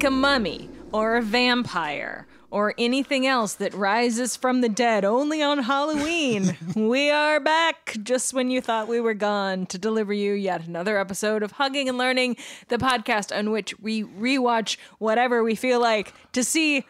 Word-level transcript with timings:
like 0.00 0.06
a 0.06 0.10
mummy 0.10 0.66
or 0.92 1.18
a 1.18 1.22
vampire 1.22 2.26
or 2.50 2.72
anything 2.78 3.26
else 3.26 3.52
that 3.52 3.74
rises 3.74 4.34
from 4.34 4.62
the 4.62 4.68
dead 4.70 5.04
only 5.04 5.42
on 5.42 5.58
Halloween. 5.58 6.56
we 6.74 7.10
are 7.10 7.38
back 7.38 7.98
just 8.02 8.32
when 8.32 8.50
you 8.50 8.62
thought 8.62 8.88
we 8.88 8.98
were 8.98 9.12
gone 9.12 9.66
to 9.66 9.76
deliver 9.76 10.14
you 10.14 10.32
yet 10.32 10.66
another 10.66 10.96
episode 10.96 11.42
of 11.42 11.52
Hugging 11.52 11.86
and 11.86 11.98
Learning, 11.98 12.34
the 12.68 12.78
podcast 12.78 13.36
on 13.36 13.50
which 13.50 13.78
we 13.78 14.02
rewatch 14.04 14.78
whatever 14.98 15.44
we 15.44 15.54
feel 15.54 15.80
like 15.80 16.14
to 16.32 16.42
see 16.42 16.86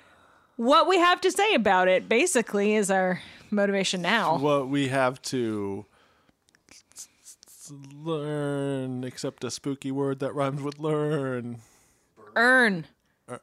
what 0.54 0.86
we 0.86 0.96
have 0.96 1.20
to 1.22 1.32
say 1.32 1.54
about 1.54 1.88
it, 1.88 2.08
basically, 2.08 2.76
is 2.76 2.92
our 2.92 3.20
motivation 3.50 4.02
now. 4.02 4.38
what 4.38 4.68
we 4.68 4.86
have 4.86 5.20
to 5.22 5.84
learn, 7.92 9.02
except 9.02 9.42
a 9.42 9.50
spooky 9.50 9.90
word 9.90 10.20
that 10.20 10.32
rhymes 10.32 10.62
with 10.62 10.78
learn. 10.78 11.60
Earn. 12.36 12.86
Uh? 13.30 13.38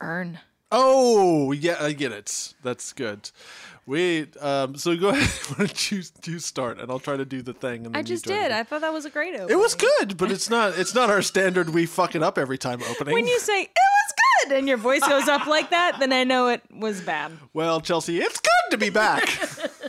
Earn. 0.00 0.38
Oh, 0.72 1.52
yeah, 1.52 1.76
I 1.80 1.92
get 1.92 2.12
it. 2.12 2.54
That's 2.62 2.92
good. 2.92 3.30
Wait, 3.86 4.36
um, 4.42 4.76
so 4.76 4.96
go 4.96 5.08
ahead. 5.10 5.28
Why 5.56 5.66
don't 5.66 5.90
you, 5.92 6.02
you 6.24 6.38
start, 6.40 6.80
and 6.80 6.90
I'll 6.90 6.98
try 6.98 7.16
to 7.16 7.24
do 7.24 7.40
the 7.40 7.52
thing. 7.52 7.86
And 7.86 7.94
then 7.94 7.96
I 7.96 8.02
just 8.02 8.24
did. 8.24 8.50
I 8.50 8.64
thought 8.64 8.80
that 8.80 8.92
was 8.92 9.04
a 9.04 9.10
great 9.10 9.34
opening. 9.34 9.50
It 9.50 9.58
was 9.58 9.74
good, 9.76 10.16
but 10.16 10.30
it's 10.32 10.50
not. 10.50 10.76
It's 10.76 10.94
not 10.94 11.08
our 11.08 11.22
standard. 11.22 11.70
We 11.70 11.86
fuck 11.86 12.14
it 12.16 12.22
up 12.22 12.36
every 12.36 12.58
time 12.58 12.82
opening. 12.90 13.14
When 13.14 13.26
you 13.28 13.38
say 13.38 13.62
it 13.62 13.70
was 13.70 14.14
good 14.48 14.58
and 14.58 14.66
your 14.68 14.76
voice 14.76 15.06
goes 15.06 15.28
up 15.28 15.46
like 15.46 15.70
that, 15.70 15.98
then 16.00 16.12
I 16.12 16.24
know 16.24 16.48
it 16.48 16.62
was 16.72 17.00
bad. 17.00 17.32
well, 17.54 17.80
Chelsea, 17.80 18.18
it's 18.20 18.40
good 18.40 18.70
to 18.72 18.76
be 18.78 18.90
back. 18.90 19.24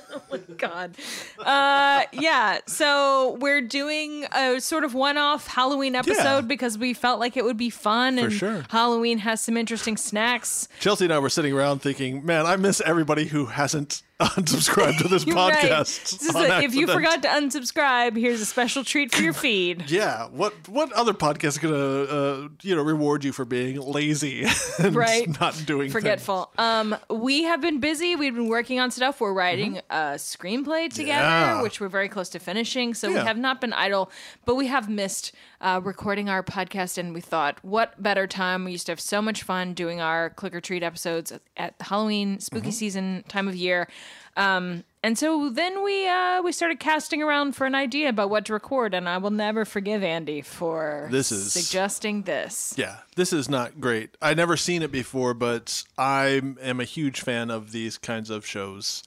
God. 0.58 0.96
Uh, 1.40 2.04
yeah. 2.12 2.60
So 2.68 3.38
we're 3.40 3.62
doing 3.62 4.26
a 4.34 4.60
sort 4.60 4.84
of 4.84 4.94
one-off 4.94 5.48
Halloween 5.48 5.96
episode 5.96 6.22
Yeah. 6.24 6.42
because 6.42 6.78
we 6.78 6.94
felt 6.94 7.20
like 7.20 7.38
it 7.38 7.44
would 7.44 7.58
be 7.58 7.70
fun, 7.70 8.18
and 8.20 8.32
sure. 8.34 8.66
Halloween 8.70 9.20
has 9.20 9.42
some 9.42 9.58
interesting 9.58 9.98
snacks. 9.98 10.68
Chelsea 10.80 11.06
and 11.06 11.14
I 11.14 11.20
were 11.20 11.30
sitting 11.30 11.54
around 11.54 11.82
thinking, 11.82 12.26
"Man, 12.26 12.46
I 12.46 12.56
miss 12.56 12.82
everybody 12.82 13.26
who 13.26 13.46
hasn't 13.48 14.02
unsubscribed 14.20 14.98
to 15.00 15.08
this 15.08 15.26
You're 15.28 15.36
right. 15.36 15.54
podcast." 15.54 16.20
This 16.20 16.36
a- 16.36 16.64
if 16.64 16.74
you 16.74 16.88
forgot 16.88 17.22
to 17.24 17.28
unsubscribe, 17.28 18.18
here's 18.18 18.42
a 18.42 18.46
special 18.46 18.84
treat 18.84 19.14
for 19.14 19.22
your 19.22 19.34
feed. 19.46 19.90
Yeah, 19.92 20.28
what 20.28 20.54
what 20.68 20.92
other 20.94 21.14
podcast 21.14 21.44
is 21.46 21.58
gonna 21.60 21.76
uh, 21.76 22.48
you 22.64 22.76
know 22.76 22.82
reward 22.82 23.24
you 23.24 23.32
for 23.32 23.46
being 23.46 23.80
lazy 23.80 24.46
and 24.80 24.96
Right. 24.96 25.28
not 25.40 25.62
doing 25.66 25.92
Forgetful. 25.92 26.52
Um, 26.58 26.96
we 27.10 27.44
have 27.44 27.62
been 27.62 27.80
busy. 27.80 28.16
We've 28.16 28.34
been 28.36 28.48
working 28.50 28.80
on 28.80 28.92
stuff. 28.92 29.22
We're 29.22 29.34
writing 29.34 29.78
a 29.90 30.16
screenplay 30.18 30.92
together, 30.94 31.18
Mm-hmm. 31.28 31.58
Yeah. 31.58 31.62
which 31.62 31.80
we're 31.80 31.88
very 31.90 32.10
close 32.10 32.30
to 32.30 32.40
finishing. 32.40 32.94
So 32.94 33.10
we 33.10 33.16
have 33.16 33.38
not 33.38 33.62
been 33.62 33.74
idle, 33.74 34.10
but 34.46 34.56
we 34.56 34.68
have 34.68 34.90
missed 34.90 35.32
uh, 35.62 35.82
recording 35.84 36.30
our 36.30 36.44
podcast. 36.44 36.98
And 36.98 37.14
we 37.14 37.22
thought, 37.22 37.58
what 37.64 38.02
better 38.02 38.28
time? 38.28 38.64
We 38.66 38.72
used 38.72 38.86
to 38.88 38.92
have 38.92 39.00
so 39.00 39.22
much 39.22 39.44
fun 39.44 39.74
doing 39.74 40.00
our 40.02 40.30
click 40.32 40.54
or 40.56 40.62
treat 40.62 40.84
episodes 40.84 41.32
at 41.56 41.78
the 41.78 41.84
Halloween 41.86 42.40
spooky 42.40 42.68
Mm-hmm. 42.68 42.72
season 42.72 43.24
time 43.28 43.48
of 43.48 43.56
year. 43.56 43.88
Um, 44.36 44.84
and 45.04 45.18
so 45.18 45.50
then 45.50 45.84
we 45.84 46.08
uh, 46.08 46.42
we 46.44 46.52
started 46.52 46.80
casting 46.80 47.24
around 47.24 47.56
for 47.56 47.66
an 47.66 47.74
idea 47.74 48.10
about 48.10 48.30
what 48.30 48.46
to 48.46 48.54
record, 48.54 48.94
and 48.94 49.08
I 49.10 49.18
will 49.18 49.32
never 49.32 49.64
forgive 49.66 50.04
Andy 50.04 50.42
for 50.42 51.08
This 51.12 51.32
is- 51.32 51.54
suggesting 51.54 52.24
this. 52.24 52.74
Yeah, 52.78 52.98
this 53.16 53.32
is 53.34 53.50
not 53.50 53.80
great. 53.80 54.16
I 54.22 54.34
never 54.36 54.58
seen 54.58 54.82
it 54.84 54.92
before, 54.92 55.34
but 55.34 55.84
I 55.98 56.42
am 56.62 56.80
a 56.80 56.84
huge 56.84 57.22
fan 57.22 57.50
of 57.50 57.72
these 57.72 57.98
kinds 57.98 58.30
of 58.30 58.46
shows. 58.46 59.02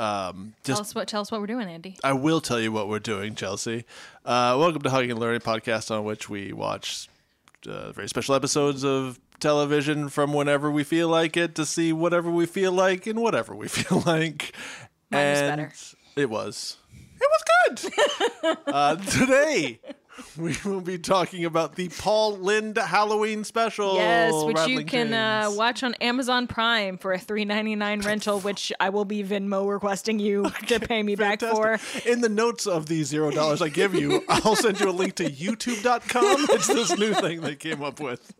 Um, 0.00 0.54
Tell 0.64 0.80
us 0.80 0.94
what 0.94 1.08
tell 1.08 1.20
us 1.20 1.30
what 1.30 1.42
we're 1.42 1.46
doing, 1.46 1.68
Andy. 1.68 1.98
I 2.02 2.14
will 2.14 2.40
tell 2.40 2.58
you 2.58 2.72
what 2.72 2.88
we're 2.88 3.00
doing, 3.00 3.34
Chelsea. 3.34 3.84
Uh, 4.24 4.56
welcome 4.58 4.80
to 4.80 4.88
Hugging 4.88 5.10
and 5.10 5.20
Learning 5.20 5.40
podcast, 5.40 5.90
on 5.90 6.04
which 6.04 6.30
we 6.30 6.54
watch 6.54 7.06
uh, 7.68 7.92
very 7.92 8.08
special 8.08 8.34
episodes 8.34 8.82
of 8.82 9.20
television 9.40 10.08
from 10.08 10.32
whenever 10.32 10.70
we 10.70 10.84
feel 10.84 11.08
like 11.08 11.36
it 11.36 11.54
to 11.56 11.66
see 11.66 11.92
whatever 11.92 12.30
we 12.30 12.46
feel 12.46 12.72
like 12.72 13.06
and 13.06 13.20
whatever 13.20 13.54
we 13.54 13.68
feel 13.68 14.02
like. 14.06 14.54
Mine 15.10 15.30
was 15.32 15.40
and 15.40 15.50
better. 15.50 15.72
It 16.16 16.30
was. 16.30 16.78
It 17.20 17.28
was 17.30 17.92
good. 17.92 18.56
uh, 18.68 18.96
today. 18.96 19.80
We 20.36 20.56
will 20.64 20.80
be 20.80 20.98
talking 20.98 21.44
about 21.44 21.74
the 21.74 21.88
Paul 21.88 22.38
Lynde 22.38 22.78
Halloween 22.78 23.44
special. 23.44 23.96
Yes, 23.96 24.32
which 24.44 24.66
you 24.68 24.84
can 24.84 25.12
uh, 25.12 25.50
watch 25.50 25.82
on 25.82 25.94
Amazon 25.94 26.46
Prime 26.46 26.96
for 26.98 27.12
a 27.12 27.18
three 27.18 27.44
ninety 27.44 27.74
nine 27.74 28.00
rental, 28.00 28.40
which 28.48 28.72
I 28.80 28.88
will 28.90 29.04
be 29.04 29.22
Venmo 29.22 29.68
requesting 29.68 30.18
you 30.18 30.50
to 30.68 30.80
pay 30.80 31.02
me 31.02 31.14
back 31.16 31.40
for. 31.40 31.78
In 32.06 32.20
the 32.20 32.28
notes 32.28 32.66
of 32.66 32.86
the 32.86 33.02
zero 33.02 33.30
dollars 33.30 33.60
I 33.60 33.68
give 33.68 33.94
you, 33.94 34.24
I'll 34.28 34.56
send 34.56 34.80
you 34.80 34.88
a 34.88 34.92
link 34.92 35.16
to 35.16 35.24
youtube.com. 35.24 36.46
It's 36.50 36.68
this 36.68 36.96
new 36.98 37.12
thing 37.14 37.40
they 37.40 37.56
came 37.56 37.82
up 37.82 38.00
with 38.00 38.32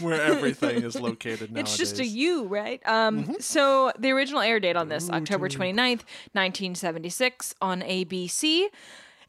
where 0.00 0.20
everything 0.20 0.82
is 0.82 0.98
located 1.00 1.52
nowadays. 1.52 1.74
It's 1.74 1.76
just 1.78 2.00
a 2.00 2.06
U, 2.06 2.46
right? 2.46 2.80
Um, 2.86 3.36
So 3.40 3.92
the 3.98 4.10
original 4.10 4.40
air 4.40 4.60
date 4.60 4.76
on 4.76 4.88
this, 4.88 5.10
October 5.10 5.48
29th, 5.48 6.02
1976 6.32 7.54
on 7.60 7.82
ABC. 7.82 8.66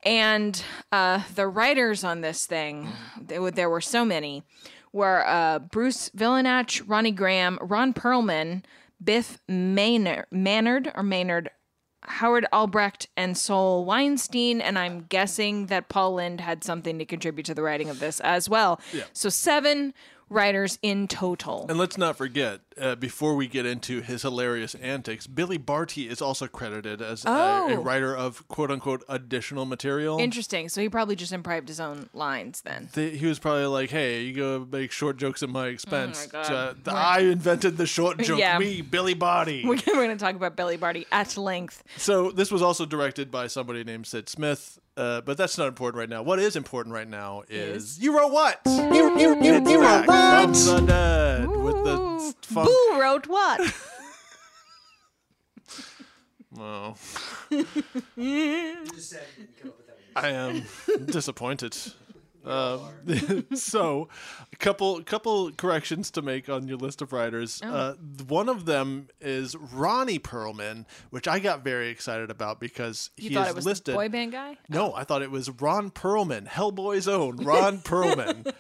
And 0.06 0.64
uh, 0.92 1.24
the 1.34 1.48
writers 1.48 2.04
on 2.04 2.22
this 2.22 2.46
thing, 2.46 2.90
there 3.20 3.42
were, 3.42 3.52
there 3.52 3.70
were 3.70 3.82
so 3.82 4.06
many, 4.06 4.44
were 4.94 5.28
uh, 5.28 5.60
Bruce 5.60 6.10
Vilanch, 6.16 6.84
Ronnie 6.86 7.12
Graham, 7.12 7.58
Ron 7.60 7.94
Perlman, 7.94 8.64
Biff 9.04 9.40
Maynard, 9.48 10.28
Maynard 10.32 10.92
or 10.96 11.02
Maynard, 11.02 11.50
Howard 12.04 12.46
Albrecht, 12.54 13.08
and 13.18 13.36
Sol 13.36 13.84
Weinstein. 13.84 14.62
And 14.62 14.78
I'm 14.78 15.08
guessing 15.10 15.66
that 15.68 15.90
Paul 15.90 16.14
Lynde 16.14 16.40
had 16.40 16.64
something 16.64 17.00
to 17.00 17.06
contribute 17.06 17.46
to 17.48 17.56
the 17.56 17.64
writing 17.64 17.90
of 17.90 18.00
this 18.00 18.20
as 18.20 18.48
well. 18.48 18.80
Yeah. 18.94 19.06
So 19.12 19.30
seven 19.30 19.94
writers 20.30 20.80
in 20.81 21.08
total. 21.08 21.66
And 21.69 21.78
let's 21.78 21.97
not 21.97 22.18
forget, 22.18 22.62
uh, 22.80 22.96
before 22.96 23.36
we 23.36 23.47
get 23.47 23.66
into 23.66 24.02
his 24.02 24.24
hilarious 24.24 24.74
antics, 24.75 25.28
Billy 25.28 25.58
Barty 25.58 26.09
is 26.09 26.22
also 26.22 26.47
credited 26.47 27.02
as 27.02 27.24
a, 27.25 27.30
a 27.30 27.56
Oh. 27.75 27.75
writer 27.81 28.16
of 28.16 28.47
quote 28.47 28.72
unquote 28.72 29.03
additional 29.08 29.66
material. 29.66 30.19
Interesting. 30.19 30.69
So 30.69 30.81
he 30.81 30.90
probably 30.90 31.16
just 31.16 31.31
improvised 31.31 31.68
his 31.68 31.80
own 31.80 32.09
lines 32.14 32.62
then. 32.62 32.90
Th- 32.94 33.19
he 33.19 33.25
was 33.28 33.40
probably 33.40 33.66
like, 33.68 33.90
"Hey, 33.91 34.24
you 34.24 34.34
go 34.34 34.68
make 34.69 34.91
short 34.91 35.18
jokes 35.18 35.44
at 35.44 35.50
my 35.50 35.68
expense. 35.68 36.25
God. 36.28 36.52
Uh, 36.52 36.74
th- 36.74 36.88
I 36.96 37.19
invented 37.19 37.78
the 37.78 37.85
short 37.85 38.18
joke. 38.19 38.40
Yeah. 38.40 38.58
Me, 38.59 38.81
Billy 38.81 39.14
Barty." 39.14 39.64
We're 39.68 39.78
going 39.78 40.09
to 40.09 40.18
talk 40.18 40.35
about 40.35 40.56
Billy 40.56 40.78
Barty 40.78 41.06
at 41.12 41.38
length. 41.38 41.84
So 41.97 42.31
this 42.31 42.52
was 42.52 42.62
also 42.62 42.85
directed 42.85 43.31
by 43.31 43.47
somebody 43.47 43.84
named 43.84 44.08
Sid 44.08 44.28
Smith, 44.30 44.80
uh, 44.98 45.22
but 45.22 45.38
that's 45.38 45.58
not 45.58 45.68
important 45.68 45.98
right 46.00 46.10
now. 46.10 46.24
What 46.24 46.40
is 46.40 46.56
important 46.56 46.94
right 46.94 47.08
now 47.08 47.44
is, 47.50 48.00
you 48.00 48.18
wrote 48.18 48.32
what? 48.32 48.62
You, 48.66 49.18
you, 49.18 49.42
you, 49.42 49.56
It's 49.56 49.70
you 49.70 49.80
back 49.80 50.08
are 50.10 50.54
from 50.54 50.74
what? 50.76 50.82
the 50.82 50.86
dead 50.88 51.48
with 51.48 51.84
the 51.84 52.36
funk. 52.42 52.68
Boo 52.70 53.00
wrote 53.00 53.28
what? 53.28 53.62
Oh. 56.58 56.96
I 60.16 60.30
am 60.30 60.64
disappointed. 61.06 61.76
Um, 62.46 63.46
so, 63.56 64.09
a 64.53 64.56
couple 64.58 65.02
couple 65.03 65.52
corrections 65.52 66.12
to 66.12 66.22
make 66.22 66.47
on 66.50 66.68
your 66.68 66.78
list 66.78 67.02
of 67.02 67.12
writers. 67.14 67.62
Oh. 67.64 67.70
Uh, 67.70 67.94
one 68.28 68.50
of 68.50 68.66
them 68.66 69.08
is 69.20 69.56
Ronnie 69.56 70.20
Perlman, 70.20 70.86
which 71.09 71.28
I 71.28 71.40
got 71.40 71.64
very 71.64 71.90
excited 71.90 72.30
about 72.30 72.59
because 72.59 73.09
You 73.18 73.30
he 73.30 73.36
thought 73.36 73.47
is 73.47 73.52
it 73.53 73.56
was 73.56 73.66
listed. 73.66 73.96
boy 73.96 74.09
band 74.09 74.32
guy? 74.32 74.58
No, 74.70 74.94
I 74.94 75.03
thought 75.03 75.22
it 75.22 75.32
was 75.32 75.50
Ron 75.50 75.92
Perlman, 75.92 76.47
Hellboy's 76.47 77.08
own 77.08 77.38
Ron 77.44 77.80
Perlman. 77.80 78.53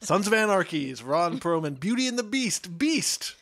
Sons 0.00 0.26
of 0.26 0.32
Anarchy's 0.32 1.02
Ron 1.02 1.40
Perlman, 1.40 1.80
Beauty 1.80 2.06
and 2.06 2.18
the 2.18 2.22
Beast, 2.22 2.78
Beast, 2.78 3.34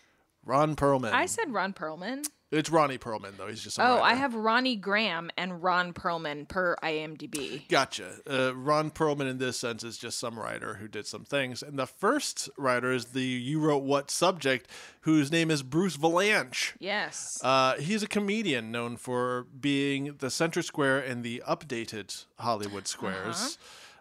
Ron 0.44 0.76
Perlman. 0.76 1.12
I 1.12 1.26
said 1.26 1.52
Ron 1.52 1.72
Perlman. 1.72 2.24
It's 2.50 2.70
Ronnie 2.70 2.98
Perlman 2.98 3.36
though. 3.36 3.48
He's 3.48 3.64
just 3.64 3.80
Oh, 3.80 4.00
I 4.00 4.14
have 4.14 4.34
Ronnie 4.34 4.76
Graham 4.76 5.30
and 5.36 5.62
Ron 5.62 5.92
Perlman 5.92 6.46
per 6.48 6.76
IMDb. 6.84 7.66
Gotcha. 7.68 8.18
Uh, 8.30 8.54
Ron 8.54 8.90
Perlman, 8.92 9.28
in 9.28 9.38
this 9.38 9.56
sense, 9.58 9.82
is 9.82 9.98
just 9.98 10.20
some 10.20 10.38
writer 10.38 10.74
who 10.74 10.86
did 10.86 11.06
some 11.06 11.24
things. 11.24 11.62
And 11.62 11.76
the 11.78 11.86
first 11.86 12.48
writer 12.56 12.92
is 12.92 13.06
the 13.06 13.24
You 13.24 13.58
Wrote 13.58 13.82
What 13.82 14.08
subject, 14.10 14.68
whose 15.00 15.32
name 15.32 15.50
is 15.50 15.62
Bruce 15.64 15.96
Vilanch. 15.96 16.74
Yes. 16.78 17.40
Uh, 17.42 17.74
he's 17.76 18.04
a 18.04 18.08
comedian 18.08 18.70
known 18.70 18.96
for 18.98 19.46
being 19.58 20.14
the 20.18 20.30
center 20.30 20.62
square 20.62 21.00
in 21.00 21.22
the 21.22 21.42
updated 21.48 22.24
Hollywood 22.38 22.86
Squares. 22.86 23.58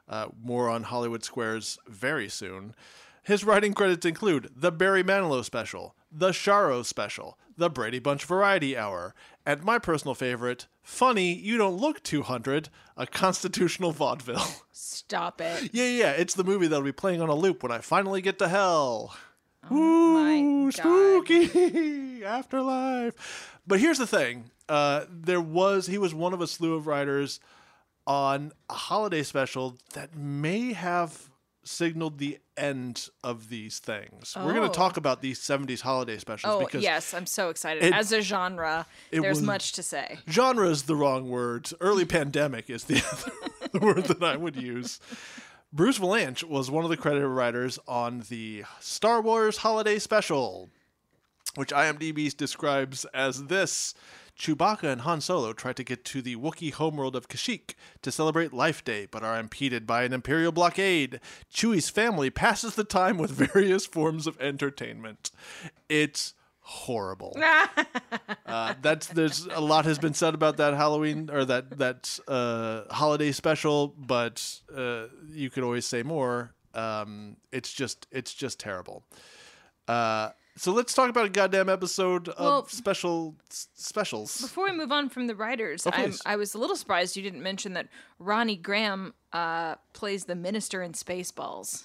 uh 0.08 0.28
more 0.44 0.70
on 0.70 0.84
Hollywood 0.84 1.24
Squares 1.24 1.80
very 1.88 2.30
soon. 2.30 2.76
His 3.24 3.44
writing 3.46 3.74
credits 3.74 4.06
include 4.06 4.52
the 4.54 4.70
Barry 4.72 5.02
Manilow 5.04 5.46
special, 5.46 5.96
the 6.12 6.30
Sharo 6.32 6.84
special, 6.86 7.38
the 7.58 7.70
Brady 7.70 8.00
Bunch 8.00 8.26
Variety 8.26 8.76
Hour, 8.78 9.14
and 9.46 9.64
my 9.64 9.80
personal 9.80 10.16
favorite, 10.16 10.68
Funny 10.82 11.34
You 11.34 11.58
Don't 11.58 11.78
Look 11.78 12.02
200, 12.04 12.70
a 12.98 13.08
constitutional 13.08 13.92
vaudeville. 13.92 14.46
Stop 14.72 15.42
it. 15.42 15.70
yeah, 15.74 15.88
yeah, 15.88 16.12
it's 16.12 16.34
the 16.34 16.44
movie 16.44 16.68
that'll 16.68 16.84
be 16.84 16.92
playing 16.92 17.22
on 17.22 17.30
a 17.30 17.36
loop 17.36 17.64
when 17.64 17.72
I 17.72 17.80
finally 17.80 18.22
get 18.22 18.40
to 18.40 18.48
hell. 18.48 19.16
Oh 19.70 20.14
my 20.14 20.40
Ooh, 20.40 20.72
God. 20.72 20.74
spooky 20.74 22.24
afterlife. 22.26 23.60
But 23.66 23.80
here's 23.80 23.98
the 23.98 24.08
thing: 24.08 24.52
uh, 24.68 25.06
there 25.10 25.42
was 25.42 25.88
he 25.88 25.98
was 25.98 26.14
one 26.14 26.34
of 26.34 26.42
a 26.42 26.48
slew 26.48 26.76
of 26.76 26.88
writers 26.88 27.40
on 28.06 28.52
a 28.70 28.74
holiday 28.74 29.24
special 29.24 29.78
that 29.94 30.16
may 30.18 30.74
have 30.74 31.30
signaled 31.64 32.18
the 32.18 32.40
end 32.58 33.10
of 33.24 33.50
these 33.50 33.80
things. 33.80 34.36
We're 34.36 34.54
going 34.54 34.66
Oh. 34.66 34.68
to 34.68 34.74
talk 34.74 34.98
about 34.98 35.22
these 35.22 35.40
70s 35.40 35.82
holiday 35.82 36.18
specials 36.18 36.54
Oh, 36.56 36.60
because 36.66 36.84
yes, 36.84 37.14
I'm 37.14 37.26
so 37.26 37.50
excited. 37.50 37.84
it- 37.84 37.94
As 37.94 38.12
a 38.12 38.22
genre, 38.22 38.86
there's 39.12 39.38
was- 39.38 39.42
much 39.42 39.72
to 39.74 39.84
say. 39.84 40.20
genre 40.30 40.68
is 40.70 40.84
the 40.84 40.96
wrong 40.96 41.30
word. 41.30 41.70
Early 41.80 42.06
pandemic 42.06 42.70
is 42.70 42.84
the, 42.86 42.96
the 43.72 43.80
word 43.82 44.04
that 44.06 44.22
I 44.24 44.36
would 44.36 44.56
use. 44.56 45.00
Bruce 45.72 45.98
Vilanch 45.98 46.44
was 46.44 46.70
one 46.70 46.84
of 46.84 46.90
the 46.92 46.98
credited 46.98 47.28
writers 47.30 47.80
on 47.88 48.24
the 48.30 48.64
Star 48.80 49.22
Wars 49.22 49.58
Holiday 49.58 49.98
Special, 50.00 50.70
which 51.56 51.70
IMDb 51.70 52.36
describes 52.36 53.06
as 53.06 53.46
this. 53.46 53.96
Chewbacca 54.44 54.92
and 54.92 55.02
Han 55.02 55.22
Solo 55.22 55.54
try 55.54 55.72
to 55.72 55.84
get 55.86 56.04
to 56.04 56.22
the 56.22 56.36
Wookiee 56.36 56.74
homeworld 56.74 57.16
of 57.16 57.30
Kashyyyk 57.30 57.76
to 58.02 58.12
celebrate 58.12 58.52
Life 58.52 58.84
Day, 58.84 59.08
but 59.10 59.24
are 59.24 59.40
impeded 59.40 59.88
by 59.88 60.04
an 60.04 60.12
Imperial 60.12 60.52
blockade. 60.52 61.22
Chewie's 61.50 61.90
family 61.90 62.30
passes 62.30 62.76
the 62.76 62.84
time 62.84 63.18
with 63.18 63.32
various 63.32 63.86
forms 63.86 64.28
of 64.28 64.38
entertainment. 64.42 65.32
It's 65.88 66.34
horrible. 66.60 67.38
Uh, 68.46 68.76
that's 68.82 69.08
there's 69.08 69.48
a 69.48 69.60
lot 69.60 69.86
has 69.86 69.98
been 69.98 70.14
said 70.14 70.36
about 70.36 70.58
that 70.58 70.76
Halloween 70.76 71.30
or 71.32 71.44
that 71.44 71.78
that 71.80 72.20
uh, 72.28 72.84
holiday 72.94 73.32
special, 73.32 73.96
but 73.98 74.60
uh, 74.76 75.06
you 75.28 75.50
could 75.50 75.64
always 75.64 75.88
say 75.88 76.04
more. 76.04 76.54
Um, 76.76 77.38
it's 77.52 77.74
just 77.74 78.06
it's 78.12 78.34
just 78.34 78.60
terrible. 78.60 79.04
Uh, 79.88 80.30
so 80.56 80.72
let's 80.72 80.94
talk 80.94 81.10
about 81.10 81.26
a 81.26 81.30
goddamn 81.30 81.70
episode 81.70 82.30
of 82.30 82.40
Well- 82.40 82.68
special 82.68 83.36
s- 83.50 83.68
specials. 83.74 84.42
Before 84.42 84.66
we 84.66 84.72
move 84.72 84.92
on 84.92 85.10
from 85.10 85.28
the 85.28 85.36
writers, 85.36 85.86
I'm, 85.92 86.12
Oh. 86.14 86.16
I 86.26 86.36
was 86.36 86.54
a 86.54 86.58
little 86.58 86.76
surprised 86.76 87.16
you 87.16 87.24
didn't 87.24 87.42
mention 87.44 87.74
that 87.74 87.88
Ronnie 88.20 88.56
Graham 88.58 89.14
uh, 89.32 89.76
plays 89.94 90.26
the 90.26 90.36
minister 90.36 90.84
in 90.84 90.94
Spaceballs. 90.94 91.84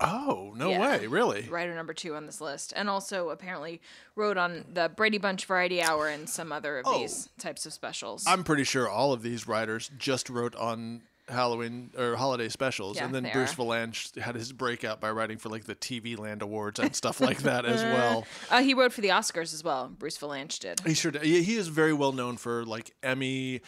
Oh 0.00 0.52
no 0.56 0.70
Yeah. 0.70 0.80
way! 0.80 1.06
Really? 1.08 1.42
Writer 1.48 1.74
number 1.74 1.92
two 1.92 2.14
on 2.14 2.24
this 2.24 2.40
list, 2.40 2.72
and 2.76 2.88
also 2.88 3.30
apparently 3.30 3.80
wrote 4.14 4.38
on 4.38 4.64
the 4.72 4.88
Brady 4.88 5.18
Bunch 5.18 5.44
Variety 5.44 5.82
Hour 5.82 6.08
and 6.08 6.28
some 6.28 6.52
other 6.52 6.78
of 6.78 6.86
these 6.94 7.28
types 7.38 7.66
of 7.66 7.72
specials. 7.72 8.24
Oh. 8.26 8.32
I'm 8.32 8.44
pretty 8.44 8.64
sure 8.64 8.88
all 8.88 9.12
of 9.12 9.22
these 9.22 9.46
writers 9.46 9.90
just 9.98 10.30
wrote 10.30 10.54
on 10.54 11.02
Halloween 11.30 11.90
or 11.96 12.16
holiday 12.16 12.48
specials, 12.48 12.96
Yeah, 12.96 13.04
and 13.06 13.14
then 13.14 13.28
Bruce 13.32 13.52
are. 13.52 13.56
Vilanch 13.56 14.18
had 14.20 14.34
his 14.34 14.52
breakout 14.52 15.00
by 15.00 15.10
writing 15.10 15.38
for 15.38 15.48
like 15.48 15.64
the 15.64 15.74
TV 15.74 16.18
Land 16.18 16.42
Awards 16.42 16.78
and 16.80 16.94
stuff 16.94 17.20
like 17.20 17.38
that 17.42 17.64
as 17.64 17.82
well. 17.82 18.26
uh, 18.50 18.62
he 18.62 18.74
wrote 18.74 18.92
for 18.92 19.00
the 19.00 19.08
Oscars 19.08 19.54
as 19.54 19.62
well. 19.64 19.88
Bruce 19.88 20.18
Vilanch 20.18 20.58
did. 20.58 20.80
He 20.80 20.94
sure 20.94 21.10
did. 21.12 21.22
He 21.22 21.42
he 21.42 21.56
is 21.56 21.68
very 21.68 21.92
well 21.92 22.12
known 22.12 22.36
for 22.36 22.64
like 22.64 22.94
Emmy 23.02 23.60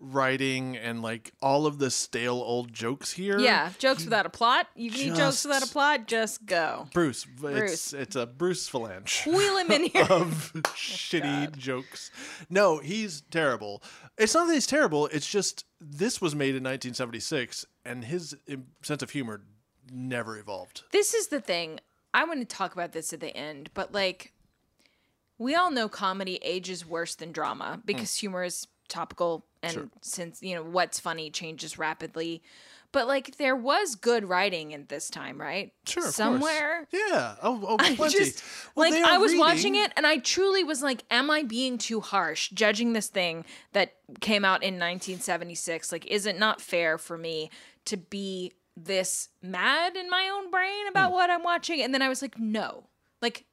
writing 0.00 0.76
and 0.76 1.02
like 1.02 1.32
all 1.42 1.66
of 1.66 1.78
the 1.78 1.90
stale 1.90 2.36
old 2.36 2.72
jokes 2.72 3.12
here. 3.12 3.38
Yeah, 3.38 3.70
jokes 3.78 4.04
without 4.04 4.26
a 4.26 4.30
plot. 4.30 4.66
You 4.74 4.90
need 4.90 5.14
jokes 5.14 5.44
without 5.44 5.62
a 5.62 5.68
plot. 5.70 6.06
Just 6.06 6.46
go. 6.46 6.88
Bruce. 6.92 7.24
Bruce. 7.24 7.92
it's 7.92 8.16
a 8.16 8.26
Bruce 8.26 8.68
Vilanch. 8.68 9.26
Wheel 9.26 9.58
him 9.58 9.70
in 9.70 9.84
here. 9.92 10.06
of 10.08 10.52
oh, 10.56 10.60
shitty 10.60 11.56
jokes. 11.56 12.10
No, 12.48 12.78
he's 12.78 13.20
terrible. 13.30 13.82
It's 14.18 14.34
not 14.34 14.46
that 14.46 14.54
he's 14.54 14.66
terrible. 14.66 15.06
It's 15.08 15.28
just 15.28 15.64
this 15.80 16.20
was 16.20 16.34
made 16.34 16.56
in 16.56 16.64
1976, 16.64 17.66
and 17.84 18.04
his 18.04 18.36
sense 18.82 19.02
of 19.02 19.10
humor 19.10 19.42
never 19.92 20.38
evolved. 20.38 20.82
this 20.92 21.14
is 21.14 21.28
the 21.28 21.40
thing. 21.40 21.80
I 22.12 22.24
want 22.24 22.40
to 22.40 22.56
talk 22.56 22.72
about 22.72 22.92
this 22.92 23.12
at 23.12 23.20
the 23.20 23.36
end, 23.36 23.70
but 23.72 23.92
like, 23.92 24.32
we 25.38 25.54
all 25.54 25.70
know 25.70 25.88
comedy 25.88 26.38
ages 26.42 26.84
worse 26.84 27.14
than 27.14 27.32
drama 27.32 27.76
hmm. 27.76 27.80
because 27.84 28.16
humor 28.16 28.44
is 28.44 28.66
topical 28.90 29.46
and 29.62 29.90
since 30.02 30.42
you 30.42 30.54
know 30.54 30.62
what's 30.62 31.00
funny 31.00 31.30
changes 31.30 31.78
rapidly. 31.78 32.42
But 32.92 33.06
like, 33.06 33.36
there 33.36 33.54
was 33.54 33.94
good 33.94 34.28
writing 34.28 34.74
at 34.74 34.88
this 34.88 35.10
time, 35.10 35.40
right? 35.40 35.72
Sure, 35.86 36.10
somewhere. 36.10 36.88
Yeah. 36.92 37.36
Oh, 37.40 37.60
oh 37.62 37.76
I 37.80 37.94
plenty. 37.94 38.18
just 38.18 38.42
Well, 38.74 38.90
like 38.90 39.02
I 39.04 39.18
was 39.18 39.30
reading- 39.30 39.40
watching 39.40 39.74
it 39.76 39.92
and 39.96 40.06
I 40.06 40.18
truly 40.18 40.64
was 40.64 40.82
like, 40.82 41.04
am 41.10 41.30
I 41.30 41.44
being 41.44 41.78
too 41.78 42.00
harsh 42.00 42.50
judging 42.50 42.92
this 42.92 43.06
thing 43.06 43.44
that 43.72 43.94
came 44.20 44.44
out 44.44 44.62
in 44.62 44.74
1976? 44.74 45.92
Like, 45.92 46.06
is 46.06 46.26
it 46.26 46.38
not 46.38 46.60
fair 46.60 46.98
for 46.98 47.16
me 47.16 47.50
to 47.84 47.96
be 47.96 48.54
this 48.76 49.28
mad 49.40 49.96
in 49.96 50.10
my 50.10 50.28
own 50.28 50.50
brain 50.50 50.88
about 50.88 51.10
hmm. 51.10 51.14
what 51.14 51.30
I'm 51.30 51.44
watching? 51.44 51.82
And 51.82 51.94
then 51.94 52.02
I 52.02 52.08
was 52.08 52.22
like, 52.22 52.38
no, 52.38 52.84
like. 53.22 53.44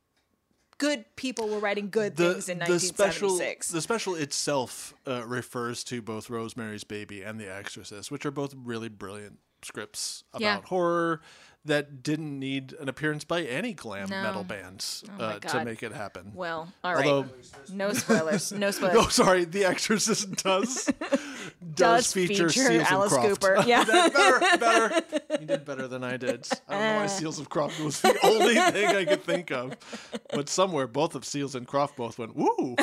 Good 0.78 1.06
people 1.16 1.48
were 1.50 1.60
writing 1.60 1.90
good 1.90 2.16
things 2.16 2.50
in 2.50 2.60
the 2.60 2.80
special 2.80 3.30
1976. 3.30 3.70
the 3.72 3.82
special 3.82 4.16
itself 4.16 4.94
uh, 5.08 5.26
refers 5.26 5.84
to 5.86 6.02
both 6.02 6.30
Rosemary's 6.30 6.84
Baby 6.84 7.24
and 7.24 7.40
The 7.40 7.52
Exorcist, 7.52 8.12
which 8.12 8.26
are 8.28 8.32
both 8.32 8.54
really 8.56 8.90
brilliant 8.90 9.40
scripts 9.64 10.24
about 10.34 10.42
Yeah. 10.42 10.62
horror 10.68 11.22
that 11.68 12.04
didn't 12.04 12.38
need 12.40 12.74
an 12.80 12.90
appearance 12.90 13.24
by 13.24 13.44
any 13.44 13.74
glam 13.74 14.10
No. 14.10 14.22
metal 14.24 14.44
bands 14.44 15.04
my 15.18 15.24
uh, 15.36 15.40
to 15.40 15.64
make 15.66 15.84
it 15.84 15.94
happen. 15.94 16.32
well, 16.36 16.72
all 16.84 16.96
right. 16.96 17.06
Although- 17.06 17.30
no 17.72 17.94
spoilers. 17.94 18.52
No 18.52 18.72
spoilers. 18.78 18.96
Oh, 18.98 19.08
sorry. 19.10 19.46
The 19.46 19.66
Exorcist 19.66 20.32
does 20.44 20.86
does, 21.76 21.76
Does 21.76 22.14
feature, 22.14 22.50
feature 22.50 22.68
Seals 22.68 22.88
Alice 22.90 23.14
Croft. 23.14 23.28
Cooper. 23.42 23.64
Yeah. 23.68 23.84
better, 23.84 24.40
better. 24.58 25.02
You 25.40 25.48
did 25.48 25.66
better 25.66 25.88
than 25.88 26.04
I 26.04 26.18
did. 26.18 26.48
I 26.68 26.74
don't 26.74 26.82
know 26.82 26.96
why 27.02 27.08
Seals 27.08 27.40
of 27.40 27.50
Croft 27.50 27.80
was 27.80 28.02
the 28.02 28.18
only 28.24 28.56
thing 28.56 28.88
I 28.96 29.06
could 29.06 29.24
think 29.24 29.52
of, 29.52 29.74
but 30.34 30.50
somewhere 30.50 30.88
both 30.88 31.16
of 31.16 31.24
Seals 31.26 31.56
and 31.56 31.68
Croft 31.68 31.96
both 31.98 32.18
went 32.18 32.36
woo. 32.36 32.76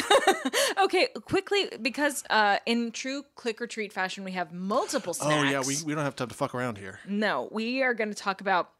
Okay, 0.82 1.08
quickly 1.24 1.70
because 1.80 2.24
uh, 2.30 2.58
in 2.66 2.90
true 2.92 3.24
click 3.34 3.60
or 3.62 3.66
treat 3.66 3.92
fashion, 3.92 4.24
we 4.24 4.32
have 4.32 4.52
multiple 4.52 5.14
snacks. 5.14 5.34
Oh 5.34 5.42
yeah, 5.42 5.62
we, 5.66 5.76
we 5.86 5.94
don't 5.94 6.04
have 6.04 6.16
time 6.16 6.28
to 6.28 6.34
fuck 6.34 6.54
around 6.54 6.78
here. 6.78 7.00
No, 7.08 7.48
we 7.50 7.82
are 7.82 7.94
going 7.94 8.10
to 8.10 8.14
talk 8.14 8.40
about. 8.40 8.70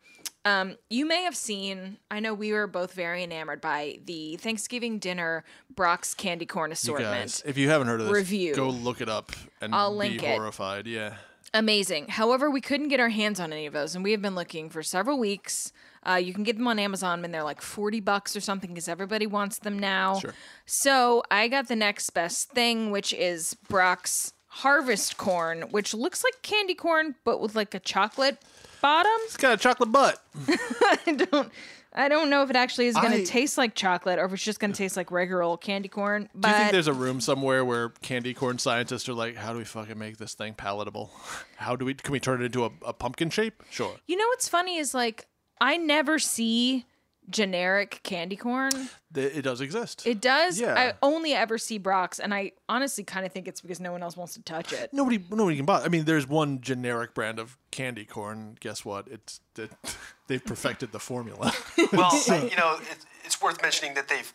Um, 0.45 0.77
you 0.91 1.07
may 1.07 1.23
have 1.23 1.35
seen. 1.37 1.99
I 2.11 2.21
know 2.21 2.35
we 2.35 2.53
were 2.53 2.67
both 2.67 2.93
very 2.93 3.23
enamored 3.25 3.61
by 3.61 3.99
the 4.05 4.37
Thanksgiving 4.37 4.99
dinner 4.99 5.45
Brach's 5.75 6.15
candy 6.15 6.45
corn 6.47 6.71
You 6.71 6.75
assortment. 6.75 7.11
guys, 7.23 7.43
if 7.47 7.57
you 7.57 7.71
haven't 7.71 7.87
heard 7.89 8.01
of 8.01 8.07
this, 8.09 8.15
Review. 8.15 8.55
go 8.55 8.69
look 8.69 9.01
it 9.01 9.09
up 9.09 9.33
and 9.61 9.75
I'll 9.75 9.93
be 9.93 9.97
link 9.99 10.23
it. 10.23 10.37
horrified. 10.37 10.87
Yeah. 10.87 11.15
Amazing. 11.55 12.09
However, 12.09 12.51
we 12.51 12.61
couldn't 12.61 12.89
get 12.89 12.99
our 13.01 13.09
hands 13.11 13.39
on 13.39 13.53
any 13.53 13.65
of 13.67 13.73
those, 13.73 13.95
and 13.95 14.03
we 14.03 14.11
have 14.11 14.21
been 14.21 14.35
looking 14.35 14.69
for 14.71 14.83
several 14.83 15.19
weeks. 15.21 15.73
Uh, 16.07 16.15
you 16.17 16.35
can 16.35 16.43
get 16.43 16.57
them 16.59 16.67
on 16.67 16.79
Amazon, 16.81 17.25
and 17.25 17.33
they're 17.33 17.45
like 17.45 17.63
forty 17.63 18.01
bucks 18.01 18.35
or 18.37 18.41
something 18.41 18.71
because 18.71 18.89
everybody 18.89 19.27
wants 19.27 19.61
them 19.61 19.79
now. 19.79 20.19
Sure. 20.19 20.35
So 20.67 21.23
I 21.31 21.49
got 21.49 21.69
the 21.69 21.77
next 21.77 22.11
best 22.11 22.51
thing, 22.51 22.91
which 22.91 23.15
is 23.15 23.55
Brach's 23.69 24.33
Harvest 24.49 25.17
Corn, 25.17 25.63
which 25.71 25.95
looks 25.95 26.23
like 26.25 26.43
candy 26.43 26.75
corn 26.75 27.15
but 27.25 27.41
with 27.41 27.55
like 27.55 27.73
a 27.75 27.81
chocolate 27.81 28.39
bottom. 28.85 29.12
It's 29.25 29.37
got 29.38 29.55
a 29.55 29.57
chocolate 29.57 29.91
butt. 29.91 30.23
I 30.49 31.26
don't. 31.31 31.50
I 31.97 32.09
don't 32.09 32.29
know 32.29 32.43
if 32.43 32.50
it 32.50 32.57
actually 32.57 32.88
is 32.88 32.97
going 32.97 33.12
I- 33.12 33.21
to 33.21 33.25
taste 33.25 33.57
like 33.57 33.75
chocolate 33.76 34.19
or 34.19 34.25
if 34.25 34.33
it's 34.33 34.43
just 34.43 34.59
going 34.59 34.73
to 34.73 34.76
taste 34.76 34.97
like 34.97 35.12
regular 35.12 35.43
old 35.43 35.61
candy 35.61 35.88
corn. 35.88 36.29
Do 36.38 36.49
you 36.49 36.55
think 36.55 36.73
there's 36.73 36.88
a 36.88 36.93
room 36.93 37.21
somewhere 37.21 37.64
where 37.64 37.91
candy 38.03 38.35
corn 38.35 38.59
scientists 38.59 39.09
are 39.09 39.14
like, 39.14 39.37
how 39.37 39.53
do 39.53 39.59
we 39.59 39.64
fucking 39.64 39.97
make 39.97 40.17
this 40.19 40.35
thing 40.35 40.55
palatable? 40.55 41.12
How 41.57 41.76
do 41.76 41.85
we 41.85 41.95
can 41.95 42.11
we 42.12 42.19
turn 42.21 42.43
it 42.43 42.47
into 42.47 42.64
a, 42.64 42.71
a 42.85 42.93
pumpkin 42.93 43.31
shape? 43.31 43.62
Sure. 43.71 43.95
you 44.07 44.17
know 44.17 44.26
what's 44.29 44.49
funny 44.49 44.76
is 44.76 44.93
like 44.93 45.29
I 45.61 45.76
never 45.76 46.19
see 46.19 46.85
generic 47.31 48.00
candy 48.02 48.37
corn. 48.37 48.73
It 49.14 49.43
does 49.43 49.61
exist. 49.61 50.07
It 50.07 50.21
does. 50.21 50.61
Yeah. 50.61 50.75
I 50.76 50.93
only 51.02 51.33
ever 51.35 51.57
see 51.59 51.78
Brach's, 51.78 52.19
and 52.21 52.35
I 52.35 52.52
honestly 52.69 53.04
kind 53.04 53.25
of 53.25 53.33
think 53.33 53.49
it's 53.49 53.61
because 53.61 53.81
no 53.81 53.93
one 53.93 54.02
else 54.02 54.16
wants 54.16 54.35
to 54.35 54.43
touch 54.43 54.73
it. 54.73 54.90
nobody 54.93 55.23
nobody 55.31 55.57
can 55.57 55.64
buy. 55.66 55.83
I 55.83 55.88
mean, 55.88 56.04
there's 56.04 56.28
one 56.28 56.61
generic 56.61 57.14
brand 57.14 57.38
of 57.38 57.57
candy 57.71 58.04
corn. 58.04 58.57
Guess 58.61 58.85
what? 58.85 59.09
It's 59.09 59.40
it, 59.59 59.71
they've 60.26 60.45
perfected 60.45 60.93
the 60.93 61.00
formula. 61.00 61.52
Well, 61.93 62.11
I- 62.28 62.49
you 62.50 62.57
know, 62.57 62.78
it, 62.90 62.99
it's 63.25 63.40
worth 63.40 63.62
mentioning 63.62 63.95
that 63.95 64.09
they've 64.09 64.33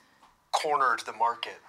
cornered 0.51 1.01
the 1.05 1.13
market. 1.13 1.60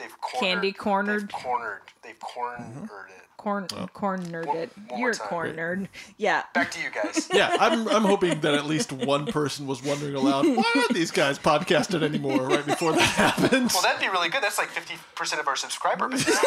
They've 0.00 0.20
cornered, 0.20 0.40
Candy 0.40 0.72
cornered? 0.72 1.20
They've 1.20 1.30
cornered. 1.30 1.80
They've 2.02 2.18
cornered 2.18 3.10
it. 3.10 3.16
Corn, 3.36 3.66
corn 3.94 4.22
nerd 4.26 4.54
it. 4.54 4.70
one 4.88 5.00
You're 5.00 5.10
a 5.12 5.14
time. 5.14 5.28
corn 5.28 5.56
nerd. 5.56 5.88
Yeah. 6.18 6.42
Back 6.52 6.70
to 6.72 6.82
you 6.82 6.90
guys. 6.90 7.26
yeah, 7.32 7.56
I'm 7.58 7.88
I'm 7.88 8.02
hoping 8.02 8.40
that 8.40 8.52
at 8.52 8.66
least 8.66 8.92
one 8.92 9.24
person 9.24 9.66
was 9.66 9.82
wondering 9.82 10.14
aloud, 10.14 10.46
why 10.46 10.62
aren't 10.74 10.92
these 10.92 11.10
guys 11.10 11.38
podcasted 11.38 12.02
anymore? 12.02 12.46
Right 12.46 12.66
before 12.66 12.92
that 12.92 13.00
happened. 13.00 13.70
Well, 13.72 13.82
that'd 13.82 13.98
be 13.98 14.08
really 14.08 14.28
good. 14.28 14.42
That's 14.42 14.58
like 14.58 14.68
50% 14.68 15.40
of 15.40 15.48
our 15.48 15.56
subscriber 15.56 16.08
base. 16.08 16.26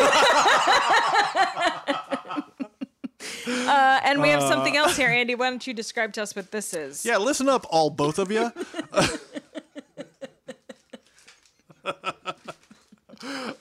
Uh, 3.45 3.99
and 4.03 4.21
we 4.21 4.29
have 4.29 4.41
something 4.41 4.77
else 4.77 4.95
here, 4.95 5.09
Andy. 5.09 5.35
Why 5.35 5.49
don't 5.49 5.65
you 5.65 5.73
describe 5.73 6.13
to 6.13 6.21
us 6.23 6.33
what 6.35 6.51
this 6.51 6.73
is? 6.73 7.05
Yeah, 7.05 7.17
listen 7.17 7.49
up, 7.49 7.65
all 7.69 7.89
both 7.89 8.17
of 8.19 8.31
you. 8.31 8.51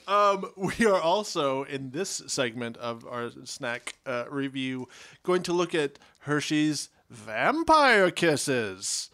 um, 0.07 0.51
we 0.57 0.87
are 0.87 1.01
also 1.01 1.65
in 1.65 1.91
this 1.91 2.23
segment 2.27 2.77
of 2.79 3.07
our 3.07 3.31
snack 3.45 3.95
uh, 4.07 4.25
review 4.31 4.89
going 5.23 5.43
to 5.45 5.53
look 5.53 5.75
at 5.75 5.99
Hershey's 6.21 6.89
Vampire 7.11 8.11
Kisses. 8.11 9.11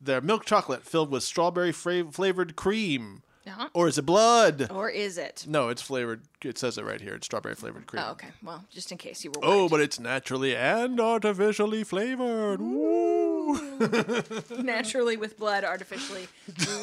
They're 0.00 0.20
milk 0.20 0.44
chocolate 0.44 0.82
filled 0.84 1.10
with 1.10 1.22
strawberry 1.22 1.72
fra- 1.72 2.10
flavored 2.10 2.56
cream. 2.56 3.22
Uh-huh. 3.46 3.68
Or 3.74 3.86
is 3.86 3.96
it 3.96 4.02
blood? 4.06 4.68
Or 4.70 4.90
is 4.90 5.18
it? 5.18 5.44
No, 5.48 5.68
it's 5.68 5.82
flavored. 5.82 6.22
It 6.42 6.58
says 6.58 6.78
it 6.78 6.84
right 6.84 7.00
here. 7.00 7.14
It's 7.14 7.26
strawberry 7.26 7.54
flavored 7.54 7.86
cream. 7.86 8.02
Oh, 8.04 8.12
okay. 8.12 8.28
Well, 8.42 8.64
just 8.70 8.90
in 8.92 8.98
case 8.98 9.24
you 9.24 9.30
were. 9.30 9.40
Oh, 9.42 9.58
worried. 9.60 9.70
but 9.70 9.80
it's 9.80 10.00
naturally 10.00 10.56
and 10.56 11.00
artificially 11.00 11.84
flavored. 11.84 12.60
Woo! 12.60 13.56
naturally 14.62 15.16
with 15.16 15.38
blood, 15.38 15.64
artificially 15.64 16.28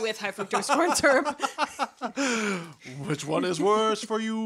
with 0.02 0.20
high 0.20 0.32
fructose 0.32 0.74
corn 0.74 0.96
syrup. 0.96 1.40
Which 3.08 3.26
one 3.26 3.46
is 3.46 3.60
worse 3.60 4.04
for 4.04 4.20
you? 4.20 4.38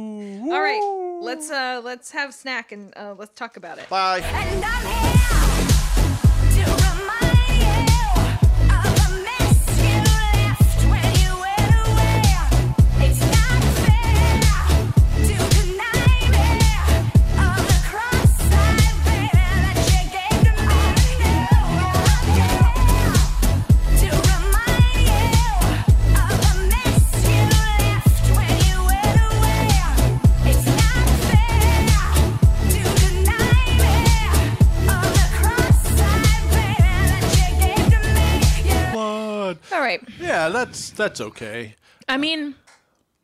All 0.52 0.62
right, 0.62 1.20
let's 1.22 1.50
uh 1.52 1.82
let's 1.84 2.12
have 2.12 2.34
snack 2.34 2.72
and 2.72 2.94
uh, 2.98 3.16
let's 3.18 3.34
talk 3.36 3.58
about 3.58 3.78
it. 3.78 3.90
Bye. 3.90 5.14
Right. 40.02 40.20
Yeah, 40.20 40.50
that's 40.50 40.92
that's 40.92 41.22
okay. 41.22 41.76
I 42.08 42.18
mean, 42.18 42.56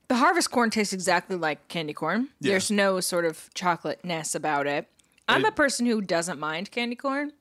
the 0.08 0.16
harvest 0.16 0.52
corn 0.52 0.70
tastes 0.70 0.94
exactly 0.94 1.36
like 1.36 1.68
candy 1.68 1.94
corn. 1.94 2.30
Yeah. 2.40 2.52
There's 2.52 2.72
no 2.72 3.00
sort 3.00 3.26
of 3.26 3.50
chocolateness 3.54 4.36
about 4.36 4.68
it. 4.68 4.88
I'm 5.28 5.46
a 5.46 5.52
person 5.52 5.86
who 5.86 6.02
doesn't 6.02 6.40
mind 6.40 6.70
candy 6.72 6.96
corn. 6.96 7.32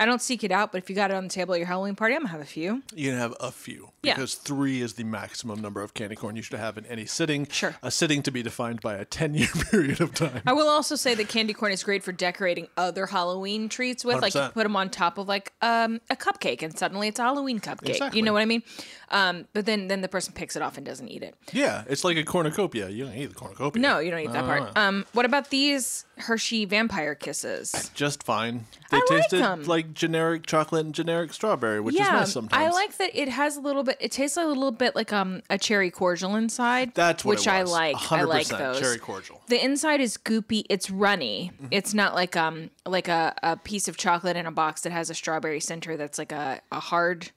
I 0.00 0.06
don't 0.06 0.20
seek 0.22 0.42
it 0.42 0.50
out, 0.50 0.72
but 0.72 0.78
if 0.82 0.88
you 0.90 0.96
got 0.96 1.10
it 1.10 1.14
on 1.14 1.24
the 1.24 1.30
table 1.30 1.52
at 1.54 1.58
your 1.58 1.66
Halloween 1.66 1.94
party, 1.94 2.14
I'm 2.14 2.22
gonna 2.22 2.32
have 2.32 2.40
a 2.40 2.44
few. 2.44 2.82
You 2.94 3.10
can 3.10 3.18
have 3.18 3.34
a 3.38 3.50
few 3.52 3.90
Yeah. 4.02 4.14
because 4.14 4.34
three 4.34 4.80
is 4.80 4.94
the 4.94 5.04
maximum 5.04 5.60
number 5.60 5.82
of 5.82 5.92
candy 5.94 6.16
corn 6.16 6.36
you 6.36 6.42
should 6.42 6.58
have 6.58 6.78
in 6.78 6.86
any 6.86 7.04
sitting. 7.06 7.46
Sure. 7.50 7.76
A 7.82 7.90
sitting 7.90 8.22
to 8.22 8.30
be 8.30 8.42
defined 8.42 8.80
by 8.80 8.94
a 8.94 9.04
ten-year 9.04 9.48
period 9.70 10.00
of 10.00 10.14
time. 10.14 10.40
I 10.46 10.54
will 10.54 10.68
also 10.68 10.96
say 10.96 11.14
that 11.14 11.28
candy 11.28 11.52
corn 11.52 11.70
is 11.70 11.84
great 11.84 12.02
for 12.02 12.12
decorating 12.12 12.68
other 12.76 13.06
Halloween 13.06 13.68
treats 13.68 14.04
with. 14.04 14.22
Like 14.22 14.34
you 14.34 14.40
100%. 14.40 14.52
put 14.54 14.62
them 14.62 14.74
on 14.74 14.88
top 14.88 15.18
of 15.18 15.28
like 15.28 15.52
um, 15.62 16.00
a 16.10 16.16
cupcake, 16.16 16.62
and 16.62 16.76
suddenly 16.76 17.08
it's 17.08 17.20
a 17.20 17.22
Halloween 17.22 17.60
cupcake. 17.60 17.90
Exactly. 17.90 18.18
You 18.20 18.24
know 18.24 18.32
what 18.32 18.40
I 18.42 18.46
mean? 18.46 18.62
Um, 19.10 19.46
but 19.52 19.66
then 19.66 19.88
then 19.88 20.00
the 20.00 20.08
person 20.08 20.32
picks 20.32 20.56
it 20.56 20.62
off 20.62 20.76
and 20.78 20.86
doesn't 20.86 21.08
eat 21.08 21.22
it. 21.22 21.34
Yeah, 21.52 21.84
it's 21.88 22.04
like 22.04 22.16
a 22.16 22.24
cornucopia. 22.24 22.88
You 22.88 23.04
don't 23.04 23.14
eat 23.14 23.26
the 23.26 23.34
cornucopia. 23.34 23.82
No, 23.82 23.98
you 23.98 24.10
don't 24.10 24.20
eat 24.20 24.32
that 24.32 24.44
part. 24.44 24.72
Ah. 24.76 24.88
Um, 24.88 25.04
what 25.12 25.26
about 25.26 25.50
these 25.50 26.06
Hershey 26.16 26.64
Vampire 26.64 27.14
Kisses? 27.14 27.90
just 27.94 28.22
fine. 28.22 28.64
They 28.90 28.96
I 28.96 29.00
like 29.00 29.08
tasted 29.08 29.40
them. 29.42 29.64
like 29.64 29.89
generic 29.94 30.46
chocolate 30.46 30.84
and 30.84 30.94
generic 30.94 31.32
strawberry, 31.32 31.80
which 31.80 31.94
is 31.94 32.00
nice 32.00 32.32
sometimes. 32.32 32.62
I 32.62 32.70
like 32.70 32.96
that 32.98 33.10
it 33.14 33.28
has 33.28 33.56
a 33.56 33.60
little 33.60 33.82
bit. 33.82 33.96
It 34.00 34.12
tastes 34.12 34.36
a 34.36 34.44
little 34.44 34.72
bit 34.72 34.94
like 34.94 35.12
um 35.12 35.42
a 35.50 35.58
cherry 35.58 35.90
cordial 35.90 36.36
inside. 36.36 36.94
That's 36.94 37.24
what 37.24 37.38
which 37.38 37.48
I 37.48 37.62
like. 37.62 37.96
I 38.12 38.22
like 38.22 38.46
100% 38.46 38.58
those. 38.58 38.80
cherry 38.80 38.98
cordial. 38.98 39.40
The 39.48 39.62
inside 39.62 40.00
is 40.00 40.16
goopy. 40.16 40.64
It's 40.68 40.90
runny. 40.90 41.52
Mm-hmm. 41.54 41.66
It's 41.70 41.94
not 41.94 42.14
like 42.14 42.36
um 42.36 42.70
like 42.86 43.08
a, 43.08 43.34
a 43.42 43.56
piece 43.56 43.88
of 43.88 43.96
chocolate 43.96 44.36
in 44.36 44.46
a 44.46 44.52
box 44.52 44.82
that 44.82 44.92
has 44.92 45.10
a 45.10 45.14
strawberry 45.14 45.60
center. 45.60 45.96
That's 45.96 46.18
like 46.18 46.32
a, 46.32 46.60
a 46.72 46.80
hard 46.80 47.30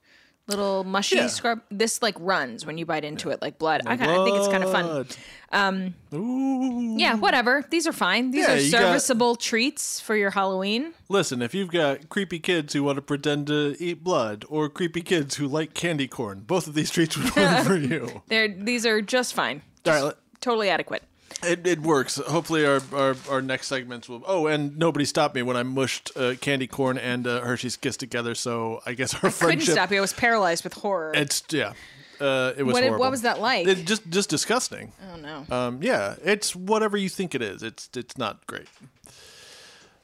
little 0.48 0.84
mushy 0.84 1.16
Yeah. 1.16 1.28
scrub. 1.28 1.62
This 1.72 2.02
like 2.02 2.16
runs 2.20 2.66
when 2.66 2.78
you 2.78 2.86
bite 2.86 3.06
into 3.06 3.30
it 3.30 3.42
like 3.42 3.58
blood. 3.58 3.82
I, 3.86 3.94
I 3.94 3.98
think 3.98 4.36
it's 4.38 4.48
kind 4.50 4.64
of 4.64 4.72
fun. 4.72 5.08
Um. 5.52 5.94
Ooh. 6.14 6.96
Yeah, 6.98 7.16
whatever. 7.16 7.64
These 7.70 7.88
are 7.88 7.94
fine. 7.94 8.32
These 8.32 8.48
Yeah, 8.48 8.54
are 8.54 8.58
you 8.58 8.72
got- 8.72 8.82
serviceable 8.82 9.36
treats 9.36 10.00
for 10.00 10.16
your 10.16 10.32
Halloween. 10.32 10.94
Listen, 11.10 11.42
if 11.42 11.54
you've 11.54 11.72
got 11.72 12.10
creepy 12.10 12.40
kids 12.40 12.74
who 12.74 12.84
want 12.84 12.96
to 12.98 13.02
pretend 13.02 13.48
to 13.48 13.76
eat 13.80 14.04
blood, 14.04 14.46
or 14.50 14.68
creepy 14.70 15.02
kids 15.02 15.36
who 15.36 15.48
like 15.48 15.74
candy 15.74 16.08
corn, 16.08 16.42
both 16.42 16.68
of 16.68 16.74
these 16.74 16.90
treats 16.92 17.16
would 17.18 17.36
work 17.36 17.64
for 17.66 17.76
you. 17.78 18.22
They're 18.28 18.48
these 18.48 18.86
are 18.86 19.02
just 19.02 19.34
fine. 19.34 19.58
Right, 19.86 19.94
Just 19.94 20.04
let- 20.06 20.18
totally 20.42 20.70
adequate. 20.70 21.04
It, 21.46 21.66
it 21.68 21.82
works. 21.82 22.18
Hopefully, 22.18 22.66
our, 22.66 22.82
our, 22.94 23.16
our 23.30 23.42
next 23.42 23.68
segments 23.68 24.08
will. 24.10 24.24
Oh, 24.26 24.48
and 24.48 24.78
nobody 24.78 25.06
stopped 25.06 25.36
me 25.36 25.42
when 25.42 25.58
I 25.58 25.64
mushed 25.64 26.12
uh, 26.16 26.36
candy 26.40 26.68
corn 26.68 26.98
and 26.98 27.28
uh, 27.28 27.42
Hershey's 27.42 27.78
Kiss 27.78 27.98
together. 27.98 28.36
So 28.36 28.82
I 28.86 28.94
guess 28.94 29.14
our 29.16 29.28
I 29.28 29.30
friendship. 29.30 29.60
Couldn't 29.60 29.74
stop 29.76 29.92
you. 29.92 29.98
I 29.98 30.02
was 30.02 30.14
paralyzed 30.14 30.64
with 30.64 30.74
horror. 30.74 31.12
It's 31.14 31.44
yeah. 31.50 31.74
Uh, 32.20 32.54
it 32.56 32.64
was 32.64 32.74
What 32.74 33.00
what 33.00 33.12
was 33.12 33.24
that 33.24 33.40
like? 33.40 33.68
It 33.68 33.86
just 33.86 34.10
just 34.10 34.30
disgusting. 34.30 34.94
oh 35.12 35.18
no. 35.18 35.46
Um, 35.56 35.80
yeah, 35.82 36.16
it's 36.24 36.56
whatever 36.56 36.96
you 36.96 37.10
think 37.10 37.36
it 37.36 37.42
is. 37.42 37.64
It's 37.64 37.90
it's 37.96 38.18
not 38.18 38.46
great. 38.48 38.68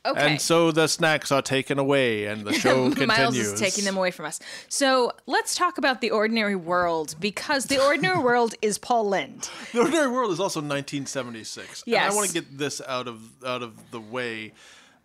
Okay. 0.05 0.31
And 0.31 0.41
so 0.41 0.71
the 0.71 0.87
snacks 0.87 1.31
are 1.31 1.41
taken 1.41 1.77
away, 1.77 2.25
and 2.25 2.45
the 2.45 2.53
show 2.63 2.85
continues. 2.89 3.07
Miles 3.07 3.37
is 3.37 3.59
taking 3.59 3.83
them 3.83 3.97
away 3.97 4.11
from 4.11 4.25
us. 4.25 4.39
So 4.69 5.11
let's 5.25 5.55
talk 5.55 5.77
about 5.77 5.99
the 6.01 6.11
ordinary 6.11 6.55
world 6.55 7.15
because 7.19 7.65
the 7.65 7.83
ordinary 7.83 8.19
world 8.23 8.55
is 8.61 8.77
Paul 8.77 9.09
Lind. 9.09 9.49
The 9.73 9.79
Ordinary 9.79 10.07
World 10.09 10.31
is 10.31 10.39
also 10.39 10.59
1976. 10.61 11.83
And 11.83 11.91
Yes. 11.91 12.11
I 12.11 12.15
want 12.15 12.27
to 12.29 12.33
get 12.33 12.57
this 12.57 12.81
out 12.87 13.07
of 13.07 13.21
out 13.45 13.61
of 13.61 13.91
the 13.91 13.99
way. 13.99 14.53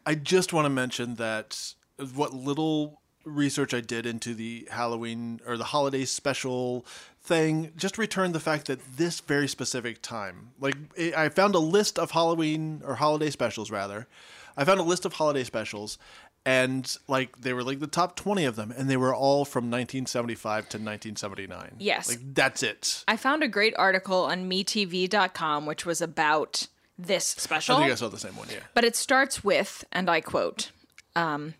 I 0.06 0.14
just 0.14 0.52
want 0.52 0.66
to 0.66 0.70
mention 0.70 1.16
that 1.16 1.74
what 2.14 2.32
little 2.32 3.00
research 3.24 3.72
I 3.72 3.80
did 3.80 4.04
into 4.06 4.34
the 4.34 4.68
Halloween 4.70 5.40
or 5.46 5.56
the 5.56 5.64
holiday 5.64 6.04
special 6.04 6.84
thing 7.22 7.72
just 7.76 7.96
returned 7.96 8.34
the 8.34 8.40
fact 8.40 8.66
that 8.66 8.80
this 8.96 9.20
very 9.20 9.48
specific 9.48 10.02
time, 10.02 10.50
like 10.60 10.76
I 11.16 11.30
found 11.30 11.54
a 11.54 11.58
list 11.58 11.98
of 11.98 12.10
Halloween 12.10 12.82
or 12.84 12.96
holiday 12.96 13.30
specials 13.30 13.70
rather. 13.70 14.06
I 14.56 14.64
found 14.64 14.80
a 14.80 14.84
list 14.84 15.04
of 15.04 15.14
holiday 15.14 15.44
specials 15.44 15.98
and 16.46 16.96
like 17.08 17.40
they 17.40 17.52
were 17.52 17.62
like 17.62 17.80
the 17.80 17.86
top 17.86 18.16
20 18.16 18.44
of 18.44 18.56
them 18.56 18.72
and 18.76 18.88
they 18.88 18.96
were 18.96 19.14
all 19.14 19.44
from 19.44 19.64
1975 19.64 20.68
to 20.68 20.78
1979. 20.78 21.76
Yes. 21.78 22.08
Like 22.08 22.34
that's 22.34 22.62
it. 22.62 23.04
I 23.08 23.16
found 23.16 23.42
a 23.42 23.48
great 23.48 23.74
article 23.76 24.24
on 24.24 24.48
metv.com 24.50 25.66
which 25.66 25.86
was 25.86 26.00
about 26.00 26.68
this 26.98 27.26
special. 27.26 27.76
I 27.76 27.80
think 27.80 27.92
I 27.92 27.96
saw 27.96 28.08
the 28.08 28.18
same 28.18 28.36
one, 28.36 28.48
yeah. 28.50 28.60
But 28.72 28.84
it 28.84 28.94
starts 28.96 29.42
with, 29.42 29.84
and 29.90 30.08
I 30.08 30.20
quote, 30.20 30.70
um, 31.16 31.54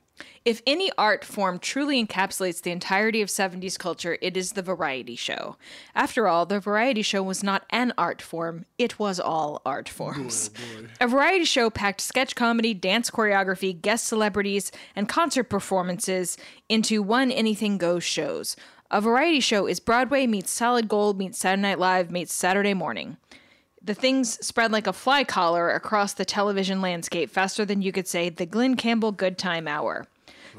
if 0.45 0.63
any 0.67 0.91
art 0.99 1.25
form 1.25 1.59
truly 1.59 2.05
encapsulates 2.05 2.63
the 2.63 2.71
entirety 2.71 3.23
of 3.23 3.29
70s 3.29 3.79
culture, 3.79 4.19
it 4.21 4.37
is 4.37 4.53
the 4.53 4.63
variety 4.63 5.17
show. 5.17 5.57
After 5.95 6.29
all, 6.29 6.47
the 6.47 6.61
variety 6.61 7.03
show 7.03 7.23
was 7.23 7.43
not 7.43 7.65
an 7.71 7.93
art 7.97 8.21
form, 8.21 8.67
it 8.79 8.99
was 8.99 9.19
all 9.19 9.63
art 9.65 9.89
forms. 9.89 10.51
A 11.01 11.09
variety 11.09 11.45
show 11.45 11.71
packed 11.71 12.01
sketch 12.01 12.35
comedy, 12.35 12.75
dance 12.75 13.11
choreography, 13.11 13.81
guest 13.81 14.07
celebrities, 14.07 14.71
and 14.95 15.09
concert 15.09 15.45
performances 15.45 16.37
into 16.69 17.03
one 17.03 17.31
anything 17.31 17.79
goes 17.79 18.05
shows. 18.05 18.57
A 18.91 19.01
variety 19.01 19.41
show 19.41 19.67
is 19.67 19.81
Broadway 19.81 20.27
meets 20.27 20.53
Solid 20.53 20.89
Gold 20.89 21.19
meets 21.19 21.39
Saturday 21.39 21.63
Night 21.63 21.79
Live 21.79 22.11
meets 22.11 22.33
Saturday 22.33 22.75
Morning. 22.75 23.17
The 23.85 23.93
things 23.93 24.39
spread 24.45 24.73
like 24.73 24.87
a 24.87 24.95
fly 24.95 25.25
collar 25.25 25.71
across 25.71 26.15
the 26.15 26.25
television 26.25 26.81
landscape 26.81 27.29
faster 27.29 27.67
than 27.67 27.83
you 27.83 27.93
could 27.93 28.09
say 28.09 28.31
the 28.31 28.47
Glen 28.47 28.77
Campbell 28.77 29.13
Good 29.13 29.37
Time 29.37 29.69
Hour. 29.69 30.07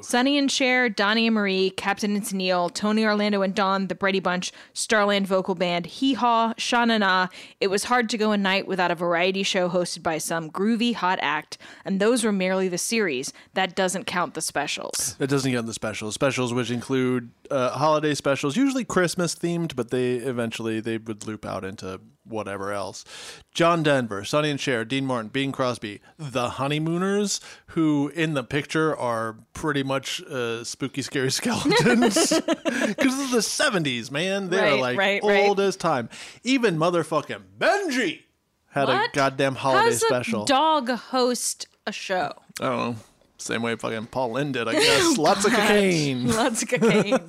Sonny 0.01 0.37
and 0.37 0.51
Cher, 0.51 0.89
Donnie 0.89 1.25
and 1.25 1.33
Marie, 1.33 1.71
Captain 1.71 2.15
and 2.15 2.23
Tennille, 2.23 2.71
Tony 2.73 3.03
Orlando 3.05 3.41
and 3.41 3.55
Dawn, 3.55 3.87
the 3.87 3.95
Brady 3.95 4.19
Bunch, 4.19 4.51
Starland 4.73 5.25
Vocal 5.25 5.55
Band, 5.55 5.85
Hee 5.85 6.13
Haw, 6.13 6.53
Sha 6.57 6.85
Na 6.85 6.97
Na. 6.97 7.27
It 7.59 7.67
was 7.67 7.85
hard 7.85 8.09
to 8.09 8.17
go 8.17 8.31
a 8.31 8.37
night 8.37 8.67
without 8.67 8.91
a 8.91 8.95
variety 8.95 9.41
show 9.41 9.69
hosted 9.69 10.03
by 10.03 10.17
some 10.17 10.51
groovy 10.51 10.93
hot 10.93 11.17
act, 11.21 11.57
and 11.83 11.99
those 11.99 12.23
were 12.23 12.31
merely 12.31 12.67
the 12.67 12.77
series. 12.77 13.33
That 13.53 13.75
doesn't 13.75 14.05
count 14.05 14.33
the 14.33 14.41
specials. 14.41 15.15
That 15.17 15.29
doesn't 15.29 15.51
count 15.51 15.65
the 15.65 15.73
specials. 15.73 16.13
Specials 16.13 16.53
which 16.53 16.69
include 16.69 17.31
uh, 17.51 17.71
holiday 17.71 18.13
specials, 18.13 18.55
usually 18.57 18.83
Christmas 18.85 19.35
themed, 19.35 19.75
but 19.75 19.89
they 19.91 20.15
eventually 20.15 20.79
they 20.79 20.97
would 20.97 21.25
loop 21.27 21.45
out 21.45 21.63
into 21.65 21.99
whatever 22.23 22.71
else. 22.71 23.05
John 23.53 23.83
Denver, 23.83 24.23
Sonny 24.25 24.49
and 24.49 24.59
Cher, 24.59 24.83
Dean 24.83 25.05
Martin, 25.05 25.29
Bing 25.29 25.51
Crosby, 25.51 26.01
the 26.17 26.49
Honeymooners, 26.51 27.39
who 27.67 28.11
in 28.15 28.33
the 28.33 28.43
picture 28.43 28.95
are 28.97 29.37
pretty 29.53 29.83
much 29.83 30.21
uh, 30.23 30.63
spooky, 30.63 31.01
scary 31.01 31.31
skeletons 31.31 32.15
because 32.87 33.19
of 33.19 33.31
the 33.31 33.41
seventies, 33.41 34.09
man. 34.11 34.49
They're 34.49 34.75
like 34.75 34.97
right, 34.97 35.23
right. 35.23 35.47
old 35.47 35.59
as 35.59 35.75
time. 35.75 36.09
Even 36.43 36.77
motherfucking 36.77 37.41
Benji 37.59 38.21
had 38.69 38.87
What? 38.87 39.09
a 39.09 39.11
goddamn 39.13 39.55
holiday 39.55 39.85
How's 39.91 40.01
special. 40.01 40.43
a 40.43 40.47
dog 40.47 40.89
host 40.89 41.67
a 41.87 41.91
show? 41.91 42.31
I 42.59 42.63
don't 42.63 42.77
know. 42.77 42.95
Same 43.37 43.61
way 43.61 43.75
fucking 43.75 44.07
Paul 44.07 44.31
Lynde 44.31 44.53
did, 44.53 44.67
I 44.67 44.73
guess. 44.79 45.17
Lots 45.17 45.45
of 45.45 45.51
cocaine. 45.51 46.27
Lots 46.27 46.63
of 46.63 46.69
cocaine. 46.69 47.19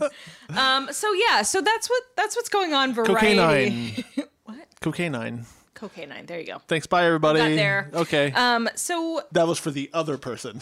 um, 0.57 0.89
so 0.93 1.13
yeah, 1.13 1.43
so 1.43 1.61
that's 1.61 1.89
what 1.89 2.03
that's 2.17 2.37
what's 2.37 2.49
going 2.49 2.73
on. 2.75 2.95
Variety. 2.95 3.37
Cocaine. 3.37 4.05
what? 4.45 4.67
Cocaine. 4.81 5.47
Cocaine. 5.75 6.27
There 6.27 6.41
you 6.41 6.47
go. 6.47 6.63
Thanks. 6.69 6.87
Bye, 6.87 7.07
everybody. 7.07 7.41
Got 7.41 7.49
there. 7.49 7.91
Okay. 7.93 8.33
Um, 8.33 8.69
so 8.77 9.23
that 9.33 9.47
was 9.47 9.59
for 9.59 9.71
the 9.71 9.91
other 9.93 10.17
person. 10.17 10.61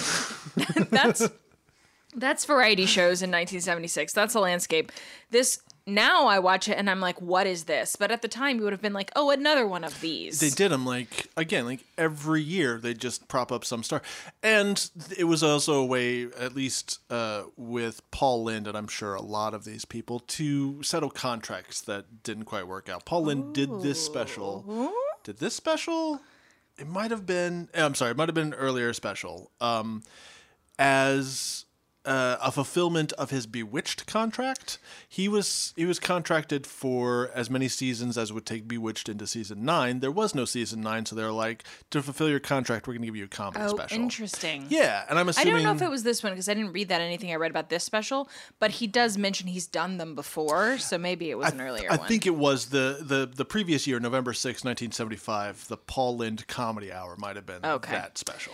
that's 0.90 1.28
that's 2.16 2.44
variety 2.44 2.86
shows 2.86 3.22
in 3.22 3.30
1976. 3.30 4.12
That's 4.12 4.34
a 4.34 4.40
landscape. 4.40 4.92
This 5.30 5.60
now 5.86 6.26
I 6.26 6.38
watch 6.38 6.68
it 6.68 6.78
and 6.78 6.88
I'm 6.88 7.00
like, 7.00 7.20
what 7.20 7.46
is 7.46 7.64
this? 7.64 7.94
But 7.96 8.10
at 8.10 8.22
the 8.22 8.28
time, 8.28 8.56
you 8.56 8.62
would 8.64 8.72
have 8.72 8.80
been 8.80 8.92
like, 8.94 9.10
oh, 9.14 9.30
another 9.30 9.66
one 9.66 9.84
of 9.84 10.00
these. 10.00 10.40
They 10.40 10.48
did 10.50 10.70
them 10.70 10.86
like 10.86 11.28
again, 11.36 11.66
like 11.66 11.84
every 11.98 12.40
year 12.42 12.78
they 12.78 12.94
just 12.94 13.28
prop 13.28 13.52
up 13.52 13.64
some 13.64 13.82
star, 13.82 14.00
and 14.42 14.90
it 15.18 15.24
was 15.24 15.42
also 15.42 15.74
a 15.74 15.84
way, 15.84 16.24
at 16.24 16.54
least 16.54 17.00
uh, 17.10 17.44
with 17.56 18.00
Paul 18.10 18.44
Lynde, 18.44 18.66
and 18.66 18.76
I'm 18.76 18.88
sure 18.88 19.14
a 19.14 19.22
lot 19.22 19.52
of 19.54 19.64
these 19.64 19.84
people, 19.84 20.20
to 20.20 20.82
settle 20.82 21.10
contracts 21.10 21.80
that 21.82 22.22
didn't 22.22 22.44
quite 22.44 22.66
work 22.66 22.88
out. 22.88 23.04
Paul 23.04 23.24
Lynde 23.24 23.52
did 23.54 23.82
this 23.82 24.04
special. 24.04 24.90
Did 25.22 25.38
this 25.38 25.54
special? 25.54 26.20
It 26.78 26.88
might 26.88 27.10
have 27.10 27.24
been. 27.26 27.68
eh, 27.74 27.84
I'm 27.84 27.94
sorry, 27.94 28.10
it 28.12 28.16
might 28.16 28.28
have 28.28 28.34
been 28.34 28.48
an 28.48 28.54
earlier 28.54 28.92
special. 28.92 29.50
Um, 29.60 30.02
as 30.78 31.63
uh, 32.04 32.36
a 32.42 32.52
fulfillment 32.52 33.12
of 33.14 33.30
his 33.30 33.46
Bewitched 33.46 34.06
contract. 34.06 34.78
He 35.08 35.28
was 35.28 35.72
he 35.76 35.86
was 35.86 35.98
contracted 35.98 36.66
for 36.66 37.30
as 37.34 37.48
many 37.48 37.68
seasons 37.68 38.18
as 38.18 38.32
would 38.32 38.46
take 38.46 38.68
Bewitched 38.68 39.08
into 39.08 39.26
season 39.26 39.64
nine. 39.64 40.00
There 40.00 40.10
was 40.10 40.34
no 40.34 40.44
season 40.44 40.80
nine, 40.80 41.06
so 41.06 41.16
they're 41.16 41.32
like, 41.32 41.64
to 41.90 42.02
fulfill 42.02 42.28
your 42.28 42.40
contract, 42.40 42.86
we're 42.86 42.94
going 42.94 43.02
to 43.02 43.06
give 43.06 43.16
you 43.16 43.24
a 43.24 43.28
comedy 43.28 43.64
oh, 43.64 43.74
special. 43.74 43.96
interesting. 43.98 44.66
Yeah, 44.68 45.04
and 45.08 45.18
I'm 45.18 45.28
assuming 45.28 45.54
I 45.54 45.56
don't 45.56 45.64
know 45.64 45.72
if 45.72 45.82
it 45.82 45.90
was 45.90 46.02
this 46.02 46.22
one 46.22 46.32
because 46.32 46.48
I 46.48 46.54
didn't 46.54 46.72
read 46.72 46.88
that 46.88 47.00
anything 47.00 47.32
I 47.32 47.36
read 47.36 47.50
about 47.50 47.68
this 47.70 47.84
special, 47.84 48.28
but 48.58 48.72
he 48.72 48.86
does 48.86 49.16
mention 49.16 49.46
he's 49.48 49.66
done 49.66 49.96
them 49.98 50.14
before, 50.14 50.78
so 50.78 50.98
maybe 50.98 51.30
it 51.30 51.38
was 51.38 51.52
an 51.52 51.60
earlier 51.60 51.88
one. 51.88 51.98
I 51.98 52.00
one. 52.00 52.08
think 52.08 52.26
it 52.26 52.36
was 52.36 52.66
the, 52.66 52.98
the 53.00 53.30
the 53.34 53.44
previous 53.44 53.86
year, 53.86 53.98
November 54.00 54.32
6, 54.32 54.64
1975, 54.64 55.68
the 55.68 55.76
Paul 55.76 56.16
Lynde 56.16 56.46
Comedy 56.46 56.92
Hour 56.92 57.16
might 57.18 57.36
have 57.36 57.46
been 57.46 57.64
Okay. 57.64 57.92
that 57.92 58.18
special. 58.18 58.52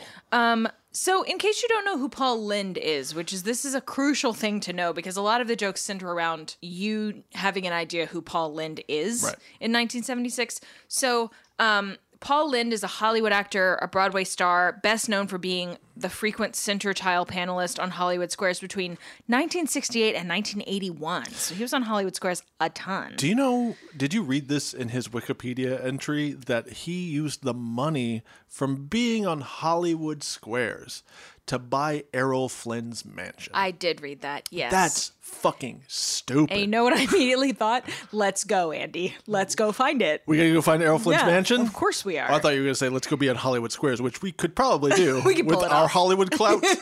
So, 0.93 1.23
in 1.23 1.39
case 1.39 1.63
you 1.63 1.69
don't 1.69 1.85
know 1.85 1.99
who 1.99 2.09
Paul 2.09 2.45
Lynde 2.45 2.77
is, 2.77 3.15
which 3.15 3.33
is 3.33 3.45
this 3.45 3.65
is 3.65 3.75
a 3.75 3.81
crucial 3.81 4.33
thing 4.33 4.59
to 4.61 4.73
know 4.73 4.93
because 4.93 5.17
a 5.17 5.23
lot 5.23 5.41
of 5.41 5.47
the 5.47 5.55
jokes 5.55 5.81
center 5.81 6.11
around 6.11 6.57
you 6.61 7.23
having 7.35 7.65
an 7.67 7.73
idea 7.73 8.07
who 8.07 8.21
Paul 8.21 8.53
Lynde 8.53 8.83
is 8.89 9.23
Right. 9.23 9.35
in 9.61 9.73
1976. 9.73 10.61
So, 10.89 11.31
um, 11.61 11.97
Paul 12.21 12.51
Lynde 12.51 12.75
is 12.75 12.85
a 12.85 12.87
Hollywood 12.87 13.33
actor, 13.33 13.79
a 13.81 13.89
Broadway 13.89 14.25
star, 14.25 14.79
best 14.83 15.09
known 15.09 15.27
for 15.27 15.39
being 15.39 15.79
the 15.97 16.11
frequent 16.11 16.55
center 16.55 16.93
tile 16.93 17.25
panelist 17.25 17.83
on 17.83 17.91
Hollywood 17.91 18.31
Squares 18.31 18.61
between 18.61 18.93
1968 19.27 20.15
and 20.15 20.29
1981. 20.29 21.31
So 21.31 21.55
he 21.55 21.63
was 21.63 21.73
on 21.73 21.83
Hollywood 21.83 22.15
Squares 22.15 22.43
a 22.61 22.69
ton. 22.69 23.15
Do 23.17 23.27
you 23.27 23.35
know? 23.35 23.75
Did 23.97 24.13
you 24.13 24.23
read 24.23 24.49
this 24.49 24.75
in 24.75 24.91
his 24.91 25.09
Wikipedia 25.09 25.83
entry 25.83 26.33
that 26.33 26.69
he 26.69 27.09
used 27.09 27.43
the 27.43 27.55
money 27.55 28.23
from 28.47 28.87
being 28.87 29.27
on 29.27 29.41
Hollywood 29.41 30.23
Squares 30.23 31.03
to 31.51 31.59
buy 31.59 32.05
Errol 32.15 32.49
Flynn's 32.49 33.05
mansion? 33.05 33.53
I 33.55 33.71
did 33.73 34.01
read 34.01 34.23
that. 34.23 34.49
Yes. 34.51 34.71
That's 34.73 35.13
fucking 35.21 35.83
stupid. 35.89 36.53
And 36.53 36.61
you 36.61 36.67
know 36.67 36.85
what 36.85 36.93
I 36.93 37.03
immediately 37.03 37.53
thought? 37.53 37.85
Let's 38.13 38.45
go, 38.45 38.73
Andy. 38.73 39.15
Let's 39.27 39.55
go 39.55 39.73
find 39.73 40.01
it. 40.03 40.23
we 40.27 40.37
gotta 40.37 40.53
go 40.53 40.63
find 40.63 40.83
Errol 40.83 40.99
Flynn's 40.99 41.21
Yeah, 41.23 41.27
mansion. 41.27 41.61
Of 41.61 41.73
course 41.73 42.05
we 42.05 42.19
are. 42.19 42.31
I 42.31 42.39
thought 42.39 42.55
you 42.55 42.61
were 42.61 42.67
gonna 42.67 42.75
say 42.75 42.89
let's 42.89 43.07
go 43.07 43.17
be 43.17 43.29
on 43.29 43.37
Hollywood 43.37 43.73
Squares, 43.73 44.01
which 44.01 44.23
we 44.23 44.33
could 44.33 44.55
probably 44.57 44.93
do 44.93 45.23
We 45.27 45.35
could 45.35 45.47
with 45.47 45.59
our 45.63 45.85
off. 45.85 45.91
Hollywood 45.91 46.31
clout. 46.31 46.65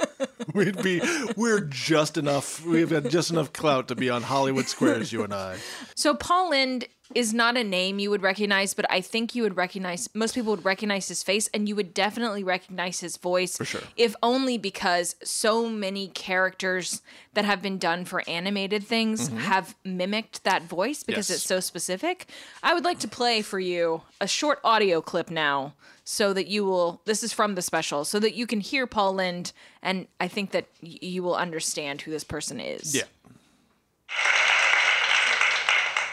We'd 0.54 0.82
be 0.82 1.00
we're 1.36 1.60
just 1.60 2.16
enough. 2.16 2.64
We've 2.64 2.90
got 2.90 3.04
just 3.04 3.30
enough 3.30 3.52
clout 3.52 3.88
to 3.88 3.94
be 3.94 4.10
on 4.10 4.22
Hollywood 4.22 4.66
Squares, 4.66 5.12
you 5.12 5.22
and 5.22 5.32
I. 5.34 5.58
So 5.94 6.14
Paul 6.14 6.50
Lynde 6.50 6.86
is 7.14 7.34
not 7.34 7.56
a 7.56 7.64
name 7.64 7.98
you 7.98 8.08
would 8.10 8.22
recognize, 8.22 8.72
but 8.74 8.86
I 8.90 9.00
think 9.00 9.34
you 9.34 9.42
would 9.42 9.56
recognize 9.56 10.08
most 10.14 10.34
people 10.34 10.52
would 10.54 10.64
recognize 10.64 11.08
his 11.08 11.22
face 11.22 11.48
and 11.52 11.68
you 11.68 11.74
would 11.74 11.92
definitely 11.92 12.44
recognize 12.44 13.00
his 13.00 13.16
voice. 13.16 13.56
For 13.56 13.64
sure. 13.64 13.80
If 13.96 14.14
only 14.22 14.58
because 14.58 15.16
so 15.24 15.68
many 15.68 16.08
characters 16.08 17.02
that 17.34 17.44
have 17.44 17.60
been 17.62 17.78
done 17.78 18.04
for 18.04 18.22
animated 18.28 18.84
things 18.84 19.28
have 19.28 19.74
mimicked 19.84 20.44
that 20.44 20.62
voice 20.62 21.02
because 21.02 21.26
Mm-hmm. 21.26 21.32
Yes. 21.32 21.38
it's 21.40 21.46
so 21.46 21.60
specific. 21.60 22.26
I 22.62 22.74
would 22.74 22.84
like 22.84 22.98
to 23.00 23.08
play 23.08 23.42
for 23.42 23.58
you 23.58 24.02
a 24.20 24.28
short 24.28 24.60
audio 24.62 25.00
clip 25.00 25.30
now 25.30 25.74
so 26.04 26.32
that 26.32 26.46
you 26.48 26.64
will 26.64 27.00
this 27.04 27.22
is 27.22 27.32
from 27.32 27.54
the 27.56 27.62
special 27.62 28.04
so 28.04 28.18
that 28.20 28.34
you 28.34 28.46
can 28.46 28.60
hear 28.60 28.86
Paul 28.86 29.14
Lynde 29.14 29.52
and 29.82 30.06
I 30.20 30.28
think 30.28 30.50
that 30.52 30.66
y- 30.82 30.98
you 31.02 31.22
will 31.22 31.36
understand 31.36 32.02
who 32.02 32.10
this 32.10 32.24
person 32.24 32.58
is. 32.60 32.94
Yeah. 32.96 33.02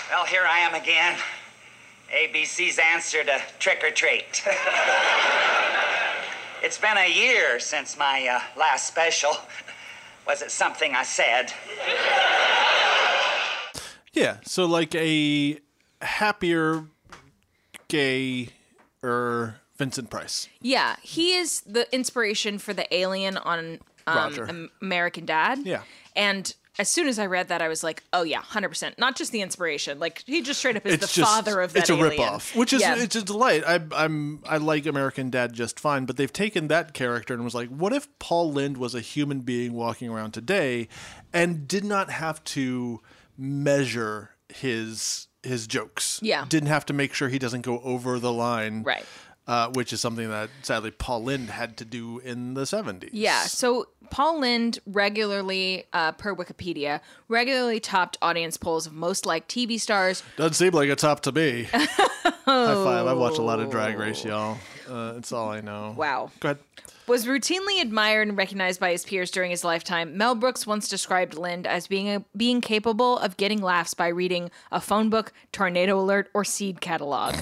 Well, 0.10 0.26
here 0.26 0.46
I 0.50 0.60
am 0.60 0.74
again. 0.74 1.18
ABC's 2.10 2.80
answer 2.80 3.26
to 3.26 3.42
trick 3.60 3.84
or 3.84 3.92
treat. 3.92 4.24
it's 6.64 6.78
been 6.78 6.98
a 6.98 7.12
year 7.12 7.60
since 7.60 7.98
my 7.98 8.26
uh, 8.26 8.40
last 8.58 8.88
special. 8.88 9.36
Was 10.26 10.42
it 10.42 10.52
something 10.52 10.96
I 10.96 11.04
said? 11.04 11.52
Yeah, 14.14 14.38
so 14.46 14.66
like 14.66 14.96
a 14.96 15.60
happier, 16.02 16.86
gay, 17.90 18.50
er 19.04 19.56
Vincent 19.76 20.10
Price. 20.10 20.48
Yeah, 20.62 20.96
he 21.02 21.34
is 21.34 21.62
the 21.62 21.94
inspiration 21.94 22.60
for 22.60 22.74
the 22.74 22.94
alien 22.96 23.36
on 23.36 23.80
um, 24.08 24.16
Roger. 24.16 24.68
American 24.82 25.26
Dad. 25.26 25.60
Yeah. 25.66 25.82
And 26.16 26.54
as 26.80 26.90
soon 26.90 27.08
as 27.08 27.18
I 27.20 27.26
read 27.26 27.48
that, 27.48 27.62
I 27.62 27.68
was 27.68 27.84
like, 27.84 28.04
oh, 28.14 28.24
yeah, 28.24 28.42
100%. 28.42 28.98
Not 28.98 29.16
just 29.16 29.32
the 29.32 29.42
inspiration. 29.42 30.00
Like, 30.00 30.24
he 30.26 30.42
just 30.42 30.60
straight 30.60 30.78
up 30.78 30.86
is 30.86 30.96
It's 30.96 31.14
the 31.14 31.22
just 31.22 31.32
father 31.34 31.62
of 31.62 31.74
that 31.74 31.80
it's 31.82 31.90
a 31.90 31.94
alien. 31.94 32.12
ripoff, 32.18 32.56
which 32.56 32.74
is 32.74 32.82
Yeah. 32.82 32.96
it's 32.98 33.16
a 33.16 33.24
delight. 33.24 33.64
I, 33.66 33.80
I'm 33.94 34.44
I 34.48 34.58
like 34.58 34.86
American 34.86 35.30
Dad 35.30 35.54
just 35.54 35.80
fine, 35.80 36.06
but 36.06 36.18
they've 36.18 36.32
taken 36.32 36.68
that 36.68 36.94
character 36.94 37.34
and 37.34 37.44
was 37.44 37.56
like, 37.56 37.70
what 37.70 37.94
if 37.94 38.08
Paul 38.20 38.52
Lynde 38.54 38.78
was 38.78 38.94
a 38.96 39.02
human 39.02 39.42
being 39.42 39.74
walking 39.74 40.10
around 40.10 40.32
today, 40.32 40.88
and 41.34 41.68
did 41.68 41.84
not 41.84 42.10
have 42.12 42.44
to 42.46 43.02
measure 43.38 44.32
his 44.50 45.28
his 45.44 45.66
jokes. 45.68 46.20
Yeah. 46.22 46.46
didn't 46.50 46.68
have 46.68 46.86
to 46.88 46.94
make 46.94 47.14
sure 47.14 47.30
he 47.30 47.40
doesn't 47.40 47.62
go 47.62 47.80
over 47.80 48.20
the 48.20 48.34
line. 48.34 48.84
Right. 48.84 49.06
Uh, 49.48 49.72
which 49.76 49.94
is 49.94 50.02
something 50.02 50.30
that 50.30 50.50
sadly 50.62 50.92
Paul 50.92 51.24
Lynde 51.24 51.50
had 51.50 51.78
to 51.78 51.86
do 51.86 52.20
in 52.20 52.54
the 52.54 52.64
70s. 52.64 53.12
Yeah. 53.14 53.44
So 53.44 53.88
Paul 54.10 54.42
Lynde 54.42 54.80
regularly, 54.86 55.86
uh, 55.94 56.12
per 56.12 56.36
Wikipedia, 56.36 57.00
regularly 57.30 57.80
topped 57.80 58.18
audience 58.22 58.58
polls 58.58 58.88
of 58.88 58.92
most 58.94 59.26
liked 59.26 59.50
TV 59.50 59.80
stars. 59.80 60.22
Doesn't 60.36 60.56
seem 60.56 60.74
like 60.74 60.90
a 60.90 60.98
top 60.98 61.22
to 61.22 61.32
me. 61.32 61.64
High 61.72 61.86
five. 62.46 63.08
I 63.08 63.14
watch 63.14 63.38
a 63.38 63.42
lot 63.42 63.60
of 63.60 63.70
Drag 63.72 63.98
Race, 63.98 64.26
y'all. 64.26 64.58
Uh, 64.90 65.14
it's 65.18 65.32
all 65.32 65.50
I 65.50 65.62
know. 65.62 65.94
Wow. 65.98 66.32
Go 66.40 66.50
ahead. 66.50 66.60
Was 67.08 67.26
routinely 67.26 67.82
admired 67.82 68.28
and 68.28 68.38
recognized 68.38 68.82
by 68.82 68.92
his 68.92 69.06
peers 69.06 69.32
during 69.32 69.50
his 69.50 69.64
lifetime. 69.64 70.18
Mel 70.18 70.36
Brooks 70.36 70.68
once 70.68 70.90
described 70.90 71.36
Lynde 71.36 71.66
as 71.66 71.88
being 71.88 72.10
a, 72.10 72.26
being 72.36 72.60
capable 72.60 73.18
of 73.20 73.38
getting 73.38 73.62
laughs 73.62 73.94
by 73.94 74.10
reading 74.10 74.52
a 74.74 74.82
phone 74.82 75.10
book, 75.10 75.32
tornado 75.54 75.98
alert, 75.98 76.30
or 76.34 76.44
seed 76.44 76.82
catalog. 76.82 77.36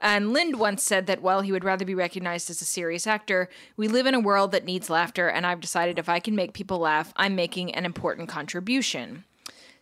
And 0.00 0.32
Lynde 0.32 0.56
once 0.56 0.82
said 0.82 1.06
that 1.06 1.22
while 1.22 1.42
he 1.42 1.52
would 1.52 1.64
rather 1.64 1.84
be 1.84 1.94
recognized 1.94 2.48
as 2.50 2.62
a 2.62 2.64
serious 2.64 3.06
actor, 3.06 3.48
we 3.76 3.86
live 3.86 4.06
in 4.06 4.14
a 4.14 4.20
world 4.20 4.52
that 4.52 4.64
needs 4.64 4.88
laughter, 4.88 5.28
and 5.28 5.46
I've 5.46 5.60
decided 5.60 5.98
if 5.98 6.08
I 6.08 6.20
can 6.20 6.34
make 6.34 6.54
people 6.54 6.78
laugh, 6.78 7.12
I'm 7.16 7.34
making 7.34 7.74
an 7.74 7.84
important 7.84 8.28
contribution. 8.28 9.24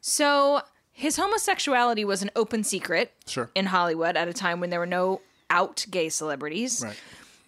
So 0.01 0.63
his 0.93 1.17
homosexuality 1.17 2.05
was 2.05 2.23
an 2.23 2.31
open 2.35 2.65
secret 2.65 3.13
Sure. 3.27 3.51
in 3.55 3.67
Hollywood 3.67 4.17
at 4.17 4.27
a 4.29 4.33
time 4.33 4.59
when 4.61 4.71
there 4.71 4.81
were 4.81 4.87
no 4.87 5.21
out 5.51 5.87
gay 5.91 6.09
celebrities. 6.09 6.83
Right. 6.85 6.97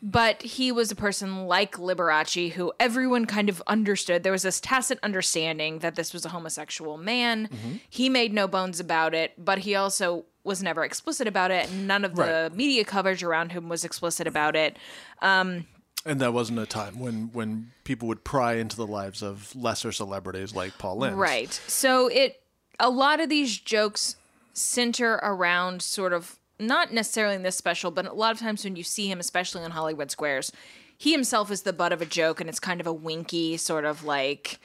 But 0.02 0.40
he 0.42 0.72
was 0.72 0.90
a 0.90 0.96
person 0.96 1.46
like 1.46 1.72
Liberace 1.72 2.52
who 2.52 2.72
everyone 2.80 3.26
kind 3.26 3.50
of 3.50 3.62
understood. 3.66 4.22
There 4.22 4.32
was 4.32 4.42
this 4.44 4.58
tacit 4.60 4.98
understanding 5.02 5.80
that 5.80 5.94
this 5.94 6.14
was 6.14 6.24
a 6.24 6.30
homosexual 6.30 6.96
man. 6.96 7.48
Mm-hmm. 7.48 7.72
He 7.88 8.08
made 8.08 8.32
no 8.32 8.48
bones 8.48 8.80
about 8.80 9.12
it, 9.14 9.32
but 9.36 9.58
he 9.58 9.74
also 9.74 10.24
was 10.44 10.62
never 10.62 10.84
explicit 10.84 11.26
about 11.26 11.50
it. 11.50 11.68
and 11.70 11.86
None 11.86 12.04
of 12.04 12.16
the 12.16 12.22
Right. 12.22 12.54
media 12.54 12.84
coverage 12.84 13.22
around 13.22 13.52
him 13.52 13.68
was 13.68 13.84
explicit 13.84 14.26
about 14.26 14.56
it. 14.56 14.76
Um, 15.20 15.66
and 16.06 16.20
that 16.20 16.32
wasn't 16.32 16.58
a 16.58 16.66
time 16.66 16.98
when 16.98 17.30
when 17.32 17.72
people 17.84 18.08
would 18.08 18.24
pry 18.24 18.54
into 18.54 18.74
the 18.76 18.86
lives 18.86 19.22
of 19.22 19.54
lesser 19.54 19.92
celebrities 19.92 20.54
like 20.54 20.78
Paul 20.78 20.98
Lynde. 20.98 21.18
Right. 21.18 21.52
So 21.66 22.06
it 22.08 22.40
a 22.78 22.88
lot 22.88 23.20
of 23.20 23.28
these 23.28 23.58
jokes 23.58 24.16
center 24.54 25.14
around 25.22 25.82
sort 25.82 26.12
of 26.12 26.36
not 26.58 26.92
necessarily 26.92 27.34
in 27.36 27.42
this 27.42 27.56
special, 27.56 27.90
but 27.90 28.06
a 28.06 28.12
lot 28.12 28.32
of 28.32 28.38
times 28.38 28.64
when 28.64 28.76
you 28.76 28.82
see 28.82 29.10
him, 29.10 29.20
especially 29.20 29.62
on 29.62 29.70
Hollywood 29.70 30.10
Squares, 30.10 30.52
he 30.96 31.12
himself 31.12 31.50
is 31.50 31.62
the 31.62 31.72
butt 31.72 31.92
of 31.92 32.02
a 32.02 32.06
joke, 32.06 32.40
and 32.40 32.48
it's 32.50 32.60
kind 32.60 32.80
of 32.80 32.86
a 32.86 32.92
winky 32.92 33.56
sort 33.56 33.84
of 33.86 34.04
like 34.04 34.58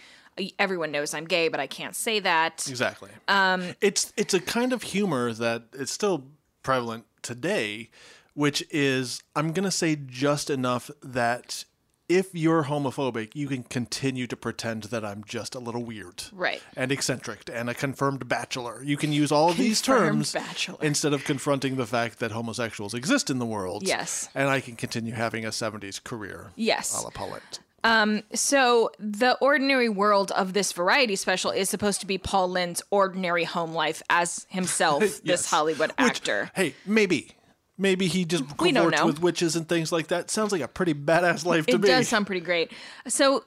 everyone 0.59 0.91
knows 0.91 1.13
I'm 1.13 1.25
gay, 1.25 1.47
but 1.47 1.59
I 1.59 1.67
can't 1.67 1.95
say 1.95 2.19
that. 2.19 2.65
Exactly. 2.69 3.11
Um, 3.27 3.75
it's 3.81 4.13
it's 4.17 4.33
a 4.33 4.39
kind 4.39 4.73
of 4.73 4.83
humor 4.83 5.33
that 5.33 5.63
is 5.73 5.89
still 5.91 6.25
prevalent 6.63 7.05
today, 7.21 7.89
which 8.33 8.63
is 8.71 9.21
I'm 9.35 9.51
gonna 9.53 9.71
say 9.71 9.95
just 9.95 10.49
enough 10.49 10.89
that 11.01 11.65
if 12.07 12.35
you're 12.35 12.65
homophobic, 12.65 13.31
you 13.33 13.47
can 13.47 13.63
continue 13.63 14.27
to 14.27 14.35
pretend 14.37 14.83
that 14.83 15.03
I'm 15.03 15.23
just 15.23 15.55
a 15.55 15.59
little 15.59 15.83
weird, 15.83 16.21
Right. 16.31 16.61
and 16.75 16.91
eccentric, 16.91 17.49
and 17.51 17.67
a 17.67 17.73
confirmed 17.73 18.27
bachelor. 18.27 18.83
You 18.83 18.95
can 18.95 19.11
use 19.11 19.31
all 19.31 19.53
these 19.53 19.81
terms 19.81 20.31
bachelor. 20.31 20.77
instead 20.83 21.13
of 21.13 21.23
confronting 21.23 21.77
the 21.77 21.87
fact 21.87 22.19
that 22.19 22.29
homosexuals 22.31 22.93
exist 22.93 23.31
in 23.31 23.39
the 23.39 23.45
world. 23.45 23.87
Yes. 23.87 24.29
and 24.35 24.49
I 24.49 24.59
can 24.61 24.75
continue 24.75 25.13
having 25.15 25.45
a 25.45 25.51
'70s 25.51 25.97
career. 26.03 26.51
Yes. 26.55 26.93
a 26.95 27.01
la 27.01 27.09
Paulette. 27.09 27.57
Um, 27.85 28.23
so 28.33 28.89
the 28.97 29.37
ordinary 29.39 29.89
world 29.89 30.31
of 30.31 30.53
this 30.53 30.71
variety 30.71 31.15
special 31.15 31.51
is 31.51 31.69
supposed 31.69 32.01
to 32.01 32.07
be 32.07 32.17
Paul 32.17 32.49
Lynde's 32.49 32.81
ordinary 32.89 33.43
home 33.43 33.73
life 33.73 34.01
as 34.09 34.47
himself, 34.49 35.21
this 35.23 35.47
Hollywood 35.51 35.91
Which, 35.91 36.07
actor. 36.07 36.49
Hey, 36.55 36.73
maybe. 36.85 37.29
Maybe 37.77 38.07
he 38.07 38.25
just 38.25 38.59
We 38.59 38.71
with 38.71 39.21
witches 39.21 39.55
and 39.55 39.69
things 39.69 39.91
like 39.91 40.07
that. 40.07 40.31
Sounds 40.31 40.51
like 40.51 40.61
a 40.61 40.67
pretty 40.67 40.95
badass 40.95 41.45
life 41.45 41.67
to 41.67 41.75
It 41.75 41.81
me. 41.81 41.89
It 41.89 41.91
does 41.91 42.07
sound 42.07 42.25
pretty 42.25 42.41
great. 42.41 42.71
So 43.07 43.43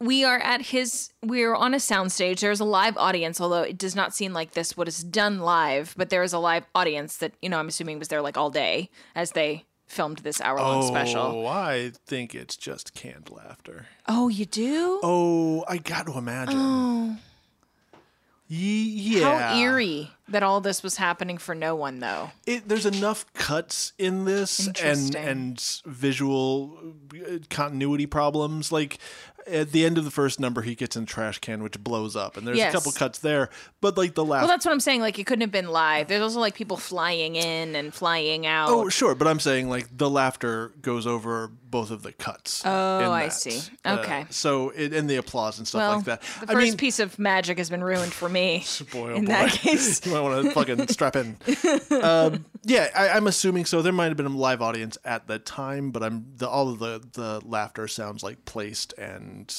we 0.00 0.24
are 0.24 0.38
at 0.38 0.62
his 0.62 1.10
we're 1.22 1.54
on 1.54 1.74
a 1.74 1.78
soundstage. 1.78 2.40
There's 2.40 2.60
a 2.60 2.64
live 2.64 2.96
audience, 2.96 3.38
although 3.38 3.62
it 3.62 3.76
does 3.76 3.94
not 3.94 4.14
seem 4.14 4.32
like 4.32 4.52
this 4.52 4.76
what 4.76 4.88
is 4.88 5.02
done 5.02 5.40
live, 5.40 5.92
but 5.98 6.08
there 6.08 6.22
is 6.22 6.32
a 6.32 6.38
live 6.38 6.64
audience 6.74 7.18
that, 7.18 7.34
you 7.42 7.50
know, 7.50 7.58
I'm 7.58 7.68
assuming 7.68 7.98
was 7.98 8.08
there 8.08 8.22
like 8.22 8.38
all 8.38 8.50
day 8.50 8.88
as 9.14 9.32
they 9.32 9.64
filmed 9.92 10.18
this 10.18 10.40
hour 10.40 10.58
long 10.58 10.82
special. 10.82 11.22
Oh, 11.22 11.46
I 11.46 11.92
think 12.06 12.34
it's 12.34 12.56
just 12.56 12.94
canned 12.94 13.30
laughter. 13.30 13.86
Oh, 14.08 14.28
you 14.28 14.46
do? 14.46 15.00
Oh, 15.02 15.64
I 15.68 15.76
got 15.76 16.06
to 16.06 16.16
imagine. 16.16 16.56
Oh. 16.58 17.16
yeah. 18.48 19.50
How 19.50 19.56
eerie 19.56 20.10
that 20.28 20.42
all 20.42 20.60
this 20.60 20.82
was 20.82 20.96
happening 20.96 21.36
for 21.38 21.54
no 21.54 21.76
one 21.76 22.00
though. 22.00 22.30
It, 22.46 22.68
there's 22.68 22.86
enough 22.86 23.30
cuts 23.34 23.92
in 23.98 24.24
this 24.24 24.66
and 24.82 25.14
and 25.14 25.80
visual 25.84 26.94
uh, 27.14 27.38
continuity 27.50 28.06
problems. 28.06 28.72
Like 28.72 28.98
at 29.46 29.72
the 29.72 29.84
end 29.84 29.98
of 29.98 30.04
the 30.04 30.10
first 30.10 30.38
number, 30.40 30.62
he 30.62 30.74
gets 30.74 30.96
in 30.96 31.04
a 31.04 31.06
trash 31.06 31.38
can, 31.38 31.62
which 31.62 31.78
blows 31.82 32.16
up, 32.16 32.36
and 32.36 32.46
there's 32.46 32.58
Yes. 32.58 32.72
a 32.72 32.76
couple 32.76 32.92
cuts 32.92 33.18
there. 33.18 33.50
But 33.80 33.96
like 33.96 34.14
the 34.14 34.24
last 34.24 34.42
Well, 34.42 34.48
that's 34.48 34.64
what 34.64 34.72
I'm 34.72 34.80
saying. 34.80 35.00
Like, 35.00 35.18
it 35.18 35.24
couldn't 35.24 35.40
have 35.42 35.50
been 35.52 35.68
live. 35.68 36.08
There's 36.08 36.22
also 36.22 36.40
like 36.40 36.54
people 36.54 36.76
flying 36.76 37.36
in 37.36 37.74
and 37.74 37.92
flying 37.92 38.46
out. 38.46 38.68
Oh, 38.70 38.88
sure, 38.88 39.14
but 39.14 39.26
I'm 39.28 39.40
saying 39.40 39.68
like 39.68 39.86
the 39.96 40.08
laughter 40.10 40.72
goes 40.82 41.06
over 41.06 41.50
both 41.64 41.90
of 41.90 42.02
the 42.02 42.12
cuts. 42.12 42.62
Oh, 42.66 43.10
I 43.10 43.28
see. 43.28 43.60
Uh, 43.84 43.96
okay. 44.00 44.26
so 44.30 44.70
it, 44.70 44.92
and 44.92 45.08
the 45.08 45.16
applause 45.16 45.58
and 45.58 45.66
stuff 45.66 45.80
well, 45.80 45.96
like 45.96 46.04
that. 46.04 46.20
the 46.40 46.50
I 46.50 46.52
first 46.54 46.64
mean, 46.66 46.76
piece 46.76 46.98
of 46.98 47.18
magic 47.18 47.56
has 47.58 47.70
been 47.70 47.82
ruined 47.82 48.12
for 48.12 48.28
me. 48.28 48.64
boy, 48.92 49.12
oh 49.12 49.14
in 49.14 49.24
boy. 49.24 49.32
that 49.32 49.50
case. 49.52 50.04
you 50.06 50.12
might 50.12 50.20
want 50.20 50.44
to 50.44 50.50
fucking 50.52 50.88
strap 50.88 51.16
in. 51.16 51.36
Um, 52.02 52.44
yeah, 52.64 52.88
I, 52.94 53.08
I'm 53.10 53.26
assuming 53.26 53.64
so. 53.64 53.82
There 53.82 53.92
might 53.92 54.06
have 54.08 54.16
been 54.16 54.26
a 54.26 54.28
live 54.36 54.62
audience 54.62 54.96
at 55.04 55.26
that 55.28 55.44
time, 55.46 55.90
but 55.90 56.02
I'm 56.02 56.26
the 56.36 56.48
all 56.48 56.68
of 56.68 56.78
the 56.78 57.02
the 57.12 57.40
laughter 57.44 57.88
sounds 57.88 58.22
like 58.22 58.44
placed 58.44 58.92
and 58.98 59.52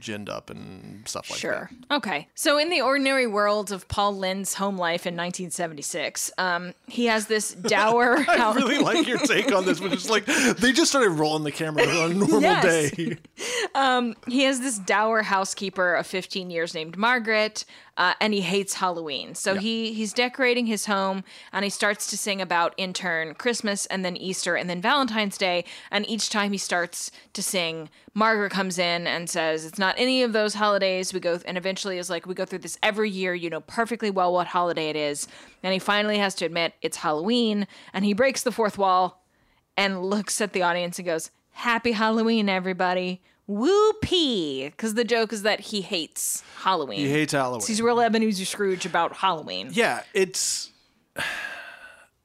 ginned 0.00 0.28
up 0.30 0.48
and 0.50 1.06
stuff 1.06 1.28
like 1.30 1.36
that. 1.36 1.40
Sure. 1.40 1.70
Okay. 1.90 2.28
So, 2.34 2.58
in 2.58 2.70
the 2.70 2.80
ordinary 2.80 3.26
world 3.26 3.70
of 3.72 3.86
Paul 3.88 4.16
Lynde's 4.16 4.54
home 4.54 4.76
life 4.78 5.06
in 5.06 5.14
1976, 5.14 6.30
um, 6.38 6.74
he 6.86 7.06
has 7.06 7.26
this 7.26 7.52
dour. 7.54 8.16
I 8.28 8.52
really 8.54 8.78
like 8.78 9.06
your 9.06 9.18
take 9.18 9.52
on 9.52 9.64
this, 9.64 9.80
which 9.80 9.92
is 9.92 10.08
like 10.10 10.24
they 10.26 10.72
just 10.72 10.90
started 10.90 11.10
rolling 11.10 11.44
the 11.44 11.52
camera 11.52 11.84
on 11.84 12.12
a 12.12 12.14
normal 12.14 12.40
Yes. 12.40 12.90
day. 12.92 13.16
he 14.28 14.42
has 14.44 14.60
this 14.60 14.78
dour 14.78 15.22
housekeeper 15.22 15.94
of 15.94 16.06
15 16.06 16.50
years 16.50 16.74
named 16.74 16.96
Margaret, 16.96 17.64
uh, 17.96 18.14
and 18.20 18.34
he 18.34 18.40
hates 18.40 18.74
Halloween. 18.74 19.34
So 19.34 19.54
he 19.56 19.92
he's 19.92 20.12
decorating 20.12 20.66
his 20.66 20.86
home, 20.86 21.24
and 21.52 21.64
he 21.64 21.70
starts 21.70 22.08
to 22.10 22.16
sing 22.16 22.40
about 22.40 22.74
in 22.76 22.92
turn 22.92 23.34
Christmas, 23.34 23.86
and 23.86 24.04
then 24.04 24.16
Easter, 24.16 24.56
and 24.56 24.68
then 24.68 24.80
Valentine's 24.80 25.38
Day. 25.38 25.64
And 25.90 26.08
each 26.08 26.30
time 26.30 26.52
he 26.52 26.58
starts 26.58 27.10
to 27.32 27.42
sing, 27.42 27.88
Margaret 28.14 28.50
comes 28.50 28.78
in 28.78 29.06
and 29.06 29.28
says, 29.30 29.64
"It's 29.64 29.78
not 29.78 29.94
any 29.98 30.22
of 30.22 30.32
those 30.32 30.54
holidays." 30.54 31.12
We 31.12 31.20
go 31.20 31.38
and 31.44 31.56
eventually 31.56 31.98
is 31.98 32.10
like, 32.10 32.26
"We 32.26 32.34
go 32.34 32.44
through 32.44 32.60
this 32.60 32.78
every 32.82 33.10
year. 33.10 33.34
You 33.34 33.50
know 33.50 33.60
perfectly 33.60 34.10
well 34.10 34.32
what 34.32 34.48
holiday 34.48 34.88
it 34.88 34.96
is." 34.96 35.28
And 35.62 35.72
he 35.72 35.78
finally 35.78 36.18
has 36.18 36.34
to 36.36 36.44
admit 36.44 36.74
it's 36.82 36.98
Halloween, 36.98 37.66
and 37.92 38.04
he 38.04 38.12
breaks 38.12 38.42
the 38.42 38.52
fourth 38.52 38.78
wall 38.78 39.24
and 39.76 40.04
looks 40.04 40.40
at 40.40 40.52
the 40.52 40.62
audience 40.62 40.98
and 40.98 41.06
goes, 41.06 41.30
Happy 41.54 41.92
Halloween, 41.92 42.48
everybody. 42.48 43.22
Whoopee. 43.46 44.66
Because 44.66 44.94
the 44.94 45.04
joke 45.04 45.32
is 45.32 45.42
that 45.42 45.60
he 45.60 45.80
hates 45.80 46.42
Halloween. 46.56 47.00
He 47.00 47.10
hates 47.10 47.32
Halloween. 47.32 47.66
He's 47.66 47.82
real 47.82 48.00
Ebenezer 48.00 48.44
Scrooge 48.44 48.86
about 48.86 49.16
Halloween. 49.16 49.70
Yeah, 49.72 50.02
it's 50.14 50.70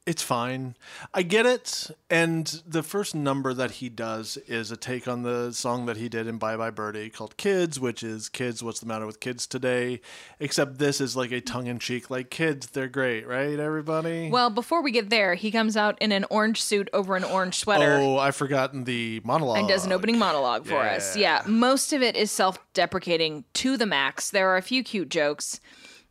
it's 0.06 0.22
fine. 0.22 0.76
I 1.12 1.22
get 1.22 1.46
it. 1.46 1.90
And 2.08 2.62
the 2.66 2.82
first 2.82 3.14
number 3.14 3.52
that 3.54 3.72
he 3.72 3.88
does 3.88 4.38
is 4.48 4.70
a 4.70 4.76
take 4.76 5.06
on 5.06 5.22
the 5.22 5.52
song 5.52 5.86
that 5.86 5.98
he 5.98 6.08
did 6.08 6.26
in 6.26 6.38
Bye 6.38 6.56
Bye 6.56 6.70
Birdie 6.70 7.10
called 7.10 7.36
Kids, 7.36 7.78
which 7.78 8.02
is 8.02 8.28
Kids, 8.28 8.62
What's 8.62 8.80
the 8.80 8.86
Matter 8.86 9.06
with 9.06 9.20
Kids 9.20 9.46
Today? 9.46 10.00
Except 10.40 10.78
this 10.78 11.00
is 11.00 11.16
like 11.16 11.30
a 11.32 11.40
tongue 11.40 11.66
in 11.66 11.78
cheek, 11.78 12.10
like 12.10 12.30
kids, 12.30 12.68
they're 12.68 12.88
great, 12.88 13.26
right, 13.28 13.60
everybody? 13.60 14.30
Well, 14.30 14.50
before 14.50 14.82
we 14.82 14.90
get 14.90 15.10
there, 15.10 15.34
he 15.34 15.50
comes 15.50 15.76
out 15.76 16.00
in 16.00 16.12
an 16.12 16.24
orange 16.30 16.62
suit 16.62 16.88
over 16.92 17.14
an 17.14 17.24
orange 17.24 17.56
sweater. 17.56 17.98
Oh, 18.00 18.16
I've 18.16 18.36
forgotten 18.36 18.84
the 18.84 19.20
monologue. 19.22 19.58
and 19.58 19.68
does 19.68 19.84
an 19.84 19.92
opening 19.92 20.18
monologue 20.18 20.66
for 20.66 20.80
us. 20.80 21.16
Yeah, 21.16 21.42
most 21.46 21.92
of 21.92 22.02
it 22.02 22.16
is 22.16 22.30
self-deprecating 22.30 23.44
to 23.54 23.76
the 23.76 23.86
max. 23.86 24.30
There 24.30 24.48
are 24.48 24.56
a 24.56 24.62
few 24.62 24.82
cute 24.82 25.10
jokes. 25.10 25.60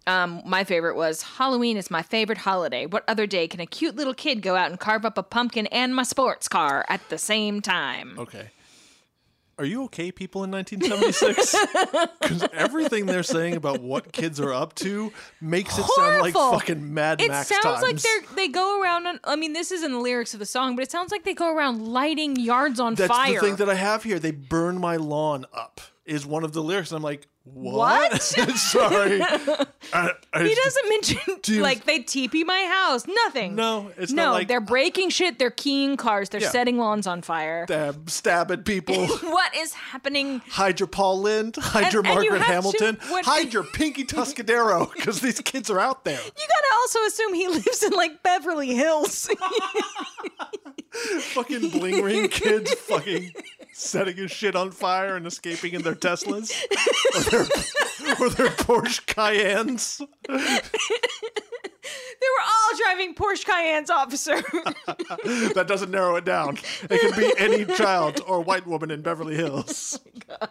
Um, 0.09 0.41
my 0.43 0.63
favorite 0.63 0.95
was 0.95 1.21
Halloween 1.21 1.77
is 1.77 1.91
my 1.91 2.01
favorite 2.01 2.39
holiday. 2.39 2.87
What 2.87 3.03
other 3.07 3.27
day 3.27 3.47
can 3.47 3.59
a 3.59 3.67
cute 3.67 3.95
little 3.95 4.15
kid 4.15 4.41
go 4.41 4.55
out 4.55 4.71
and 4.71 4.79
carve 4.79 5.05
up 5.05 5.17
a 5.19 5.23
pumpkin 5.23 5.67
and 5.67 5.95
my 5.95 6.01
sports 6.03 6.47
car 6.47 6.83
at 6.89 7.07
the 7.09 7.17
same 7.19 7.61
time? 7.61 8.15
Okay. 8.17 8.49
Are 9.59 9.65
you 9.65 9.83
okay, 9.83 10.09
people 10.11 10.45
in 10.45 10.51
1976? 10.51 12.09
Because 12.21 12.47
everything 12.53 13.05
they're 13.05 13.23
saying 13.23 13.55
about 13.55 13.81
what 13.81 14.13
kids 14.13 14.39
are 14.39 14.53
up 14.53 14.73
to 14.75 15.11
makes 15.41 15.77
it 15.77 15.85
sound 15.97 16.21
like 16.21 16.33
fucking 16.33 16.93
Mad 16.93 17.19
It 17.21 17.27
Max 17.27 17.49
sounds 17.49 17.63
times. 17.63 17.81
like 17.83 17.97
they're 17.97 18.21
they 18.35 18.47
go 18.47 18.81
around. 18.81 19.05
On, 19.05 19.19
I 19.25 19.35
mean, 19.35 19.51
this 19.51 19.71
isn't 19.73 19.91
the 19.91 19.99
lyrics 19.99 20.33
of 20.33 20.39
the 20.39 20.45
song, 20.45 20.77
but 20.77 20.83
it 20.83 20.91
sounds 20.91 21.11
like 21.11 21.25
they 21.25 21.33
go 21.33 21.53
around 21.53 21.85
lighting 21.85 22.37
yards 22.37 22.79
on 22.79 22.95
That's 22.95 23.11
fire. 23.11 23.33
the 23.33 23.39
thing 23.47 23.55
that 23.57 23.69
I 23.69 23.75
have 23.75 24.03
here. 24.03 24.17
They 24.17 24.31
burn 24.31 24.79
my 24.79 24.95
lawn 24.95 25.45
up. 25.53 25.81
Is 26.05 26.25
one 26.25 26.43
of 26.43 26.53
the 26.53 26.63
lyrics, 26.63 26.89
and 26.89 26.97
I'm 26.97 27.03
like, 27.03 27.27
What? 27.45 28.11
what? 28.11 28.21
Sorry. 28.57 29.21
I- 29.93 30.11
I- 30.33 30.43
he 30.43 30.53
doesn't 30.53 30.89
mention 30.89 31.61
like 31.63 31.85
they 31.85 31.99
TP 32.01 32.45
my 32.45 32.63
house. 32.71 33.07
Nothing. 33.07 33.55
No, 33.55 33.91
it's 33.97 34.11
no. 34.11 34.25
not 34.25 34.31
like- 34.33 34.47
they're 34.47 34.61
breaking 34.61 35.09
shit. 35.09 35.39
They're 35.39 35.49
keying 35.49 35.97
cars. 35.97 36.29
They're 36.29 36.41
Yeah. 36.41 36.49
setting 36.51 36.77
lawns 36.77 37.07
on 37.07 37.21
fire. 37.23 37.65
stab, 37.67 38.09
stab 38.09 38.51
at 38.51 38.65
people. 38.65 39.07
what 39.07 39.55
is 39.55 39.73
happening? 39.73 40.41
hide 40.47 40.79
your 40.79 40.87
Paul 40.87 41.21
Lynde. 41.21 41.55
Hide 41.55 41.85
And- 41.85 41.93
your 41.93 42.03
Margaret 42.03 42.37
to- 42.39 42.43
Hamilton. 42.43 42.97
what- 43.07 43.25
hide 43.25 43.51
your 43.53 43.63
Pinky 43.63 44.05
Tuscadero 44.05 44.93
because 44.95 45.21
these 45.21 45.39
kids 45.39 45.71
are 45.71 45.79
out 45.79 46.03
there. 46.05 46.19
You 46.19 46.47
gotta 46.47 46.75
also 46.81 46.99
assume 47.05 47.33
he 47.33 47.47
lives 47.47 47.81
in 47.83 47.93
like 47.93 48.21
Beverly 48.21 48.75
Hills. 48.75 49.27
fucking 51.33 51.69
bling 51.69 52.03
ring 52.03 52.27
kids 52.29 52.73
fucking 52.73 53.31
setting 53.79 54.17
his 54.17 54.31
shit 54.31 54.55
on 54.55 54.71
fire 54.71 55.15
and 55.15 55.25
escaping 55.25 55.73
in 55.73 55.81
their 55.81 55.95
Teslas 55.95 56.51
or 57.15 57.21
their, 57.29 57.41
or 58.19 58.29
their 58.29 58.49
Porsche 58.49 59.05
Cayennes. 59.05 59.99
they 60.27 60.35
were 61.85 62.43
all 62.45 62.77
driving 62.77 63.15
Porsche 63.15 63.45
Cayennes, 63.45 63.89
officer. 63.89 64.41
That 65.53 65.65
doesn't 65.67 65.91
narrow 65.91 66.15
it 66.15 66.25
down. 66.25 66.57
It 66.89 67.01
could 67.01 67.15
be 67.15 67.33
any 67.37 67.65
child 67.75 68.21
or 68.25 68.41
white 68.41 68.67
woman 68.67 68.91
in 68.91 69.01
Beverly 69.01 69.35
Hills. 69.35 69.99
Oh 70.41 70.47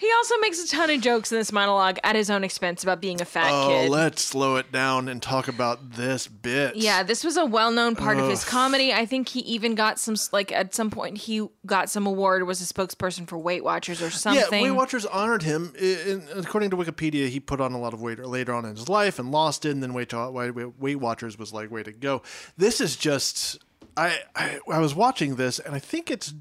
he 0.00 0.10
also 0.16 0.36
makes 0.38 0.62
a 0.62 0.68
ton 0.68 0.90
of 0.90 1.00
jokes 1.00 1.32
in 1.32 1.38
this 1.38 1.50
monologue 1.52 1.98
at 2.04 2.14
his 2.16 2.30
own 2.30 2.44
expense 2.44 2.82
about 2.82 3.00
being 3.00 3.20
a 3.20 3.24
fat 3.24 3.50
Oh, 3.52 3.68
kid. 3.68 3.90
let's 3.90 4.22
slow 4.22 4.56
it 4.56 4.70
down 4.70 5.08
and 5.08 5.22
talk 5.22 5.48
about 5.48 5.92
this 5.92 6.26
bit. 6.28 6.76
Yeah, 6.76 7.02
this 7.02 7.24
was 7.24 7.36
a 7.36 7.44
well-known 7.44 7.96
part 7.96 8.18
of 8.18 8.28
his 8.28 8.44
comedy. 8.44 8.92
I 8.92 9.06
think 9.06 9.28
he 9.28 9.40
even 9.40 9.74
got 9.74 9.98
some 9.98 10.14
like 10.32 10.52
at 10.52 10.74
some 10.74 10.90
point 10.90 11.18
he 11.18 11.46
got 11.66 11.90
some 11.90 12.06
award 12.06 12.46
was 12.46 12.60
a 12.60 12.72
spokesperson 12.72 13.26
for 13.28 13.38
Weight 13.38 13.64
Watchers 13.64 14.00
or 14.00 14.10
something. 14.10 14.62
Yeah, 14.62 14.68
Weight 14.70 14.76
Watchers 14.76 15.06
honored 15.06 15.42
him. 15.42 15.72
In- 15.78 16.26
according 16.36 16.70
to 16.70 16.76
Wikipedia, 16.76 17.28
he 17.28 17.40
put 17.40 17.60
on 17.60 17.72
a 17.72 17.78
lot 17.78 17.92
of 17.94 18.00
weight 18.00 18.18
later 18.20 18.52
on 18.54 18.64
in 18.64 18.76
his 18.76 18.88
life 18.88 19.18
and 19.18 19.30
lost 19.30 19.64
it. 19.64 19.70
And 19.70 19.82
then 19.82 19.94
Weight, 19.94 20.12
Weight, 20.12 20.54
Weight 20.78 20.96
Watchers 21.00 21.38
was 21.38 21.52
like, 21.52 21.70
way 21.70 21.82
to 21.82 21.92
go. 21.92 22.22
This 22.56 22.80
is 22.80 22.96
just. 22.96 23.58
I, 23.96 24.16
I 24.36 24.58
I 24.70 24.78
was 24.78 24.94
watching 24.94 25.34
this, 25.34 25.58
and 25.58 25.74
I 25.74 25.80
think 25.80 26.08
it's 26.08 26.32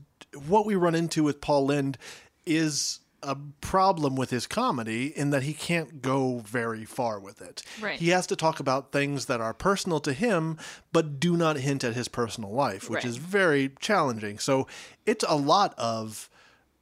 what 0.47 0.67
we 0.67 0.75
run 0.75 0.93
into 0.93 1.23
with 1.23 1.41
Paul 1.41 1.65
Lynde 1.65 1.97
is 2.45 2.99
a 3.23 3.35
problem 3.61 4.15
with 4.15 4.29
his 4.29 4.45
comedy 4.47 5.07
in 5.17 5.31
that 5.31 5.43
he 5.43 5.53
can't 5.53 6.01
go 6.01 6.39
very 6.45 6.85
far 6.85 7.19
with 7.19 7.41
it. 7.41 7.63
Right. 7.81 7.99
He 7.99 8.09
has 8.09 8.27
to 8.27 8.35
talk 8.35 8.59
about 8.59 8.91
things 8.91 9.25
that 9.25 9.41
are 9.41 9.53
personal 9.53 9.99
to 10.01 10.13
him, 10.13 10.57
but 10.91 11.19
do 11.19 11.35
not 11.35 11.57
hint 11.57 11.83
at 11.83 11.93
his 11.95 12.07
personal 12.07 12.51
life, 12.51 12.89
which 12.89 12.97
Right. 12.97 13.05
is 13.05 13.17
very 13.17 13.71
challenging. 13.79 14.37
So 14.39 14.67
it's 15.05 15.25
a 15.27 15.35
lot 15.35 15.73
of 15.77 16.29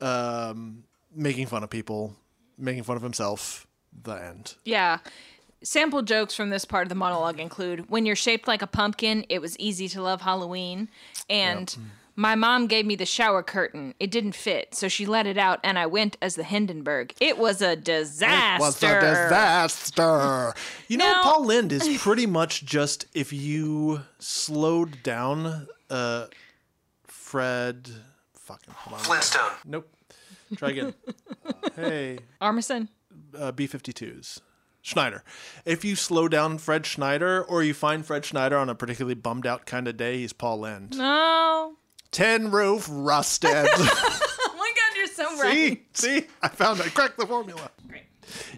um, 0.02 0.84
making 1.16 1.48
fun 1.48 1.64
of 1.64 1.70
people, 1.70 2.16
making 2.58 2.84
fun 2.84 2.98
of 2.98 3.02
himself. 3.04 3.66
The 4.04 4.12
end. 4.16 4.56
Yeah. 4.66 5.00
Sample 5.64 6.02
jokes 6.02 6.36
from 6.36 6.50
this 6.50 6.66
part 6.66 6.84
of 6.84 6.90
the 6.90 6.96
monologue 6.96 7.40
include 7.40 7.90
when 7.90 8.06
you're 8.06 8.16
shaped 8.18 8.46
like 8.46 8.62
a 8.62 8.68
pumpkin, 8.68 9.26
it 9.30 9.40
was 9.40 9.58
easy 9.58 9.88
to 9.90 10.02
love 10.02 10.22
Halloween. 10.22 10.90
And 11.30 11.76
my 12.16 12.36
mom 12.36 12.68
gave 12.68 12.86
me 12.86 12.96
the 12.96 13.06
shower 13.06 13.44
curtain. 13.44 13.94
It 14.00 14.10
didn't 14.12 14.36
fit, 14.36 14.74
so 14.76 14.88
she 14.88 15.06
let 15.06 15.28
it 15.28 15.38
out 15.38 15.60
and 15.64 15.78
I 15.78 15.86
went 15.86 16.18
as 16.22 16.36
the 16.36 16.44
Hindenburg. 16.44 17.14
It 17.20 17.38
was 17.38 17.62
a 17.62 17.76
disaster. 17.76 18.56
It 18.56 18.60
was 18.62 18.84
a 18.84 19.00
disaster. 19.02 20.54
You 20.88 20.98
know, 20.98 21.06
Now- 21.12 21.24
Paul 21.24 21.46
Lynde 21.46 21.72
is 21.74 21.98
pretty 22.02 22.26
much 22.26 22.66
just 22.66 23.06
if 23.14 23.34
you 23.34 24.02
slowed 24.20 25.04
down 25.04 25.68
uh, 25.90 26.28
Fred 27.06 27.90
fucking 28.34 28.74
hold 28.74 29.00
on. 29.00 29.06
Flintstone. 29.06 29.52
Nope. 29.66 29.90
Try 30.56 30.70
again. 30.70 30.94
hey, 31.76 32.20
Armisen. 32.42 32.88
uh, 33.38 33.52
B-52s. 33.52 34.40
Schneider. 34.82 35.24
If 35.66 35.84
you 35.84 35.96
slow 35.96 36.28
down 36.28 36.60
Fred 36.60 36.86
Schneider 36.86 37.44
or 37.44 37.64
you 37.64 37.74
find 37.74 38.06
Fred 38.06 38.24
Schneider 38.24 38.56
on 38.56 38.70
a 38.70 38.76
particularly 38.76 39.16
bummed 39.16 39.48
out 39.48 39.66
kind 39.66 39.88
of 39.88 39.98
day, 39.98 40.18
he's 40.20 40.32
Paul 40.32 40.60
Lynde. 40.60 40.96
No. 40.96 41.74
Tin 42.12 42.52
roof 42.52 42.88
rusted. 42.90 43.68
Oh 43.78 44.58
my 44.58 44.72
God, 44.76 44.98
you're 44.98 45.08
so 45.08 45.38
right. 45.42 45.54
see, 45.54 45.84
see, 46.22 46.28
I 46.42 46.48
found 46.48 46.82
I 46.82 46.88
cracked 46.90 47.18
the 47.18 47.28
formula. 47.28 47.70
Great. 47.88 48.04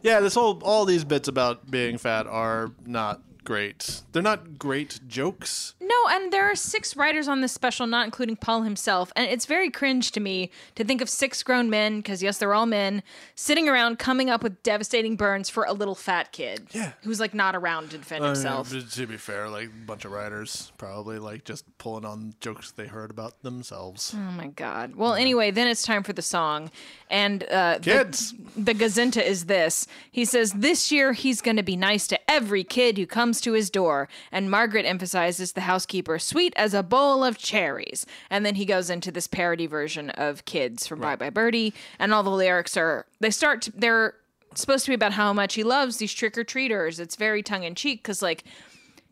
Yeah, 0.03 0.19
this 0.19 0.35
whole 0.35 0.59
all 0.63 0.85
these 0.85 1.03
bits 1.03 1.27
about 1.27 1.69
being 1.69 1.97
fat 1.97 2.27
are 2.27 2.71
not 2.85 3.21
great. 3.43 4.01
They're 4.11 4.21
not 4.21 4.57
great 4.59 4.99
jokes. 5.07 5.73
No, 5.87 6.09
and 6.15 6.33
there 6.33 6.43
are 6.43 6.55
six 6.55 6.97
writers 6.97 7.27
on 7.27 7.39
this 7.41 7.53
special, 7.53 7.87
not 7.87 8.05
including 8.05 8.35
Paul 8.35 8.63
himself. 8.63 9.13
And 9.15 9.29
it's 9.29 9.45
very 9.45 9.69
cringe 9.69 10.11
to 10.11 10.19
me 10.19 10.51
to 10.75 10.83
think 10.83 11.01
of 11.01 11.09
six 11.09 11.43
grown 11.43 11.69
men, 11.69 11.97
because 11.97 12.21
yes, 12.21 12.37
they're 12.39 12.53
all 12.53 12.65
men, 12.65 13.03
sitting 13.35 13.69
around 13.69 13.97
coming 13.97 14.29
up 14.29 14.43
with 14.43 14.61
devastating 14.63 15.15
burns 15.15 15.49
for 15.49 15.63
a 15.63 15.73
little 15.73 15.95
fat 15.95 16.31
kid. 16.31 16.67
Yeah. 16.71 16.91
Who's 17.03 17.19
like 17.19 17.33
not 17.33 17.55
around 17.55 17.91
to 17.91 17.97
defend 17.97 18.23
I 18.25 18.27
mean, 18.27 18.35
himself. 18.35 18.69
to 18.69 19.07
be 19.07 19.17
fair, 19.17 19.47
like 19.49 19.67
a 19.67 19.85
bunch 19.85 20.03
of 20.03 20.11
writers 20.11 20.71
probably 20.77 21.19
like 21.19 21.45
just 21.45 21.65
pulling 21.77 22.05
on 22.05 22.33
jokes 22.41 22.71
they 22.71 22.87
heard 22.87 23.09
about 23.09 23.41
themselves. 23.43 24.13
Oh 24.15 24.31
my 24.31 24.47
god. 24.47 24.95
Well, 24.95 25.13
anyway, 25.13 25.51
then 25.51 25.67
it's 25.67 25.83
time 25.83 26.03
for 26.03 26.13
the 26.13 26.21
song, 26.21 26.69
and 27.09 27.43
uh, 27.49 27.79
Kids. 27.79 28.33
The, 28.55 28.73
the 28.73 28.73
Gazinta 28.73 29.23
is 29.23 29.45
this. 29.45 29.87
He 30.11 30.25
says 30.25 30.51
this 30.51 30.91
year 30.91 31.13
he's 31.13 31.41
going 31.41 31.57
to 31.57 31.63
be 31.63 31.77
nice 31.77 32.07
to 32.07 32.19
every 32.29 32.63
kid 32.63 32.97
who 32.97 33.05
comes 33.05 33.39
to 33.41 33.53
his 33.53 33.69
door, 33.69 34.09
and 34.31 34.51
Margaret 34.51 34.85
emphasizes 34.85 35.53
the 35.53 35.61
housekeeper 35.77 36.17
sweet 36.17 36.53
as 36.55 36.73
a 36.73 36.81
bowl 36.81 37.23
of 37.23 37.37
cherries. 37.37 38.03
And 38.31 38.43
then 38.43 38.55
he 38.55 38.65
goes 38.65 38.89
into 38.89 39.11
this 39.11 39.27
parody 39.27 39.67
version 39.67 40.09
of 40.11 40.43
Kids 40.45 40.87
from 40.87 40.99
Bye 41.01 41.15
Bye 41.15 41.29
Birdie, 41.29 41.71
and 41.99 42.11
all 42.13 42.23
the 42.23 42.31
lyrics 42.31 42.75
are 42.75 43.05
they 43.19 43.29
start 43.29 43.61
to, 43.63 43.71
they're 43.73 44.15
supposed 44.55 44.85
to 44.85 44.91
be 44.91 44.95
about 44.95 45.13
how 45.13 45.31
much 45.33 45.53
he 45.53 45.63
loves 45.63 45.97
these 45.97 46.11
trick 46.13 46.35
or 46.35 46.43
treaters. 46.43 46.99
It's 46.99 47.15
very 47.15 47.43
tongue 47.43 47.63
in 47.63 47.75
cheek 47.75 48.01
because 48.01 48.23
like 48.23 48.43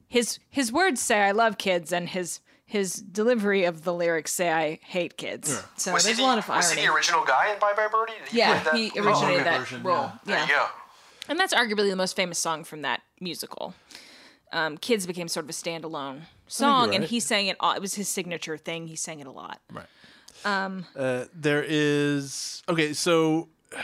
his 0.08 0.40
his 0.50 0.72
words 0.72 1.00
say 1.02 1.22
I 1.22 1.32
love 1.34 1.60
kids 1.60 1.94
and 1.94 2.10
his 2.10 2.40
his 2.66 2.96
delivery 2.96 3.64
of 3.64 3.84
the 3.84 3.94
lyrics 3.94 4.34
say 4.34 4.52
I 4.52 4.80
hate 4.82 5.18
kids. 5.18 5.62
So 5.78 5.94
Was 5.94 6.04
there's 6.06 6.18
the, 6.18 6.24
a 6.24 6.26
lot 6.26 6.40
of 6.40 6.50
irony. 6.50 6.58
was 6.58 6.72
he 6.72 6.80
irony. 6.82 6.88
the 6.88 6.94
original 6.96 7.26
guy 7.26 7.54
in 7.54 7.60
Bye 7.60 7.74
Bye 7.78 7.88
Birdie? 7.92 8.14
Did 8.24 8.30
he 8.32 8.38
yeah, 8.40 8.60
play 8.64 8.90
that? 8.90 8.94
he 8.96 9.00
originated 9.00 9.42
okay. 9.42 9.44
that 9.44 9.60
Version, 9.60 9.84
role. 9.84 9.96
yeah. 10.06 10.18
There 10.26 10.36
Yeah. 10.38 10.44
you 10.46 10.50
go. 10.50 10.66
And 11.30 11.40
that's 11.40 11.54
arguably 11.54 11.90
the 11.92 11.96
most 11.96 12.16
famous 12.16 12.40
song 12.40 12.64
from 12.64 12.82
that 12.82 13.02
musical. 13.22 13.76
Um, 14.56 14.78
Kids 14.78 15.06
became 15.06 15.28
sort 15.28 15.44
of 15.46 15.50
a 15.50 15.54
standalone 15.54 16.22
song, 16.48 16.96
and 16.96 17.04
he 17.04 17.20
sang 17.20 17.48
it. 17.48 17.58
all 17.60 17.74
It 17.74 17.82
was 17.82 17.94
his 17.96 18.08
signature 18.08 18.58
thing. 18.58 18.88
He 18.88 18.96
sang 18.96 19.20
it 19.20 19.28
a 19.28 19.32
lot. 19.32 19.60
Right. 19.72 19.86
Um. 20.46 20.86
Uh, 20.96 21.26
there 21.34 21.64
is 21.68 22.64
okay. 22.70 22.94
So 22.94 23.50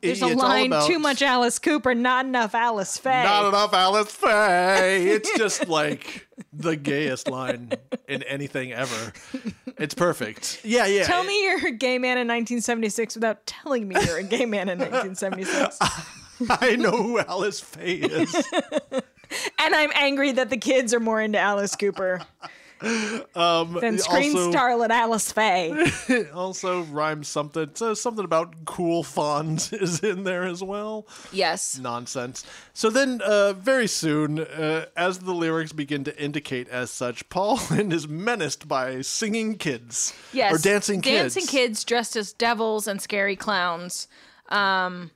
There's 0.00 0.22
a 0.22 0.28
line: 0.28 0.72
"Too 0.86 0.98
much 0.98 1.22
Alice 1.22 1.58
Cooper, 1.58 1.94
not 1.94 2.24
enough 2.24 2.54
Alice 2.54 2.96
Faye." 2.98 3.24
Not 3.24 3.48
enough 3.48 3.74
Alice 3.74 4.12
Faye. 4.12 5.08
It's 5.18 5.36
just 5.36 5.68
like 5.68 6.28
the 6.52 6.76
gayest 6.76 7.28
line 7.28 7.72
in 8.08 8.22
anything 8.22 8.72
ever. 8.72 9.12
It's 9.76 9.94
perfect. 9.94 10.60
Yeah, 10.64 10.86
yeah. 10.86 11.04
Tell 11.04 11.24
me 11.24 11.44
you're 11.44 11.66
a 11.68 11.72
gay 11.72 11.98
man 11.98 12.16
in 12.18 12.28
1976 12.28 13.16
without 13.16 13.44
telling 13.46 13.88
me 13.88 13.96
you're 14.06 14.18
a 14.18 14.22
gay 14.22 14.46
man 14.46 14.68
in 14.68 14.78
1976. 14.78 15.78
I 16.48 16.76
know 16.76 16.92
who 17.02 17.18
Alice 17.18 17.60
Faye 17.60 17.96
is. 17.96 18.34
and 19.58 19.74
I'm 19.74 19.90
angry 19.94 20.32
that 20.32 20.50
the 20.50 20.56
kids 20.56 20.92
are 20.94 21.00
more 21.00 21.20
into 21.20 21.38
Alice 21.38 21.76
Cooper 21.76 22.20
than 22.80 23.98
screen 23.98 24.36
also- 24.36 24.52
starlet 24.52 24.90
Alice 24.90 25.32
Faye. 25.32 25.74
Also 26.32 26.82
rhymes 26.82 27.26
something. 27.28 27.70
So 27.74 27.94
something 27.94 28.24
about 28.24 28.64
cool 28.64 29.02
fawns 29.02 29.72
is 29.84 30.00
in 30.00 30.24
there 30.24 30.44
as 30.44 30.62
well. 30.62 31.06
yes. 31.32 31.78
Nonsense. 31.78 32.44
So 32.74 32.90
then, 32.90 33.20
uh, 33.22 33.52
very 33.54 33.88
soon, 33.88 34.38
uh, 34.40 34.86
as 34.96 35.18
the 35.20 35.34
lyrics 35.34 35.72
begin 35.72 36.04
to 36.04 36.22
indicate 36.22 36.68
as 36.68 36.90
such, 36.90 37.28
Paul 37.28 37.58
Lynde 37.70 37.92
is 37.92 38.06
menaced 38.08 38.68
by 38.68 39.00
singing 39.02 39.56
kids. 39.56 40.14
Yes. 40.32 40.52
Or 40.54 40.58
dancing 40.58 41.00
kids. 41.00 41.34
Dancing 41.34 41.50
kids 41.50 41.84
dressed 41.84 42.14
as 42.16 42.32
devils 42.32 42.86
and 42.86 43.02
scary 43.02 43.36
clowns. 43.36 44.06
Um, 44.50 45.10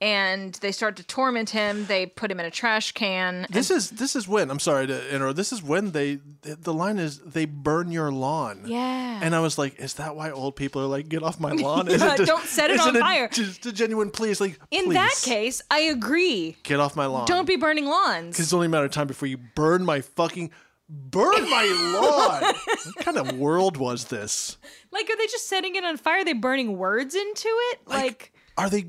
and 0.00 0.54
they 0.56 0.72
start 0.72 0.96
to 0.96 1.02
torment 1.02 1.50
him. 1.50 1.86
They 1.86 2.06
put 2.06 2.30
him 2.30 2.38
in 2.38 2.46
a 2.46 2.50
trash 2.50 2.92
can. 2.92 3.46
This 3.50 3.70
is 3.70 3.90
this 3.90 4.14
is 4.14 4.28
when 4.28 4.50
I'm 4.50 4.58
sorry 4.58 4.86
to 4.86 5.14
interrupt. 5.14 5.36
This 5.36 5.52
is 5.52 5.62
when 5.62 5.92
they 5.92 6.18
the 6.42 6.74
line 6.74 6.98
is 6.98 7.18
they 7.20 7.44
burn 7.46 7.90
your 7.90 8.12
lawn. 8.12 8.62
Yeah. 8.66 9.20
And 9.22 9.34
I 9.34 9.40
was 9.40 9.56
like, 9.56 9.78
is 9.80 9.94
that 9.94 10.14
why 10.14 10.30
old 10.30 10.56
people 10.56 10.82
are 10.82 10.86
like, 10.86 11.08
get 11.08 11.22
off 11.22 11.40
my 11.40 11.52
lawn? 11.52 11.88
Is 11.88 12.00
just- 12.02 12.24
don't 12.26 12.44
set 12.44 12.70
it 12.70 12.78
on 12.78 12.94
a- 12.94 13.00
fire. 13.00 13.28
Just 13.28 13.64
a 13.64 13.72
genuine 13.72 14.10
please, 14.10 14.40
like 14.40 14.58
in 14.70 14.90
that 14.90 15.14
case, 15.22 15.62
I 15.70 15.80
agree. 15.80 16.56
get 16.62 16.78
off 16.80 16.94
my 16.96 17.06
lawn. 17.06 17.26
Don't 17.26 17.46
be 17.46 17.56
burning 17.56 17.86
lawns. 17.86 18.28
Because 18.36 18.46
it's 18.46 18.52
only 18.52 18.66
a 18.66 18.68
matter 18.68 18.84
of 18.84 18.90
time 18.92 19.06
before 19.06 19.28
you 19.28 19.38
burn 19.54 19.84
my 19.84 20.02
fucking 20.02 20.50
burn 20.88 21.48
my 21.50 21.64
lawn. 22.00 22.42
what 22.94 22.96
kind 23.04 23.16
of 23.16 23.36
world 23.38 23.76
was 23.78 24.04
this? 24.04 24.58
Like, 24.92 25.08
are 25.10 25.16
they 25.16 25.26
just 25.26 25.48
setting 25.48 25.74
it 25.76 25.84
on 25.84 25.96
fire? 25.96 26.18
Are 26.20 26.24
they 26.24 26.32
burning 26.34 26.76
words 26.76 27.14
into 27.14 27.48
it? 27.48 27.78
Like, 27.86 28.32
Are 28.58 28.68
they? 28.68 28.86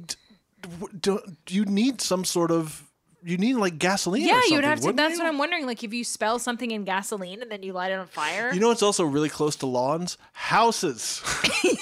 Do, 1.00 1.20
do 1.46 1.56
you 1.56 1.66
need 1.66 2.02
some 2.02 2.26
sort 2.26 2.52
of? 2.52 2.84
You 3.24 3.38
need 3.38 3.56
like 3.56 3.78
gasoline. 3.78 4.26
yeah, 4.26 4.42
you 4.48 4.56
would 4.56 4.64
have 4.64 4.80
to. 4.82 4.94
That's 4.94 5.14
you? 5.14 5.20
what 5.20 5.28
I'm 5.28 5.38
wondering. 5.38 5.66
Like, 5.66 5.84
if 5.84 5.94
you 5.94 6.04
spell 6.04 6.40
something 6.40 6.72
in 6.72 6.86
gasoline 6.86 7.42
and 7.42 7.52
then 7.52 7.64
you 7.64 7.74
light 7.74 7.92
it 7.92 7.96
on 7.96 8.08
fire. 8.08 8.54
You 8.54 8.60
know 8.60 8.72
it's 8.72 8.84
also 8.84 9.04
really 9.04 9.30
close 9.30 9.56
to 9.58 9.66
lawns? 9.66 10.18
Houses. 10.34 11.22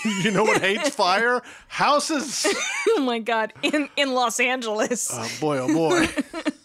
you 0.23 0.31
know 0.31 0.43
what 0.43 0.61
hates 0.61 0.89
fire? 0.89 1.41
Houses. 1.67 2.47
oh 2.89 3.01
my 3.01 3.19
god, 3.19 3.53
in 3.61 3.89
in 3.95 4.13
Los 4.13 4.39
Angeles. 4.39 5.09
Oh 5.11 5.29
boy, 5.39 5.57
oh 5.59 5.67
boy. 5.67 6.07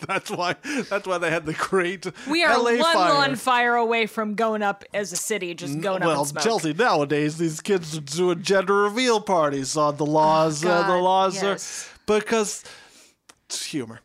that's 0.06 0.30
why. 0.30 0.56
That's 0.88 1.06
why 1.06 1.18
they 1.18 1.30
had 1.30 1.46
the 1.46 1.54
great 1.54 2.06
we 2.28 2.44
are 2.44 2.56
LA 2.56 2.76
one 2.76 2.94
fire. 2.94 3.14
lawn 3.14 3.36
fire 3.36 3.74
away 3.74 4.06
from 4.06 4.34
going 4.34 4.62
up 4.62 4.84
as 4.94 5.12
a 5.12 5.16
city, 5.16 5.54
just 5.54 5.80
going 5.80 6.02
up 6.02 6.08
well, 6.08 6.20
in 6.22 6.26
smoke. 6.26 6.44
Chelsea, 6.44 6.72
nowadays 6.72 7.38
these 7.38 7.60
kids 7.60 7.96
are 7.96 8.00
doing 8.00 8.42
gender 8.42 8.74
reveal 8.74 9.20
parties 9.20 9.76
on 9.76 9.96
the 9.96 10.06
laws. 10.06 10.64
uh, 10.64 10.86
the 10.86 10.96
laws 10.96 11.42
yes. 11.42 11.88
are 11.88 11.98
because 12.06 12.64
it's 13.46 13.64
humor. 13.64 14.00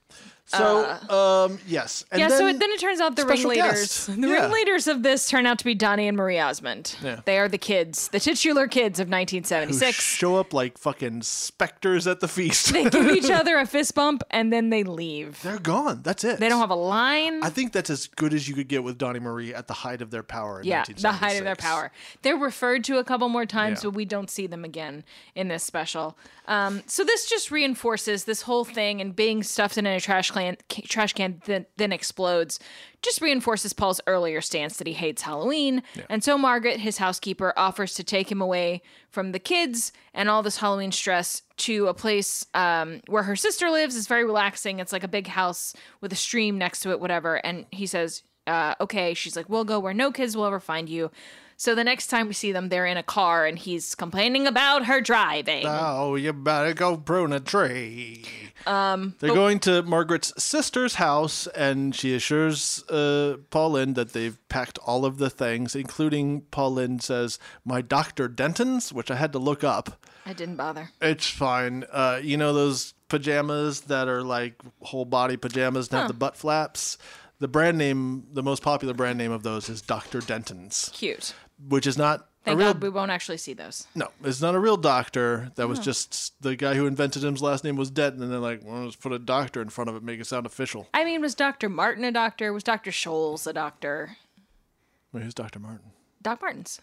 So, 0.57 1.45
um, 1.45 1.59
yes. 1.67 2.05
And 2.11 2.19
yeah, 2.19 2.29
then, 2.29 2.37
so 2.37 2.47
it, 2.47 2.59
then 2.59 2.71
it 2.71 2.79
turns 2.79 2.99
out 2.99 3.15
the 3.15 3.25
ringleaders, 3.25 4.07
guest. 4.07 4.07
the 4.21 4.27
Yeah. 4.27 4.41
ringleaders 4.41 4.87
of 4.87 5.03
this 5.03 5.27
turn 5.29 5.45
out 5.45 5.59
to 5.59 5.65
be 5.65 5.75
Donnie 5.75 6.07
and 6.07 6.17
Marie 6.17 6.39
Osmond. 6.39 6.95
Yeah. 7.03 7.21
They 7.25 7.37
are 7.39 7.47
the 7.47 7.57
kids, 7.57 8.07
the 8.09 8.19
titular 8.19 8.67
kids 8.67 8.99
of 8.99 9.07
who 9.07 9.11
1976. 9.15 10.01
show 10.01 10.35
up 10.37 10.53
like 10.53 10.77
fucking 10.77 11.21
specters 11.23 12.07
at 12.07 12.19
the 12.19 12.27
feast. 12.27 12.73
they 12.73 12.89
give 12.89 13.07
each 13.07 13.29
other 13.29 13.57
a 13.57 13.65
fist 13.65 13.95
bump 13.95 14.23
and 14.31 14.51
then 14.51 14.69
they 14.69 14.83
leave. 14.83 15.41
They're 15.41 15.59
gone. 15.59 16.01
That's 16.03 16.23
it. 16.23 16.39
They 16.39 16.49
don't 16.49 16.59
have 16.59 16.69
a 16.69 16.75
line. 16.75 17.43
I 17.43 17.49
think 17.49 17.71
that's 17.71 17.89
as 17.89 18.07
good 18.07 18.33
as 18.33 18.47
you 18.47 18.55
could 18.55 18.67
get 18.67 18.83
with 18.83 18.97
Donnie 18.97 19.19
Marie 19.19 19.53
at 19.53 19.67
the 19.67 19.73
height 19.73 20.01
of 20.01 20.11
their 20.11 20.23
power. 20.23 20.59
In 20.61 20.67
yeah, 20.67 20.83
the 20.83 21.11
height 21.11 21.37
of 21.37 21.43
their 21.43 21.55
power. 21.55 21.91
They're 22.21 22.37
referred 22.37 22.83
to 22.85 22.97
a 22.97 23.03
couple 23.03 23.29
more 23.29 23.45
times, 23.45 23.83
Yeah. 23.83 23.89
but 23.89 23.95
we 23.95 24.05
don't 24.05 24.29
see 24.29 24.47
them 24.47 24.63
again 24.63 25.03
in 25.35 25.47
this 25.47 25.63
special. 25.63 26.17
Um, 26.47 26.83
so 26.85 27.03
this 27.03 27.27
just 27.27 27.49
reinforces 27.49 28.25
this 28.25 28.43
whole 28.43 28.65
thing 28.65 29.01
and 29.01 29.15
being 29.15 29.41
stuffed 29.41 29.77
in 29.77 29.85
a 29.87 29.99
trash 29.99 30.29
can, 30.29 30.44
trash 30.69 31.13
can 31.13 31.41
then, 31.45 31.65
then 31.77 31.91
explodes. 31.91 32.59
Just 33.01 33.21
reinforces 33.21 33.73
Paul's 33.73 34.01
earlier 34.07 34.41
stance 34.41 34.77
that 34.77 34.87
he 34.87 34.93
hates 34.93 35.21
Halloween. 35.21 35.83
And 36.09 36.23
so 36.23 36.37
Margaret, 36.37 36.79
his 36.79 36.97
housekeeper, 36.97 37.53
offers 37.55 37.93
to 37.95 38.03
take 38.03 38.31
him 38.31 38.41
away 38.41 38.81
from 39.09 39.31
the 39.31 39.39
kids 39.39 39.91
and 40.13 40.29
all 40.29 40.43
this 40.43 40.57
Halloween 40.57 40.91
stress 40.91 41.43
to 41.57 41.87
a 41.87 41.93
place 41.93 42.45
um, 42.53 43.01
where 43.07 43.23
her 43.23 43.35
sister 43.35 43.69
lives. 43.69 43.95
It's 43.95 44.07
very 44.07 44.25
relaxing. 44.25 44.79
It's 44.79 44.93
like 44.93 45.03
a 45.03 45.07
big 45.07 45.27
house 45.27 45.73
with 46.01 46.11
a 46.11 46.15
stream 46.15 46.57
next 46.57 46.79
to 46.81 46.91
it, 46.91 46.99
whatever. 46.99 47.35
And 47.45 47.65
he 47.71 47.85
says, 47.85 48.23
uh, 48.47 48.75
okay. 48.81 49.13
She's 49.13 49.35
like, 49.35 49.49
we'll 49.49 49.65
go 49.65 49.79
where 49.79 49.93
no 49.93 50.11
kids 50.11 50.35
will 50.35 50.45
ever 50.45 50.59
find 50.59 50.89
you. 50.89 51.11
So 51.57 51.73
the 51.73 51.83
next 51.83 52.07
time 52.07 52.27
we 52.27 52.33
see 52.33 52.51
them, 52.51 52.69
they're 52.69 52.85
in 52.85 52.97
a 52.97 53.03
car 53.03 53.45
and 53.45 53.57
he's 53.57 53.95
complaining 53.95 54.45
about 54.45 54.85
her 54.85 54.99
driving. 54.99 55.65
Oh, 55.65 56.15
you 56.15 56.33
better 56.33 56.73
go 56.73 56.97
prune 56.97 57.31
a 57.31 57.39
tree. 57.39 58.25
Um, 58.67 59.15
They're 59.19 59.33
going 59.33 59.59
to 59.61 59.83
Margaret's 59.83 60.33
sister's 60.43 60.95
house, 60.95 61.45
and 61.47 61.93
she 61.93 62.15
assures 62.15 62.83
uh, 62.89 63.37
Paul 63.51 63.71
Lynde 63.71 63.95
that 63.95 64.13
they've 64.13 64.37
packed 64.49 64.79
all 64.79 65.05
of 65.05 65.17
the 65.17 65.29
things, 65.29 65.75
including 65.75 66.41
Pauline 66.51 66.99
says, 66.99 67.37
my 67.63 67.81
Dr. 67.81 68.27
Denton's, 68.27 68.91
which 68.91 69.11
I 69.11 69.15
had 69.15 69.31
to 69.33 69.39
look 69.39 69.63
up. 69.63 70.03
I 70.25 70.33
didn't 70.33 70.55
bother. 70.55 70.89
It's 71.01 71.29
fine. 71.29 71.85
Uh, 71.91 72.19
you 72.23 72.37
know 72.37 72.53
those 72.53 72.93
pajamas 73.07 73.81
that 73.81 74.07
are 74.07 74.23
like 74.23 74.55
whole 74.81 75.05
body 75.05 75.37
pajamas 75.37 75.89
and 75.89 75.99
have 75.99 76.07
the 76.07 76.13
butt 76.15 76.35
flaps? 76.35 76.97
The 77.39 77.47
brand 77.47 77.77
name, 77.77 78.25
the 78.31 78.41
most 78.41 78.63
popular 78.63 78.93
brand 78.93 79.17
name 79.17 79.31
of 79.31 79.43
those 79.43 79.69
is 79.69 79.81
Dr. 79.81 80.21
Denton's, 80.21 80.89
Cute. 80.93 81.35
Which 81.67 81.87
is 81.87 81.97
not 81.97 82.29
Thank 82.43 82.55
a 82.55 82.57
real 82.57 82.73
God 82.73 82.83
we 82.83 82.89
won't 82.89 83.11
actually 83.11 83.37
see 83.37 83.53
those. 83.53 83.87
no, 83.95 84.09
it's 84.23 84.41
not 84.41 84.55
a 84.55 84.59
real 84.59 84.77
doctor. 84.77 85.51
That 85.55 85.67
was 85.67 85.79
just 85.79 86.39
the 86.41 86.55
guy 86.55 86.75
who 86.75 86.85
invented 86.85 87.23
him's 87.23 87.41
last 87.41 87.63
name 87.63 87.75
was 87.75 87.89
Denton, 87.89 88.21
and 88.21 88.31
they're 88.31 88.39
like, 88.39 88.61
well, 88.63 88.83
let's 88.83 88.95
put 88.95 89.11
a 89.11 89.19
doctor 89.19 89.61
in 89.61 89.69
front 89.69 89.89
of 89.89 89.95
it, 89.95 90.03
make 90.03 90.19
it 90.19 90.27
sound 90.27 90.45
official. 90.45 90.87
I 90.93 91.03
mean, 91.05 91.21
was 91.21 91.33
Dr. 91.33 91.69
Martin 91.69 92.03
a 92.03 92.11
doctor? 92.11 92.53
Was 92.53 92.63
Dr. 92.63 92.91
Scholl's 92.91 93.47
a 93.47 93.53
doctor? 93.53 94.17
Wait, 95.11 95.23
who's 95.23 95.33
Dr. 95.33 95.59
Martin? 95.59 95.91
Doc 96.21 96.41
Martens. 96.41 96.81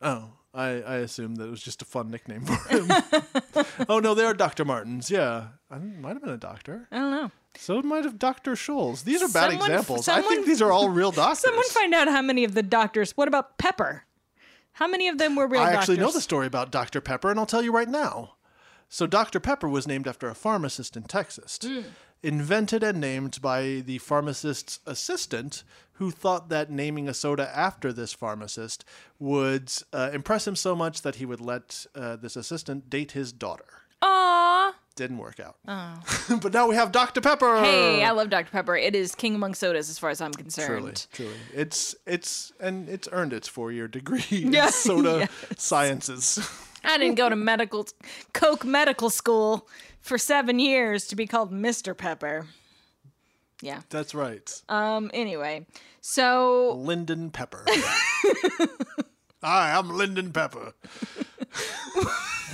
Oh, 0.00 0.30
I, 0.54 0.66
I 0.82 0.96
assumed 0.96 1.36
that 1.38 1.44
it 1.46 1.50
was 1.50 1.62
just 1.62 1.82
a 1.82 1.84
fun 1.84 2.10
nickname 2.10 2.44
for 2.44 2.56
him. 2.68 2.90
oh 3.88 3.98
no, 3.98 4.14
they 4.14 4.24
are 4.24 4.34
Dr. 4.34 4.64
Martens. 4.64 5.10
Yeah, 5.10 5.48
I 5.70 5.78
might 5.78 6.14
have 6.14 6.22
been 6.22 6.30
a 6.32 6.36
doctor. 6.38 6.88
I 6.90 6.98
don't 6.98 7.10
know. 7.10 7.30
So 7.56 7.82
might 7.82 8.04
have 8.04 8.18
Dr. 8.18 8.52
Scholl's. 8.52 9.02
These 9.02 9.22
are 9.22 9.28
bad 9.28 9.50
Someone- 9.50 9.70
examples. 9.70 10.08
I 10.08 10.16
someone- 10.16 10.34
think 10.34 10.46
these 10.46 10.62
are 10.62 10.70
all 10.72 10.88
real 10.88 11.10
doctors. 11.12 11.40
Someone 11.40 11.64
find 11.70 11.92
out 11.94 12.08
how 12.08 12.22
many 12.22 12.44
of 12.44 12.54
the 12.54 12.62
doctors. 12.62 13.12
What 13.16 13.28
about 13.28 13.58
Pepper? 13.58 14.04
How 14.72 14.86
many 14.86 15.08
of 15.08 15.18
them 15.18 15.34
were 15.34 15.48
real 15.48 15.60
I 15.62 15.72
doctors? 15.72 15.78
actually 15.90 15.96
know 15.98 16.12
the 16.12 16.20
story 16.20 16.46
about 16.46 16.70
Dr. 16.70 17.00
Pepper, 17.00 17.30
and 17.30 17.40
I'll 17.40 17.46
tell 17.46 17.62
you 17.62 17.72
right 17.72 17.88
now. 17.88 18.34
So, 18.88 19.06
Dr. 19.08 19.40
Pepper 19.40 19.68
was 19.68 19.86
named 19.88 20.06
after 20.08 20.28
a 20.28 20.34
pharmacist 20.34 20.96
in 20.96 21.02
Texas, 21.02 21.58
Hmm. 21.62 21.80
Invented 22.22 22.82
and 22.82 23.00
named 23.00 23.40
by 23.40 23.82
the 23.86 23.98
pharmacist's 23.98 24.80
assistant, 24.86 25.62
who 25.94 26.10
thought 26.10 26.48
that 26.48 26.70
naming 26.70 27.08
a 27.08 27.14
soda 27.14 27.50
after 27.56 27.92
this 27.92 28.12
pharmacist 28.12 28.84
would 29.18 29.72
uh, 29.92 30.10
impress 30.12 30.46
him 30.46 30.54
so 30.56 30.76
much 30.76 31.02
that 31.02 31.16
he 31.16 31.26
would 31.26 31.40
let 31.40 31.86
uh, 31.94 32.16
this 32.16 32.36
assistant 32.36 32.88
date 32.88 33.12
his 33.12 33.32
daughter. 33.32 33.64
Aww. 34.02 34.72
Didn't 34.94 35.18
work 35.18 35.40
out. 35.40 35.56
Oh. 35.66 36.38
but 36.42 36.52
now 36.52 36.68
we 36.68 36.74
have 36.76 36.92
Dr. 36.92 37.20
Pepper. 37.20 37.60
Hey, 37.60 38.04
I 38.04 38.10
love 38.12 38.30
Dr. 38.30 38.50
Pepper. 38.50 38.76
It 38.76 38.94
is 38.94 39.14
king 39.14 39.34
among 39.34 39.54
sodas 39.54 39.88
as 39.90 39.98
far 39.98 40.10
as 40.10 40.20
I'm 40.20 40.32
Truly, 40.32 40.42
concerned. 40.44 41.06
truly, 41.12 41.34
it's 41.54 41.94
it's 42.06 42.52
and 42.60 42.88
it's 42.88 43.08
earned 43.12 43.32
its 43.32 43.46
four-year 43.48 43.86
degree 43.88 44.24
Yeah, 44.30 44.66
in 44.66 44.72
soda 44.72 45.18
yes. 45.20 45.30
sciences. 45.56 46.38
I 46.84 46.96
didn't 46.98 47.16
go 47.16 47.28
to 47.28 47.36
medical 47.36 47.86
Coke 48.32 48.64
medical 48.64 49.10
school 49.10 49.68
for 50.00 50.18
seven 50.18 50.58
years 50.58 51.06
to 51.08 51.16
be 51.16 51.26
called 51.26 51.52
Mr. 51.52 51.96
Pepper. 51.96 52.46
Yeah. 53.60 53.80
That's 53.90 54.14
right. 54.14 54.62
Um. 54.68 55.10
Anyway, 55.12 55.66
so 56.00 56.74
Lyndon 56.76 57.30
Pepper. 57.30 57.64
Hi, 59.42 59.72
I'm 59.76 59.90
Lyndon 59.90 60.32
Pepper. 60.32 60.72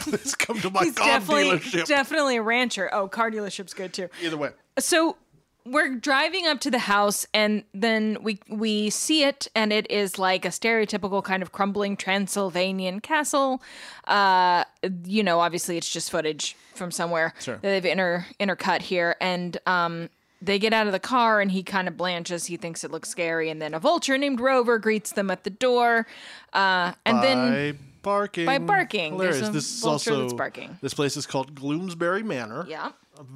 Please 0.01 0.35
come 0.35 0.61
to 0.61 0.71
my 0.71 0.85
he's 0.85 0.95
car 0.95 1.07
definitely 1.07 1.59
dealership. 1.59 1.87
definitely 1.87 2.37
a 2.37 2.43
rancher. 2.43 2.91
Oh, 2.93 3.09
car 3.09 3.31
dealership's 3.31 3.73
good 3.75 3.93
too. 3.95 4.09
Either 4.23 4.37
way. 4.37 4.51
so 4.79 5.17
we're 5.67 5.95
driving 5.95 6.47
up 6.47 6.61
to 6.61 6.71
the 6.71 6.79
house 6.79 7.27
and 7.33 7.65
then 7.73 8.19
we 8.23 8.39
we 8.49 8.91
see 8.91 9.25
it 9.25 9.49
and 9.55 9.73
it 9.73 9.91
is 9.91 10.19
like 10.19 10.45
a 10.45 10.49
stereotypical 10.49 11.25
kind 11.25 11.43
of 11.43 11.53
crumbling 11.53 11.97
Transylvanian 11.97 13.01
castle. 13.01 13.63
Uh 14.07 14.65
you 15.05 15.23
know, 15.23 15.41
obviously 15.41 15.77
it's 15.79 15.91
just 15.91 16.11
footage 16.11 16.55
from 16.75 16.91
somewhere 16.91 17.33
Sure. 17.41 17.55
that 17.57 17.63
they've 17.63 17.85
inter 17.87 18.27
intercut 18.39 18.83
here 18.83 19.17
and 19.21 19.57
um 19.67 20.11
they 20.43 20.59
get 20.59 20.75
out 20.75 20.87
of 20.87 20.93
the 20.93 21.01
car 21.01 21.41
and 21.41 21.51
he 21.53 21.63
kind 21.63 21.89
of 21.89 21.97
blanches. 21.97 22.45
He 22.47 22.59
thinks 22.59 22.85
it 22.85 22.91
looks 22.91 23.09
scary 23.09 23.49
and 23.49 23.63
then 23.63 23.73
a 23.73 23.81
vulture 23.81 24.19
named 24.19 24.41
Rover 24.41 24.79
greets 24.79 25.13
them 25.13 25.31
at 25.31 25.45
the 25.45 25.51
door. 25.51 26.07
Uh 26.53 26.93
and 27.07 27.23
then 27.23 27.73
by 27.73 27.79
barking. 28.03 28.45
by 28.45 28.59
barking. 28.59 29.13
Hilarious. 29.13 29.49
This 29.49 29.79
is 29.79 29.85
also 29.85 30.29
barking. 30.37 30.77
This 30.83 30.93
place 30.93 31.17
is 31.17 31.27
called 31.27 31.55
Gloomsbury 31.55 32.23
Manor. 32.23 32.67
yeah. 32.69 32.91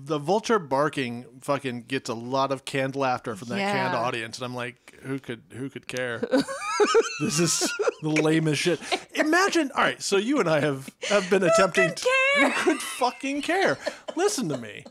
The 0.04 0.18
vulture 0.18 0.58
barking 0.58 1.24
fucking 1.42 1.84
gets 1.84 2.08
a 2.10 2.14
lot 2.14 2.50
of 2.50 2.64
canned 2.64 2.96
laughter 2.96 3.36
from 3.36 3.48
that 3.48 3.58
canned 3.58 3.94
audience, 3.94 4.38
and 4.38 4.44
I'm 4.44 4.54
like, 4.54 4.98
who 5.02 5.20
could 5.20 5.42
who 5.52 5.70
could 5.70 5.86
care? 5.86 6.18
this 7.20 7.38
is 7.38 7.72
the 8.02 8.08
lamest 8.08 8.60
shit. 8.60 8.80
Imagine, 9.14 9.70
all 9.76 9.84
right, 9.84 10.02
so 10.02 10.16
you 10.16 10.40
and 10.40 10.48
I 10.48 10.60
have 10.60 10.88
have 11.08 11.30
been 11.30 11.44
attempting. 11.44 11.94
to, 11.94 12.08
care? 12.36 12.50
Who 12.50 12.72
could 12.72 12.82
fucking 12.82 13.42
care? 13.42 13.78
Listen 14.16 14.48
to 14.48 14.58
me. 14.58 14.84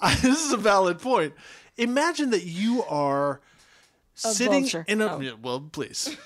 I, 0.00 0.14
this 0.16 0.44
is 0.44 0.52
a 0.52 0.56
valid 0.56 0.98
point. 0.98 1.32
Imagine 1.76 2.30
that 2.30 2.44
you 2.44 2.82
are 2.84 3.40
sitting 4.14 4.62
vulture. 4.62 4.84
in 4.88 5.00
a 5.00 5.14
Oh. 5.16 5.20
yeah, 5.20 5.32
well, 5.40 5.60
please. 5.60 6.16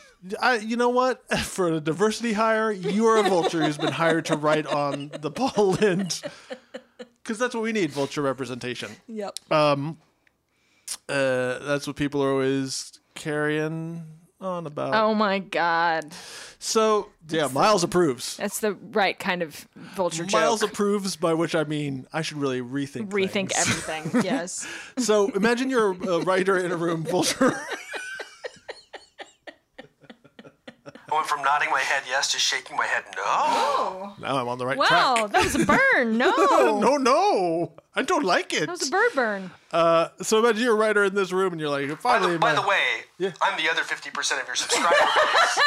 I, 0.41 0.57
you 0.57 0.77
know 0.77 0.89
what? 0.89 1.23
For 1.41 1.69
a 1.69 1.81
diversity 1.81 2.33
hire, 2.33 2.73
you 2.73 3.07
are 3.07 3.19
a 3.19 3.29
vulture 3.29 3.63
who's 3.65 3.77
been 3.79 3.93
hired 3.93 4.25
to 4.27 4.37
write 4.37 4.67
on 4.67 5.11
the 5.21 5.31
Paul 5.31 5.73
Lynde, 5.73 6.21
because 7.29 7.39
that's 7.39 7.55
what 7.55 7.63
we 7.63 7.73
need: 7.73 7.91
vulture 7.91 8.23
representation. 8.23 8.91
Yep. 9.07 9.39
Um, 9.53 9.99
Uh, 11.07 11.59
that's 11.61 11.87
what 11.87 11.97
people 11.97 12.23
are 12.25 12.31
always 12.33 12.99
carrying 13.15 14.03
on 14.41 14.67
about. 14.67 14.95
oh 14.95 15.15
my 15.15 15.39
god. 15.39 16.13
So 16.59 17.11
yeah, 17.29 17.49
Miles 17.53 17.85
approves. 17.85 18.37
That's 18.39 18.61
the 18.61 18.73
right 18.73 19.19
kind 19.19 19.43
of 19.43 19.69
vulture 19.95 20.25
Miles 20.33 20.61
joke. 20.61 20.71
approves, 20.73 21.17
by 21.17 21.35
which 21.35 21.55
I 21.55 21.65
mean 21.65 22.07
I 22.13 22.23
should 22.23 22.39
really 22.39 22.63
rethink 22.63 23.09
Rethink 23.11 23.53
things. 23.53 23.53
everything. 23.57 24.23
Yes. 24.25 24.67
So 24.99 25.29
imagine 25.33 25.69
you're 25.71 25.91
a 25.93 26.21
writer 26.21 26.57
in 26.59 26.73
a 26.73 26.77
room, 26.77 27.05
vulture. 27.05 27.53
I 31.11 31.15
went 31.15 31.27
from 31.27 31.43
nodding 31.43 31.71
my 31.71 31.81
head 31.81 32.03
yes 32.07 32.31
to 32.33 32.39
shaking 32.39 32.77
my 32.77 32.85
head 32.87 33.05
no. 33.17 33.23
Oh. 33.25 34.15
now 34.21 34.37
I'm 34.37 34.47
on 34.49 34.59
the 34.59 34.67
right 34.67 34.77
Wow, 34.77 35.15
track. 35.17 35.31
that 35.33 35.45
was 35.45 35.55
a 35.55 35.65
burn. 35.65 36.19
No. 36.19 36.33
No, 36.81 36.97
no, 36.97 37.73
I 37.95 38.03
don't 38.03 38.25
like 38.25 38.53
it. 38.53 38.61
That 38.67 38.71
was 38.71 38.87
a 38.89 38.91
bird 38.91 39.11
burn. 39.15 39.51
Uh, 39.73 40.09
so 40.23 40.39
imagine 40.39 40.63
you're 40.65 40.75
a 40.75 40.77
writer 40.79 41.05
in 41.05 41.15
this 41.15 41.33
room, 41.33 41.53
and 41.53 41.61
you're 41.61 41.71
like, 41.71 41.89
By 41.89 41.95
finally, 41.97 42.33
the, 42.35 42.39
by 42.39 42.55
my- 42.55 42.61
the 42.63 42.69
way, 42.69 42.85
Yeah. 43.19 43.33
I'm 43.41 43.57
the 43.63 43.71
other 43.71 43.83
50% 43.83 44.41
of 44.41 44.47
your 44.47 44.55
subscriber 44.55 44.95
base. 44.95 45.59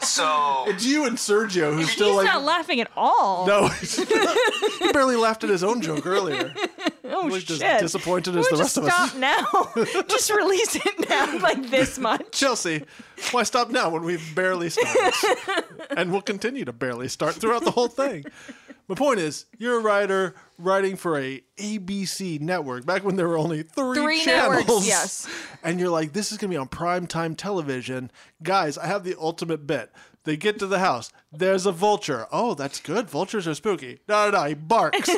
so 0.08 0.64
it's 0.68 0.84
you 0.84 1.06
and 1.06 1.16
Sergio 1.16 1.74
who's 1.74 1.90
still 1.90 2.08
He's 2.08 2.16
like, 2.18 2.26
not 2.26 2.42
laughing 2.42 2.80
at 2.80 2.90
all. 2.96 3.46
no, 3.46 3.68
he 4.78 4.92
barely 4.92 5.16
laughed 5.16 5.44
at 5.44 5.50
his 5.50 5.62
own 5.64 5.80
joke 5.80 6.06
earlier. 6.06 6.54
Oh 7.12 7.26
Like, 7.26 7.44
just 7.44 7.60
shit. 7.60 7.80
disappointed 7.80 8.36
as 8.36 8.46
We'll 8.50 8.58
the 8.58 8.62
rest 8.64 8.76
of 8.76 8.84
us. 8.84 9.10
stop 9.10 9.16
now. 9.18 10.02
just 10.08 10.30
release 10.30 10.76
it 10.76 11.08
now, 11.08 11.38
like 11.42 11.70
this 11.70 11.98
much. 11.98 12.30
Chelsea, 12.32 12.84
why 13.30 13.42
stop 13.42 13.70
now 13.70 13.90
when 13.90 14.02
we've 14.04 14.34
barely 14.34 14.70
started? 14.70 15.64
and 15.96 16.12
we'll 16.12 16.22
continue 16.22 16.64
to 16.64 16.72
barely 16.72 17.08
start 17.08 17.34
throughout 17.34 17.64
the 17.64 17.70
whole 17.70 17.88
thing. 17.88 18.24
My 18.88 18.96
point 18.96 19.20
is, 19.20 19.46
you're 19.56 19.78
a 19.78 19.82
writer 19.82 20.34
writing 20.58 20.96
for 20.96 21.16
a 21.18 21.40
ABC 21.58 22.40
network 22.40 22.84
back 22.84 23.04
when 23.04 23.14
there 23.14 23.28
were 23.28 23.38
only 23.38 23.62
three, 23.62 23.96
Three 23.96 24.20
channels. 24.24 24.66
networks, 24.66 24.86
yes. 24.86 25.28
And 25.62 25.78
you're 25.78 25.90
like, 25.90 26.12
this 26.12 26.32
is 26.32 26.38
going 26.38 26.50
to 26.50 26.54
be 26.54 26.58
on 26.58 26.66
primetime 26.68 27.36
television. 27.36 28.10
Guys, 28.42 28.76
I 28.76 28.86
have 28.86 29.04
the 29.04 29.14
ultimate 29.16 29.64
bit. 29.66 29.92
They 30.24 30.36
get 30.36 30.58
to 30.58 30.66
the 30.66 30.80
house. 30.80 31.12
There's 31.32 31.66
a 31.66 31.72
vulture. 31.72 32.26
Oh, 32.32 32.54
that's 32.54 32.80
good. 32.80 33.08
Vultures 33.08 33.46
are 33.46 33.54
spooky. 33.54 34.00
No, 34.08 34.28
no, 34.28 34.38
no. 34.42 34.48
He 34.48 34.54
barks. 34.54 35.08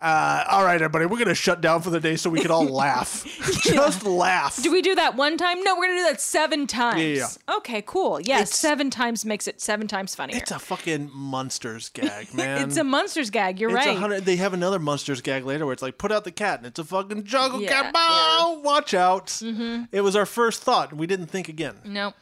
Uh, 0.00 0.44
all 0.50 0.62
right, 0.64 0.74
everybody. 0.74 1.06
We're 1.06 1.16
going 1.16 1.28
to 1.28 1.34
shut 1.34 1.60
down 1.62 1.80
for 1.80 1.88
the 1.90 2.00
day 2.00 2.16
so 2.16 2.28
we 2.28 2.40
can 2.40 2.50
all 2.50 2.66
laugh. 2.66 3.24
Just 3.62 4.04
laugh. 4.04 4.62
Do 4.62 4.70
we 4.70 4.82
do 4.82 4.94
that 4.94 5.16
one 5.16 5.38
time? 5.38 5.62
No, 5.64 5.74
we're 5.76 5.86
gonna 5.86 5.98
do 6.00 6.04
that 6.04 6.20
seven 6.20 6.66
times. 6.66 7.00
Yeah, 7.48 7.56
Okay, 7.56 7.82
cool. 7.86 8.20
Yes, 8.20 8.54
seven 8.54 8.90
times 8.90 9.24
makes 9.24 9.48
it 9.48 9.60
seven 9.60 9.86
times 9.88 10.14
funnier. 10.14 10.36
It's 10.36 10.50
a 10.50 10.58
fucking 10.58 11.10
monsters 11.14 11.88
gag, 11.94 12.34
man. 12.34 12.68
It's 12.68 12.76
a 12.76 12.84
monsters 12.84 13.30
gag. 13.30 13.58
You're 13.58 13.74
It's 13.76 13.86
right. 13.86 14.24
they 14.24 14.36
have 14.36 14.52
another 14.52 14.78
monsters 14.78 15.20
gag 15.22 15.44
later 15.46 15.64
where 15.64 15.72
it's 15.72 15.82
like, 15.82 15.96
put 15.98 16.12
out 16.12 16.24
the 16.24 16.32
cat, 16.32 16.58
and 16.58 16.66
it's 16.66 16.78
a 16.78 16.84
fucking 16.84 17.24
jungle 17.24 17.62
Yeah, 17.62 17.82
cat. 17.84 17.92
Bow, 17.94 18.60
Watch 18.62 18.92
out! 18.94 19.40
It 19.42 20.02
was 20.02 20.14
our 20.16 20.26
first 20.26 20.62
thought, 20.62 20.90
and 20.90 21.00
we 21.00 21.06
didn't 21.06 21.26
think 21.26 21.48
again. 21.48 21.76
No. 21.84 22.12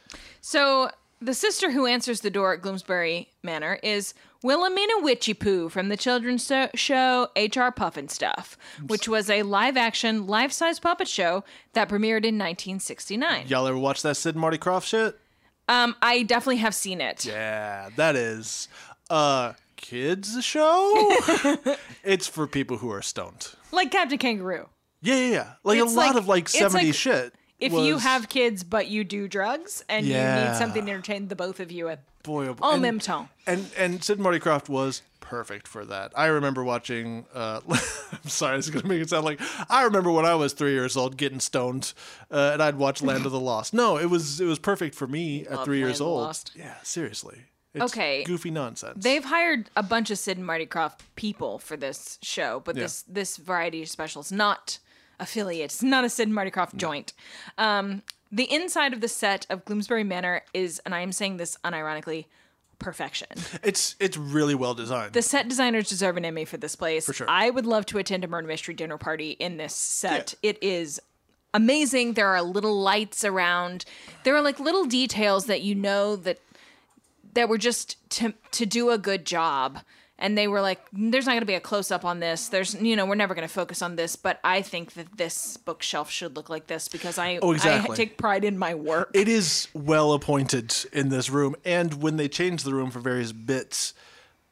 So 0.41 0.89
the 1.21 1.33
sister 1.33 1.71
who 1.71 1.85
answers 1.85 2.21
the 2.21 2.29
door 2.29 2.53
at 2.53 2.61
Gloomsbury 2.61 3.27
Manor 3.43 3.79
is 3.83 4.13
Wilhelmina 4.45 4.99
Witchy 4.99 5.33
Poo 5.33 5.69
from 5.69 5.89
the 5.89 5.97
children's 5.97 6.45
show 6.75 7.27
HR 7.35 7.73
Pufnstuf, 7.73 8.57
which 8.85 9.07
was 9.09 9.27
a 9.27 9.41
live 9.41 9.75
action, 9.75 10.27
life 10.27 10.51
size 10.51 10.79
puppet 10.79 11.07
show 11.07 11.43
that 11.73 11.89
premiered 11.89 12.21
in 12.23 12.37
1969. 12.37 13.47
Y'all 13.47 13.65
ever 13.65 13.75
watch 13.75 14.03
that 14.03 14.13
Sid 14.17 14.35
and 14.35 14.41
Marty 14.41 14.59
Krofft 14.59 14.85
shit? 14.85 15.19
Um, 15.67 15.95
I 15.99 16.21
definitely 16.21 16.57
have 16.57 16.75
seen 16.75 17.01
it. 17.01 17.25
Yeah, 17.25 17.89
that 17.95 18.15
is 18.15 18.67
a 19.09 19.55
kids 19.77 20.45
show. 20.45 21.11
it's 22.03 22.27
for 22.27 22.45
people 22.45 22.77
who 22.77 22.91
are 22.91 23.01
stoned. 23.01 23.49
Like 23.71 23.89
Captain 23.89 24.19
Kangaroo. 24.19 24.69
Yeah, 25.01 25.15
yeah, 25.15 25.31
yeah. 25.31 25.51
Like 25.63 25.79
It's 25.79 25.91
a 25.91 25.95
lot 25.97 26.07
like- 26.09 26.15
of 26.17 26.27
like 26.27 26.43
it's 26.43 26.59
70s 26.59 26.73
like 26.73 26.93
shit. 26.93 27.33
If 27.59 27.71
you 27.73 27.97
have 27.99 28.27
kids 28.29 28.63
but 28.63 28.87
you 28.87 29.03
do 29.03 29.27
drugs 29.27 29.83
and 29.87 30.05
you 30.05 30.13
need 30.13 30.55
something 30.55 30.85
to 30.85 30.91
entertain 30.91 31.27
the 31.29 31.35
both 31.35 31.59
of 31.59 31.71
you 31.71 31.87
at 31.89 32.01
boy, 32.23 32.47
oh, 32.61 32.71
en 32.73 32.83
and- 32.83 32.99
même 32.99 33.01
temps. 33.01 33.29
And 33.47 33.69
and 33.77 34.03
Sid 34.03 34.17
and 34.17 34.23
Marty 34.23 34.39
Krofft 34.39 34.67
was 34.69 35.01
perfect 35.21 35.67
for 35.67 35.85
that. 35.85 36.11
I 36.15 36.25
remember 36.27 36.63
watching. 36.63 37.25
Uh, 37.33 37.61
I'm 37.69 38.29
sorry, 38.29 38.57
this 38.57 38.65
is 38.65 38.71
gonna 38.71 38.87
make 38.87 39.01
it 39.01 39.09
sound 39.09 39.25
like 39.25 39.39
I 39.69 39.83
remember 39.83 40.11
when 40.11 40.25
I 40.25 40.35
was 40.35 40.53
three 40.53 40.71
years 40.73 40.97
old 40.97 41.17
getting 41.17 41.39
stoned, 41.39 41.93
uh, 42.31 42.51
and 42.53 42.61
I'd 42.61 42.75
watch 42.75 43.01
Land 43.01 43.25
of 43.25 43.31
the 43.31 43.39
Lost. 43.39 43.73
No, 43.73 43.97
it 43.97 44.09
was 44.09 44.41
it 44.41 44.45
was 44.45 44.59
perfect 44.59 44.95
for 44.95 45.07
me 45.07 45.45
at 45.47 45.63
three 45.63 45.79
Land 45.81 45.89
years 45.91 46.01
old. 46.01 46.21
Lost. 46.21 46.51
Yeah, 46.55 46.75
seriously. 46.83 47.37
It's 47.73 47.83
Okay. 47.93 48.23
goofy 48.23 48.51
nonsense. 48.51 49.03
They've 49.03 49.25
hired 49.25 49.69
a 49.75 49.83
bunch 49.83 50.09
of 50.09 50.17
Sid 50.17 50.37
and 50.37 50.45
Marty 50.47 50.65
Krofft 50.65 50.99
people 51.17 51.59
for 51.59 51.75
this 51.75 52.17
show, 52.21 52.61
but 52.63 52.75
Yeah. 52.75 52.83
this 52.83 53.03
this 53.07 53.37
variety 53.37 53.83
special 53.85 54.21
is 54.21 54.31
not 55.19 55.23
affiliates, 55.27 55.83
not 55.83 56.03
a 56.03 56.09
Sid 56.09 56.27
and 56.27 56.35
Marty 56.35 56.51
Krofft 56.51 56.75
joint. 56.75 57.13
Um, 57.57 58.03
the 58.31 58.51
inside 58.51 58.93
of 58.93 59.01
the 59.01 59.07
set 59.07 59.45
of 59.49 59.65
Gloomsbury 59.65 60.05
Manor 60.05 60.41
is, 60.53 60.81
and 60.85 60.93
I 60.93 61.01
am 61.01 61.11
saying 61.11 61.37
this 61.37 61.57
unironically, 61.63 62.25
perfection. 62.79 63.27
it's 63.63 63.95
it's 63.99 64.17
really 64.17 64.55
well 64.55 64.73
designed. 64.73 65.13
The 65.13 65.21
set 65.21 65.47
designers 65.47 65.89
deserve 65.89 66.17
an 66.17 66.25
Emmy 66.25 66.45
for 66.45 66.57
this 66.57 66.75
place. 66.75 67.05
For 67.05 67.13
sure. 67.13 67.29
I 67.29 67.49
would 67.49 67.65
love 67.65 67.85
to 67.87 67.97
attend 67.97 68.23
a 68.23 68.27
murder 68.27 68.47
mystery 68.47 68.73
dinner 68.73 68.97
party 68.97 69.31
in 69.31 69.57
this 69.57 69.73
set. 69.73 70.35
It 70.43 70.61
is 70.61 70.99
amazing. 71.53 72.13
There 72.13 72.27
are 72.27 72.41
little 72.41 72.79
lights 72.79 73.23
around. 73.23 73.85
There 74.23 74.35
are 74.35 74.41
like 74.41 74.59
little 74.59 74.85
details 74.85 75.45
that 75.45 75.61
you 75.61 75.75
know 75.75 76.15
that 76.17 76.39
that 77.33 77.47
were 77.47 77.57
just 77.57 77.97
to 78.11 78.33
to 78.51 78.65
do 78.65 78.89
a 78.89 78.97
good 78.97 79.25
job. 79.25 79.79
And 80.17 80.37
they 80.37 80.47
were 80.47 80.61
like, 80.61 80.79
"There's 80.93 81.25
not 81.25 81.33
going 81.33 81.41
to 81.41 81.45
be 81.45 81.55
a 81.55 81.59
close 81.59 81.91
up 81.91 82.05
on 82.05 82.19
this. 82.21 82.47
There's, 82.47 82.73
you 82.75 82.95
know, 82.95 83.05
we're 83.05 83.15
never 83.15 83.35
going 83.35 83.47
to 83.47 83.53
focus 83.53 83.81
on 83.81 83.97
this. 83.97 84.15
But 84.15 84.39
I 84.43 84.61
think 84.61 84.93
that 84.93 85.17
this 85.17 85.57
bookshelf 85.57 86.09
should 86.09 86.35
look 86.37 86.49
like 86.49 86.67
this 86.67 86.87
because 86.87 87.17
I, 87.17 87.39
Oh, 87.41 87.51
exactly. 87.51 87.93
I 87.93 87.95
take 87.97 88.17
pride 88.17 88.45
in 88.45 88.57
my 88.57 88.75
work. 88.75 89.09
It 89.13 89.27
is 89.27 89.67
well 89.73 90.13
appointed 90.13 90.73
in 90.93 91.09
this 91.09 91.29
room, 91.29 91.55
and 91.65 92.01
when 92.01 92.15
they 92.15 92.29
change 92.29 92.63
the 92.63 92.73
room 92.73 92.91
for 92.91 92.99
various 92.99 93.33
bits, 93.33 93.93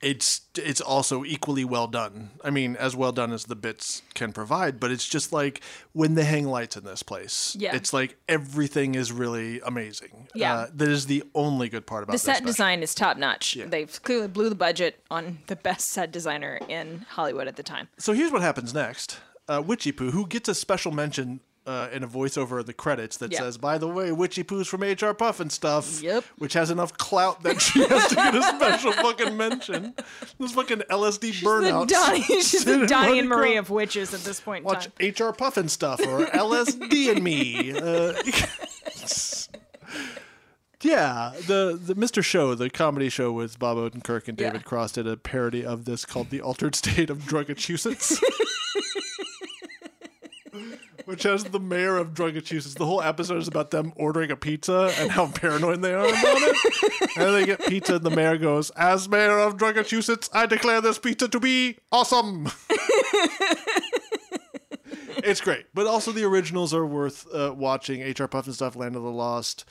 it's 0.03 0.41
it's 0.55 0.81
also 0.81 1.23
equally 1.23 1.63
well 1.63 1.87
done. 1.87 2.31
I 2.43 2.49
mean, 2.49 2.75
as 2.75 2.95
well 2.95 3.11
done 3.11 3.31
as 3.31 3.45
the 3.45 3.55
bits 3.55 4.01
can 4.13 4.33
provide. 4.33 4.79
But 4.79 4.91
it's 4.91 5.07
just 5.07 5.31
like 5.31 5.61
when 5.93 6.15
they 6.15 6.25
hang 6.25 6.45
lights 6.45 6.75
in 6.75 6.83
this 6.83 7.01
place. 7.01 7.55
Yeah. 7.57 7.75
it's 7.75 7.93
like 7.93 8.17
everything 8.27 8.95
is 8.95 9.11
really 9.11 9.61
amazing. 9.61 10.27
Yeah. 10.35 10.53
uh, 10.53 10.67
that 10.75 10.89
is 10.89 11.05
the 11.05 11.23
only 11.33 11.69
good 11.69 11.87
part 11.87 12.03
about 12.03 12.11
the 12.11 12.19
set 12.19 12.45
design 12.45 12.83
is 12.83 12.93
top 12.93 13.17
notch. 13.17 13.55
Yeah. 13.55 13.65
They've 13.65 14.03
clearly 14.03 14.27
blew 14.27 14.49
the 14.49 14.55
budget 14.55 14.99
on 15.09 15.39
the 15.47 15.55
best 15.55 15.89
set 15.89 16.11
designer 16.11 16.59
in 16.67 17.05
Hollywood 17.09 17.47
at 17.47 17.55
the 17.55 17.63
time. 17.63 17.87
So 17.97 18.13
here's 18.13 18.31
what 18.31 18.41
happens 18.41 18.73
next. 18.73 19.19
Uh, 19.47 19.61
Witchy 19.65 19.91
Poo, 19.91 20.11
who 20.11 20.27
gets 20.27 20.49
a 20.49 20.55
special 20.55 20.91
mention 20.91 21.39
uh, 21.65 21.87
in 21.93 22.03
a 22.03 22.07
voiceover 22.07 22.59
of 22.59 22.65
the 22.65 22.73
credits 22.73 23.17
that 23.17 23.31
Yeah. 23.31 23.39
says, 23.39 23.57
"By 23.57 23.77
the 23.77 23.87
way, 23.87 24.11
Witchy 24.11 24.43
Poo's 24.43 24.67
from 24.67 24.83
HR 24.83 25.13
Pufnstuf," 25.13 26.01
Yep. 26.01 26.23
which 26.37 26.53
has 26.53 26.69
enough 26.69 26.97
clout 26.97 27.43
that 27.43 27.61
she 27.61 27.85
has 27.85 28.07
to 28.09 28.15
get 28.15 28.35
a 28.35 28.43
special 28.43 28.91
fucking 29.03 29.37
mention. 29.37 29.93
This 30.39 30.51
fucking 30.53 30.83
LSD 30.89 31.31
burnout. 31.41 31.87
The 31.87 31.93
Donny, 31.95 32.21
she's 32.21 32.65
the 32.65 32.85
Donny 32.85 33.19
and 33.19 33.29
Marie 33.29 33.55
of 33.55 33.69
witches 33.69 34.13
at 34.13 34.21
this 34.21 34.39
point 34.41 34.59
in 34.59 34.65
Watch. 34.65 34.87
HR 34.99 35.31
Pufnstuf 35.31 35.99
or 36.05 36.25
LSD 36.33 37.11
and 37.11 37.23
me. 37.23 37.71
Uh, 37.71 38.13
yeah, 40.81 41.31
the 41.47 41.79
the 41.81 41.95
Mr. 41.95 42.21
Show, 42.21 42.55
the 42.55 42.69
comedy 42.69 43.07
show 43.07 43.31
with 43.31 43.57
Bob 43.57 43.77
Odenkirk 43.77 44.27
and 44.27 44.37
David 44.37 44.55
Yeah. 44.55 44.61
Cross 44.63 44.91
did 44.93 45.07
a 45.07 45.15
parody 45.15 45.63
of 45.65 45.85
this 45.85 46.03
called 46.03 46.29
"The 46.29 46.41
Altered 46.41 46.75
State 46.75 47.09
of 47.09 47.25
Drugachusetts." 47.25 48.19
Which 51.05 51.23
has 51.23 51.43
the 51.43 51.59
mayor 51.59 51.97
of 51.97 52.13
Drugachusetts. 52.13 52.75
The 52.75 52.85
whole 52.85 53.01
episode 53.01 53.37
is 53.37 53.47
about 53.47 53.71
them 53.71 53.91
ordering 53.95 54.31
a 54.31 54.35
pizza 54.35 54.93
and 54.97 55.11
how 55.11 55.27
paranoid 55.27 55.81
they 55.81 55.93
are 55.93 56.07
about 56.07 56.15
it. 56.21 57.17
And 57.17 57.35
they 57.35 57.45
get 57.45 57.59
pizza, 57.65 57.95
and 57.95 58.03
the 58.05 58.09
mayor 58.09 58.37
goes, 58.37 58.69
As 58.71 59.09
mayor 59.09 59.39
of 59.39 59.57
Drugachusetts, 59.57 60.29
I 60.33 60.45
declare 60.45 60.81
this 60.81 60.97
pizza 60.97 61.27
to 61.27 61.39
be 61.39 61.77
awesome. 61.91 62.49
it's 65.17 65.41
great. 65.41 65.65
But 65.73 65.87
also, 65.87 66.11
the 66.11 66.23
originals 66.23 66.73
are 66.73 66.85
worth 66.85 67.27
uh, 67.33 67.53
watching. 67.55 68.01
HR 68.01 68.27
Pufnstuf, 68.27 68.75
Land 68.75 68.95
of 68.95 69.03
the 69.03 69.11
Lost, 69.11 69.65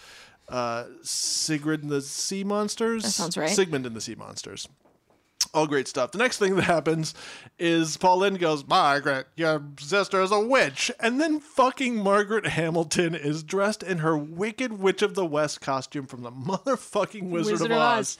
uh, 0.49 0.85
Sigrid 1.03 1.83
and 1.83 1.91
the 1.91 2.03
Sea 2.03 2.45
Monsters. 2.45 3.05
That 3.05 3.11
sounds 3.11 3.37
right. 3.37 3.49
Sigmund 3.51 3.87
and 3.87 3.97
the 3.97 4.01
Sea 4.01 4.15
Monsters. 4.15 4.69
All 5.55 5.67
great 5.67 5.87
stuff. 5.87 6.13
The 6.13 6.19
next 6.19 6.39
thing 6.39 6.57
that 6.57 6.65
happens 6.65 7.15
is 7.59 7.99
Paul 7.99 8.19
Lynde 8.19 8.39
goes, 8.39 8.67
Margaret, 8.67 9.27
your 9.37 9.63
sister 9.79 10.23
is 10.23 10.33
a 10.33 10.41
witch. 10.41 10.91
And 10.99 11.21
then 11.21 11.41
fucking 11.41 11.97
Margaret 11.97 12.47
Hamilton 12.47 13.15
is 13.15 13.43
dressed 13.43 13.83
in 13.83 13.99
her 13.99 14.17
Wicked 14.17 14.81
Witch 14.81 15.03
of 15.03 15.15
the 15.15 15.27
West 15.27 15.61
costume 15.61 16.07
from 16.07 16.23
the 16.23 16.33
motherfucking 16.33 17.29
Wizard, 17.29 17.53
Wizard 17.53 17.71
of 17.71 17.79
Oz. 17.79 18.17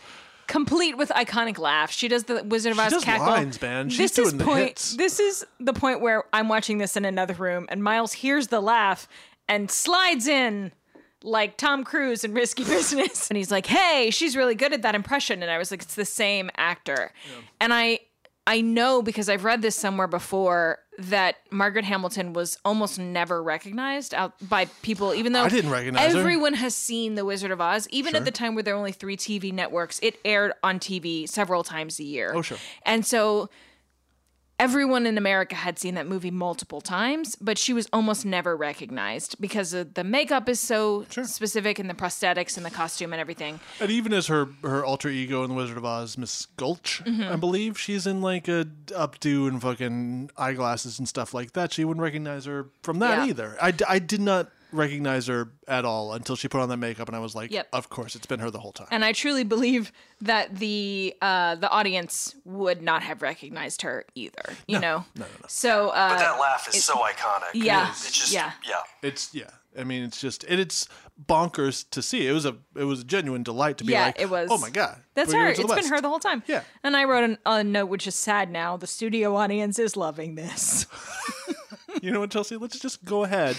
Complete 0.47 0.99
with 0.99 1.09
iconic 1.11 1.57
laughs. 1.57 1.95
She 1.95 2.09
does 2.09 2.25
the 2.25 2.45
Wizard 2.45 2.73
of 2.73 2.79
Oz 2.79 2.91
she 2.91 2.97
does 2.97 3.05
cackle. 3.05 3.27
lines, 3.27 3.63
man. 3.63 3.89
She's 3.89 4.13
this 4.13 4.27
is 4.27 4.37
the 4.37 4.45
point. 4.45 4.95
This 4.99 5.19
is 5.19 5.47
the 5.59 5.73
point 5.73 6.03
where 6.03 6.25
I'm 6.35 6.51
watching 6.51 6.77
this 6.77 6.99
in 6.99 7.07
another 7.07 7.35
room, 7.35 7.65
and 7.71 7.83
Miles 7.83 8.13
hears 8.13 8.49
the 8.49 8.61
laugh 8.61 9.09
and 9.49 9.71
slides 9.71 10.27
in 10.27 10.73
like 11.25 11.57
Tom 11.57 11.85
Cruise 11.85 12.25
in 12.25 12.35
Risky 12.35 12.65
Business, 12.77 13.29
and 13.29 13.37
he's 13.37 13.51
like, 13.51 13.67
"Hey, 13.67 14.11
she's 14.11 14.37
really 14.37 14.55
good 14.55 14.73
at 14.73 14.83
that 14.83 14.95
impression." 14.95 15.43
And 15.43 15.51
I 15.51 15.59
was 15.59 15.71
like, 15.71 15.83
"It's 15.83 15.95
the 15.95 16.05
same 16.05 16.51
actor," 16.57 17.13
and 17.61 17.73
I. 17.73 18.01
I 18.45 18.61
know 18.61 19.03
because 19.03 19.29
I've 19.29 19.45
read 19.45 19.63
this 19.63 19.77
somewhere 19.77 20.09
before 20.09 20.81
that 20.99 21.37
Margaret 21.53 21.85
Hamilton 21.85 22.33
was 22.33 22.59
almost 22.65 22.99
never 22.99 23.41
recognized 23.41 24.15
out 24.15 24.33
by 24.49 24.65
people, 24.83 25.15
even 25.15 25.33
though 25.33 25.45
I 25.45 25.49
didn't 25.49 25.71
recognize 25.71 26.13
her. 26.13 26.19
everyone 26.19 26.55
has 26.55 26.75
seen 26.75 27.15
The 27.15 27.25
Wizard 27.25 27.53
of 27.53 27.61
Oz. 27.61 27.87
Even 27.91 28.17
at 28.17 28.25
the 28.25 28.33
time 28.33 28.57
where 28.57 28.65
there 28.65 28.75
were 28.75 28.79
only 28.81 28.91
three 28.91 29.17
TV 29.17 29.53
networks, 29.53 30.01
it 30.03 30.19
aired 30.25 30.55
on 30.65 30.81
TV 30.81 31.29
several 31.29 31.63
times 31.63 32.01
a 32.01 32.03
year. 32.03 32.33
Oh, 32.35 32.43
sure. 32.43 32.59
And 32.85 33.07
so 33.07 33.49
everyone 34.63 35.07
in 35.07 35.19
America 35.19 35.55
had 35.55 35.79
seen 35.79 35.95
that 35.97 36.07
movie 36.07 36.31
multiple 36.31 36.81
times, 36.81 37.37
but 37.37 37.59
she 37.59 37.73
was 37.73 37.89
almost 37.93 38.25
never 38.25 38.57
recognized 38.57 39.37
because 39.41 39.73
the 39.73 40.05
makeup 40.05 40.49
is 40.49 40.61
so 40.61 41.05
specific 41.25 41.79
and 41.79 41.91
the 41.91 41.95
prosthetics 41.95 42.57
and 42.57 42.65
the 42.65 42.71
costume 42.71 43.13
and 43.13 43.21
everything. 43.21 43.59
And 43.81 43.91
even 43.91 44.13
as 44.13 44.29
her 44.29 44.49
her 44.63 44.85
alter 44.85 45.09
ego 45.09 45.43
in 45.43 45.49
The 45.51 45.57
Wizard 45.57 45.77
of 45.77 45.85
Oz, 45.85 46.17
Miss 46.17 46.47
Gulch, 46.57 47.03
Mm-hmm. 47.05 47.33
I 47.33 47.37
believe 47.37 47.79
she's 47.79 48.07
in 48.07 48.21
like 48.21 48.47
a 48.49 48.67
updo 48.89 49.49
and 49.49 49.61
fucking 49.61 50.31
eyeglasses 50.37 50.99
and 50.99 51.09
stuff 51.09 51.35
like 51.35 51.53
that. 51.55 51.73
She 51.73 51.85
wouldn't 51.85 52.03
recognize 52.03 52.45
her 52.45 52.67
from 52.83 53.01
that 53.01 53.19
Yeah. 53.19 53.27
either. 53.31 53.57
I 53.61 53.99
did 53.99 54.21
not 54.21 54.51
recognize 54.73 55.27
her 55.27 55.53
at 55.69 55.85
all 55.85 56.13
until 56.15 56.35
she 56.37 56.49
put 56.49 56.61
on 56.61 56.69
that 56.71 56.77
makeup, 56.79 57.09
and 57.09 57.17
I 57.17 57.21
was 57.21 57.35
like, 57.35 57.51
Yep. 57.51 57.69
of 57.73 57.89
course, 57.89 58.17
it's 58.17 58.27
been 58.27 58.41
her 58.41 58.51
the 58.51 58.59
whole 58.61 58.73
time. 58.73 58.89
And 58.91 59.05
I 59.05 59.13
truly 59.13 59.45
believe 59.45 59.93
that 60.21 60.57
the 60.57 61.15
uh, 61.21 61.57
the 61.57 61.71
audience 61.71 62.35
would 62.45 62.83
not 62.83 63.03
have 63.03 63.23
recognized 63.23 63.83
her 63.83 64.05
either. 64.15 64.55
You 64.67 64.81
know, 64.81 65.05
no, 65.15 65.23
no, 65.25 65.27
no. 65.41 65.47
So, 65.49 65.89
uh, 65.91 66.09
But 66.11 66.19
that 66.19 66.41
laugh 66.41 66.69
is 66.69 66.83
so 66.85 66.95
iconic. 66.95 67.51
yeah, 67.55 67.91
It's 67.91 68.11
just, 68.11 68.33
yeah. 68.33 68.53
yeah. 68.69 68.77
it's 69.03 69.35
yeah. 69.35 69.51
I 69.79 69.85
mean, 69.85 70.03
it's 70.03 70.21
just 70.21 70.45
it, 70.45 70.61
it's 70.61 70.87
bonkers 71.27 71.89
to 71.91 72.03
see. 72.03 72.27
It 72.27 72.33
was 72.33 72.45
a 72.45 72.57
it 72.77 72.85
was 72.85 73.01
a 73.01 73.05
genuine 73.05 73.43
delight 73.43 73.79
to 73.79 73.85
be 73.85 73.93
Yeah, 73.93 74.07
like, 74.07 74.21
it 74.21 74.29
was. 74.29 74.49
Oh 74.51 74.59
my 74.59 74.69
god, 74.71 75.01
That's 75.15 75.33
her. 75.33 75.55
to 75.55 75.63
It's 75.63 75.75
been 75.75 75.87
her 75.87 76.01
the 76.01 76.09
whole 76.11 76.19
time. 76.19 76.43
Yeah. 76.47 76.63
And 76.83 76.95
I 76.97 77.05
wrote 77.05 77.25
an, 77.25 77.39
a 77.47 77.65
note 77.65 77.87
which 77.87 78.07
is 78.07 78.15
sad 78.15 78.51
now. 78.51 78.77
The 78.77 78.87
studio 78.87 79.35
audience 79.37 79.79
is 79.79 79.97
loving 79.97 80.35
this. 80.35 80.87
You 82.01 82.11
know 82.11 82.21
what, 82.21 82.31
Chelsea? 82.31 82.57
Let's 82.57 82.81
just 82.81 83.05
go 83.05 83.23
ahead 83.23 83.55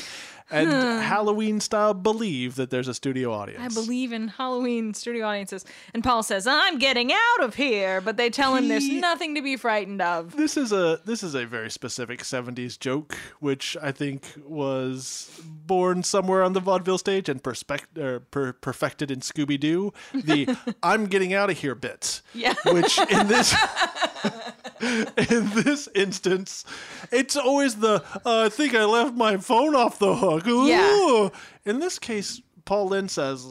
and 0.52 0.70
Halloween 0.72 1.60
style 1.60 1.94
believe 1.94 2.56
that 2.56 2.70
there's 2.70 2.88
a 2.88 2.94
studio 2.94 3.32
audience. 3.34 3.62
I 3.62 3.68
believe 3.82 4.12
in 4.12 4.28
Halloween 4.28 4.94
studio 4.94 5.26
audiences. 5.28 5.66
And 5.94 6.04
Paul 6.04 6.24
says, 6.24 6.46
"I'm 6.48 6.78
getting 6.80 7.12
out 7.12 7.44
of 7.44 7.56
here," 7.56 8.02
but 8.02 8.18
they 8.18 8.30
tell 8.30 8.56
him 8.56 8.68
there's 8.68 8.88
nothing 8.90 9.36
to 9.36 9.42
be 9.42 9.56
frightened 9.58 10.02
of. 10.02 10.36
this 10.36 10.58
is 10.58 10.72
a 10.72 11.00
this 11.06 11.24
is 11.24 11.34
a 11.36 11.46
very 11.46 11.70
specific 11.72 12.22
70s 12.22 12.78
joke 12.80 13.16
which 13.40 13.76
i 13.82 13.92
think 13.92 14.26
was 14.46 15.30
born 15.66 16.04
somewhere 16.04 16.44
on 16.44 16.54
the 16.54 16.60
vaudeville 16.60 16.98
stage 16.98 17.30
and 17.30 17.44
perspect- 17.44 17.98
er, 17.98 18.20
per- 18.20 18.54
perfected 18.54 19.10
in 19.12 19.20
scooby-doo 19.20 19.92
the 20.14 20.56
i'm 20.84 21.06
getting 21.08 21.34
out 21.34 21.50
of 21.50 21.58
here 21.58 21.76
bit 21.76 22.22
Yeah. 22.34 22.54
which 22.66 22.98
in 23.00 23.28
this 23.28 23.54
in 25.30 25.50
this 25.64 25.88
instance 25.96 26.66
it's 27.12 27.36
always 27.38 27.76
the 27.76 28.04
uh, 28.26 28.44
i 28.46 28.50
think 28.50 28.74
i 28.76 28.84
left 28.84 29.16
my 29.16 29.38
phone 29.38 29.76
off 29.76 29.98
the 30.00 30.16
hook 30.16 30.44
Yeah. 30.46 31.30
In 31.66 31.80
this 31.80 31.98
case 32.00 32.42
paul 32.66 32.88
lynde 32.90 33.10
says 33.12 33.46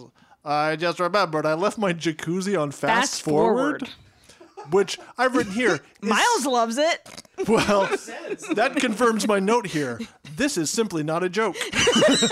i 0.45 0.77
just 0.77 1.01
remembered 1.01 1.47
i 1.47 1.55
left 1.55 1.79
my 1.79 1.93
jacuzzi 1.95 2.61
on 2.61 2.71
fast, 2.71 3.13
Fast 3.13 3.23
forward, 3.23 3.89
forward. 3.89 4.73
which 4.75 4.99
i've 5.17 5.35
written 5.37 5.53
here 5.53 5.75
is 6.03 6.09
Miles 6.09 6.45
loves 6.47 6.77
it. 6.79 7.01
well, 7.49 7.87
that 8.55 8.75
confirms 8.77 9.27
my 9.27 9.39
note 9.41 9.67
here. 9.67 9.99
This 10.37 10.57
is 10.59 10.71
simply 10.71 11.03
not 11.03 11.23
a 11.25 11.29
joke. 11.29 11.57
I'm 11.75 12.29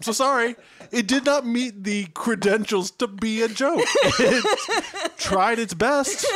so 0.02 0.12
sorry. 0.12 0.56
It 0.92 1.06
did 1.06 1.24
not 1.24 1.46
meet 1.46 1.84
the 1.84 2.06
credentials 2.14 2.90
to 2.92 3.06
be 3.06 3.42
a 3.42 3.48
joke. 3.48 3.84
It 4.18 5.18
tried 5.18 5.58
its 5.58 5.74
best. 5.74 6.26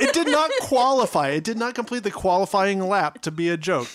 It 0.00 0.12
did 0.12 0.28
not 0.28 0.50
qualify. 0.60 1.30
It 1.30 1.44
did 1.44 1.58
not 1.58 1.74
complete 1.74 2.02
the 2.02 2.10
qualifying 2.10 2.80
lap 2.80 3.22
to 3.22 3.30
be 3.30 3.48
a 3.48 3.56
joke. 3.56 3.88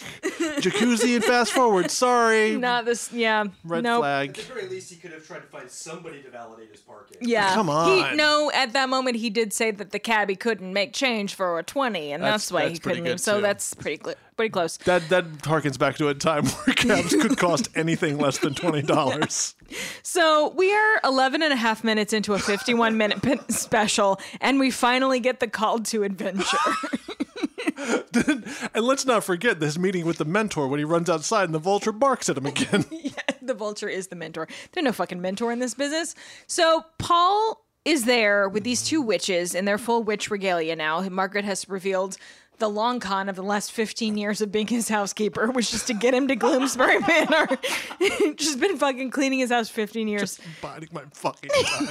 Jacuzzi 0.62 1.16
and 1.16 1.24
fast 1.24 1.52
forward. 1.54 1.92
Sorry. 1.92 2.58
Not 2.58 2.86
this. 2.86 3.12
Yeah. 3.14 3.46
Red 3.64 3.84
nope. 3.84 4.02
flag. 4.02 4.30
At 4.30 4.36
the 4.36 4.42
very 4.54 4.68
least, 4.68 4.90
he 4.90 4.96
could 4.98 5.12
have 5.12 5.26
tried 5.26 5.40
to 5.40 5.48
find 5.48 5.70
somebody 5.70 6.22
to 6.24 6.30
validate 6.30 6.72
his 6.72 6.82
parking. 6.82 7.18
Yeah. 7.22 7.54
Come 7.54 7.70
on. 7.70 7.88
He, 7.88 8.04
on. 8.04 8.18
no, 8.18 8.52
at 8.54 8.74
that 8.74 8.90
moment 8.90 9.18
he 9.18 9.30
did 9.30 9.54
say 9.54 9.72
that 9.72 9.92
the 9.92 10.00
cabbie 10.00 10.36
couldn't 10.36 10.72
make 10.74 10.94
change 10.94 11.36
for 11.36 11.58
a 11.60 11.64
20, 11.64 12.12
and 12.12 12.24
That's- 12.24 12.42
that's, 12.44 12.52
why 12.52 12.62
that's 12.64 12.74
he 12.74 12.80
pretty 12.80 13.00
couldn't 13.02 13.14
good. 13.14 13.20
So 13.22 13.36
too. 13.36 13.42
that's 13.42 13.74
pretty 13.74 14.02
cl- 14.04 14.16
pretty 14.36 14.52
close. 14.52 14.78
That 14.78 15.08
that 15.10 15.26
harkens 15.44 15.78
back 15.78 15.98
to 15.98 16.08
a 16.08 16.14
time 16.16 16.46
where 16.46 16.74
cabs 16.76 17.14
could 17.16 17.38
cost 17.38 17.70
anything 17.76 18.18
less 18.18 18.38
than 18.40 18.54
twenty 18.54 18.82
dollars. 18.82 19.56
So 20.04 20.50
we 20.58 20.74
are 20.74 21.00
11 21.06 21.42
and 21.42 21.54
a 21.54 21.56
half 21.56 21.84
minutes 21.84 22.12
into 22.12 22.34
a 22.34 22.40
51 22.40 22.98
minute 22.98 23.22
pin- 23.22 23.40
special, 23.50 24.20
and 24.42 24.60
we 24.60 24.70
finally 24.72 25.20
get 25.20 25.40
the 25.40 25.48
call 25.48 25.80
to 25.80 26.04
adventure. 26.04 26.58
And 28.74 28.86
let's 28.86 29.06
not 29.06 29.24
forget 29.24 29.60
this 29.60 29.78
meeting 29.78 30.06
with 30.06 30.18
the 30.18 30.26
mentor 30.26 30.68
when 30.68 30.80
he 30.80 30.86
runs 30.86 31.10
outside 31.10 31.46
and 31.46 31.54
the 31.54 31.60
vulture 31.60 31.92
barks 31.92 32.30
at 32.30 32.38
him 32.38 32.46
again. 32.46 32.86
yeah, 32.92 33.12
the 33.42 33.54
vulture 33.54 33.90
is 33.90 34.08
the 34.08 34.16
mentor. 34.16 34.48
There's 34.72 34.84
no 34.84 34.92
fucking 34.92 35.22
mentor 35.22 35.52
in 35.52 35.60
this 35.60 35.74
business. 35.74 36.16
So 36.48 36.86
Paul 36.98 37.66
is 37.84 38.06
there 38.06 38.48
with 38.48 38.64
these 38.64 38.84
two 38.84 39.02
witches 39.02 39.56
in 39.56 39.66
their 39.66 39.78
full 39.78 40.04
witch 40.04 40.30
regalia 40.30 40.76
now. 40.76 41.02
Margaret 41.10 41.46
has 41.46 41.68
revealed 41.68 42.18
the 42.62 42.70
long 42.70 43.00
con 43.02 43.28
of 43.28 43.36
the 43.36 43.44
last 43.44 43.72
15 43.74 44.18
years 44.18 44.40
of 44.40 44.52
being 44.52 44.68
his 44.68 44.88
housekeeper 44.88 45.52
was 45.52 45.70
just 45.70 45.88
to 45.88 45.94
get 45.94 46.14
him 46.14 46.28
to 46.30 46.36
Gloomsbury 46.36 47.00
Manor. 47.08 47.48
just 48.36 48.60
been 48.60 48.78
fucking 48.78 49.12
cleaning 49.12 49.40
his 49.40 49.50
house 49.52 49.68
15 49.70 50.08
years. 50.08 50.40
biding 50.62 50.90
my 50.94 51.04
fucking 51.14 51.50
time 51.50 51.88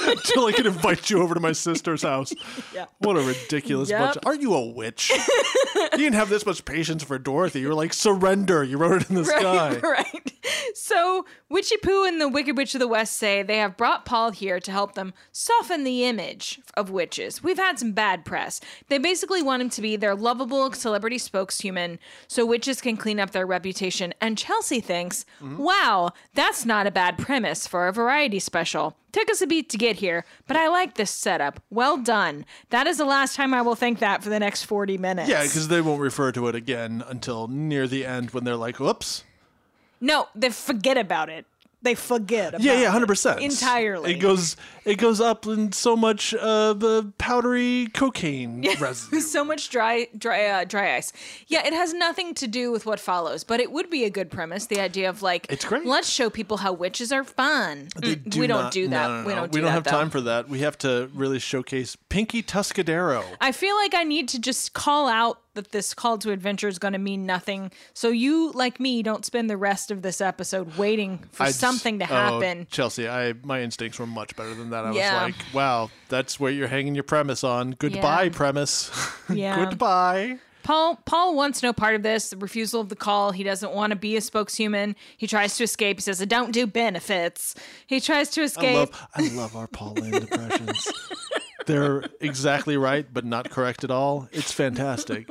until 0.06 0.46
I 0.46 0.52
can 0.52 0.66
invite 0.66 1.10
you 1.10 1.20
over 1.22 1.34
to 1.34 1.40
my 1.40 1.52
sister's 1.52 2.02
house. 2.02 2.32
Yeah. 2.74 2.86
What 2.98 3.16
a 3.16 3.20
ridiculous 3.22 3.90
Yep. 3.90 4.00
bunch! 4.00 4.16
Of, 4.16 4.22
aren't 4.26 4.40
you 4.40 4.54
a 4.54 4.66
witch? 4.72 5.10
you 5.74 5.98
didn't 5.98 6.14
have 6.14 6.30
this 6.30 6.46
much 6.46 6.64
patience 6.64 7.02
for 7.04 7.18
Dorothy. 7.18 7.60
You 7.60 7.68
were 7.68 7.74
like, 7.74 7.92
surrender. 7.92 8.64
You 8.64 8.78
wrote 8.78 9.02
it 9.02 9.10
in 9.10 9.16
the 9.16 9.24
sky. 9.24 9.74
Right, 9.78 9.82
right. 9.82 10.32
So, 10.74 11.24
Witchy 11.48 11.76
Poo 11.76 12.04
and 12.04 12.20
the 12.20 12.28
Wicked 12.28 12.56
Witch 12.56 12.74
of 12.74 12.80
the 12.80 12.88
West 12.88 13.16
say 13.16 13.42
they 13.42 13.58
have 13.58 13.76
brought 13.76 14.04
Paul 14.04 14.30
here 14.30 14.58
to 14.60 14.70
help 14.72 14.94
them 14.94 15.12
soften 15.32 15.84
the 15.84 16.04
image 16.04 16.60
of 16.76 16.90
witches. 16.90 17.42
We've 17.42 17.58
had 17.58 17.78
some 17.78 17.92
bad 17.92 18.24
press. 18.24 18.60
They 18.88 18.98
basically 18.98 19.42
want 19.42 19.62
him 19.62 19.70
to 19.70 19.82
be 19.82 19.96
their 20.04 20.14
lovable 20.14 20.70
celebrity 20.72 21.16
spokeshuman 21.16 21.98
so 22.28 22.44
witches 22.44 22.82
can 22.82 22.94
clean 22.94 23.18
up 23.18 23.30
their 23.30 23.46
reputation. 23.46 24.12
And 24.20 24.36
Chelsea 24.36 24.80
thinks, 24.80 25.24
wow, 25.40 26.12
that's 26.34 26.66
not 26.66 26.86
a 26.86 26.90
bad 26.90 27.16
premise 27.16 27.66
for 27.66 27.88
a 27.88 27.92
variety 27.92 28.38
special. 28.38 28.98
Took 29.12 29.30
us 29.30 29.40
a 29.40 29.46
beat 29.46 29.70
to 29.70 29.78
get 29.78 29.96
here, 29.96 30.26
but 30.46 30.58
I 30.58 30.68
like 30.68 30.96
this 30.96 31.10
setup. 31.10 31.58
Well 31.70 31.96
done. 31.96 32.44
That 32.68 32.86
is 32.86 32.98
the 32.98 33.06
last 33.06 33.34
time 33.34 33.54
I 33.54 33.62
will 33.62 33.76
think 33.76 33.98
that 34.00 34.22
for 34.22 34.28
the 34.28 34.38
next 34.38 34.64
40 34.64 34.98
minutes. 34.98 35.30
Yeah, 35.30 35.42
because 35.42 35.68
they 35.68 35.80
won't 35.80 36.02
refer 36.02 36.30
to 36.32 36.48
it 36.48 36.54
again 36.54 37.02
until 37.08 37.48
near 37.48 37.88
the 37.88 38.04
end 38.04 38.32
when 38.32 38.44
they're 38.44 38.56
like, 38.56 38.78
"Whoops." 38.78 39.24
No, 40.02 40.28
they 40.34 40.50
forget 40.50 40.98
about 40.98 41.30
it. 41.30 41.46
They 41.84 41.94
forget 41.94 42.48
about 42.54 42.62
Yeah, 42.62 42.80
yeah, 42.80 42.90
hundred 42.90 43.06
percent. 43.06 43.40
Entirely. 43.40 44.12
It 44.14 44.18
goes, 44.18 44.56
it 44.84 44.96
goes 44.96 45.20
up 45.20 45.46
in 45.46 45.70
so 45.72 45.94
much 45.94 46.34
uh, 46.34 46.72
the 46.72 47.12
powdery 47.18 47.88
cocaine 47.94 48.62
residue. 48.80 49.20
so 49.20 49.44
much 49.44 49.68
dry 49.70 50.08
dry 50.18 50.46
uh, 50.46 50.64
dry 50.64 50.96
ice. 50.96 51.12
Yeah, 51.46 51.66
it 51.66 51.72
has 51.72 51.92
nothing 51.94 52.34
to 52.34 52.46
do 52.46 52.72
with 52.72 52.86
what 52.86 52.98
follows, 52.98 53.44
but 53.44 53.60
it 53.60 53.70
would 53.70 53.90
be 53.90 54.04
a 54.04 54.10
good 54.10 54.30
premise. 54.30 54.66
The 54.66 54.80
idea 54.80 55.08
of 55.10 55.22
like, 55.22 55.46
It's 55.50 55.64
great. 55.64 55.84
Let's 55.86 56.08
show 56.08 56.30
people 56.30 56.56
how 56.56 56.72
witches 56.72 57.12
are 57.12 57.22
fun. 57.24 57.88
They 57.96 58.16
Mm, 58.16 58.30
do 58.30 58.40
we 58.40 58.46
don't 58.46 58.72
do 58.72 58.88
that. 58.88 59.08
no, 59.08 59.20
no, 59.22 59.26
We 59.28 59.34
don't 59.34 59.52
do 59.52 59.56
We 59.56 59.60
don't 59.60 59.68
that, 59.68 59.74
have 59.74 59.84
though. 59.84 59.90
time 59.90 60.10
for 60.10 60.20
that. 60.22 60.48
We 60.48 60.60
have 60.60 60.78
to 60.78 61.10
really 61.14 61.38
showcase 61.38 61.96
Pinky 62.08 62.42
Tuscadero. 62.42 63.22
I 63.40 63.52
feel 63.52 63.76
like 63.76 63.94
I 63.94 64.04
need 64.04 64.28
to 64.30 64.38
just 64.38 64.72
call 64.72 65.06
out 65.08 65.40
that 65.54 65.72
this 65.72 65.94
call 65.94 66.18
to 66.18 66.30
adventure 66.30 66.68
is 66.68 66.78
going 66.78 66.92
to 66.92 66.98
mean 66.98 67.26
nothing. 67.26 67.70
So 67.92 68.08
you, 68.10 68.52
like 68.52 68.78
me, 68.80 69.02
don't 69.02 69.24
spend 69.24 69.48
the 69.48 69.56
rest 69.56 69.90
of 69.90 70.02
this 70.02 70.20
episode 70.20 70.76
waiting 70.76 71.18
for 71.32 71.44
I 71.44 71.46
just- 71.46 71.60
something 71.60 71.98
to 72.00 72.04
oh, 72.04 72.08
happen. 72.08 72.66
Chelsea, 72.70 73.08
I 73.08 73.32
my 73.42 73.62
instincts 73.62 73.98
were 73.98 74.06
much 74.06 74.36
better 74.36 74.54
than 74.54 74.70
that. 74.70 74.84
I 74.84 74.92
Yeah. 74.92 75.26
was 75.26 75.34
like, 75.34 75.54
wow, 75.54 75.90
that's 76.08 76.38
where 76.38 76.52
you're 76.52 76.68
hanging 76.68 76.94
your 76.94 77.04
premise 77.04 77.42
on. 77.44 77.72
Goodbye, 77.72 78.24
Yeah. 78.24 78.30
premise. 78.32 78.90
Yeah. 79.32 79.64
Goodbye. 79.64 80.38
Paul 80.64 80.96
Paul 81.04 81.34
wants 81.34 81.62
no 81.62 81.72
part 81.74 81.94
of 81.94 82.02
this. 82.02 82.30
The 82.30 82.36
refusal 82.38 82.80
of 82.80 82.88
the 82.88 82.96
call. 82.96 83.32
He 83.32 83.42
doesn't 83.42 83.72
want 83.72 83.90
to 83.90 83.96
be 83.96 84.16
a 84.16 84.20
spokeshuman. 84.20 84.94
He 85.16 85.26
tries 85.26 85.56
to 85.58 85.64
escape. 85.64 85.98
He 85.98 86.00
says, 86.02 86.22
"I 86.22 86.24
don't 86.24 86.52
do 86.52 86.66
benefits." 86.66 87.54
He 87.86 88.00
tries 88.00 88.30
to 88.30 88.40
I 88.40 88.44
escape. 88.44 88.74
love 88.76 89.06
I 89.14 89.28
love 89.28 89.56
our 89.56 89.66
Paul 89.66 89.92
Lynde 89.94 90.14
impressions. 90.30 90.88
They're 91.66 92.04
exactly 92.20 92.76
right, 92.76 93.06
but 93.12 93.24
not 93.24 93.50
correct 93.50 93.84
at 93.84 93.90
all. 93.90 94.28
It's 94.32 94.52
fantastic. 94.52 95.28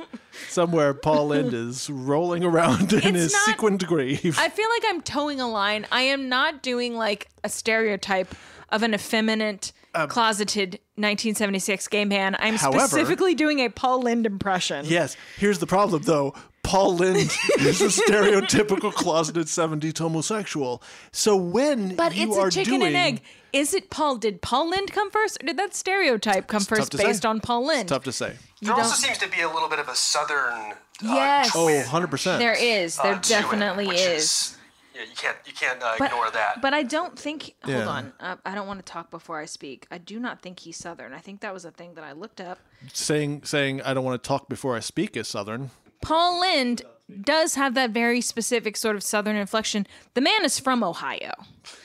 Somewhere 0.48 0.94
Paul 0.94 1.28
Lynde 1.28 1.54
is 1.54 1.88
rolling 1.88 2.42
around 2.44 2.92
in 2.92 2.98
It's 2.98 3.06
his 3.06 3.32
not- 3.32 3.44
sequined 3.44 3.86
grave. 3.86 4.36
I 4.38 4.48
feel 4.48 4.68
like 4.70 4.82
I'm 4.88 5.00
towing 5.02 5.40
a 5.40 5.48
line. 5.48 5.86
I 5.92 6.02
am 6.02 6.28
not 6.28 6.62
doing 6.62 6.96
like 6.96 7.28
a 7.44 7.48
stereotype 7.48 8.34
of 8.70 8.82
an 8.82 8.94
effeminate, 8.94 9.72
closeted 10.08 10.80
1976 10.96 11.88
gay 11.88 12.04
man. 12.04 12.36
I'm 12.38 12.54
Um, 12.54 12.58
However- 12.58 12.86
specifically 12.88 13.34
doing 13.34 13.60
a 13.60 13.68
Paul 13.68 14.02
Lynde 14.02 14.26
impression. 14.26 14.84
Yes. 14.86 15.16
Here's 15.38 15.58
the 15.58 15.66
problem, 15.66 16.02
though. 16.02 16.34
Paul 16.62 16.94
Lynde 16.96 17.30
is 17.58 17.80
a 17.82 17.86
stereotypical 18.02 18.92
closeted 18.92 19.46
70s 19.46 19.98
homosexual. 19.98 20.82
So 21.12 21.36
when 21.36 21.94
But 21.94 22.14
you 22.16 22.28
it's 22.28 22.38
are 22.38 22.48
a 22.48 22.50
chicken 22.50 22.80
doing, 22.80 22.86
and 22.88 22.96
egg. 22.96 23.22
Is 23.52 23.74
it 23.74 23.90
Paul? 23.90 24.16
Did 24.16 24.40
Paul 24.42 24.70
Lynde 24.70 24.90
come 24.90 25.10
first, 25.10 25.40
or 25.42 25.46
did 25.46 25.56
that 25.58 25.74
stereotype 25.74 26.46
come 26.48 26.60
tough 26.60 26.68
first 26.78 26.90
to 26.92 26.98
say. 26.98 27.04
based 27.04 27.24
on 27.26 27.40
Paul 27.40 27.66
Lynde? 27.66 27.88
Tough 27.88 28.04
to 28.04 28.12
say. 28.12 28.36
You 28.60 28.68
There 28.68 28.74
also 28.74 28.88
don't- 28.90 28.96
seems 28.96 29.18
to 29.18 29.28
be 29.28 29.40
a 29.42 29.48
little 29.52 29.68
bit 29.68 29.78
of 29.78 29.88
a 29.88 29.94
southern. 29.94 30.72
Uh, 30.72 30.74
Yes. 31.02 31.50
Oh, 31.54 31.66
100%. 31.68 32.38
There 32.38 32.54
is. 32.54 32.96
There 32.96 33.06
uh, 33.12 33.18
to 33.18 33.18
it, 33.18 33.22
definitely 33.28 33.86
which 33.88 34.00
is. 34.00 34.56
Yeah, 34.94 35.02
you 35.02 35.16
can't 35.16 35.36
you 35.44 35.52
can't 35.52 35.82
uh, 35.82 35.96
But, 35.98 36.06
ignore 36.12 36.30
that. 36.30 36.60
but 36.62 36.72
I 36.72 36.82
don't 36.84 37.18
think. 37.18 37.54
Hold 37.64 37.76
Yeah. 37.76 37.88
on. 37.88 38.12
Uh, 38.20 38.36
I 38.46 38.54
don't 38.54 38.66
want 38.68 38.84
to 38.84 38.90
talk 38.92 39.10
before 39.10 39.40
I 39.40 39.44
speak. 39.46 39.86
I 39.90 39.98
do 39.98 40.20
not 40.20 40.40
think 40.40 40.60
he's 40.60 40.76
Southern. 40.76 41.12
I 41.12 41.18
think 41.18 41.40
that 41.40 41.52
was 41.52 41.64
a 41.64 41.70
thing 41.72 41.94
that 41.94 42.04
I 42.04 42.12
looked 42.12 42.40
up. 42.40 42.58
saying 42.92 43.42
saying 43.44 43.82
I 43.82 43.92
don't 43.94 44.04
want 44.04 44.22
to 44.22 44.26
talk 44.28 44.48
before 44.48 44.76
I 44.76 44.80
speak 44.80 45.16
is 45.16 45.26
southern. 45.28 45.70
Paul 46.00 46.40
Lynde 46.40 46.82
does 47.22 47.54
have 47.54 47.74
that 47.74 47.90
very 47.90 48.20
specific 48.20 48.76
sort 48.76 48.94
of 48.96 49.02
Southern 49.02 49.36
inflection. 49.36 49.86
The 50.14 50.20
man 50.20 50.44
is 50.44 50.58
from 50.58 50.82
Ohio. 50.84 51.32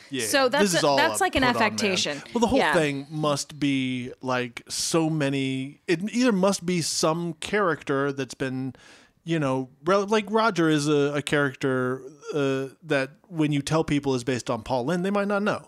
Yeah. 0.10 0.26
So 0.26 0.50
that's 0.50 0.74
a- 0.82 0.82
that's 0.82 1.20
a 1.20 1.24
like 1.24 1.36
an 1.36 1.44
put-on, 1.44 1.56
affectation. 1.56 2.22
Well, 2.34 2.40
the 2.42 2.48
whole 2.48 2.60
Yeah. 2.60 2.74
thing 2.74 3.08
must 3.10 3.60
be 3.60 4.12
like 4.22 4.62
so 4.70 5.10
many. 5.10 5.82
It 5.88 6.00
either 6.14 6.32
must 6.32 6.66
be 6.66 6.82
some 6.82 7.34
character 7.34 8.12
that's 8.12 8.34
been, 8.34 8.76
you 9.24 9.40
know, 9.40 9.70
rel- 9.86 10.08
like 10.08 10.26
Roger 10.30 10.70
is 10.70 10.88
a, 10.88 11.14
a 11.16 11.22
character 11.22 12.02
uh, 12.34 12.68
that 12.84 13.12
when 13.28 13.52
you 13.52 13.62
tell 13.62 13.84
people 13.84 14.16
is 14.16 14.24
based 14.24 14.50
on 14.50 14.64
Paul 14.64 14.86
Lynde, 14.86 15.04
they 15.06 15.12
might 15.12 15.28
not 15.28 15.44
know. 15.44 15.68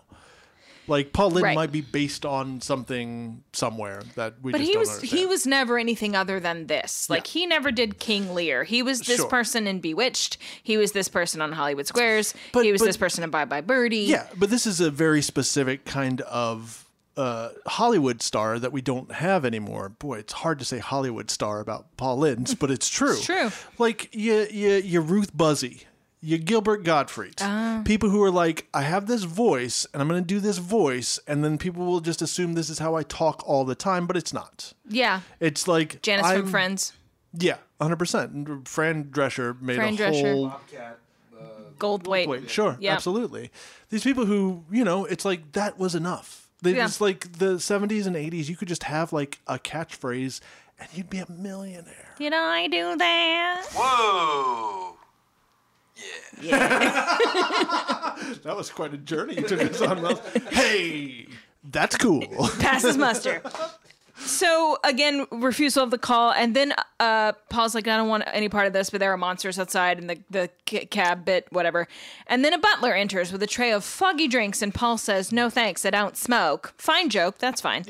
Like 0.88 1.12
Paul 1.12 1.30
Lynde 1.30 1.44
Right. 1.44 1.54
might 1.54 1.70
be 1.70 1.80
based 1.80 2.26
on 2.26 2.60
something 2.60 3.44
somewhere 3.52 4.02
that 4.16 4.34
we 4.42 4.50
But 4.50 4.60
he 4.60 4.72
don't 4.72 4.80
was 4.80 4.88
understand. 4.96 5.20
he 5.20 5.26
was 5.26 5.46
never 5.46 5.78
anything 5.78 6.16
other 6.16 6.40
than 6.40 6.66
this. 6.66 7.08
Like 7.08 7.28
he 7.28 7.46
never 7.46 7.70
did 7.70 8.00
King 8.00 8.34
Lear. 8.34 8.64
He 8.64 8.82
was 8.82 9.00
this 9.02 9.18
Sure. 9.18 9.28
person 9.28 9.68
in 9.68 9.78
Bewitched. 9.78 10.38
He 10.60 10.76
was 10.76 10.90
this 10.90 11.08
person 11.08 11.40
on 11.40 11.52
Hollywood 11.52 11.86
Squares. 11.86 12.34
But- 12.52 12.64
he 12.64 12.72
was 12.72 12.80
but- 12.80 12.86
this 12.86 12.96
person 12.96 13.22
in 13.22 13.30
Bye 13.30 13.44
Bye 13.44 13.60
Birdie. 13.60 13.98
Yeah, 13.98 14.26
but 14.36 14.50
this 14.50 14.66
is 14.66 14.80
a 14.80 14.90
very 14.90 15.22
specific 15.22 15.84
kind 15.84 16.20
of 16.22 16.80
uh, 17.16 17.50
Hollywood 17.66 18.20
star 18.22 18.58
that 18.58 18.72
we 18.72 18.80
don't 18.80 19.12
have 19.12 19.44
anymore. 19.44 19.90
Boy, 19.90 20.18
it's 20.18 20.32
hard 20.32 20.58
to 20.58 20.64
say 20.64 20.78
Hollywood 20.78 21.30
star 21.30 21.60
about 21.60 21.94
Paul 21.96 22.18
Lynde, 22.18 22.56
but 22.58 22.70
it's 22.72 22.88
true. 22.98 23.12
It's 23.12 23.24
true. 23.26 23.50
Like 23.78 24.08
you, 24.14 24.48
you, 24.50 24.70
you 24.76 25.00
Ruth 25.00 25.36
Buzzi, 25.36 25.84
you 26.22 26.38
Gilbert 26.38 26.84
Gottfried. 26.84 27.34
Ah. 27.40 27.82
People 27.84 28.08
who 28.10 28.22
are 28.22 28.30
like, 28.30 28.68
I 28.72 28.82
have 28.82 29.06
this 29.06 29.24
voice, 29.24 29.86
and 29.92 30.00
I'm 30.00 30.08
going 30.08 30.22
to 30.22 30.26
do 30.26 30.38
this 30.40 30.58
voice, 30.58 31.18
and 31.26 31.42
then 31.44 31.58
people 31.58 31.84
will 31.84 32.00
just 32.00 32.22
assume 32.22 32.54
this 32.54 32.70
is 32.70 32.78
how 32.78 32.94
I 32.94 33.02
talk 33.02 33.42
all 33.46 33.64
the 33.64 33.74
time, 33.74 34.06
but 34.06 34.16
it's 34.16 34.32
not. 34.32 34.72
Yeah. 34.88 35.20
It's 35.40 35.66
like 35.66 36.00
Janice 36.02 36.26
I'm- 36.26 36.42
from 36.42 36.50
Friends. 36.50 36.92
Yeah, 37.34 37.56
100. 37.78 37.96
percent 37.96 38.68
Fran 38.68 39.04
Drescher 39.06 39.60
made 39.60 39.76
Fran 39.76 39.94
a 39.94 39.96
Drescher. 39.96 40.32
whole 40.32 40.48
Bobcat. 40.48 40.98
Uh, 41.34 41.44
Goldthwait. 41.78 42.26
Wait, 42.28 42.50
sure, 42.50 42.76
Yeah. 42.78 42.92
absolutely. 42.92 43.50
These 43.88 44.04
people 44.04 44.26
who, 44.26 44.64
you 44.70 44.84
know, 44.84 45.06
it's 45.06 45.24
like 45.24 45.52
that 45.52 45.78
was 45.78 45.94
enough. 45.94 46.48
They 46.60 46.74
Yeah. 46.76 46.84
just 46.84 47.00
like 47.00 47.38
the 47.38 47.58
70s 47.58 48.06
and 48.06 48.14
80s, 48.16 48.48
you 48.50 48.56
could 48.56 48.68
just 48.68 48.82
have 48.84 49.12
like 49.14 49.40
a 49.46 49.58
catchphrase 49.58 50.40
and 50.78 50.88
you'd 50.92 51.08
be 51.10 51.18
a 51.18 51.30
millionaire. 51.30 52.10
Did 52.18 52.34
I 52.34 52.68
do 52.68 52.96
that? 52.98 53.64
Whoa. 53.74 54.96
That 58.42 58.56
was 58.56 58.70
quite 58.70 58.94
a 58.94 58.98
journey 58.98 59.34
you 59.36 59.42
took 59.42 59.60
us 59.60 59.80
on. 59.80 60.00
Ralph. 60.02 60.34
hey, 60.52 61.26
that's 61.64 61.96
cool. 61.96 62.24
Passes 62.60 62.96
muster. 62.96 63.42
So 64.18 64.78
again, 64.84 65.26
refusal 65.32 65.82
of 65.82 65.90
the 65.90 65.98
call, 65.98 66.30
and 66.32 66.54
then 66.54 66.74
uh, 67.00 67.32
Paul's 67.48 67.74
like, 67.74 67.88
"I 67.88 67.96
don't 67.96 68.08
want 68.08 68.24
any 68.32 68.48
part 68.48 68.66
of 68.66 68.72
this," 68.72 68.90
but 68.90 69.00
there 69.00 69.12
are 69.12 69.16
monsters 69.16 69.58
outside, 69.58 69.98
and 69.98 70.08
the 70.10 70.18
the 70.30 70.50
ca- 70.68 70.86
cab 70.86 71.24
bit, 71.24 71.46
whatever. 71.50 71.88
And 72.28 72.44
then 72.44 72.52
a 72.52 72.58
butler 72.58 72.92
enters 72.94 73.32
with 73.32 73.42
a 73.42 73.46
tray 73.48 73.72
of 73.72 73.82
foggy 73.84 74.28
drinks, 74.28 74.62
and 74.62 74.72
Paul 74.72 74.98
says, 74.98 75.32
"No 75.32 75.50
thanks, 75.50 75.84
I 75.84 75.90
don't 75.90 76.16
smoke." 76.16 76.72
Fine 76.78 77.08
joke, 77.10 77.38
that's 77.38 77.60
fine. 77.60 77.84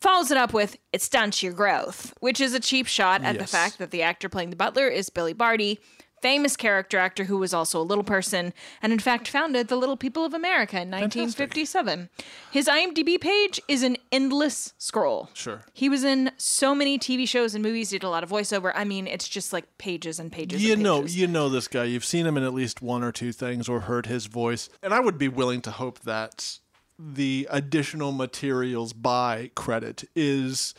Follows 0.00 0.30
it 0.30 0.36
up 0.36 0.52
with, 0.52 0.76
"It 0.92 1.02
stunts 1.02 1.42
your 1.42 1.52
growth," 1.52 2.12
which 2.20 2.40
is 2.40 2.52
a 2.54 2.60
cheap 2.60 2.86
shot 2.86 3.22
at 3.22 3.34
the 3.34 3.40
Yes. 3.42 3.50
fact 3.52 3.78
that 3.78 3.90
the 3.92 4.02
actor 4.02 4.28
playing 4.28 4.50
the 4.50 4.56
butler 4.56 4.88
is 4.88 5.08
Billy 5.10 5.32
Barty. 5.34 5.78
Famous 6.22 6.56
character 6.56 6.98
actor 6.98 7.24
who 7.24 7.36
was 7.38 7.52
also 7.52 7.80
a 7.80 7.84
little 7.84 8.02
person 8.04 8.52
and, 8.82 8.92
in 8.92 8.98
fact, 8.98 9.28
founded 9.28 9.68
the 9.68 9.76
Little 9.76 9.96
People 9.96 10.24
of 10.24 10.32
America 10.32 10.76
in 10.76 10.90
1957. 10.90 12.08
His 12.50 12.66
IMDb 12.66 13.20
page 13.20 13.60
is 13.68 13.82
an 13.82 13.96
endless 14.10 14.72
scroll. 14.78 15.28
Sure. 15.34 15.62
He 15.72 15.88
was 15.88 16.04
in 16.04 16.30
so 16.36 16.74
many 16.74 16.98
TV 16.98 17.28
shows 17.28 17.54
and 17.54 17.62
movies, 17.62 17.90
did 17.90 18.02
a 18.02 18.08
lot 18.08 18.22
of 18.24 18.30
voiceover. 18.30 18.72
I 18.74 18.84
mean, 18.84 19.06
it's 19.06 19.28
just 19.28 19.52
like 19.52 19.78
pages 19.78 20.18
and 20.18 20.32
pages 20.32 20.64
you 20.64 20.72
and 20.72 20.82
know, 20.82 21.00
pages. 21.02 21.16
you 21.18 21.26
know 21.26 21.48
this 21.48 21.68
guy. 21.68 21.84
You've 21.84 22.04
seen 22.04 22.26
him 22.26 22.36
in 22.36 22.42
at 22.44 22.54
least 22.54 22.80
one 22.80 23.02
or 23.04 23.12
two 23.12 23.32
things 23.32 23.68
or 23.68 23.80
heard 23.80 24.06
his 24.06 24.26
voice. 24.26 24.68
And 24.82 24.94
I 24.94 25.00
would 25.00 25.18
be 25.18 25.28
willing 25.28 25.60
to 25.62 25.70
hope 25.70 26.00
that 26.00 26.58
the 26.98 27.46
additional 27.50 28.10
materials 28.10 28.94
by 28.94 29.50
credit 29.54 30.08
is 30.16 30.74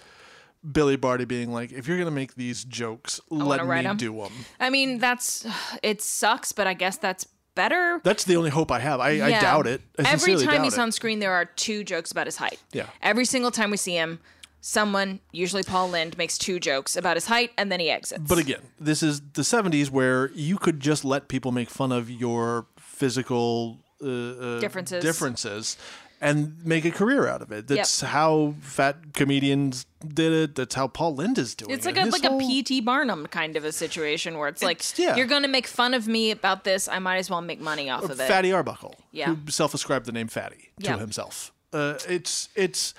Billy 0.72 0.96
Barty 0.96 1.26
being 1.26 1.52
like, 1.52 1.72
if 1.72 1.88
you're 1.88 1.98
going 1.98 2.08
to 2.10 2.12
make 2.16 2.36
these 2.36 2.64
jokes, 2.64 3.20
let 3.30 3.62
me 3.66 3.68
me 3.82 3.86
'em." 3.86 3.98
do 3.98 4.14
them. 4.14 4.32
I 4.60 4.70
mean, 4.70 5.00
that's 5.00 5.46
it 5.84 6.02
sucks, 6.02 6.52
but 6.52 6.68
I 6.68 6.74
guess 6.74 6.98
that's 6.98 7.26
better. 7.56 8.02
That's 8.04 8.24
the 8.24 8.36
only 8.36 8.50
hope 8.52 8.72
I 8.72 8.80
have. 8.80 9.00
I, 9.00 9.10
I 9.10 9.28
Yeah. 9.30 9.42
doubt 9.42 9.66
it. 9.68 9.82
I 9.98 10.02
Every 10.04 10.12
sincerely 10.20 10.46
time 10.46 10.56
doubt 10.58 10.64
he's 10.66 10.78
it. 10.78 10.82
on 10.82 10.92
screen, 10.92 11.20
there 11.20 11.34
are 11.34 11.46
two 11.46 11.84
jokes 11.84 12.12
about 12.12 12.28
his 12.28 12.36
height. 12.38 12.60
Yeah. 12.72 12.86
Every 13.02 13.26
single 13.26 13.50
time 13.52 13.72
we 13.72 13.78
see 13.78 13.94
him, 13.96 14.20
someone, 14.62 15.20
usually 15.32 15.64
Paul 15.64 15.90
Lynde, 15.90 16.18
makes 16.18 16.38
two 16.38 16.60
jokes 16.60 16.96
about 16.96 17.16
his 17.18 17.26
height 17.28 17.52
and 17.58 17.72
then 17.72 17.80
he 17.80 17.90
exits. 17.90 18.22
But 18.28 18.38
again, 18.38 18.62
this 18.80 19.02
is 19.02 19.22
the 19.34 19.42
70s 19.44 19.90
where 19.90 20.30
you 20.34 20.58
could 20.58 20.80
just 20.80 21.04
let 21.06 21.30
people 21.30 21.52
make 21.52 21.70
fun 21.70 21.92
of 21.92 22.10
your 22.12 22.68
physical 22.78 23.80
uh, 24.04 24.08
uh, 24.08 24.60
Differences. 24.60 25.04
differences 25.04 25.78
and 26.20 26.66
make 26.66 26.84
a 26.86 26.92
career 26.92 27.28
out 27.28 27.42
of 27.42 27.52
it. 27.52 27.68
That's 27.68 28.02
Yep. 28.02 28.12
how 28.12 28.56
fat 28.62 29.14
comedians 29.14 29.86
did 30.06 30.32
it. 30.34 30.56
That's 30.56 30.74
how 30.76 30.88
Paul 30.88 31.16
Lynde 31.16 31.38
is 31.38 31.54
doing 31.56 31.72
It's 31.72 31.86
it. 31.86 31.90
like 31.90 31.98
a 31.98 32.06
His 32.06 32.14
like 32.14 32.24
whole- 32.26 32.38
a 32.38 32.48
P.T. 32.48 32.82
Barnum 32.82 33.28
kind 33.28 33.56
of 33.56 33.64
a 33.64 33.72
situation 33.72 34.38
where 34.38 34.48
it's 34.48 34.64
like 34.64 34.82
yeah. 34.98 35.16
you're 35.16 35.28
gonna 35.28 35.48
make 35.48 35.68
fun 35.68 35.94
of 35.94 36.08
me 36.08 36.32
about 36.32 36.64
this. 36.64 36.88
I 36.88 37.00
might 37.00 37.18
as 37.18 37.30
well 37.30 37.42
make 37.42 37.60
money 37.62 37.90
off 37.90 38.04
of 38.04 38.20
it. 38.20 38.28
Fatty 38.28 38.52
Arbuckle, 38.52 38.96
Yeah. 39.12 39.36
who 39.36 39.52
self-ascribed 39.52 40.06
the 40.06 40.12
name 40.12 40.28
Fatty 40.28 40.72
to 40.80 40.86
Yeah. 40.86 40.98
himself. 40.98 41.52
Uh, 41.74 42.00
it's 42.08 42.50
it's 42.56 42.94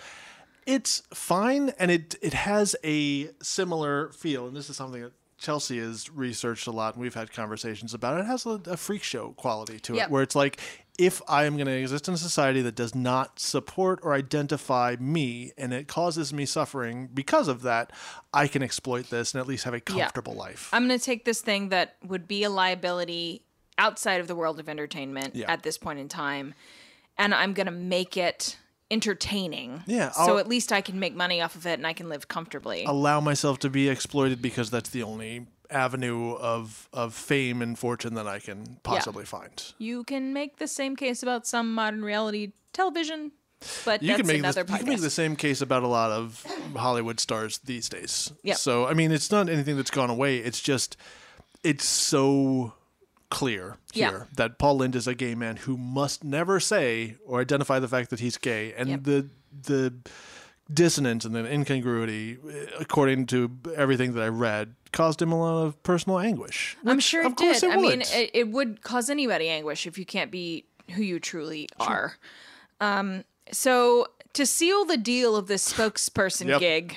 it's 0.66 1.02
fine, 1.14 1.70
and 1.78 1.90
it 1.90 2.14
it 2.20 2.34
has 2.34 2.76
a 2.84 3.30
similar 3.42 4.10
feel. 4.12 4.46
And 4.46 4.54
this 4.56 4.68
is 4.70 4.76
something 4.76 5.02
that 5.02 5.12
Chelsea 5.38 5.78
has 5.78 6.10
researched 6.10 6.66
a 6.66 6.70
lot, 6.70 6.94
and 6.94 7.02
we've 7.02 7.14
had 7.14 7.32
conversations 7.32 7.94
about. 7.94 8.18
It, 8.18 8.22
it 8.22 8.26
has 8.26 8.44
a, 8.44 8.60
a 8.66 8.76
freak 8.76 9.02
show 9.02 9.30
quality 9.32 9.78
to 9.80 9.94
Yep. 9.94 10.06
it, 10.06 10.10
where 10.10 10.22
it's 10.22 10.34
like 10.34 10.60
if 10.98 11.22
I 11.28 11.44
am 11.44 11.54
going 11.56 11.66
to 11.66 11.72
exist 11.72 12.08
in 12.08 12.14
a 12.14 12.18
society 12.18 12.60
that 12.62 12.74
does 12.74 12.92
not 12.94 13.38
support 13.38 14.00
or 14.02 14.14
identify 14.14 14.96
me, 14.98 15.52
and 15.56 15.72
it 15.72 15.86
causes 15.86 16.32
me 16.32 16.44
suffering 16.44 17.08
because 17.14 17.46
of 17.46 17.62
that, 17.62 17.92
I 18.34 18.48
can 18.48 18.62
exploit 18.64 19.08
this 19.10 19.32
and 19.32 19.40
at 19.40 19.46
least 19.46 19.62
have 19.64 19.74
a 19.74 19.80
comfortable 19.80 20.34
life. 20.34 20.68
I'm 20.72 20.88
going 20.88 20.98
to 20.98 21.04
take 21.04 21.24
this 21.24 21.40
thing 21.40 21.68
that 21.68 21.94
would 22.04 22.26
be 22.26 22.42
a 22.42 22.50
liability 22.50 23.42
outside 23.78 24.20
of 24.20 24.26
the 24.26 24.34
world 24.34 24.58
of 24.58 24.68
entertainment 24.68 25.36
Yeah. 25.36 25.50
at 25.50 25.62
this 25.62 25.78
point 25.78 26.00
in 26.00 26.08
time, 26.08 26.54
and 27.16 27.32
I'm 27.32 27.52
going 27.52 27.66
to 27.66 27.72
make 27.72 28.16
it 28.16 28.56
entertaining. 28.90 29.82
Yeah, 29.86 30.10
So 30.10 30.22
I'll- 30.22 30.38
at 30.38 30.48
least 30.48 30.72
I 30.72 30.80
can 30.80 30.98
make 30.98 31.14
money 31.14 31.40
off 31.40 31.54
of 31.54 31.66
it 31.66 31.74
and 31.74 31.86
I 31.86 31.92
can 31.92 32.08
live 32.08 32.28
comfortably. 32.28 32.84
allow 32.84 33.20
myself 33.20 33.58
to 33.60 33.70
be 33.70 33.88
exploited 33.88 34.40
because 34.42 34.70
that's 34.70 34.90
the 34.90 35.02
only 35.02 35.46
avenue 35.70 36.32
of 36.36 36.88
of 36.94 37.12
fame 37.14 37.60
and 37.60 37.78
fortune 37.78 38.14
that 38.14 38.26
I 38.26 38.38
can 38.38 38.78
possibly 38.82 39.26
find. 39.26 39.62
you 39.78 40.02
can 40.04 40.32
make 40.32 40.56
the 40.56 40.66
same 40.66 40.96
case 40.96 41.22
about 41.22 41.46
some 41.46 41.74
modern 41.74 42.02
reality 42.02 42.52
television, 42.72 43.32
but 43.84 44.02
You 44.02 44.08
that's 44.08 44.18
can 44.20 44.26
make 44.26 44.40
this, 44.42 44.56
another 44.56 44.72
you 44.72 44.78
can 44.78 44.88
make 44.88 45.00
the 45.02 45.10
same 45.10 45.36
case 45.36 45.60
about 45.60 45.82
a 45.82 45.86
lot 45.88 46.10
of 46.10 46.42
Hollywood 46.74 47.20
stars 47.20 47.58
these 47.58 47.90
days. 47.90 48.32
Yep. 48.44 48.56
So 48.56 48.86
I 48.86 48.94
mean, 48.94 49.12
it's 49.12 49.30
not 49.30 49.50
anything 49.50 49.76
that's 49.76 49.90
gone 49.90 50.08
away. 50.08 50.38
It's 50.38 50.60
just 50.62 50.96
it's 51.62 51.84
so 51.84 52.72
clear 53.30 53.76
Yeah. 53.92 54.10
here 54.10 54.26
that 54.36 54.58
Paul 54.58 54.78
Lynde 54.78 54.96
is 54.96 55.06
a 55.06 55.14
gay 55.14 55.34
man 55.34 55.56
who 55.56 55.76
must 55.76 56.24
never 56.24 56.60
say 56.60 57.16
or 57.26 57.40
identify 57.40 57.78
the 57.78 57.88
fact 57.88 58.10
that 58.10 58.20
he's 58.20 58.36
gay, 58.38 58.72
and 58.74 58.88
Yep. 58.88 59.02
the 59.04 59.28
the 59.62 59.94
dissonance 60.72 61.24
and 61.24 61.34
the 61.34 61.50
incongruity, 61.50 62.36
according 62.78 63.26
to 63.26 63.50
everything 63.74 64.12
that 64.14 64.22
I 64.22 64.28
read, 64.28 64.74
caused 64.92 65.20
him 65.22 65.32
a 65.32 65.38
lot 65.40 65.64
of 65.64 65.82
personal 65.82 66.18
anguish. 66.18 66.76
I'm 66.84 67.00
sure 67.00 67.24
of 67.24 67.32
it 67.32 67.36
course 67.36 67.60
did. 67.60 67.70
It 67.70 67.72
I 67.72 67.80
mean, 67.80 68.02
it, 68.02 68.30
it 68.34 68.48
would 68.48 68.82
cause 68.82 69.08
anybody 69.08 69.48
anguish 69.48 69.86
if 69.86 69.96
you 69.98 70.04
can't 70.04 70.30
be 70.30 70.64
who 70.94 71.02
you 71.02 71.18
truly 71.20 71.68
are. 71.80 72.16
Um, 72.80 73.24
so 73.50 74.08
to 74.34 74.44
seal 74.44 74.84
the 74.84 74.98
deal 74.98 75.36
of 75.36 75.46
this 75.48 75.70
spokesperson 75.72 76.46
Yep. 76.48 76.60
gig, 76.60 76.96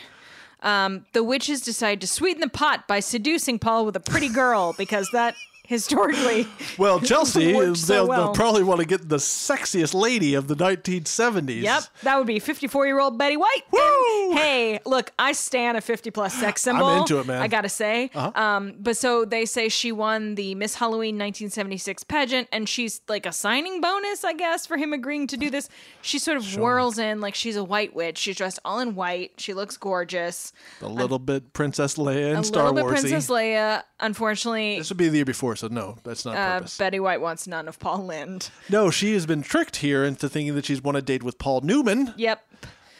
um, 0.63 1.05
the 1.13 1.23
witches 1.23 1.61
decide 1.61 2.01
to 2.01 2.07
sweeten 2.07 2.41
the 2.41 2.49
pot 2.49 2.87
by 2.89 2.99
seducing 2.99 3.57
Paul 3.57 3.85
with 3.85 3.95
a 3.95 3.99
pretty 4.01 4.29
girl 4.29 4.75
because 4.77 5.09
that 5.13 5.35
historically 5.71 6.45
Well, 6.77 6.99
Chelsea, 6.99 7.53
so 7.75 7.93
they'll, 7.93 8.07
well. 8.07 8.25
they'll 8.25 8.33
probably 8.33 8.63
want 8.63 8.81
to 8.81 8.85
get 8.85 9.07
the 9.07 9.17
sexiest 9.17 9.93
lady 9.93 10.33
of 10.33 10.47
the 10.47 10.55
1970s. 10.55 11.61
Yep, 11.61 11.83
that 12.03 12.17
would 12.17 12.27
be 12.27 12.39
54 12.39 12.85
year 12.85 12.99
old 12.99 13.17
Betty 13.17 13.37
White. 13.37 13.61
Woo! 13.71 13.79
And, 13.79 14.37
hey, 14.37 14.79
look, 14.85 15.11
I 15.17 15.31
stand 15.31 15.77
a 15.77 15.81
50 15.81 16.11
plus 16.11 16.33
sex 16.33 16.61
symbol. 16.61 16.85
I'm 16.85 16.99
into 16.99 17.19
it, 17.19 17.25
man. 17.25 17.37
Uh-huh. 17.37 17.45
I 17.45 17.47
gotta 17.47 17.69
say. 17.69 18.09
Um, 18.13 18.73
but 18.79 18.97
so 18.97 19.23
they 19.23 19.45
say 19.45 19.69
she 19.69 19.91
won 19.91 20.35
the 20.35 20.55
Miss 20.55 20.75
Halloween 20.75 21.15
1976 21.15 22.03
pageant, 22.03 22.49
and 22.51 22.67
she's 22.67 22.99
like 23.07 23.25
a 23.25 23.31
signing 23.31 23.79
bonus, 23.79 24.25
I 24.25 24.33
guess, 24.33 24.65
for 24.65 24.75
him 24.77 24.91
agreeing 24.91 25.27
to 25.27 25.37
do 25.37 25.49
this. 25.49 25.69
She 26.01 26.19
sort 26.19 26.37
of 26.37 26.45
whirls 26.55 26.97
in 26.97 27.21
like 27.21 27.35
she's 27.35 27.55
a 27.55 27.63
white 27.63 27.95
witch. 27.95 28.17
She's 28.17 28.35
dressed 28.35 28.59
all 28.65 28.79
in 28.79 28.95
white. 28.95 29.31
She 29.37 29.53
looks 29.53 29.77
gorgeous. 29.77 30.51
A 30.81 30.87
little 30.87 31.19
bit 31.19 31.53
Princess 31.53 31.95
Leia 31.95 32.35
and 32.35 32.45
a 32.45 32.49
little 32.49 32.73
bit 32.73 32.87
Princess 32.87 33.29
Leia. 33.29 33.83
Unfortunately, 33.99 34.77
This 34.79 34.89
would 34.89 34.97
be 34.97 35.07
the 35.09 35.17
year 35.17 35.25
before, 35.25 35.55
so 35.61 35.67
no, 35.67 35.97
that's 36.03 36.25
not 36.25 36.35
uh, 36.35 36.57
purpose. 36.59 36.77
Betty 36.77 36.99
White 36.99 37.21
wants 37.21 37.47
none 37.47 37.67
of 37.67 37.79
Paul 37.79 38.05
Lynde. 38.05 38.49
no, 38.69 38.89
she 38.91 39.13
has 39.13 39.25
been 39.25 39.41
tricked 39.43 39.77
here 39.77 40.03
into 40.03 40.27
thinking 40.27 40.55
that 40.55 40.65
she's 40.65 40.81
won 40.81 40.95
a 40.95 41.01
date 41.01 41.23
with 41.23 41.37
Paul 41.37 41.61
Newman, 41.61 42.13
Yep. 42.17 42.41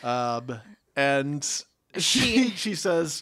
um, 0.04 0.60
and 0.96 1.44
She- 1.98 2.20
she 2.20 2.50
she 2.56 2.76
says. 2.76 3.22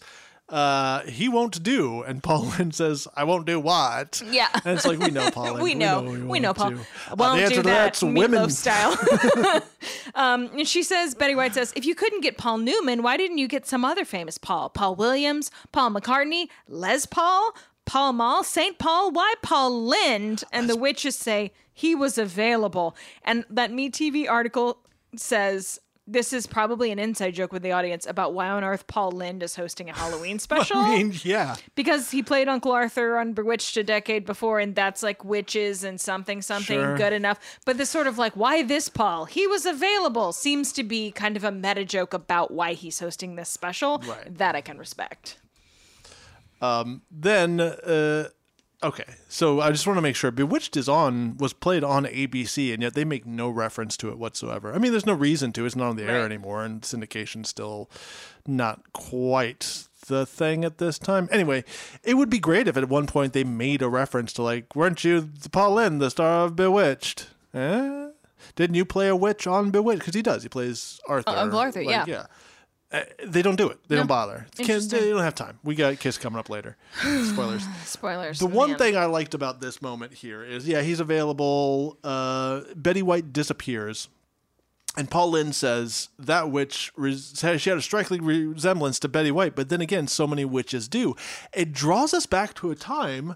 Uh, 0.52 1.04
he 1.06 1.30
won't 1.30 1.62
do, 1.62 2.02
and 2.02 2.24
Paul 2.24 2.46
Lynde 2.58 2.74
says, 2.74 3.08
"I 3.16 3.24
won't 3.24 3.46
do 3.46 3.60
what?" 3.60 4.20
Yeah. 4.26 4.48
and 4.66 4.76
it's 4.76 4.84
like 4.84 4.98
we 4.98 5.12
know, 5.12 5.30
Paul. 5.30 5.54
Lynn, 5.54 5.62
we 5.64 5.76
know, 5.76 6.02
we 6.02 6.40
know, 6.40 6.56
Paul. 6.56 6.74
Uh, 6.74 7.16
Won't 7.16 7.38
the 7.38 7.44
answer 7.44 7.56
do 7.58 7.62
to 7.62 7.68
that. 7.70 7.94
that's 7.94 8.02
Meatloaf 8.02 8.18
women. 8.18 8.50
style. 8.50 8.98
um, 10.16 10.50
and 10.58 10.68
she 10.68 10.82
says, 10.82 11.14
Betty 11.14 11.36
White 11.36 11.54
says, 11.54 11.72
if 11.76 11.86
you 11.86 11.94
couldn't 11.94 12.22
get 12.22 12.38
Paul 12.40 12.58
Newman, 12.58 13.04
why 13.04 13.16
didn't 13.16 13.38
you 13.38 13.48
get 13.48 13.68
some 13.68 13.86
other 13.86 14.06
famous 14.06 14.40
Paul? 14.40 14.70
Paul 14.70 14.96
Williams, 14.96 15.52
Paul 15.72 15.92
McCartney, 15.92 16.48
Les 16.68 17.06
Paul, 17.06 17.52
Pall 17.90 18.14
Mall, 18.14 18.44
St. 18.44 18.78
Paul. 18.78 19.12
Why 19.12 19.34
Paul 19.42 19.84
Lynde? 19.86 20.44
And 20.54 20.70
the 20.70 20.78
witches 20.78 21.16
say 21.16 21.52
he 21.74 21.96
was 21.96 22.18
available. 22.20 22.96
And 23.24 23.46
that 23.50 23.72
Me 23.72 23.90
TV 23.90 24.30
article 24.30 24.78
says. 25.16 25.80
This 26.12 26.34
is 26.34 26.48
probably 26.48 26.90
an 26.92 26.98
inside 26.98 27.36
joke 27.36 27.54
with 27.54 27.62
the 27.62 27.72
audience 27.72 28.08
about 28.08 28.34
why 28.34 28.50
on 28.50 28.64
earth 28.64 28.88
Paul 28.88 29.12
Lynde 29.12 29.44
is 29.44 29.56
hosting 29.56 29.92
a 29.92 29.94
Halloween 29.94 30.40
special 30.48 30.78
I 30.78 30.98
mean, 30.98 31.14
yeah. 31.22 31.56
because 31.76 32.10
he 32.10 32.24
played 32.24 32.48
Uncle 32.48 32.72
Arthur 32.72 33.20
on 33.20 33.34
Bewitched 33.34 33.78
a 33.78 33.84
decade 33.84 34.26
before, 34.26 34.60
and 34.60 34.74
that's 34.74 35.04
like 35.04 35.24
witches 35.24 35.84
and 35.84 36.02
something 36.02 36.42
something 36.42 36.80
Sure. 36.80 36.98
good 36.98 37.14
enough. 37.14 37.40
But 37.64 37.78
this 37.78 37.92
sort 37.92 38.08
of 38.08 38.18
like 38.18 38.34
why 38.34 38.64
this 38.64 38.90
Paul? 38.90 39.26
He 39.26 39.46
was 39.46 39.68
available 39.68 40.34
seems 40.34 40.74
to 40.74 40.84
be 40.84 41.12
kind 41.12 41.38
of 41.38 41.44
a 41.44 41.52
meta 41.52 41.86
joke 41.86 42.16
about 42.16 42.50
why 42.50 42.74
he's 42.74 43.00
hosting 43.00 43.36
this 43.36 43.50
special. 43.50 44.00
Right. 44.00 44.36
That 44.36 44.56
I 44.56 44.62
can 44.62 44.80
respect. 44.80 45.38
Then 46.62 47.60
uh 47.60 48.30
okay. 48.84 49.04
So 49.28 49.60
i 49.62 49.72
just 49.72 49.86
want 49.88 49.98
to 49.98 50.02
make 50.02 50.16
sure. 50.16 50.32
Bewitched 50.32 50.78
is 50.78 50.88
on 50.90 51.38
was 51.38 51.54
played 51.54 51.84
on 51.84 52.06
abc 52.06 52.74
and 52.74 52.82
yet 52.82 52.94
they 52.94 53.06
make 53.06 53.26
no 53.26 53.50
reference 53.50 53.98
to 53.98 54.10
it 54.10 54.18
whatsoever. 54.18 54.74
I 54.74 54.78
mean 54.78 54.92
there's 54.92 55.06
no 55.06 55.14
reason 55.14 55.52
to. 55.54 55.66
It's 55.66 55.76
not 55.76 55.90
on 55.90 55.96
the 55.96 56.04
air 56.04 56.20
Right. 56.22 56.26
anymore 56.32 56.64
and 56.64 56.84
syndication's 56.86 57.50
still 57.50 57.90
not 58.48 58.94
quite 58.94 59.84
the 60.08 60.26
thing 60.26 60.66
at 60.66 60.78
this 60.80 60.98
time. 60.98 61.28
Anyway 61.32 61.64
it 62.04 62.16
would 62.16 62.30
be 62.30 62.40
great 62.40 62.68
if 62.68 62.78
at 62.78 62.90
one 62.90 63.06
point 63.08 63.34
they 63.34 63.44
made 63.44 63.82
a 63.82 63.90
reference 63.90 64.34
to 64.34 64.42
like 64.44 64.76
weren't 64.76 65.04
you 65.04 65.30
paul 65.52 65.74
lynde 65.76 66.02
the 66.02 66.10
star 66.10 66.46
of 66.46 66.56
bewitched? 66.56 67.28
Eh? 67.54 68.08
didn't 68.56 68.76
you 68.76 68.86
play 68.86 69.08
a 69.10 69.16
witch 69.16 69.46
on 69.46 69.70
bewitched? 69.70 70.00
Because 70.00 70.16
he 70.16 70.22
does. 70.22 70.44
He 70.44 70.50
plays 70.50 71.00
arthur. 71.08 71.30
Uncle 71.32 71.60
Arthur, 71.60 71.84
Like, 71.84 71.90
yeah. 71.92 72.06
yeah 72.08 72.26
Uh, 72.92 73.02
they 73.24 73.44
don't 73.44 73.56
do 73.56 73.70
it. 73.70 73.78
They 73.88 73.96
don't 73.96 74.08
bother. 74.08 74.48
Kids, 74.58 74.88
they 74.88 75.10
don't 75.12 75.22
have 75.22 75.36
time. 75.36 75.60
We 75.64 75.76
got 75.76 76.00
Kiss 76.00 76.18
coming 76.18 76.40
up 76.40 76.50
later. 76.50 76.76
Spoilers. 77.02 77.64
Spoilers. 77.86 78.40
The 78.40 78.48
one 78.48 78.78
thing 78.78 78.98
I 78.98 79.06
liked 79.06 79.36
about 79.36 79.62
this 79.62 79.80
moment 79.82 80.14
here 80.14 80.44
is, 80.44 80.68
yeah, 80.68 80.82
he's 80.82 81.00
available. 81.00 81.98
Uh, 82.04 82.62
Betty 82.76 83.04
White 83.04 83.32
disappears, 83.32 84.10
and 84.98 85.10
Paul 85.10 85.32
Lynde 85.32 85.54
says 85.54 86.10
that 86.18 86.50
witch 86.50 86.92
res- 86.96 87.40
she 87.60 87.70
had 87.70 87.78
a 87.78 87.82
striking 87.82 88.24
resemblance 88.26 88.98
to 89.00 89.08
Betty 89.08 89.30
White, 89.32 89.56
but 89.56 89.70
then 89.70 89.82
again, 89.82 90.08
so 90.08 90.26
many 90.26 90.44
witches 90.44 90.88
do. 90.88 91.16
It 91.54 91.72
draws 91.72 92.12
us 92.12 92.26
back 92.26 92.56
to 92.56 92.72
a 92.72 92.76
time. 92.76 93.36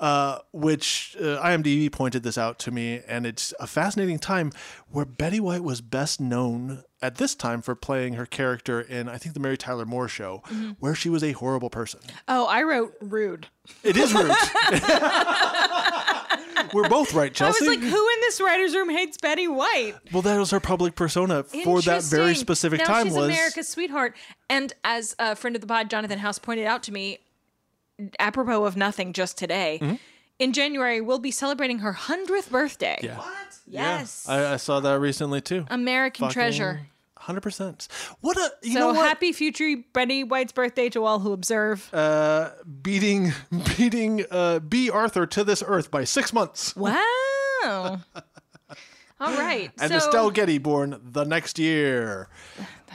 Uh, 0.00 0.38
which 0.52 1.16
uh, 1.20 1.40
IMDb 1.40 1.90
pointed 1.90 2.24
this 2.24 2.36
out 2.36 2.58
to 2.58 2.72
me, 2.72 3.00
and 3.06 3.24
it's 3.24 3.54
a 3.60 3.66
fascinating 3.68 4.18
time 4.18 4.50
where 4.88 5.04
Betty 5.04 5.38
White 5.38 5.62
was 5.62 5.80
best 5.80 6.20
known 6.20 6.82
at 7.00 7.14
this 7.18 7.36
time 7.36 7.62
for 7.62 7.76
playing 7.76 8.14
her 8.14 8.26
character 8.26 8.80
in, 8.80 9.08
I 9.08 9.18
think, 9.18 9.34
the 9.34 9.40
Mary 9.40 9.56
Tyler 9.56 9.86
Moore 9.86 10.08
Show, 10.08 10.42
Mm-hmm. 10.46 10.70
where 10.80 10.96
she 10.96 11.08
was 11.08 11.22
a 11.22 11.30
horrible 11.30 11.70
person. 11.70 12.00
Oh, 12.26 12.46
I 12.46 12.64
wrote 12.64 12.94
rude. 13.00 13.46
It 13.84 13.96
is 13.96 14.12
rude. 14.12 14.32
We're 16.72 16.88
both 16.88 17.14
right, 17.14 17.32
Chelsea. 17.32 17.64
I 17.64 17.68
was 17.68 17.78
like, 17.78 17.88
who 17.88 18.08
in 18.08 18.20
this 18.20 18.40
writer's 18.40 18.74
room 18.74 18.90
hates 18.90 19.16
Betty 19.16 19.46
White? 19.46 19.94
well, 20.12 20.22
that 20.22 20.36
was 20.38 20.50
her 20.50 20.60
public 20.60 20.96
persona 20.96 21.44
for 21.44 21.80
that 21.82 22.02
very 22.02 22.34
specific 22.34 22.80
now 22.80 22.86
time. 22.86 23.06
She's 23.06 23.14
was 23.14 23.26
America's 23.26 23.68
sweetheart. 23.68 24.16
And 24.50 24.72
as 24.82 25.14
a 25.18 25.36
friend 25.36 25.54
of 25.56 25.60
the 25.60 25.68
pod, 25.68 25.88
Jonathan 25.90 26.18
House, 26.18 26.38
pointed 26.38 26.66
out 26.66 26.82
to 26.84 26.92
me, 26.92 27.18
apropos 28.18 28.64
of 28.64 28.76
nothing 28.76 29.12
just 29.12 29.38
today, 29.38 29.78
Mm-hmm. 29.82 29.94
in 30.38 30.52
January, 30.52 31.00
we'll 31.00 31.18
be 31.18 31.30
celebrating 31.30 31.78
her 31.80 31.92
100th 31.92 32.50
birthday. 32.50 32.98
yeah, 33.02 33.20
Yes. 33.66 34.28
I, 34.28 34.54
I 34.54 34.56
saw 34.56 34.80
that 34.80 34.98
recently 35.00 35.40
too. 35.40 35.64
American 35.70 36.28
treasure. 36.28 36.86
Hundred 37.16 37.40
percent. 37.42 37.88
What 38.20 38.36
a 38.36 38.50
you 38.62 38.74
So 38.74 38.78
know 38.80 38.86
what? 38.88 38.96
happy 39.08 39.32
future 39.32 39.76
Betty 39.94 40.24
White's 40.24 40.52
birthday 40.52 40.90
to 40.90 41.04
all 41.04 41.20
who 41.20 41.32
observe. 41.32 41.88
uh, 41.94 42.50
beating 42.82 43.32
beating 43.78 44.26
uh, 44.30 44.58
Bea 44.58 44.90
Arthur 44.90 45.24
to 45.28 45.42
this 45.42 45.62
earth 45.66 45.90
by 45.90 46.04
six 46.04 46.34
months. 46.34 46.76
wow. 46.76 46.90
All 49.20 49.32
right. 49.38 49.70
and 49.80 49.90
so, 49.90 49.96
Estelle 49.96 50.30
Getty 50.30 50.58
born 50.58 51.00
the 51.02 51.24
next 51.24 51.58
year. 51.58 52.28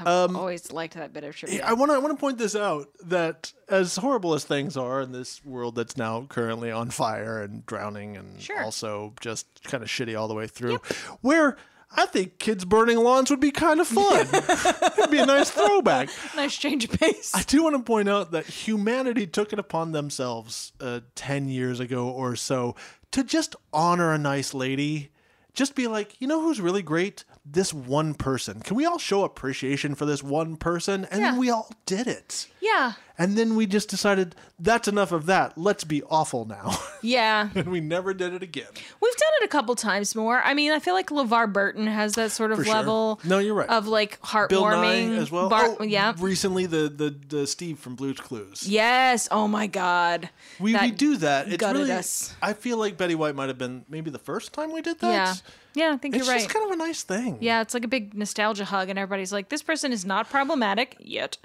I've 0.05 0.35
always 0.35 0.71
liked 0.71 0.93
that 0.95 1.13
bit 1.13 1.23
of 1.23 1.35
trivia. 1.35 1.63
I 1.65 1.73
want 1.73 1.91
to 1.91 1.95
I 1.95 1.99
want 1.99 2.15
to 2.17 2.19
point 2.19 2.37
this 2.37 2.55
out 2.55 2.87
that 3.05 3.51
as 3.67 3.95
horrible 3.97 4.33
as 4.33 4.43
things 4.45 4.77
are 4.77 5.01
in 5.01 5.11
this 5.11 5.43
world 5.45 5.75
that's 5.75 5.97
now 5.97 6.25
currently 6.29 6.71
on 6.71 6.89
fire 6.89 7.41
and 7.41 7.65
drowning 7.65 8.17
and 8.17 8.41
Sure. 8.41 8.63
also 8.63 9.13
just 9.21 9.47
kind 9.63 9.83
of 9.83 9.89
shitty 9.89 10.19
all 10.19 10.27
the 10.27 10.33
way 10.33 10.47
through, 10.47 10.79
where 11.21 11.57
I 11.95 12.05
think 12.05 12.37
kids 12.37 12.65
burning 12.65 12.97
lawns 12.99 13.31
would 13.31 13.39
be 13.39 13.49
kind 13.49 13.79
of 13.79 13.87
fun. 13.87 14.27
It'd 14.97 15.09
be 15.09 15.17
a 15.17 15.25
nice 15.25 15.49
throwback. 15.49 16.09
nice 16.35 16.55
change 16.55 16.83
of 16.85 16.91
pace. 16.91 17.31
I 17.33 17.41
do 17.41 17.63
want 17.63 17.75
to 17.77 17.81
point 17.81 18.07
out 18.07 18.29
that 18.31 18.45
humanity 18.45 19.25
took 19.25 19.53
it 19.53 19.59
upon 19.59 19.91
themselves 19.91 20.71
uh, 20.79 20.99
10 21.15 21.49
years 21.49 21.79
ago 21.79 22.07
or 22.07 22.35
so 22.35 22.75
to 23.11 23.23
just 23.23 23.55
honor 23.73 24.13
a 24.13 24.19
nice 24.19 24.53
lady. 24.53 25.09
Just 25.55 25.73
be 25.73 25.87
like, 25.87 26.21
you 26.21 26.27
know 26.27 26.41
who's 26.41 26.61
really 26.61 26.83
great? 26.83 27.25
This 27.51 27.73
one 27.73 28.13
person. 28.13 28.59
Can 28.61 28.75
we 28.75 28.85
all 28.85 28.99
show 28.99 29.23
appreciation 29.23 29.95
for 29.95 30.05
this 30.05 30.21
one 30.21 30.55
person? 30.55 31.05
And 31.05 31.19
Yeah. 31.21 31.31
then 31.31 31.39
we 31.39 31.49
all 31.49 31.71
did 31.85 32.05
it. 32.07 32.47
Yeah. 32.61 32.93
And 33.17 33.37
then 33.37 33.55
we 33.57 33.65
just 33.65 33.89
decided 33.89 34.33
that's 34.59 34.87
enough 34.87 35.11
of 35.11 35.25
that. 35.25 35.57
Let's 35.57 35.83
be 35.83 36.01
awful 36.03 36.45
now. 36.45 36.77
Yeah. 37.01 37.47
and 37.55 37.67
we 37.69 37.79
never 37.79 38.13
did 38.13 38.33
it 38.33 38.43
again. 38.43 38.67
We've 38.99 39.15
done 39.15 39.29
it 39.41 39.45
a 39.45 39.47
couple 39.47 39.73
times 39.75 40.15
more. 40.15 40.41
I 40.41 40.53
mean, 40.53 40.73
I 40.73 40.79
feel 40.79 40.93
like 40.93 41.07
LeVar 41.09 41.53
Burton 41.53 41.87
has 41.87 42.15
that 42.15 42.31
sort 42.31 42.51
of 42.51 42.57
For 42.57 42.65
sure. 42.65 42.73
level. 42.73 43.21
No, 43.23 43.39
you're 43.39 43.53
right. 43.53 43.69
Of 43.69 43.87
like 43.87 44.19
heartwarming 44.21 44.49
Bill 44.49 44.69
Nye 44.81 45.15
as 45.15 45.31
well. 45.31 45.47
Bar- 45.47 45.77
oh, 45.79 45.83
yeah. 45.85 46.13
Recently, 46.19 46.65
the, 46.65 46.89
the, 46.89 47.15
the 47.37 47.47
Steve 47.47 47.79
from 47.79 47.95
Blue's 47.95 48.19
Clues. 48.19 48.67
Yes. 48.67 49.29
Oh 49.31 49.47
my 49.47 49.67
God. 49.67 50.29
We, 50.59 50.73
That 50.73 50.81
we 50.81 50.91
do 50.91 51.15
that. 51.17 51.47
It's 51.47 51.63
really, 51.63 51.89
us. 51.89 52.35
I 52.41 52.51
feel 52.51 52.75
like 52.77 52.97
Betty 52.97 53.15
White 53.15 53.33
might 53.35 53.47
have 53.47 53.57
been 53.57 53.85
maybe 53.87 54.11
the 54.11 54.19
first 54.19 54.51
time 54.51 54.73
we 54.73 54.81
did 54.81 54.99
that. 54.99 55.09
Yeah. 55.13 55.33
Yeah, 55.75 55.93
I 55.93 55.97
think 55.97 56.15
It's 56.15 56.25
you're 56.25 56.33
right. 56.33 56.41
It's 56.43 56.51
just 56.51 56.53
kind 56.53 56.65
of 56.65 56.77
a 56.77 56.83
nice 56.83 57.03
thing. 57.03 57.37
Yeah, 57.39 57.61
it's 57.61 57.75
like 57.75 57.85
a 57.85 57.87
big 57.87 58.15
nostalgia 58.15 58.65
hug, 58.65 58.89
and 58.89 58.97
everybody's 58.97 59.31
like, 59.31 59.49
"This 59.49 59.61
person 59.61 59.93
is 59.93 60.03
not 60.03 60.27
problematic 60.27 60.95
yet," 60.99 61.37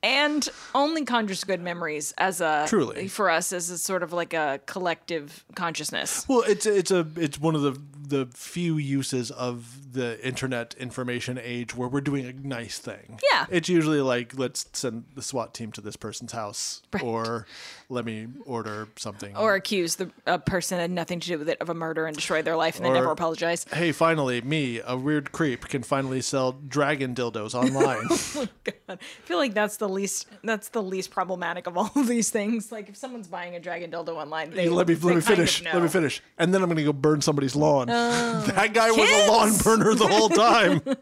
and 0.00 0.48
only 0.74 1.04
conjures 1.04 1.44
good 1.44 1.60
memories 1.60 2.12
as 2.18 2.40
a 2.40 2.66
Truly. 2.68 3.08
for 3.08 3.30
us 3.30 3.52
as 3.52 3.70
a 3.70 3.78
sort 3.78 4.02
of 4.02 4.12
like 4.12 4.34
a 4.34 4.60
collective 4.66 5.44
consciousness. 5.54 6.26
Well, 6.28 6.42
it's 6.46 6.66
it's 6.66 6.90
a 6.90 7.06
it's 7.16 7.38
one 7.40 7.54
of 7.54 7.62
the 7.62 7.80
the 8.06 8.28
few 8.34 8.76
uses 8.76 9.30
of 9.30 9.92
the 9.94 10.22
internet 10.26 10.74
information 10.78 11.38
age 11.42 11.74
where 11.74 11.88
we're 11.88 12.00
doing 12.02 12.26
a 12.26 12.32
nice 12.32 12.78
thing. 12.78 13.18
Yeah. 13.32 13.46
It's 13.50 13.68
usually 13.68 14.00
like 14.00 14.36
let's 14.38 14.66
send 14.72 15.04
the 15.14 15.22
SWAT 15.22 15.54
team 15.54 15.72
to 15.72 15.80
this 15.80 15.96
person's 15.96 16.32
house 16.32 16.82
Right. 16.92 17.02
or 17.02 17.46
let 17.88 18.04
me 18.04 18.26
order 18.44 18.88
something. 18.96 19.34
Or 19.36 19.54
accuse 19.54 19.96
the 19.96 20.10
a 20.26 20.38
person 20.38 20.78
had 20.80 20.90
nothing 20.90 21.20
to 21.20 21.28
do 21.28 21.38
with 21.38 21.48
it 21.48 21.58
of 21.60 21.70
a 21.70 21.74
murder 21.74 22.06
and 22.06 22.14
destroy 22.16 22.42
their 22.42 22.56
life, 22.56 22.76
and 22.76 22.84
they 22.84 22.90
never 22.90 23.10
apologize. 23.10 23.64
Hey, 23.72 23.92
finally, 23.92 24.40
me, 24.42 24.80
a 24.84 24.96
weird 24.96 25.32
creep, 25.32 25.66
can 25.68 25.82
finally 25.82 26.20
sell 26.20 26.52
dragon 26.52 27.14
dildos 27.14 27.54
online. 27.64 28.06
Oh 28.10 28.48
God, 28.64 28.74
I 28.88 28.96
feel 29.24 29.38
like 29.38 29.54
that's 29.54 29.76
the 29.78 29.88
least 29.88 30.26
that's 30.48 30.68
the 30.70 30.82
least 30.82 31.10
problematic 31.10 31.66
of 31.66 31.76
all 31.76 31.90
of 31.94 32.06
these 32.08 32.30
things. 32.30 32.70
Like 32.72 32.88
if 32.88 32.96
someone's 32.96 33.28
buying 33.28 33.54
a 33.54 33.60
dragon 33.60 33.90
dildo 33.90 34.16
online, 34.16 34.50
they 34.50 34.68
let 34.68 34.88
me 34.88 34.94
let 34.94 35.16
me 35.16 35.20
finish. 35.20 35.62
Let 35.64 35.82
me 35.82 35.88
finish. 35.88 36.22
And 36.38 36.52
then 36.54 36.62
I'm 36.62 36.68
gonna 36.68 36.84
go 36.84 36.92
burn 36.92 37.20
somebody's 37.20 37.56
lawn. 37.56 37.88
Oh. 37.90 38.40
that 38.54 38.72
guy 38.74 38.90
was 38.90 39.10
a 39.10 39.28
lawn 39.30 39.56
burner 39.62 39.94
the 39.94 40.06
whole 40.06 40.28
time. 40.28 40.82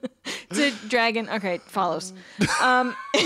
It's 0.54 0.84
a 0.84 0.88
dragon. 0.88 1.28
Okay, 1.30 1.58
follows. 1.66 2.12
Um, 2.60 2.94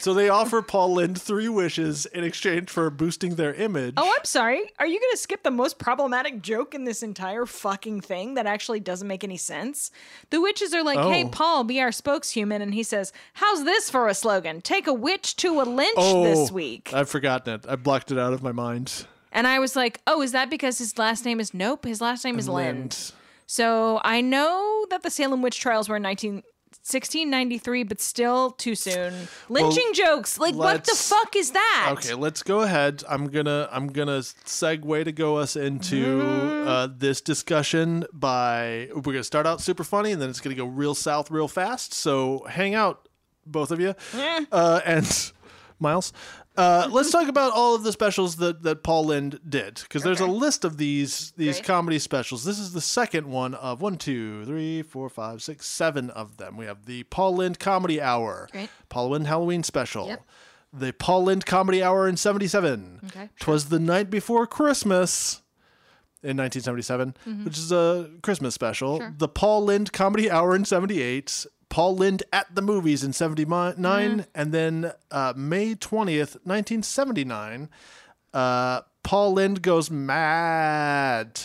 so 0.00 0.12
they 0.14 0.28
offer 0.28 0.62
Paul 0.62 0.94
Lynde 0.94 1.20
three 1.20 1.48
wishes 1.48 2.06
in 2.06 2.24
exchange 2.24 2.70
for 2.70 2.90
boosting 2.90 3.36
their 3.36 3.54
image. 3.54 3.94
Oh, 3.96 4.12
I'm 4.18 4.24
sorry. 4.24 4.70
Are 4.78 4.86
you 4.86 4.98
going 5.00 5.12
to 5.12 5.16
skip 5.16 5.42
the 5.42 5.50
most 5.50 5.78
problematic 5.78 6.42
joke 6.42 6.74
in 6.74 6.84
this 6.84 7.02
entire 7.02 7.46
fucking 7.46 8.00
thing 8.00 8.34
that 8.34 8.46
actually 8.46 8.80
doesn't 8.80 9.06
make 9.08 9.24
any 9.24 9.36
sense? 9.36 9.90
The 10.30 10.40
witches 10.40 10.74
are 10.74 10.82
like, 10.82 10.98
hey, 10.98 11.24
Oh. 11.24 11.28
Paul, 11.28 11.64
be 11.64 11.80
our 11.80 11.90
spokeshuman. 11.90 12.60
And 12.60 12.74
he 12.74 12.82
says, 12.82 13.12
how's 13.54 13.64
this 13.64 13.90
for 13.90 14.08
a 14.08 14.14
slogan? 14.14 14.60
Take 14.60 14.86
a 14.86 14.92
witch 14.92 15.36
to 15.36 15.60
a 15.60 15.62
lynch 15.64 15.94
Oh, 15.96 16.24
this 16.24 16.50
week. 16.50 16.90
I've 16.92 17.08
forgotten 17.08 17.54
it. 17.54 17.66
I 17.68 17.76
blocked 17.76 18.10
it 18.10 18.18
out 18.18 18.32
of 18.32 18.42
my 18.42 18.52
mind. 18.52 19.06
and 19.32 19.46
I 19.46 19.58
was 19.58 19.76
like, 19.76 20.00
oh, 20.06 20.22
is 20.22 20.32
that 20.32 20.50
because 20.50 20.78
his 20.78 20.98
last 20.98 21.24
name 21.24 21.40
is 21.40 21.54
Nope? 21.54 21.84
His 21.84 22.00
last 22.00 22.24
name 22.24 22.38
is 22.38 22.48
Lynde. 22.48 22.78
Lynde. 22.80 23.12
So 23.46 24.00
I 24.02 24.20
know 24.20 24.86
that 24.90 25.02
the 25.02 25.10
Salem 25.10 25.42
witch 25.42 25.60
trials 25.60 25.88
were 25.88 25.96
in 25.96 26.02
19. 26.02 26.42
1693, 26.86 27.84
but 27.84 27.98
still 27.98 28.50
too 28.50 28.74
soon. 28.74 29.14
Lynching 29.48 29.94
jokes. 29.94 30.38
Like, 30.38 30.54
what 30.54 30.84
the 30.84 30.94
fuck 30.94 31.34
is 31.34 31.52
that? 31.52 31.88
Okay, 31.92 32.12
let's 32.12 32.42
go 32.42 32.60
ahead. 32.60 33.02
I'm 33.08 33.28
gonna 33.28 33.68
I'm 33.72 33.86
gonna 33.86 34.18
segue 34.18 35.04
to 35.04 35.12
go 35.12 35.36
us 35.38 35.56
into 35.56 36.18
Mm-hmm. 36.20 36.68
uh, 36.68 36.88
this 36.94 37.22
discussion 37.22 38.04
by 38.12 38.88
we're 38.94 39.00
gonna 39.00 39.24
start 39.24 39.46
out 39.46 39.62
super 39.62 39.82
funny 39.84 40.12
and 40.12 40.20
then 40.20 40.28
it's 40.28 40.40
gonna 40.42 40.56
go 40.56 40.66
real 40.66 40.94
south 40.94 41.30
real 41.30 41.48
fast. 41.48 41.94
So 41.94 42.44
hang 42.50 42.74
out, 42.74 43.08
both 43.46 43.70
of 43.70 43.80
you, 43.80 43.94
uh, 44.52 44.80
and 44.84 45.32
Miles. 45.78 46.12
Uh, 46.56 46.86
let's 46.92 47.10
talk 47.10 47.26
about 47.28 47.52
all 47.52 47.74
of 47.74 47.82
the 47.82 47.90
specials 47.92 48.36
that, 48.36 48.62
that 48.62 48.84
Paul 48.84 49.06
Lynde 49.06 49.40
did 49.48 49.74
because 49.82 50.02
there's 50.04 50.20
a 50.20 50.26
list 50.26 50.64
of 50.64 50.76
these 50.76 51.32
these 51.36 51.56
Great. 51.56 51.64
comedy 51.66 51.98
specials. 51.98 52.44
This 52.44 52.60
is 52.60 52.72
the 52.72 52.80
second 52.80 53.26
one 53.26 53.54
of 53.54 53.80
one, 53.82 53.96
two, 53.96 54.44
three, 54.44 54.82
four, 54.82 55.08
five, 55.08 55.42
six, 55.42 55.66
seven 55.66 56.10
of 56.10 56.36
them. 56.36 56.56
We 56.56 56.66
have 56.66 56.84
the 56.86 57.02
Paul 57.04 57.36
Lynde 57.36 57.58
Comedy 57.58 58.00
Hour, 58.00 58.48
Great. 58.52 58.70
Paul 58.88 59.10
Lynde 59.10 59.26
Halloween 59.26 59.64
Special, 59.64 60.06
Yep. 60.06 60.22
the 60.72 60.92
Paul 60.92 61.24
Lynde 61.24 61.44
Comedy 61.44 61.82
Hour 61.82 62.06
in 62.08 62.16
77. 62.16 63.00
Okay, 63.06 63.30
Twas 63.40 63.68
the 63.68 63.80
night 63.80 64.08
before 64.08 64.46
Christmas 64.46 65.42
in 66.22 66.36
1977, 66.38 67.14
which 67.44 67.58
is 67.58 67.72
a 67.72 68.10
Christmas 68.22 68.54
special. 68.54 68.98
Sure. 68.98 69.14
The 69.18 69.28
Paul 69.28 69.64
Lynde 69.64 69.92
Comedy 69.92 70.30
Hour 70.30 70.54
in 70.54 70.64
78. 70.64 71.46
Paul 71.74 71.96
Lynde 71.96 72.22
at 72.32 72.54
the 72.54 72.62
movies 72.62 73.02
in 73.02 73.12
79. 73.12 73.74
And 74.32 74.52
then 74.52 74.92
uh, 75.10 75.32
May 75.34 75.74
20th, 75.74 76.36
1979, 76.44 77.68
uh, 78.32 78.82
Paul 79.02 79.32
Lynde 79.32 79.60
goes 79.60 79.90
mad 79.90 81.40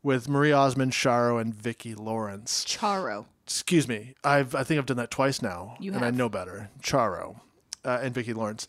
with 0.00 0.28
Marie 0.28 0.52
Osmond, 0.52 0.92
Charo, 0.92 1.40
and 1.40 1.52
Vicki 1.52 1.96
Lawrence. 1.96 2.64
Charo. 2.64 3.26
Excuse 3.42 3.88
me. 3.88 4.14
I've 4.22 4.54
I 4.54 4.62
think 4.62 4.78
I've 4.78 4.86
done 4.86 4.96
that 4.98 5.10
twice 5.10 5.42
now, 5.42 5.74
You 5.80 5.92
and 5.92 6.04
I 6.04 6.12
know 6.12 6.28
better. 6.28 6.70
Charo 6.80 7.40
uh, 7.84 7.98
and 8.00 8.14
Vicki 8.14 8.32
Lawrence. 8.32 8.68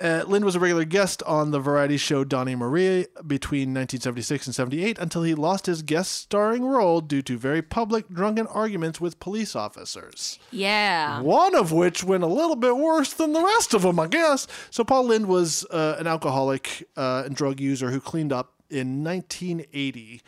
Uh, 0.00 0.24
Lynde 0.26 0.44
was 0.44 0.56
a 0.56 0.60
regular 0.60 0.84
guest 0.84 1.22
on 1.22 1.52
the 1.52 1.60
variety 1.60 1.96
show 1.96 2.24
Donny 2.24 2.56
Marie 2.56 3.06
between 3.24 3.68
1976 3.68 4.46
and 4.46 4.54
78 4.54 4.98
until 4.98 5.22
he 5.22 5.34
lost 5.34 5.66
his 5.66 5.82
guest 5.82 6.10
starring 6.10 6.64
role 6.64 7.00
due 7.00 7.22
to 7.22 7.38
very 7.38 7.62
public 7.62 8.08
drunken 8.08 8.48
arguments 8.48 9.00
with 9.00 9.20
police 9.20 9.54
officers. 9.54 10.40
Yeah. 10.50 11.20
One 11.20 11.54
of 11.54 11.70
which 11.70 12.02
went 12.02 12.24
a 12.24 12.28
little 12.28 12.56
bit 12.56 12.76
worse 12.76 13.12
than 13.12 13.32
the 13.32 13.42
rest 13.42 13.72
of 13.72 13.82
them, 13.82 14.00
I 14.00 14.08
guess. 14.08 14.48
So 14.70 14.82
Paul 14.82 15.04
Lynde 15.06 15.26
was 15.26 15.64
uh, 15.70 15.96
an 16.00 16.08
alcoholic 16.08 16.88
uh, 16.96 17.22
and 17.26 17.36
drug 17.36 17.60
user 17.60 17.92
who 17.92 18.00
cleaned 18.00 18.32
up 18.32 18.54
in 18.70 19.04
1980. 19.04 20.22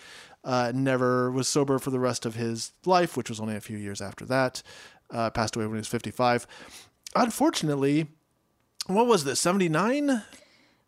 Uh, 0.44 0.70
never 0.72 1.28
was 1.32 1.48
sober 1.48 1.80
for 1.80 1.90
the 1.90 1.98
rest 1.98 2.24
of 2.24 2.36
his 2.36 2.72
life, 2.84 3.16
which 3.16 3.28
was 3.28 3.40
only 3.40 3.56
a 3.56 3.60
few 3.60 3.76
years 3.76 4.00
after 4.00 4.24
that. 4.26 4.62
Uh, 5.10 5.28
passed 5.28 5.56
away 5.56 5.66
when 5.66 5.74
he 5.74 5.80
was 5.80 5.88
55. 5.88 6.46
Unfortunately, 7.16 8.06
what 8.86 9.06
was 9.06 9.24
this? 9.24 9.40
79? 9.40 10.22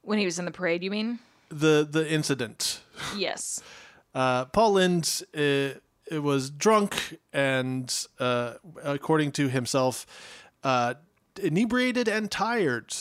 When 0.03 0.19
he 0.19 0.25
was 0.25 0.39
in 0.39 0.45
the 0.45 0.51
parade, 0.51 0.83
you 0.83 0.91
mean? 0.91 1.19
The 1.51 1.87
the 1.89 2.11
incident. 2.11 2.81
Yes. 3.17 3.63
Uh, 4.15 4.47
Paul 4.47 4.73
Lynde 4.73 5.23
uh, 5.37 5.79
it 6.11 6.23
was 6.23 6.51
drunk 6.51 7.19
and, 7.33 8.07
uh, 8.19 8.55
according 8.83 9.33
to 9.33 9.49
himself, 9.49 10.07
uh, 10.65 10.95
inebriated 11.41 12.09
and 12.09 12.31
tired, 12.31 12.95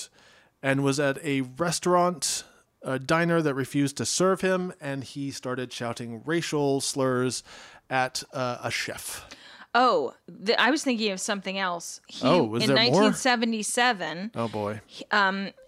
and 0.61 0.83
was 0.83 0.99
at 0.99 1.23
a 1.23 1.41
restaurant, 1.41 2.43
a 2.81 2.99
diner 2.99 3.41
that 3.41 3.53
refused 3.53 3.97
to 3.97 4.05
serve 4.05 4.41
him, 4.41 4.73
and 4.81 5.03
he 5.03 5.31
started 5.31 5.71
shouting 5.71 6.21
racial 6.25 6.81
slurs 6.81 7.43
at 7.89 8.23
uh, 8.33 8.57
a 8.61 8.69
chef. 8.71 9.25
Oh, 9.79 10.15
th- 10.43 10.57
I 10.57 10.71
was 10.71 10.83
thinking 10.83 11.11
of 11.11 11.19
something 11.21 11.59
else. 11.59 12.01
He, 12.07 12.27
Oh, 12.27 12.43
was 12.43 12.63
in 12.63 12.69
there 12.73 12.77
more? 12.91 13.03
1977, 13.03 14.31
Oh 14.35 14.47
boy! 14.47 14.81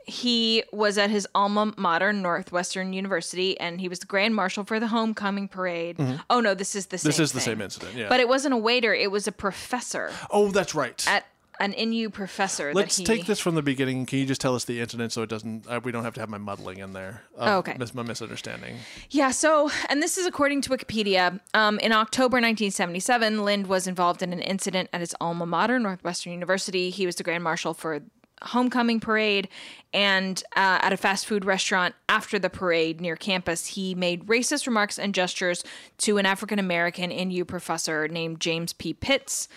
he 0.06 0.64
was 0.74 0.98
at 0.98 1.12
his 1.12 1.28
alma 1.36 1.74
mater, 1.78 2.12
Northwestern 2.12 2.92
University, 2.92 3.60
and 3.60 3.80
he 3.80 3.88
was 3.88 4.00
the 4.00 4.08
grand 4.08 4.36
marshal 4.36 4.64
for 4.64 4.80
the 4.80 4.88
homecoming 4.88 5.48
parade. 5.48 5.98
Oh 6.30 6.40
no, 6.40 6.56
this 6.56 6.76
is 6.76 6.88
the 6.88 6.98
same. 6.98 7.12
Mm-hmm. 7.12 7.18
This 7.18 7.20
is 7.20 7.32
the 7.34 7.40
thing. 7.40 7.46
same 7.54 7.62
incident. 7.62 7.96
Yeah. 7.96 8.10
But 8.10 8.20
it 8.20 8.28
wasn't 8.28 8.56
a 8.56 8.58
waiter; 8.58 8.94
it 8.96 9.12
was 9.12 9.28
a 9.28 9.32
professor 9.32 10.12
oh, 10.32 10.50
that's 10.52 10.74
right. 10.74 11.06
at 11.08 11.26
an 11.60 11.74
NU 11.78 12.10
professor. 12.10 12.74
Let's 12.74 12.98
that 12.98 13.02
he, 13.02 13.18
take 13.18 13.26
this 13.26 13.40
from 13.40 13.56
the 13.56 13.62
beginning. 13.62 14.06
Can 14.06 14.20
you 14.20 14.26
just 14.26 14.42
tell 14.42 14.56
us 14.56 14.66
the 14.66 14.80
incident 14.80 15.12
so 15.12 15.22
it 15.24 15.30
doesn't? 15.30 15.68
Uh, 15.68 15.80
we 15.84 15.92
don't 15.92 16.04
have 16.04 16.14
to 16.16 16.20
have 16.20 16.30
my 16.30 16.38
muddling 16.38 16.80
in 16.80 16.94
there. 16.94 17.24
Oh, 17.38 17.58
okay. 17.58 17.76
Mis- 17.78 17.94
my 17.94 18.04
misunderstanding. 18.04 18.78
Yeah, 19.10 19.32
so, 19.32 19.70
and 19.90 20.02
this 20.02 20.18
is 20.18 20.26
according 20.26 20.62
to 20.62 20.70
Wikipedia. 20.70 21.40
Um, 21.54 21.80
in 21.80 21.92
October 21.92 22.36
1977, 22.36 23.44
Lynde 23.44 23.68
was 23.68 23.88
involved 23.88 24.22
in 24.22 24.34
an 24.34 24.40
incident 24.40 24.90
at 24.94 25.02
his 25.02 25.16
alma 25.20 25.46
mater, 25.46 25.80
Northwestern 25.80 26.34
University. 26.34 26.90
He 26.90 27.06
was 27.06 27.16
the 27.16 27.24
grand 27.24 27.44
marshal 27.44 27.74
for 27.74 28.02
homecoming 28.42 29.00
parade 29.00 29.50
and 29.94 30.44
uh, 30.56 30.80
at 30.82 30.94
a 30.94 30.98
fast 30.98 31.26
food 31.26 31.46
restaurant 31.46 31.96
after 32.08 32.38
the 32.38 32.50
parade 32.50 33.02
near 33.02 33.16
campus, 33.16 33.66
he 33.66 33.96
made 33.96 34.26
racist 34.28 34.68
remarks 34.68 35.00
and 35.00 35.16
gestures 35.16 35.64
to 35.98 36.18
an 36.18 36.26
African 36.26 36.60
American 36.60 37.10
NU 37.10 37.44
professor 37.44 38.08
named 38.08 38.40
James 38.40 38.74
P. 38.74 38.94
Pitts. 38.94 39.48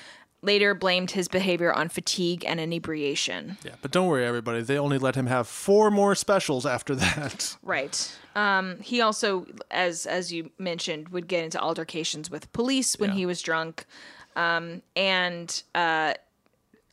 Later 0.45 0.75
blamed 0.75 1.13
his 1.13 1.29
behavior 1.29 1.73
on 1.73 1.89
fatigue 1.89 2.45
and 2.47 2.59
inebriation. 2.59 3.59
Yeah, 3.65 3.77
but 3.81 3.93
don't 3.93 4.09
worry, 4.09 4.27
everybody. 4.27 4.61
They 4.63 4.77
only 4.77 4.99
let 4.99 5.15
him 5.15 5.27
have 5.27 5.47
four 5.47 5.89
more 5.91 6.15
specials 6.17 6.67
after 6.67 6.95
that. 6.97 7.57
Right. 7.63 8.13
Um, 8.35 8.79
he 8.81 9.01
also, 9.01 9.47
as 9.71 10.05
as 10.07 10.33
you 10.33 10.51
mentioned, 10.59 11.11
would 11.11 11.29
get 11.29 11.45
into 11.45 11.61
altercations 11.61 12.29
with 12.31 12.53
police 12.53 12.99
when 12.99 13.11
Yeah. 13.11 13.17
he 13.17 13.27
was 13.27 13.41
drunk, 13.43 13.85
um, 14.35 14.83
and 14.97 15.63
uh, 15.75 16.15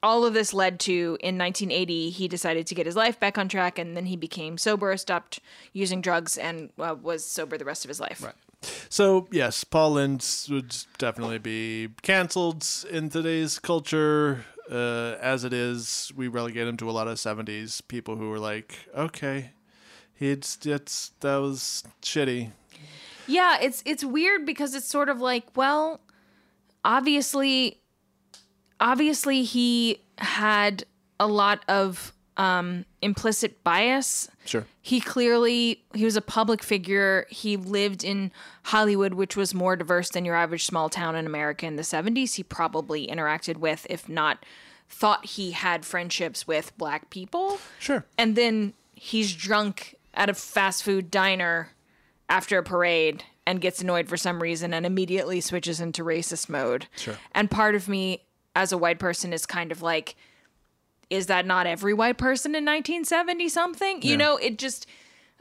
all 0.04 0.26
of 0.26 0.34
this 0.34 0.54
led 0.54 0.80
to 0.82 1.18
in 1.22 1.38
1980 1.38 2.10
he 2.12 2.28
decided 2.28 2.68
to 2.68 2.76
get 2.76 2.86
his 2.86 2.96
life 2.96 3.20
back 3.20 3.38
on 3.38 3.48
track, 3.50 3.80
and 3.80 3.98
then 3.98 4.06
he 4.06 4.16
became 4.16 4.58
sober, 4.58 4.96
stopped 4.98 5.40
using 5.74 6.02
drugs, 6.02 6.38
and 6.38 6.70
uh, 6.78 6.96
was 7.02 7.26
sober 7.26 7.58
the 7.58 7.66
rest 7.66 7.84
of 7.84 7.90
his 7.90 8.00
life. 8.00 8.24
Right. 8.24 8.34
So 8.62 9.28
yes, 9.32 9.64
Paul 9.64 9.92
Lynch 9.92 10.48
would 10.50 10.76
definitely 10.98 11.38
be 11.38 11.90
canceled 12.02 12.66
in 12.90 13.10
today's 13.10 13.60
culture. 13.60 14.46
Uh, 14.70 15.18
as 15.22 15.44
it 15.44 15.54
is, 15.54 16.12
we 16.16 16.28
relegate 16.28 16.68
him 16.68 16.78
to 16.78 16.90
a 16.90 16.92
lot 16.92 17.08
of 17.08 17.18
'70s 17.18 17.82
people 17.88 18.18
who 18.18 18.30
were 18.30 18.40
like, 18.40 18.78
"Okay, 18.96 19.52
it's 20.20 20.66
it's 20.66 21.12
that 21.22 21.38
was 21.38 21.84
shitty." 22.02 22.52
Yeah, 23.28 23.58
it's 23.62 23.82
it's 23.86 24.04
weird 24.04 24.46
because 24.46 24.76
it's 24.76 24.88
sort 24.88 25.10
of 25.10 25.22
like, 25.22 25.46
well, 25.56 26.02
obviously 26.84 27.80
obviously 28.80 29.44
he 29.44 30.02
had 30.18 30.84
a 31.20 31.28
lot 31.28 31.64
of 31.68 32.14
um 32.40 32.86
implicit 33.02 33.64
bias. 33.64 34.30
Sure. 34.46 34.66
He 34.82 35.02
clearly 35.02 35.84
he 35.94 36.06
was 36.06 36.16
a 36.16 36.22
public 36.22 36.64
figure. 36.64 37.28
He 37.30 37.58
lived 37.58 38.04
in 38.04 38.32
Hollywood, 38.64 39.14
which 39.14 39.36
was 39.36 39.54
more 39.54 39.76
diverse 39.76 40.10
than 40.10 40.24
your 40.26 40.36
average 40.36 40.66
small 40.66 40.90
town 40.90 41.16
in 41.16 41.26
America 41.26 41.66
in 41.68 41.76
the 41.76 41.84
70s. 41.84 42.36
He 42.36 42.44
probably 42.44 43.06
interacted 43.08 43.58
with 43.58 43.86
if 43.90 44.08
not 44.08 44.44
thought 44.88 45.26
he 45.26 45.52
had 45.52 45.86
friendships 45.86 46.48
with 46.48 46.76
black 46.78 47.10
people 47.12 47.60
Sure. 47.78 48.06
and 48.18 48.36
then 48.36 48.74
he's 48.96 49.36
drunk 49.36 49.96
at 50.16 50.30
a 50.30 50.34
fast 50.34 50.82
food 50.84 51.12
diner 51.12 51.70
after 52.28 52.58
a 52.58 52.64
parade 52.64 53.24
and 53.46 53.62
gets 53.62 53.82
annoyed 53.82 54.08
for 54.10 54.18
some 54.18 54.42
reason 54.42 54.74
and 54.74 54.86
immediately 54.86 55.42
switches 55.42 55.80
into 55.80 56.04
racist 56.04 56.50
mode. 56.50 56.88
Sure. 56.96 57.18
And 57.34 57.52
part 57.52 57.76
of 57.76 57.88
me 57.88 58.24
as 58.56 58.72
a 58.72 58.78
white 58.80 58.98
person 59.00 59.32
is 59.34 59.46
kind 59.46 59.72
of 59.72 59.82
like 59.84 60.16
is 61.10 61.26
that 61.28 61.46
not 61.46 61.66
every 61.68 61.94
white 61.94 62.18
person 62.18 62.52
in 62.56 62.64
1970 62.66 63.50
something? 63.50 64.02
You 64.02 64.12
Yeah. 64.12 64.16
know, 64.18 64.38
it 64.38 64.58
just 64.58 64.86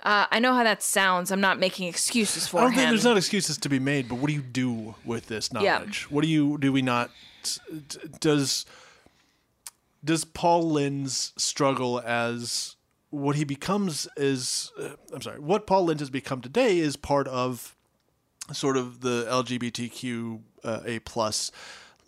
uh, 0.04 0.26
I 0.30 0.38
know 0.38 0.54
how 0.54 0.62
that 0.62 0.80
sounds. 0.82 1.32
I'm 1.32 1.40
not 1.40 1.58
making 1.58 1.88
excuses 1.88 2.46
for 2.46 2.58
I 2.58 2.60
don't 2.62 2.70
him. 2.70 2.76
think 2.78 2.90
there's 2.90 3.04
not 3.04 3.16
excuses 3.16 3.58
to 3.58 3.68
be 3.68 3.80
made, 3.80 4.08
but 4.08 4.16
what 4.16 4.28
do 4.28 4.32
you 4.32 4.42
do 4.42 4.94
with 5.04 5.26
this 5.26 5.50
Yeah. 5.52 5.60
knowledge? 5.78 6.06
What 6.08 6.22
do 6.22 6.28
you 6.28 6.56
do? 6.58 6.72
We 6.72 6.82
not 6.82 7.10
does 8.20 8.64
does 10.04 10.24
Paul 10.24 10.70
Lynde's 10.70 11.32
struggle 11.36 12.00
as 12.00 12.76
what 13.10 13.36
he 13.36 13.44
becomes 13.44 14.06
is 14.16 14.70
uh, 14.80 14.90
I'm 15.12 15.22
sorry, 15.22 15.40
what 15.40 15.66
Paul 15.66 15.86
Lynde 15.86 16.00
has 16.00 16.10
become 16.10 16.40
today 16.40 16.78
is 16.78 16.96
part 16.96 17.26
of 17.26 17.74
sort 18.52 18.76
of 18.76 19.00
the 19.00 19.26
LGBTQ 19.28 20.40
uh, 20.64 20.80
a 20.84 20.98
plus 21.00 21.50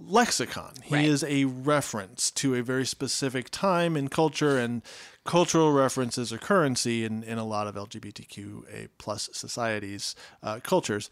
lexicon. 0.00 0.72
He 0.84 0.94
Right. 0.94 1.04
is 1.04 1.22
a 1.24 1.44
reference 1.44 2.30
to 2.32 2.54
a 2.54 2.62
very 2.62 2.86
specific 2.86 3.50
time 3.50 3.96
in 3.96 4.08
culture, 4.08 4.56
and 4.58 4.82
cultural 5.24 5.72
references 5.72 6.32
are 6.32 6.38
currency 6.38 7.04
in, 7.04 7.22
in 7.22 7.36
a 7.38 7.44
lot 7.44 7.66
of 7.66 7.76
LGBTQ 7.76 8.64
a 8.72 8.88
plus 8.98 9.28
societies, 9.32 10.14
uh, 10.42 10.60
cultures. 10.62 11.10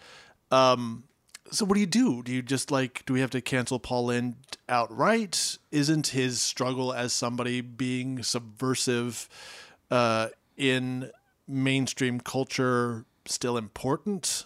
Um, 0.51 1.05
so 1.51 1.64
what 1.64 1.74
do 1.74 1.80
you 1.80 1.86
do? 1.86 2.22
Do 2.22 2.32
you 2.32 2.43
just 2.43 2.70
like 2.70 3.05
do 3.07 3.12
we 3.12 3.20
have 3.20 3.30
to 3.30 3.41
cancel 3.41 3.78
Paul 3.78 4.07
Lynde 4.07 4.36
outright? 4.68 5.59
Isn't 5.70 6.09
his 6.09 6.41
struggle 6.41 6.93
as 6.93 7.12
somebody 7.12 7.61
being 7.61 8.22
subversive 8.22 9.28
uh, 9.91 10.28
in 10.57 11.11
mainstream 11.47 12.20
culture 12.20 13.05
still 13.26 13.57
important? 13.57 14.45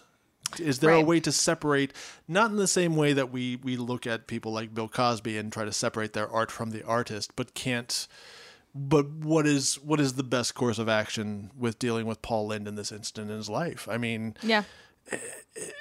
Is 0.59 0.79
there 0.79 0.91
a 0.91 1.01
way 1.01 1.19
to 1.21 1.31
separate, 1.31 1.93
not 2.27 2.51
in 2.51 2.57
the 2.57 2.67
same 2.67 2.95
way 2.95 3.13
that 3.13 3.31
we 3.31 3.57
we 3.57 3.77
look 3.77 4.07
at 4.07 4.27
people 4.27 4.51
like 4.51 4.73
Bill 4.73 4.87
Cosby 4.87 5.37
and 5.37 5.51
try 5.51 5.65
to 5.65 5.73
separate 5.73 6.13
their 6.13 6.29
art 6.29 6.51
from 6.51 6.71
the 6.71 6.83
artist, 6.83 7.35
but 7.35 7.53
can't. 7.53 8.07
But 8.75 9.07
what 9.09 9.45
is 9.45 9.75
what 9.75 9.99
is 9.99 10.13
the 10.13 10.23
best 10.23 10.55
course 10.55 10.79
of 10.79 10.89
action 10.89 11.51
with 11.55 11.77
dealing 11.77 12.07
with 12.07 12.21
Paul 12.21 12.47
Lynde 12.47 12.67
in 12.67 12.75
this 12.75 12.91
instant 12.91 13.29
in 13.29 13.37
his 13.37 13.49
life? 13.49 13.87
I 13.89 13.97
mean, 13.97 14.35
yeah. 14.41 14.63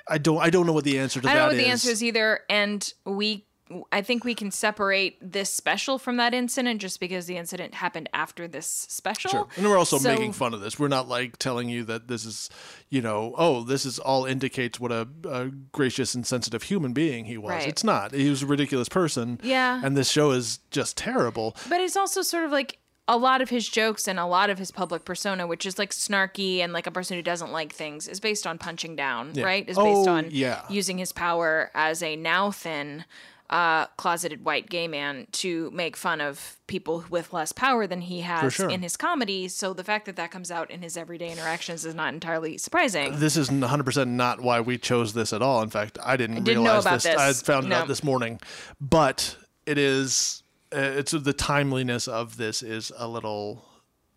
I 0.09 0.19
don't 0.19 0.39
I 0.39 0.51
don't 0.51 0.67
know 0.67 0.73
what 0.73 0.85
the 0.85 0.99
answer 0.99 1.21
to 1.21 1.27
that 1.27 1.31
is. 1.31 1.37
I 1.37 1.39
don't 1.39 1.53
know 1.53 1.57
what 1.57 1.65
the 1.65 1.71
answer 1.71 1.91
is 1.91 2.03
either, 2.03 2.41
and 2.51 2.93
we. 3.05 3.47
I 3.93 4.03
think 4.03 4.25
we 4.25 4.35
can 4.35 4.51
separate 4.51 5.17
this 5.21 5.53
special 5.53 5.99
from 5.99 6.17
that 6.17 6.35
incident 6.35 6.81
just 6.81 7.01
because 7.01 7.27
the 7.27 7.37
incident 7.37 7.75
happened 7.75 8.09
after 8.13 8.47
this 8.49 8.67
special. 8.89 9.31
Sure. 9.31 9.49
And 9.57 9.69
we're 9.69 9.79
also 9.79 9.99
So- 9.99 10.09
making 10.09 10.33
fun 10.33 10.55
of 10.55 10.61
this. 10.61 10.79
We're 10.79 10.89
not 10.89 11.09
like 11.09 11.39
telling 11.39 11.69
you 11.69 11.85
that 11.85 12.09
this 12.09 12.25
is, 12.25 12.51
you 12.91 13.01
know, 13.03 13.35
oh, 13.37 13.63
this 13.63 13.85
is 13.87 13.99
all 13.99 14.25
indicates 14.25 14.79
what 14.81 14.93
a, 14.93 15.09
a 15.29 15.47
gracious 15.73 16.15
and 16.15 16.27
sensitive 16.27 16.65
human 16.65 16.93
being 16.93 17.25
he 17.27 17.39
was. 17.39 17.51
Right. 17.51 17.69
It's 17.69 17.85
not. 17.85 18.13
He 18.13 18.29
was 18.31 18.43
a 18.43 18.47
ridiculous 18.47 18.89
person. 18.89 19.41
Yeah. 19.43 19.81
And 19.85 19.97
this 19.97 20.11
show 20.11 20.31
is 20.33 20.59
just 20.71 20.97
terrible. 20.97 21.57
But 21.69 21.81
it's 21.81 21.97
also 21.97 22.23
sort 22.23 22.45
of 22.45 22.51
like 22.53 22.79
a 23.09 23.17
lot 23.19 23.43
of 23.43 23.51
his 23.51 23.69
jokes 23.69 24.07
and 24.07 24.19
a 24.19 24.25
lot 24.25 24.49
of 24.49 24.59
his 24.59 24.71
public 24.71 25.05
persona, 25.05 25.45
which 25.45 25.67
is 25.67 25.77
like 25.77 25.91
snarky 25.91 26.59
and 26.61 26.73
like 26.73 26.87
a 26.87 26.91
person 26.91 27.17
who 27.17 27.23
doesn't 27.23 27.51
like 27.51 27.73
things, 27.73 28.07
is 28.07 28.21
based 28.21 28.47
on 28.47 28.59
punching 28.59 28.95
down, 28.95 29.33
Yeah. 29.35 29.45
right? 29.45 29.69
Is 29.69 29.77
based 29.77 30.09
Oh, 30.09 30.09
on 30.09 30.29
yeah. 30.31 30.63
using 30.71 30.99
his 30.99 31.11
power 31.13 31.73
as 31.75 32.01
a 32.01 32.15
now 32.15 32.53
thin, 32.53 33.05
uh, 33.53 33.87
closeted 33.99 34.45
white 34.45 34.69
gay 34.71 34.89
man 34.89 35.27
to 35.31 35.71
make 35.73 35.97
fun 35.97 36.21
of 36.21 36.57
people 36.67 37.05
with 37.11 37.33
less 37.35 37.53
power 37.53 37.87
than 37.87 38.01
he 38.01 38.23
has 38.23 38.55
sure. 38.55 38.71
in 38.71 38.81
his 38.83 38.97
comedy. 38.97 39.47
So 39.47 39.75
the 39.75 39.85
fact 39.85 40.07
that 40.07 40.17
that 40.17 40.31
comes 40.31 40.51
out 40.51 40.71
in 40.71 40.81
his 40.81 40.97
everyday 40.97 41.31
interactions 41.31 41.85
is 41.85 41.95
not 41.95 42.15
entirely 42.15 42.57
surprising. 42.57 43.19
This 43.21 43.37
is 43.37 43.51
100% 43.51 44.09
not 44.09 44.41
why 44.41 44.61
we 44.61 44.79
chose 44.79 45.13
this 45.13 45.33
at 45.35 45.43
all. 45.43 45.63
In 45.63 45.69
fact, 45.69 45.99
I 46.03 46.17
didn't, 46.17 46.45
didn't 46.45 46.65
know 46.65 46.71
realize 46.71 46.87
about 46.87 47.03
this. 47.03 47.17
I 47.17 47.29
this. 47.29 47.43
found 47.43 47.67
it 47.67 47.69
No. 47.69 47.77
out 47.77 47.89
this 47.89 48.03
morning. 48.03 48.41
But 48.81 49.37
it 49.67 49.77
is, 49.77 50.43
uh, 50.75 50.79
it's 50.79 51.13
the 51.13 51.33
timeliness 51.35 52.09
of 52.09 52.39
this 52.39 52.63
is 52.63 52.91
a 52.97 53.07
little 53.07 53.67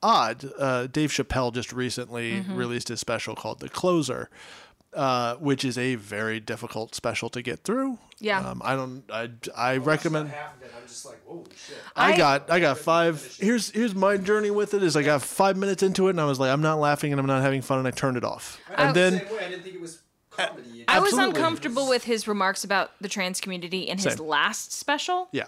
odd. 0.02 0.50
Uh, 0.58 0.88
Dave 0.88 1.12
Chappelle 1.12 1.54
just 1.54 1.74
recently 1.74 2.34
Mm-hmm. 2.36 2.56
released 2.56 2.88
his 2.88 3.02
special 3.02 3.36
called 3.36 3.60
The 3.60 3.68
Closer. 3.70 4.30
Uh, 4.96 5.36
which 5.36 5.66
is 5.66 5.78
a 5.78 5.96
very 5.96 6.40
difficult 6.40 6.96
special 6.96 7.30
to 7.30 7.42
get 7.42 7.60
through. 7.66 7.98
Yeah. 8.20 8.40
Um, 8.40 8.62
I 8.64 8.76
don't. 8.78 9.04
I, 9.12 9.30
I 9.56 9.78
recommend. 9.78 10.30
Half 10.30 10.56
of 10.56 10.64
it, 10.64 10.72
I'm 10.82 10.88
just 10.88 11.06
like, 11.06 11.22
holy 11.28 11.52
shit. 11.68 11.78
I, 11.98 12.14
I- 12.14 12.18
got 12.18 12.50
I 12.50 12.60
got 12.62 12.78
five. 12.78 13.36
Here's 13.40 13.70
here's 13.72 13.94
my 13.94 14.16
journey 14.16 14.52
with 14.52 14.74
it. 14.74 14.82
Is 14.84 14.96
I 14.96 15.04
got 15.04 15.22
five 15.22 15.58
minutes 15.58 15.84
into 15.84 16.08
it 16.08 16.12
and 16.12 16.22
I 16.22 16.26
was 16.26 16.40
like, 16.40 16.50
I'm 16.50 16.62
not 16.62 16.80
laughing 16.80 17.12
and 17.12 17.20
I'm 17.20 17.28
not 17.28 17.42
having 17.42 17.62
fun 17.62 17.80
and 17.80 17.88
I 17.88 17.92
turned 17.92 18.16
it 18.16 18.24
off. 18.24 18.58
And 18.78 18.96
then 18.96 19.20
Same 19.20 19.36
way, 19.36 19.46
I 19.46 19.50
didn't 19.50 19.64
think 19.64 19.76
it 19.76 19.82
was 19.82 20.02
comedy. 20.30 20.86
I 20.88 21.00
was 21.02 21.14
uncomfortable 21.18 21.90
with 21.90 22.06
his 22.06 22.26
remarks 22.28 22.64
about 22.64 22.92
the 23.02 23.10
trans 23.10 23.42
community 23.42 23.82
in 23.90 23.98
his 23.98 24.14
Same. 24.14 24.26
last 24.28 24.72
special. 24.72 25.28
yeah, 25.34 25.46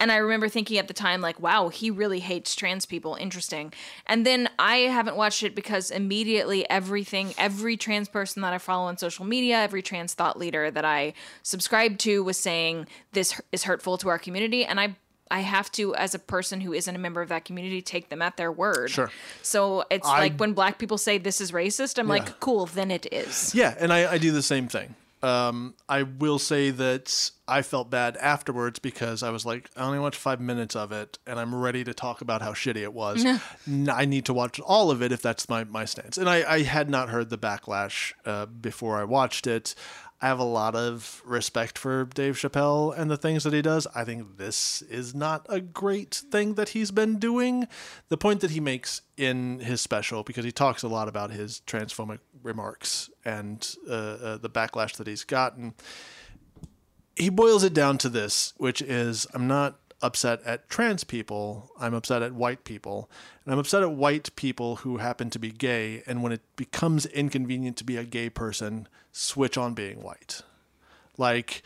And 0.00 0.10
I 0.12 0.16
remember 0.16 0.48
thinking 0.48 0.78
at 0.78 0.88
the 0.88 0.94
time, 0.94 1.20
like, 1.20 1.40
wow, 1.40 1.68
he 1.68 1.90
really 1.90 2.20
hates 2.20 2.54
trans 2.54 2.84
people. 2.86 3.14
Interesting. 3.14 3.72
And 4.06 4.26
then 4.26 4.48
I 4.58 4.76
haven't 4.78 5.16
watched 5.16 5.42
it 5.42 5.54
because 5.54 5.90
immediately 5.90 6.68
everything, 6.68 7.32
every 7.38 7.76
trans 7.76 8.08
person 8.08 8.42
that 8.42 8.52
I 8.52 8.58
follow 8.58 8.86
on 8.86 8.98
social 8.98 9.24
media, 9.24 9.58
every 9.58 9.82
trans 9.82 10.12
thought 10.14 10.38
leader 10.38 10.70
that 10.70 10.84
I 10.84 11.14
subscribe 11.42 11.98
to 11.98 12.22
was 12.24 12.36
saying 12.36 12.86
this 13.12 13.40
is 13.52 13.64
hurtful 13.64 13.96
to 13.98 14.08
our 14.08 14.18
community. 14.18 14.64
And 14.64 14.78
I, 14.80 14.96
I 15.30 15.40
have 15.40 15.72
to, 15.72 15.94
as 15.94 16.14
a 16.14 16.18
person 16.18 16.60
who 16.60 16.72
isn't 16.72 16.94
a 16.94 16.98
member 16.98 17.22
of 17.22 17.28
that 17.30 17.44
community, 17.44 17.80
take 17.80 18.08
them 18.08 18.20
at 18.20 18.36
their 18.36 18.52
word. 18.52 18.90
Sure. 18.90 19.10
So 19.42 19.84
it's 19.90 20.06
I- 20.06 20.18
like 20.18 20.36
when 20.38 20.52
black 20.52 20.78
people 20.78 20.98
say 20.98 21.18
this 21.18 21.40
is 21.40 21.50
racist, 21.52 21.98
I'm 21.98 22.06
Yeah. 22.08 22.12
like, 22.14 22.40
cool, 22.40 22.66
then 22.66 22.90
it 22.90 23.06
is. 23.12 23.54
yeah, 23.54 23.74
and 23.78 23.92
I, 23.92 24.12
I 24.12 24.18
do 24.18 24.32
the 24.32 24.42
same 24.42 24.68
thing. 24.68 24.94
Um, 25.24 25.74
I 25.88 26.02
will 26.02 26.38
say 26.38 26.68
that 26.70 27.30
I 27.48 27.62
felt 27.62 27.88
bad 27.90 28.18
afterwards 28.18 28.78
because 28.78 29.22
I 29.22 29.30
was 29.30 29.46
like, 29.46 29.70
I 29.74 29.84
only 29.84 29.98
watched 29.98 30.20
five 30.20 30.38
minutes 30.38 30.76
of 30.76 30.92
it, 30.92 31.18
and 31.26 31.38
I'm 31.40 31.54
ready 31.54 31.82
to 31.84 31.94
talk 31.94 32.20
about 32.20 32.42
how 32.42 32.52
shitty 32.52 32.82
it 32.82 32.92
was. 32.92 33.24
I 33.88 34.04
need 34.04 34.26
to 34.26 34.34
watch 34.34 34.60
all 34.60 34.90
of 34.90 35.02
it 35.02 35.12
if 35.12 35.22
that's 35.22 35.48
my 35.48 35.64
my 35.64 35.86
stance. 35.86 36.18
And 36.18 36.28
I, 36.28 36.44
I 36.50 36.62
had 36.62 36.90
not 36.90 37.08
heard 37.08 37.30
the 37.30 37.38
backlash 37.38 38.12
uh, 38.26 38.46
before 38.46 38.98
I 38.98 39.04
watched 39.04 39.46
it. 39.46 39.74
I 40.24 40.28
have 40.28 40.38
a 40.38 40.44
lot 40.44 40.74
of 40.74 41.20
respect 41.26 41.76
for 41.76 42.06
Dave 42.06 42.36
Chappelle 42.36 42.96
and 42.96 43.10
the 43.10 43.18
things 43.18 43.44
that 43.44 43.52
he 43.52 43.60
does. 43.60 43.86
I 43.94 44.04
think 44.04 44.38
this 44.38 44.80
is 44.80 45.14
not 45.14 45.44
a 45.50 45.60
great 45.60 46.14
thing 46.14 46.54
that 46.54 46.70
he's 46.70 46.90
been 46.90 47.18
doing. 47.18 47.68
The 48.08 48.16
point 48.16 48.40
that 48.40 48.52
he 48.52 48.58
makes 48.58 49.02
in 49.18 49.58
his 49.58 49.82
special, 49.82 50.22
because 50.22 50.46
he 50.46 50.50
talks 50.50 50.82
a 50.82 50.88
lot 50.88 51.08
about 51.08 51.30
his 51.30 51.60
transphobic 51.66 52.20
remarks 52.42 53.10
and 53.22 53.76
uh, 53.86 53.92
uh, 53.92 54.36
the 54.38 54.48
backlash 54.48 54.96
that 54.96 55.06
he's 55.06 55.24
gotten, 55.24 55.74
he 57.16 57.28
boils 57.28 57.62
it 57.62 57.74
down 57.74 57.98
to 57.98 58.08
this, 58.08 58.54
which 58.56 58.80
is 58.80 59.26
I'm 59.34 59.46
not 59.46 59.78
upset 60.02 60.42
at 60.44 60.68
trans 60.68 61.04
people. 61.04 61.70
I'm 61.80 61.94
upset 61.94 62.22
at 62.22 62.32
white 62.34 62.64
people. 62.64 63.10
And 63.44 63.52
I'm 63.52 63.58
upset 63.58 63.82
at 63.82 63.92
white 63.92 64.34
people 64.36 64.76
who 64.76 64.98
happen 64.98 65.30
to 65.30 65.38
be 65.38 65.50
gay. 65.50 66.02
And 66.06 66.22
when 66.22 66.32
it 66.32 66.42
becomes 66.56 67.06
inconvenient 67.06 67.76
to 67.78 67.84
be 67.84 67.96
a 67.96 68.04
gay 68.04 68.28
person, 68.30 68.88
switch 69.12 69.56
on 69.56 69.74
being 69.74 70.02
white. 70.02 70.42
Like 71.16 71.62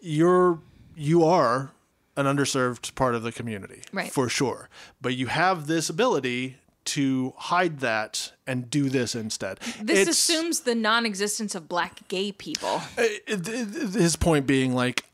you're 0.00 0.60
you 0.96 1.24
are 1.24 1.70
an 2.16 2.26
underserved 2.26 2.94
part 2.94 3.14
of 3.14 3.22
the 3.22 3.32
community 3.32 3.80
Right. 3.92 4.12
for 4.12 4.28
sure. 4.28 4.68
But 5.00 5.14
you 5.14 5.28
have 5.28 5.66
this 5.66 5.88
ability 5.88 6.58
to 6.84 7.32
hide 7.38 7.78
that 7.80 8.32
and 8.46 8.68
do 8.68 8.90
this 8.90 9.14
instead. 9.14 9.58
This 9.80 10.00
It's- 10.00 10.08
assumes 10.08 10.60
the 10.60 10.74
non-existence 10.74 11.54
of 11.54 11.68
black 11.68 12.06
gay 12.08 12.32
people. 12.32 12.82
Uh, 12.98 13.04
it- 13.26 13.46
his 13.94 14.16
point 14.16 14.46
being 14.46 14.74
like 14.74 15.04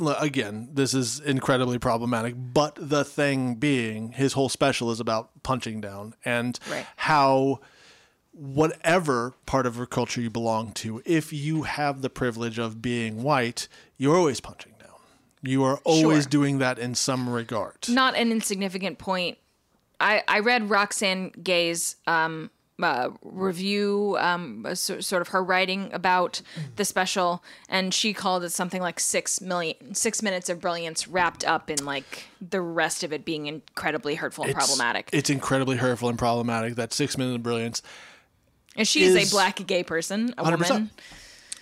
again 0.00 0.68
this 0.72 0.94
is 0.94 1.18
incredibly 1.20 1.78
problematic 1.78 2.34
but 2.36 2.76
the 2.80 3.04
thing 3.04 3.56
being 3.56 4.12
his 4.12 4.32
whole 4.34 4.48
special 4.48 4.90
is 4.92 5.00
about 5.00 5.30
punching 5.42 5.80
down 5.80 6.14
and 6.24 6.58
Right. 6.70 6.86
how 6.96 7.60
whatever 8.32 9.34
part 9.46 9.66
of 9.66 9.78
our 9.80 9.86
culture 9.86 10.20
you 10.20 10.30
belong 10.30 10.72
to 10.72 11.02
if 11.04 11.32
you 11.32 11.62
have 11.64 12.02
the 12.02 12.10
privilege 12.10 12.58
of 12.58 12.80
being 12.80 13.22
white 13.24 13.66
you're 13.96 14.16
always 14.16 14.40
punching 14.40 14.72
down 14.78 14.88
you 15.42 15.64
are 15.64 15.78
always 15.84 16.24
Sure. 16.24 16.30
doing 16.30 16.58
that 16.58 16.78
in 16.78 16.94
some 16.94 17.28
regard 17.28 17.88
Not 17.88 18.14
an 18.16 18.30
insignificant 18.30 18.98
point. 18.98 19.38
I 20.00 20.22
I 20.28 20.38
read 20.40 20.70
Roxane 20.70 21.32
Gay's 21.42 21.96
um 22.06 22.50
uh, 22.82 23.10
review, 23.22 24.16
um, 24.20 24.66
so, 24.74 25.00
sort 25.00 25.22
of 25.22 25.28
her 25.28 25.42
writing 25.42 25.90
about 25.92 26.40
the 26.76 26.84
special, 26.84 27.42
and 27.68 27.92
she 27.92 28.12
called 28.12 28.44
it 28.44 28.50
something 28.50 28.80
like 28.80 29.00
six 29.00 29.40
million, 29.40 29.94
six 29.94 30.22
minutes 30.22 30.48
of 30.48 30.60
brilliance 30.60 31.08
wrapped 31.08 31.44
up 31.44 31.70
in 31.70 31.84
like 31.84 32.26
the 32.40 32.60
rest 32.60 33.02
of 33.02 33.12
it 33.12 33.24
being 33.24 33.46
incredibly 33.46 34.14
hurtful 34.14 34.44
and 34.44 34.50
It's- 34.50 34.66
problematic. 34.66 35.10
it's 35.12 35.30
incredibly 35.30 35.76
hurtful 35.78 36.08
and 36.08 36.18
problematic 36.18 36.76
that 36.76 36.92
six 36.92 37.18
minutes 37.18 37.36
of 37.36 37.42
brilliance 37.42 37.82
and 38.76 38.86
she 38.86 39.02
is, 39.02 39.14
is- 39.14 39.32
a 39.32 39.34
black 39.34 39.66
gay 39.66 39.82
person, 39.82 40.32
a 40.38 40.44
100%. 40.44 40.68
woman. 40.70 40.90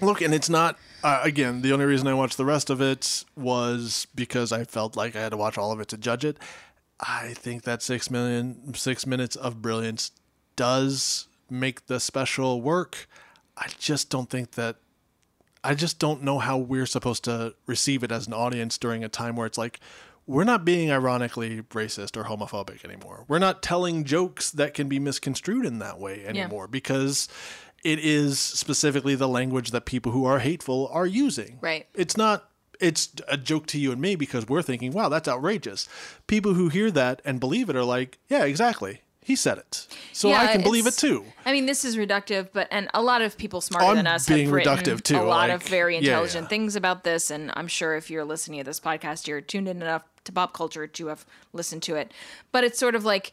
Look, 0.02 0.20
and 0.20 0.34
it's 0.34 0.50
not. 0.50 0.76
Uh, 1.02 1.20
again, 1.22 1.62
the 1.62 1.72
only 1.72 1.86
reason 1.86 2.06
I 2.08 2.12
watched 2.14 2.36
the 2.36 2.44
rest 2.44 2.68
of 2.68 2.82
it 2.82 3.24
was 3.36 4.06
because 4.14 4.52
I 4.52 4.64
felt 4.64 4.96
like 4.96 5.16
I 5.16 5.20
had 5.20 5.30
to 5.30 5.36
watch 5.38 5.56
all 5.56 5.72
of 5.72 5.80
it 5.80 5.88
to 5.88 5.96
judge 5.96 6.24
it. 6.24 6.36
I 7.00 7.32
think 7.34 7.62
that 7.62 7.82
six 7.82 8.10
million, 8.10 8.74
six 8.74 9.06
minutes 9.06 9.36
of 9.36 9.62
brilliance 9.62 10.10
does 10.56 11.28
make 11.48 11.86
the 11.86 12.00
special 12.00 12.60
work. 12.60 13.08
I 13.56 13.68
just 13.78 14.10
don't 14.10 14.28
think 14.28 14.52
that. 14.52 14.76
I 15.64 15.74
just 15.74 15.98
don't 15.98 16.22
know 16.22 16.38
how 16.38 16.58
we're 16.58 16.86
supposed 16.86 17.24
to 17.24 17.54
receive 17.66 18.04
it 18.04 18.12
as 18.12 18.28
an 18.28 18.32
audience 18.32 18.78
during 18.78 19.02
a 19.02 19.08
time 19.08 19.34
where 19.34 19.46
it's 19.46 19.58
like 19.58 19.80
we're 20.26 20.44
not 20.44 20.64
being 20.64 20.90
ironically 20.90 21.62
racist 21.62 22.16
or 22.16 22.24
homophobic 22.24 22.84
anymore. 22.84 23.24
We're 23.28 23.38
not 23.38 23.62
telling 23.62 24.04
jokes 24.04 24.50
that 24.52 24.74
can 24.74 24.88
be 24.88 24.98
misconstrued 24.98 25.64
in 25.64 25.78
that 25.78 25.98
way 25.98 26.24
anymore 26.26 26.66
because 26.68 27.28
it 27.84 27.98
is 28.00 28.38
specifically 28.38 29.14
the 29.14 29.28
language 29.28 29.70
that 29.70 29.84
people 29.86 30.12
who 30.12 30.24
are 30.24 30.40
hateful 30.40 30.88
are 30.92 31.06
using. 31.06 31.58
Right. 31.60 31.86
It's 31.94 32.16
not 32.16 32.50
it's 32.80 33.10
a 33.28 33.36
joke 33.36 33.66
to 33.68 33.78
you 33.78 33.90
and 33.92 34.00
me 34.00 34.16
because 34.16 34.46
we're 34.46 34.62
thinking, 34.62 34.92
"Wow, 34.92 35.08
that's 35.08 35.28
outrageous." 35.28 35.88
People 36.26 36.54
who 36.54 36.68
hear 36.68 36.90
that 36.90 37.22
and 37.24 37.40
believe 37.40 37.70
it 37.70 37.76
are 37.76 37.84
like, 37.84 38.18
"Yeah, 38.28 38.44
exactly. 38.44 39.00
He 39.26 39.34
said 39.34 39.58
it." 39.58 39.88
So 40.12 40.32
I 40.32 40.46
can 40.52 40.62
believe 40.62 40.86
it 40.86 40.94
too. 40.94 41.24
I 41.44 41.52
mean, 41.52 41.66
this 41.66 41.84
is 41.84 41.96
reductive, 41.96 42.50
but 42.52 42.68
and 42.70 42.88
a 42.94 43.02
lot 43.02 43.22
of 43.22 43.36
people 43.36 43.60
smarter 43.60 43.88
I'm 43.88 43.96
than 43.96 44.06
us 44.06 44.28
being 44.28 44.46
have 44.46 44.52
written 44.52 44.72
reductive, 44.72 45.02
too, 45.02 45.18
a 45.18 45.22
lot 45.22 45.50
of 45.50 45.64
very 45.64 45.96
intelligent 45.96 46.44
yeah. 46.44 46.48
things 46.48 46.76
about 46.76 47.02
this. 47.02 47.30
And 47.30 47.50
I'm 47.56 47.66
sure 47.66 47.96
if 47.96 48.08
you're 48.08 48.24
listening 48.24 48.60
to 48.60 48.64
this 48.64 48.78
podcast, 48.78 49.26
you're 49.26 49.40
tuned 49.40 49.68
in 49.68 49.82
enough 49.82 50.04
to 50.24 50.32
pop 50.32 50.52
culture 50.52 50.86
to 50.86 51.06
have 51.08 51.26
listened 51.52 51.82
to 51.82 51.96
it. 51.96 52.12
But 52.52 52.62
it's 52.62 52.78
sort 52.78 52.94
of 52.94 53.04
like 53.04 53.32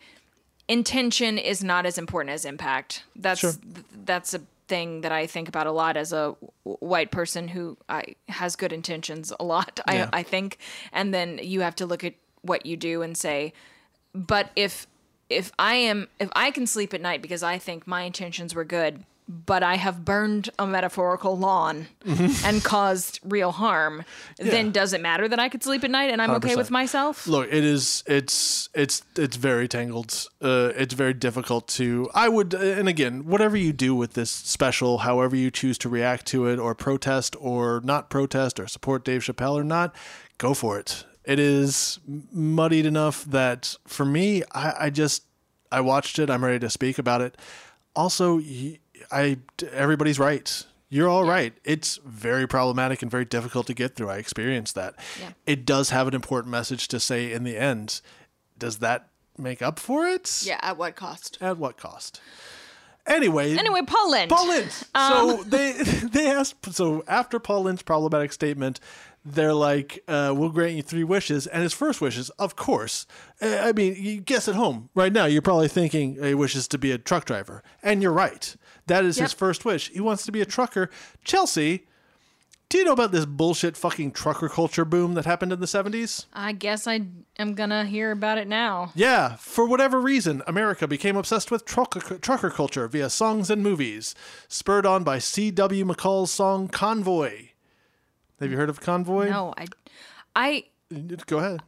intention 0.68 1.38
is 1.38 1.64
not 1.64 1.86
as 1.86 1.98
important 1.98 2.34
as 2.34 2.44
impact. 2.44 3.04
That's 3.16 3.41
th- 3.41 3.56
that's 4.06 4.34
a 4.34 4.41
thing 4.68 5.02
that 5.02 5.12
I 5.12 5.28
think 5.28 5.48
about 5.48 5.68
a 5.68 5.72
lot 5.72 5.98
as 5.98 6.14
a 6.14 6.36
w- 6.64 6.78
white 6.80 7.12
person 7.12 7.50
who 7.50 7.78
I, 7.89 8.16
has 8.30 8.56
good 8.56 8.74
intentions 8.74 9.34
a 9.39 9.44
lot. 9.44 9.80
Yeah. 9.88 10.10
I, 10.12 10.20
I 10.20 10.24
think, 10.24 10.58
and 10.91 11.14
then 11.14 11.39
you 11.41 11.62
have 11.62 11.76
to 11.76 11.86
look 11.86 12.04
at 12.04 12.14
what 12.41 12.66
you 12.66 12.78
do 12.78 13.02
and 13.02 13.18
say, 13.18 13.54
but 14.14 14.52
if 14.56 14.88
if 15.34 15.52
I 15.60 15.76
am 15.76 16.08
if 16.20 16.30
I 16.36 16.52
can 16.52 16.68
sleep 16.68 16.94
at 16.94 17.02
night 17.02 17.22
because 17.22 17.44
I 17.44 17.58
think 17.58 17.88
my 17.88 18.04
intentions 18.04 18.56
were 18.56 18.66
good, 18.66 19.04
but 19.28 19.64
I 19.64 19.76
have 19.76 20.04
burned 20.04 20.50
a 20.60 20.68
metaphorical 20.68 21.38
lawn 21.38 21.88
and 22.06 22.64
caused 22.64 23.20
real 23.24 23.52
harm, 23.52 24.04
then 24.38 24.72
does 24.72 24.94
it 24.94 25.02
matter 25.02 25.28
that 25.28 25.40
I 25.40 25.50
could 25.50 25.64
sleep 25.64 25.84
at 25.84 25.92
night 25.92 26.12
and 26.12 26.22
I'm 26.22 26.32
okay 26.32 26.54
100%. 26.54 26.58
with 26.58 26.72
myself? 26.72 27.28
Look, 27.28 27.48
it 27.48 27.64
is. 27.64 28.04
It's 28.06 28.70
it's 28.74 29.04
it's 29.16 29.36
very 29.36 29.68
tangled. 29.68 30.28
Uh, 30.42 30.72
it's 30.76 30.94
very 30.94 31.14
difficult 31.14 31.68
to. 31.70 32.10
I 32.14 32.30
would, 32.30 32.54
and 32.54 32.90
again, 32.90 33.26
whatever 33.26 33.56
you 33.58 33.74
do 33.74 33.96
with 33.96 34.14
this 34.14 34.32
special, 34.32 35.00
however 35.00 35.36
you 35.36 35.52
choose 35.52 35.78
to 35.80 35.90
react 35.90 36.26
to 36.28 36.48
it, 36.48 36.60
or 36.60 36.76
protest, 36.76 37.36
or 37.40 37.82
not 37.84 38.10
protest, 38.10 38.60
or 38.60 38.68
support 38.68 39.06
Dave 39.06 39.22
Chappelle 39.22 39.56
or 39.56 39.64
not, 39.64 39.96
go 40.38 40.54
for 40.54 40.78
it. 40.80 41.06
It 41.26 41.39
is 41.39 41.99
muddied 42.05 42.86
enough 42.86 43.24
that 43.26 43.76
for 43.88 44.05
me, 44.05 44.43
I, 44.51 44.74
I 44.82 44.89
just 44.89 45.24
I 45.71 45.82
watched 45.82 46.19
it. 46.19 46.30
I'm 46.30 46.43
ready 46.43 46.59
to 46.59 46.69
speak 46.69 46.99
about 46.99 47.21
it. 47.21 47.38
Also, 47.95 48.41
I 49.11 49.38
everybody's 49.71 50.19
right. 50.19 50.65
You're 50.89 51.09
all 51.09 51.24
right. 51.24 51.53
It's 51.63 51.99
very 52.05 52.47
problematic 52.47 53.01
and 53.01 53.09
very 53.09 53.26
difficult 53.26 53.65
to 53.67 53.74
get 53.74 53.95
through. 53.95 54.09
I 54.09 54.17
experienced 54.17 54.76
that. 54.76 54.93
It 55.47 55.65
does 55.65 55.89
have 55.89 56.07
an 56.07 56.13
important 56.13 56.51
message 56.51 56.88
to 56.89 56.99
say 56.99 57.32
in 57.32 57.43
the 57.43 57.57
end. 57.57 58.01
Does 58.59 58.78
that 58.78 59.09
make 59.36 59.63
up 59.63 59.80
for 59.80 60.05
it? 60.05 60.43
Yeah, 60.45 60.59
at 60.61 60.78
what 60.78 60.95
cost? 60.95 61.39
At 61.41 61.57
what 61.57 61.78
cost? 61.78 62.21
Anyway. 63.05 63.57
Anyway, 63.57 63.82
Paul 63.82 64.11
Lynde. 64.11 64.30
Paul 64.30 64.47
Lynde. 64.47 64.71
so 64.71 65.39
um, 65.39 65.49
they 65.49 65.71
they 66.03 66.28
asked. 66.30 66.74
So 66.74 67.03
after 67.07 67.39
Paul 67.39 67.63
Lynde's 67.63 67.82
problematic 67.82 68.32
statement, 68.32 68.80
they're 69.26 69.53
like, 69.53 70.03
uh, 70.07 70.34
"We'll 70.36 70.49
grant 70.49 70.76
you 70.76 70.82
three 70.82 71.03
wishes." 71.03 71.47
And 71.47 71.63
his 71.63 71.74
first 71.74 72.01
wishes, 72.01 72.30
of 72.32 72.55
course. 72.55 73.05
Uh, 73.41 73.57
I 73.61 73.71
mean, 73.71 73.95
you 73.97 74.21
guess 74.21 74.47
at 74.47 74.55
home 74.55 74.89
right 74.95 75.13
now, 75.13 75.26
you're 75.26 75.41
probably 75.41 75.67
thinking 75.67 76.21
he 76.21 76.34
wishes 76.34 76.67
to 76.69 76.78
be 76.78 76.91
a 76.91 76.97
truck 76.97 77.26
driver, 77.26 77.63
and 77.82 78.01
you're 78.01 78.13
right. 78.13 78.55
That 78.88 79.05
is 79.05 79.17
his 79.17 79.34
first 79.34 79.65
wish. 79.65 79.89
He 79.91 80.01
wants 80.01 80.26
to 80.26 80.32
be 80.32 80.41
a 80.41 80.45
trucker. 80.45 80.89
Chelsea, 81.24 81.86
do 82.67 82.80
you 82.80 82.86
know 82.86 82.91
about 82.91 83.11
this 83.11 83.26
bullshit 83.26 83.78
fucking 83.78 84.11
trucker 84.13 84.49
culture 84.49 84.84
boom 84.84 85.13
that 85.13 85.26
happened 85.26 85.53
in 85.53 85.59
the 85.59 85.67
'70s? 85.67 86.26
I 86.34 86.53
guess 86.53 86.88
I 86.88 87.01
am 87.38 87.53
gonna 87.53 87.86
hear 87.86 88.11
about 88.11 88.39
it 88.39 88.47
now. 88.47 88.91
Yeah, 88.95 89.36
for 89.36 89.65
whatever 89.67 90.01
reason, 90.01 90.41
America 90.47 90.88
became 90.88 91.15
obsessed 91.15 91.51
with 91.51 91.65
trucker, 91.65 92.17
trucker 92.17 92.49
culture 92.49 92.88
via 92.88 93.09
songs 93.09 93.49
and 93.49 93.61
movies, 93.63 94.15
spurred 94.47 94.86
on 94.86 95.03
by 95.03 95.19
C.W. 95.19 95.86
McCall's 95.86 96.32
song 96.32 96.67
Convoy. 96.67 97.49
Have 98.44 98.52
you 98.52 98.58
heard 98.58 98.70
of 98.70 98.82
Convoy? 98.82 99.30
No, 99.30 99.54
I, 99.58 99.66
I, 100.36 100.64
Go 101.26 101.39
ahead. 101.39 101.62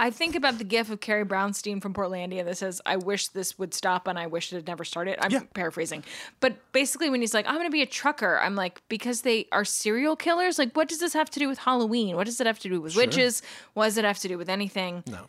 I 0.00 0.10
think 0.10 0.36
about 0.36 0.58
the 0.58 0.64
gif 0.64 0.90
of 0.90 1.00
Carrie 1.00 1.24
Brownstein 1.24 1.82
from 1.82 1.92
Portlandia 1.92 2.44
that 2.44 2.56
says, 2.56 2.80
"I 2.86 2.96
wish 2.96 3.28
this 3.28 3.58
would 3.58 3.74
stop 3.74 4.06
and 4.06 4.16
I 4.16 4.28
wish 4.28 4.52
it 4.52 4.56
had 4.56 4.66
never 4.68 4.84
started." 4.84 5.18
I'm 5.20 5.30
Yeah. 5.32 5.40
paraphrasing, 5.54 6.04
but 6.38 6.54
basically, 6.72 7.10
when 7.10 7.20
he's 7.20 7.34
like, 7.34 7.46
"I'm 7.48 7.54
going 7.54 7.66
to 7.66 7.70
be 7.70 7.82
a 7.82 7.86
trucker," 7.86 8.38
I'm 8.38 8.54
like, 8.54 8.80
because 8.88 9.22
they 9.22 9.48
are 9.50 9.64
serial 9.64 10.14
killers. 10.14 10.56
Like, 10.56 10.76
what 10.76 10.88
does 10.88 11.00
this 11.00 11.14
have 11.14 11.30
to 11.30 11.40
do 11.40 11.48
with 11.48 11.58
Halloween? 11.58 12.14
What 12.14 12.26
does 12.26 12.40
it 12.40 12.46
have 12.46 12.60
to 12.60 12.68
do 12.68 12.80
with 12.80 12.94
witches? 12.94 13.42
What 13.74 13.86
does 13.86 13.98
it 13.98 14.04
have 14.04 14.20
to 14.20 14.28
do 14.28 14.38
with 14.38 14.48
anything? 14.48 15.02
No. 15.08 15.22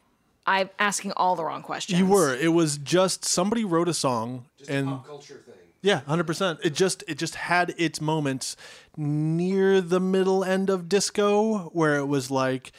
I'm 0.46 0.70
asking 0.78 1.14
all 1.14 1.36
the 1.36 1.44
wrong 1.46 1.64
questions. 1.64 1.98
You 1.98 2.06
were. 2.06 2.36
It 2.36 2.50
was 2.54 2.78
just 2.78 3.26
somebody 3.26 3.64
wrote 3.66 3.90
a 3.90 3.94
song 3.94 4.46
Just 4.60 4.70
a 4.70 4.74
and 4.76 4.88
pop 4.88 5.08
culture 5.08 5.42
thing. 5.46 5.56
Yeah, 5.82 6.02
100%. 6.08 6.60
It 6.64 6.74
just 6.74 7.04
it 7.08 7.18
just 7.18 7.36
had 7.36 7.74
its 7.78 8.02
moments 8.02 8.56
near 8.98 9.82
the 9.82 10.00
middle 10.00 10.44
end 10.44 10.70
of 10.70 10.90
disco 10.90 11.70
where 11.70 11.96
it 11.98 12.06
was 12.06 12.30
like 12.30 12.72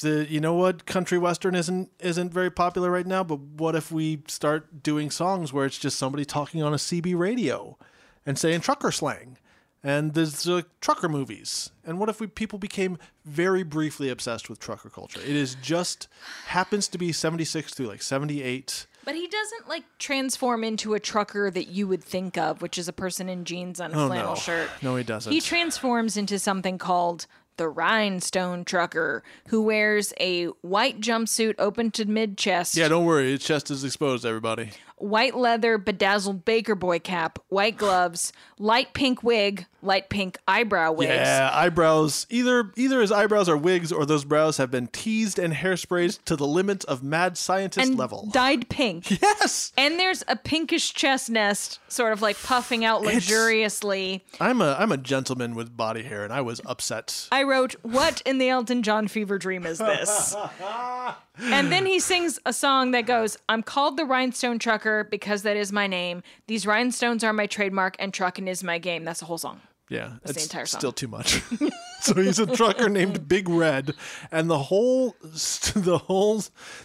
the 0.00 0.26
you 0.28 0.40
know 0.40 0.54
what 0.54 0.86
country 0.86 1.18
western 1.18 1.54
isn't 1.54 1.90
isn't 2.00 2.32
very 2.32 2.50
popular 2.50 2.90
right 2.90 3.06
now 3.06 3.22
but 3.22 3.38
what 3.38 3.74
if 3.74 3.92
we 3.92 4.20
start 4.26 4.82
doing 4.82 5.10
songs 5.10 5.52
where 5.52 5.64
it's 5.64 5.78
just 5.78 5.98
somebody 5.98 6.24
talking 6.24 6.62
on 6.62 6.74
a 6.74 6.76
CB 6.76 7.16
radio 7.16 7.78
and 8.26 8.38
saying 8.38 8.60
trucker 8.60 8.90
slang 8.90 9.38
and 9.82 10.14
there's 10.14 10.48
uh, 10.48 10.62
trucker 10.80 11.08
movies 11.08 11.70
and 11.84 11.98
what 11.98 12.08
if 12.08 12.20
we 12.20 12.26
people 12.26 12.58
became 12.58 12.98
very 13.24 13.62
briefly 13.62 14.10
obsessed 14.10 14.50
with 14.50 14.58
trucker 14.58 14.90
culture 14.90 15.20
it 15.20 15.36
is 15.36 15.54
just 15.62 16.08
happens 16.46 16.88
to 16.88 16.98
be 16.98 17.12
76 17.12 17.72
through 17.72 17.86
like 17.86 18.02
78 18.02 18.86
But 19.04 19.14
he 19.14 19.26
doesn't 19.26 19.68
like 19.68 19.84
transform 19.98 20.64
into 20.64 20.94
a 20.94 21.00
trucker 21.00 21.50
that 21.50 21.68
you 21.68 21.86
would 21.88 22.02
think 22.02 22.36
of, 22.38 22.62
which 22.62 22.78
is 22.78 22.88
a 22.88 22.92
person 22.92 23.28
in 23.28 23.44
jeans 23.44 23.80
and 23.80 23.92
a 23.94 23.98
Oh, 23.98 24.06
flannel 24.08 24.30
no. 24.30 24.34
shirt. 24.34 24.70
No, 24.82 24.96
he 24.96 25.04
doesn't. 25.04 25.32
He 25.32 25.40
transforms 25.40 26.16
into 26.16 26.38
something 26.38 26.78
called 26.78 27.26
the 27.56 27.68
rhinestone 27.68 28.64
trucker, 28.64 29.22
who 29.48 29.62
wears 29.62 30.12
a 30.18 30.46
white 30.62 31.00
jumpsuit 31.00 31.54
open 31.58 31.90
to 31.92 32.04
mid 32.04 32.36
chest. 32.36 32.76
yeah 32.76 32.88
don't 32.88 33.04
worry 33.04 33.30
his 33.30 33.44
chest 33.44 33.70
is 33.70 33.84
exposed 33.84 34.26
everybody 34.26 34.70
white 34.96 35.34
leather 35.36 35.78
bedazzled 35.78 36.44
baker 36.44 36.74
boy 36.74 36.98
cap, 36.98 37.38
white 37.48 37.76
gloves, 37.76 38.32
light 38.58 38.92
pink 38.94 39.22
wig, 39.22 39.66
light 39.82 40.08
pink 40.08 40.38
eyebrow 40.48 40.92
wigs. 40.92 41.10
Yeah, 41.10 41.50
eyebrows. 41.52 42.26
Either 42.30 42.72
either 42.76 43.00
his 43.00 43.12
eyebrows 43.12 43.48
are 43.48 43.56
wigs 43.56 43.92
or 43.92 44.06
those 44.06 44.24
brows 44.24 44.56
have 44.56 44.70
been 44.70 44.86
teased 44.88 45.38
and 45.38 45.52
hairsprayed 45.54 46.22
to 46.24 46.36
the 46.36 46.46
limit 46.46 46.84
of 46.86 47.02
mad 47.02 47.36
scientist 47.36 47.86
And 47.86 47.98
level. 47.98 48.28
dyed 48.32 48.68
pink. 48.68 49.10
yes, 49.22 49.72
And 49.76 49.98
there's 49.98 50.22
a 50.28 50.36
pinkish 50.36 50.94
chest 50.94 51.28
nest, 51.30 51.80
sort 51.88 52.12
of 52.12 52.22
like 52.22 52.40
puffing 52.42 52.84
out 52.84 53.02
luxuriously. 53.02 54.24
I'm 54.40 54.60
a 54.62 54.76
I'm 54.78 54.92
a 54.92 54.96
gentleman 54.96 55.54
with 55.54 55.76
body 55.76 56.02
hair, 56.02 56.24
and 56.24 56.32
I 56.32 56.40
was 56.40 56.60
upset. 56.66 57.28
I 57.30 57.42
wrote, 57.42 57.74
What 57.82 58.22
in 58.24 58.38
the 58.38 58.48
Elton 58.48 58.82
John 58.82 59.08
fever 59.08 59.38
dream 59.38 59.66
is 59.66 59.78
this? 59.78 60.34
and 61.40 61.72
then 61.72 61.86
he 61.86 61.98
sings 61.98 62.38
a 62.46 62.52
song 62.52 62.92
that 62.92 63.06
goes, 63.06 63.36
I'm 63.48 63.62
called 63.62 63.96
the 63.96 64.04
Rhinestone 64.04 64.58
Trucker 64.58 65.04
because 65.04 65.42
that 65.42 65.56
is 65.56 65.72
my 65.72 65.86
name. 65.86 66.22
These 66.46 66.66
rhinestones 66.66 67.24
are 67.24 67.32
my 67.32 67.46
trademark, 67.46 67.96
and 67.98 68.12
trucking 68.14 68.48
is 68.48 68.62
my 68.62 68.78
game. 68.78 69.04
That's 69.04 69.20
the 69.20 69.26
whole 69.26 69.38
song. 69.38 69.60
Yeah, 69.90 70.14
That's 70.22 70.36
the 70.38 70.42
entire 70.42 70.66
song. 70.66 70.80
still 70.80 70.92
too 70.92 71.08
much. 71.08 71.42
so 72.00 72.14
he's 72.14 72.38
a 72.38 72.46
trucker 72.46 72.88
named 72.88 73.28
Big 73.28 73.48
Red, 73.48 73.94
and 74.32 74.48
the 74.48 74.58
whole 74.58 75.14
the 75.22 76.00
whole 76.06 76.42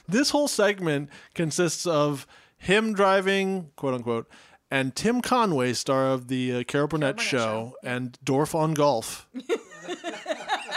this 0.08 0.32
whole 0.32 0.48
segment 0.50 1.10
consists 1.34 1.88
of 1.88 2.28
him 2.58 2.94
driving, 2.94 3.72
quote 3.78 3.94
unquote, 3.94 4.28
and 4.70 4.96
Tim 4.96 5.22
Conway, 5.22 5.74
star 5.74 6.08
of 6.08 6.28
the 6.28 6.54
uh, 6.58 6.64
Carol 6.64 6.88
Burnett 6.90 7.22
show, 7.22 7.74
and 7.84 8.18
Dorf 8.24 8.54
on 8.54 8.74
Golf. 8.74 9.28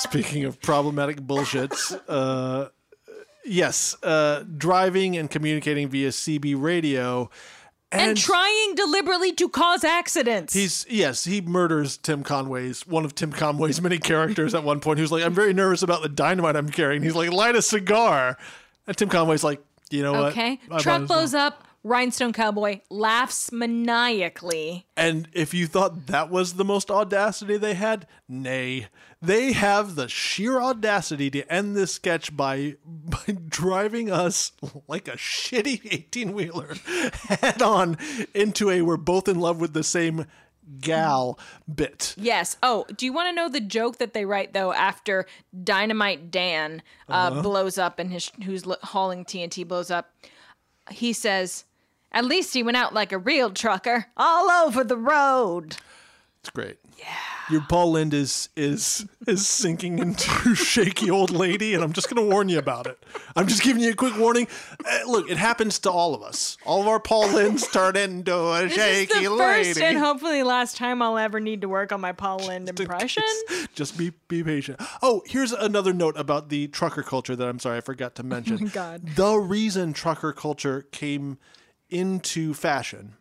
Speaking 0.00 0.44
of 0.44 0.60
problematic 0.60 1.20
bullshits, 1.20 1.98
uh, 2.08 2.68
yes, 3.44 3.96
uh, 4.02 4.44
driving 4.56 5.16
and 5.16 5.30
communicating 5.30 5.88
via 5.88 6.08
CB 6.08 6.60
radio. 6.60 7.30
And, 7.92 8.16
trying 8.16 8.76
deliberately 8.76 9.32
to 9.32 9.48
cause 9.48 9.82
accidents. 9.82 10.54
He's 10.54 10.86
yes, 10.88 11.24
he 11.24 11.40
murders 11.40 11.96
Tim 11.96 12.22
Conway's 12.22 12.86
one 12.86 13.04
of 13.04 13.16
Tim 13.16 13.32
Conway's 13.32 13.82
many 13.82 13.98
characters 13.98 14.54
at 14.54 14.62
one 14.62 14.78
point. 14.78 15.00
Who's 15.00 15.10
like, 15.10 15.24
I'm 15.24 15.34
very 15.34 15.52
nervous 15.52 15.82
about 15.82 16.02
the 16.02 16.08
dynamite 16.08 16.54
I'm 16.54 16.68
carrying. 16.68 17.02
He's 17.02 17.16
like, 17.16 17.32
light 17.32 17.56
a 17.56 17.62
cigar, 17.62 18.38
and 18.86 18.96
Tim 18.96 19.08
Conway's 19.08 19.42
like, 19.42 19.60
you 19.90 20.04
know 20.04 20.12
what? 20.12 20.32
okay. 20.32 20.60
Truck 20.68 20.80
as 20.80 20.86
well." 20.86 21.06
blows 21.06 21.34
up. 21.34 21.64
Rhinestone 21.82 22.32
Cowboy 22.34 22.80
laughs 22.90 23.50
maniacally. 23.52 24.86
And 24.96 25.28
if 25.32 25.54
you 25.54 25.66
thought 25.66 26.06
that 26.08 26.30
was 26.30 26.54
the 26.54 26.64
most 26.64 26.90
audacity 26.90 27.56
they 27.56 27.74
had, 27.74 28.06
nay, 28.28 28.88
they 29.22 29.52
have 29.52 29.94
the 29.94 30.08
sheer 30.08 30.60
audacity 30.60 31.30
to 31.30 31.50
end 31.52 31.74
this 31.76 31.94
sketch 31.94 32.36
by 32.36 32.76
by 32.84 33.36
driving 33.48 34.10
us 34.10 34.52
like 34.88 35.08
a 35.08 35.12
shitty 35.16 35.80
eighteen 35.92 36.32
wheeler 36.32 36.74
head 37.28 37.62
on 37.62 37.96
into 38.34 38.70
a 38.70 38.82
we're 38.82 38.96
both 38.96 39.28
in 39.28 39.38
love 39.40 39.60
with 39.60 39.72
the 39.72 39.84
same 39.84 40.26
gal 40.80 41.38
bit. 41.72 42.14
Yes. 42.16 42.56
Oh, 42.62 42.84
do 42.96 43.04
you 43.06 43.12
want 43.12 43.28
to 43.28 43.32
know 43.34 43.48
the 43.48 43.60
joke 43.60 43.96
that 43.98 44.12
they 44.14 44.24
write 44.24 44.52
though 44.52 44.72
after 44.72 45.26
Dynamite 45.64 46.30
Dan 46.30 46.82
uh, 47.08 47.12
Uh-huh. 47.12 47.42
blows 47.42 47.78
up 47.78 47.98
and 47.98 48.12
his 48.12 48.30
who's 48.44 48.64
hauling 48.82 49.24
TNT 49.24 49.66
blows 49.66 49.90
up? 49.90 50.12
He 50.90 51.12
says, 51.12 51.64
"At 52.12 52.24
least 52.24 52.54
he 52.54 52.62
went 52.62 52.76
out 52.76 52.94
like 52.94 53.12
a 53.12 53.18
real 53.18 53.50
trucker, 53.50 54.06
all 54.16 54.50
over 54.50 54.84
the 54.84 54.96
road." 54.96 55.76
It's 56.40 56.50
great. 56.50 56.78
Yeah. 56.98 57.06
Your 57.50 57.60
Paul 57.62 57.92
Lynde 57.92 58.14
is 58.14 58.48
is 58.56 59.06
is 59.26 59.46
sinking 59.46 59.98
into 59.98 60.54
shaky 60.54 61.10
old 61.10 61.30
lady, 61.30 61.74
and 61.74 61.82
I'm 61.82 61.92
just 61.92 62.08
gonna 62.08 62.26
warn 62.26 62.48
you 62.48 62.58
about 62.58 62.86
it. 62.86 63.04
I'm 63.34 63.46
just 63.46 63.62
giving 63.62 63.82
you 63.82 63.90
a 63.90 63.94
quick 63.94 64.16
warning. 64.16 64.46
Uh, 64.84 65.00
look, 65.06 65.28
it 65.28 65.36
happens 65.36 65.78
to 65.80 65.90
all 65.90 66.14
of 66.14 66.22
us. 66.22 66.56
All 66.64 66.80
of 66.80 66.88
our 66.88 67.00
Paul 67.00 67.28
Lyndes 67.28 67.70
turn 67.72 67.96
into 67.96 68.34
a 68.34 68.62
This 68.62 68.74
shaky 68.74 69.18
is 69.18 69.28
the 69.30 69.36
first 69.36 69.80
and 69.80 69.98
hopefully 69.98 70.42
last 70.42 70.76
time 70.76 71.02
I'll 71.02 71.18
ever 71.18 71.40
need 71.40 71.62
to 71.62 71.68
work 71.68 71.92
on 71.92 72.00
my 72.00 72.12
Paul 72.12 72.38
Lynde 72.38 72.68
impression. 72.68 73.24
Just, 73.48 73.68
just 73.74 73.98
be 73.98 74.12
be 74.28 74.44
patient. 74.44 74.80
Oh, 75.02 75.22
here's 75.26 75.52
another 75.52 75.92
note 75.92 76.16
about 76.16 76.48
the 76.48 76.68
trucker 76.68 77.02
culture 77.02 77.34
that 77.34 77.48
I'm 77.48 77.58
sorry 77.58 77.78
I 77.78 77.80
forgot 77.80 78.14
to 78.16 78.22
mention. 78.22 78.58
Oh 78.60 78.64
my 78.64 78.70
God. 78.70 79.06
The 79.16 79.34
reason 79.36 79.92
trucker 79.92 80.32
culture 80.32 80.86
came 80.92 81.38
into 81.90 82.54
fashion 82.54 83.14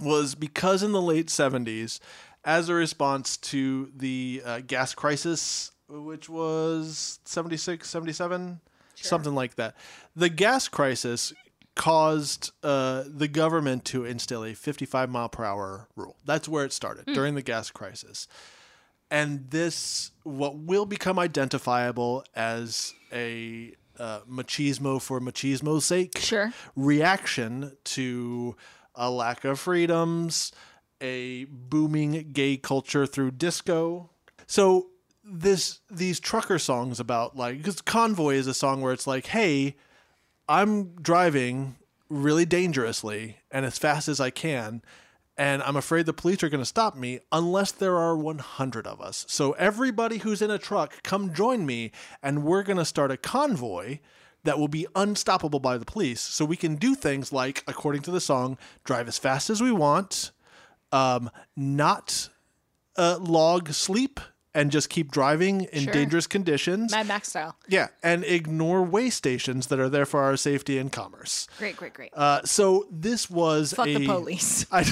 was 0.00 0.34
because 0.34 0.82
in 0.82 0.92
the 0.92 1.02
late 1.02 1.26
70s, 1.26 2.00
as 2.44 2.68
a 2.68 2.74
response 2.74 3.36
to 3.36 3.90
the 3.96 4.42
uh, 4.44 4.60
gas 4.66 4.94
crisis, 4.94 5.72
which 5.88 6.28
was 6.28 7.18
76, 7.24 7.88
77, 7.88 8.60
something 8.94 9.34
like 9.34 9.56
that, 9.56 9.74
the 10.14 10.28
gas 10.28 10.68
crisis 10.68 11.32
caused 11.74 12.50
uh, 12.62 13.04
the 13.06 13.28
government 13.28 13.84
to 13.84 14.04
instill 14.04 14.44
a 14.44 14.52
55 14.52 15.10
mile 15.10 15.28
per 15.28 15.44
hour 15.44 15.88
rule. 15.96 16.16
That's 16.24 16.48
where 16.48 16.64
it 16.64 16.72
started 16.72 17.06
during 17.06 17.34
the 17.34 17.42
gas 17.42 17.70
crisis. 17.70 18.26
And 19.10 19.50
this, 19.50 20.10
what 20.24 20.56
will 20.56 20.84
become 20.84 21.18
identifiable 21.18 22.24
as 22.34 22.92
a 23.12 23.72
uh, 23.98 24.20
machismo 24.30 25.00
for 25.00 25.20
machismo's 25.20 25.84
sake 25.84 26.18
Sure. 26.18 26.52
reaction 26.76 27.76
to 27.84 28.56
a 28.94 29.10
lack 29.10 29.44
of 29.44 29.58
freedoms, 29.60 30.52
a 31.00 31.44
booming 31.46 32.30
gay 32.32 32.56
culture 32.56 33.06
through 33.06 33.32
disco. 33.32 34.10
So 34.46 34.88
this 35.24 35.80
these 35.90 36.18
trucker 36.20 36.58
songs 36.58 36.98
about 37.00 37.36
like 37.36 37.58
because 37.58 37.80
convoy 37.80 38.34
is 38.34 38.46
a 38.46 38.54
song 38.54 38.80
where 38.80 38.92
it's 38.92 39.06
like, 39.06 39.26
hey, 39.26 39.76
I'm 40.48 40.94
driving 40.94 41.76
really 42.08 42.46
dangerously 42.46 43.36
and 43.50 43.66
as 43.66 43.78
fast 43.78 44.08
as 44.08 44.20
I 44.20 44.30
can. 44.30 44.82
And 45.38 45.62
I'm 45.62 45.76
afraid 45.76 46.04
the 46.04 46.12
police 46.12 46.42
are 46.42 46.48
going 46.48 46.60
to 46.62 46.66
stop 46.66 46.96
me 46.96 47.20
unless 47.30 47.70
there 47.70 47.96
are 47.96 48.16
100 48.16 48.86
of 48.88 49.00
us. 49.00 49.24
So, 49.28 49.52
everybody 49.52 50.18
who's 50.18 50.42
in 50.42 50.50
a 50.50 50.58
truck, 50.58 51.00
come 51.04 51.32
join 51.32 51.64
me, 51.64 51.92
and 52.24 52.42
we're 52.42 52.64
going 52.64 52.76
to 52.78 52.84
start 52.84 53.12
a 53.12 53.16
convoy 53.16 54.00
that 54.42 54.58
will 54.58 54.66
be 54.68 54.86
unstoppable 54.96 55.60
by 55.60 55.78
the 55.78 55.84
police. 55.84 56.20
So, 56.20 56.44
we 56.44 56.56
can 56.56 56.74
do 56.74 56.96
things 56.96 57.32
like, 57.32 57.62
according 57.68 58.02
to 58.02 58.10
the 58.10 58.20
song, 58.20 58.58
drive 58.82 59.06
as 59.06 59.16
fast 59.16 59.48
as 59.48 59.62
we 59.62 59.70
want, 59.70 60.32
um, 60.90 61.30
not 61.56 62.28
uh, 62.96 63.18
log 63.20 63.68
sleep, 63.70 64.18
and 64.54 64.72
just 64.72 64.90
keep 64.90 65.12
driving 65.12 65.60
in 65.72 65.84
Sure. 65.84 65.92
dangerous 65.92 66.26
conditions. 66.26 66.90
Mad 66.90 67.06
Max 67.06 67.28
style. 67.28 67.54
Yeah, 67.68 67.88
and 68.02 68.24
ignore 68.24 68.82
way 68.82 69.08
stations 69.08 69.68
that 69.68 69.78
are 69.78 69.88
there 69.88 70.06
for 70.06 70.20
our 70.20 70.36
safety 70.36 70.78
and 70.78 70.90
commerce. 70.90 71.46
Great, 71.58 71.76
great, 71.76 71.94
great. 71.94 72.10
Uh, 72.12 72.42
so 72.44 72.88
this 72.90 73.30
was 73.30 73.72
Fuck 73.72 73.86
a, 73.86 73.98
the 73.98 74.06
police. 74.06 74.66
I, 74.72 74.84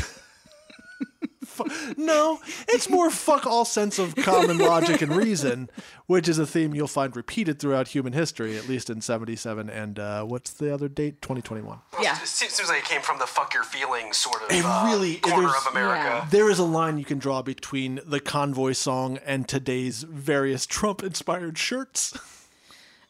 Fu- 1.56 1.94
no, 1.96 2.40
it's 2.68 2.88
more 2.90 3.10
fuck 3.10 3.46
all 3.46 3.64
sense 3.64 3.98
of 3.98 4.14
common 4.16 4.58
logic 4.58 5.00
and 5.02 5.16
reason, 5.16 5.70
which 6.06 6.28
is 6.28 6.38
a 6.38 6.46
theme 6.46 6.74
you'll 6.74 6.86
find 6.86 7.16
repeated 7.16 7.58
throughout 7.58 7.88
human 7.88 8.12
history, 8.12 8.56
at 8.56 8.68
least 8.68 8.90
in 8.90 9.00
'77 9.00 9.70
and 9.70 9.98
uh, 9.98 10.24
what's 10.24 10.50
the 10.52 10.72
other 10.72 10.88
date? 10.88 11.22
2021. 11.22 11.78
Yeah. 12.02 12.12
It 12.20 12.26
seems 12.28 12.52
seems 12.52 12.68
like 12.68 12.78
it 12.80 12.84
came 12.84 13.00
from 13.02 13.18
the 13.18 13.26
fuck 13.26 13.54
your 13.54 13.62
feelings 13.64 14.16
sort 14.16 14.42
of 14.42 14.50
It 14.50 14.64
uh, 14.64 14.84
really- 14.86 15.16
corner 15.16 15.48
of 15.48 15.66
America. 15.70 16.04
Yeah. 16.04 16.26
There 16.30 16.50
is 16.50 16.58
a 16.58 16.64
line 16.64 16.98
you 16.98 17.04
can 17.04 17.18
draw 17.18 17.42
between 17.42 18.00
the 18.06 18.20
convoy 18.20 18.72
song 18.72 19.18
and 19.24 19.48
today's 19.48 20.02
various 20.02 20.66
Trump-inspired 20.66 21.56
shirts. 21.58 22.16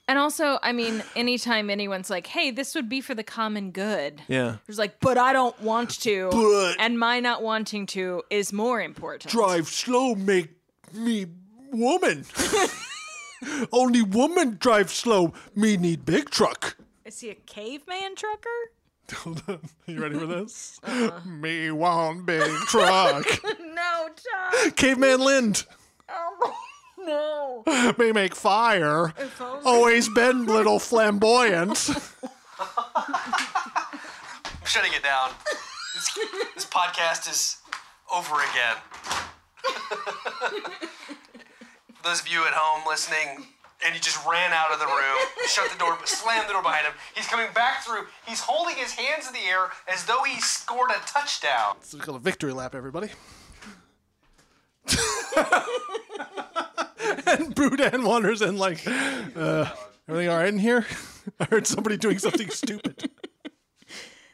And 0.09 0.19
also, 0.21 0.59
I 0.63 0.73
mean, 0.73 1.03
anytime 1.17 1.69
anyone's 1.69 2.11
like, 2.11 2.29
"Hey, 2.29 2.51
this 2.53 2.75
would 2.77 2.89
be 2.89 3.01
for 3.01 3.15
the 3.15 3.25
common 3.25 3.73
good," 3.73 4.23
Yeah. 4.29 4.57
There's 4.67 4.79
like, 4.79 5.01
but 5.01 5.19
I 5.19 5.33
don't 5.33 5.61
want 5.61 6.01
to. 6.03 6.29
But- 6.31 6.77
and 6.79 6.99
my 6.99 7.19
not 7.21 7.43
wanting 7.43 7.87
to 7.87 8.23
is 8.31 8.53
more 8.53 8.81
important. 8.81 9.33
drive 9.33 9.67
slow 9.69 10.15
make 10.15 10.51
me 10.95 11.27
woman. 11.73 12.25
Only 13.73 14.03
woman 14.03 14.57
drive 14.61 14.91
slow. 14.91 15.33
Me 15.55 15.77
need 15.77 16.05
big 16.05 16.31
truck. 16.31 16.77
Is 17.05 17.21
he 17.21 17.31
a 17.31 17.35
caveman 17.35 18.15
trucker? 18.17 18.49
Hold 19.13 19.43
on. 19.49 19.55
Are 19.55 19.61
you 19.93 20.01
ready 20.01 20.19
for 20.19 20.27
this? 20.27 20.81
Uh-huh. 20.83 21.21
Me 21.29 21.71
want 21.71 22.27
big 22.27 22.51
truck. 22.69 23.27
No, 23.77 24.09
Tom. 24.09 24.71
Caveman 24.73 25.21
Lynde. 25.21 25.65
Oh. 26.09 26.55
No. 27.07 27.63
Me 27.99 28.13
make 28.13 28.35
fire. 28.35 29.15
Always 29.65 30.09
been 30.09 30.47
little 30.47 30.79
flamboyant. 30.79 31.89
I'm 32.59 34.01
shutting 34.65 34.93
it 34.93 35.03
down. 35.03 35.31
This, 35.95 36.19
this 36.55 36.67
podcast 36.67 37.31
is 37.31 37.59
over 38.15 38.35
again. 38.35 38.77
Those 42.03 42.21
of 42.21 42.29
you 42.29 42.45
at 42.45 42.53
home 42.53 42.83
listening, 42.89 43.47
and 43.85 43.95
he 43.95 44.01
just 44.01 44.25
ran 44.27 44.53
out 44.53 44.73
of 44.73 44.79
the 44.79 44.87
room, 44.87 45.29
shut 45.47 45.71
the 45.71 45.79
door, 45.79 45.97
slammed 46.05 46.49
the 46.49 46.53
door 46.53 46.63
behind 46.63 46.87
him. 46.87 46.95
He's 47.15 47.27
coming 47.27 47.47
back 47.55 47.83
through. 47.85 48.07
He's 48.27 48.41
holding 48.41 48.77
his 48.77 48.93
hands 48.93 49.27
in 49.27 49.33
the 49.33 49.47
air 49.49 49.71
as 49.93 50.05
though 50.07 50.23
he 50.25 50.41
scored 50.41 50.91
a 50.91 51.01
touchdown. 51.07 51.77
It's 51.81 51.95
called 51.95 52.17
a 52.17 52.21
victory 52.21 52.53
lap, 52.53 52.75
everybody. 52.75 53.09
And 57.27 57.55
Boudin 57.55 58.05
wanders 58.05 58.43
in 58.43 58.57
like, 58.59 58.87
uh, 58.87 59.71
everything 60.09 60.29
all 60.31 60.37
right 60.39 60.49
in 60.49 60.59
here? 60.59 60.87
I 61.41 61.45
heard 61.45 61.67
somebody 61.67 61.97
doing 61.97 62.19
something 62.19 62.51
stupid. 62.51 63.11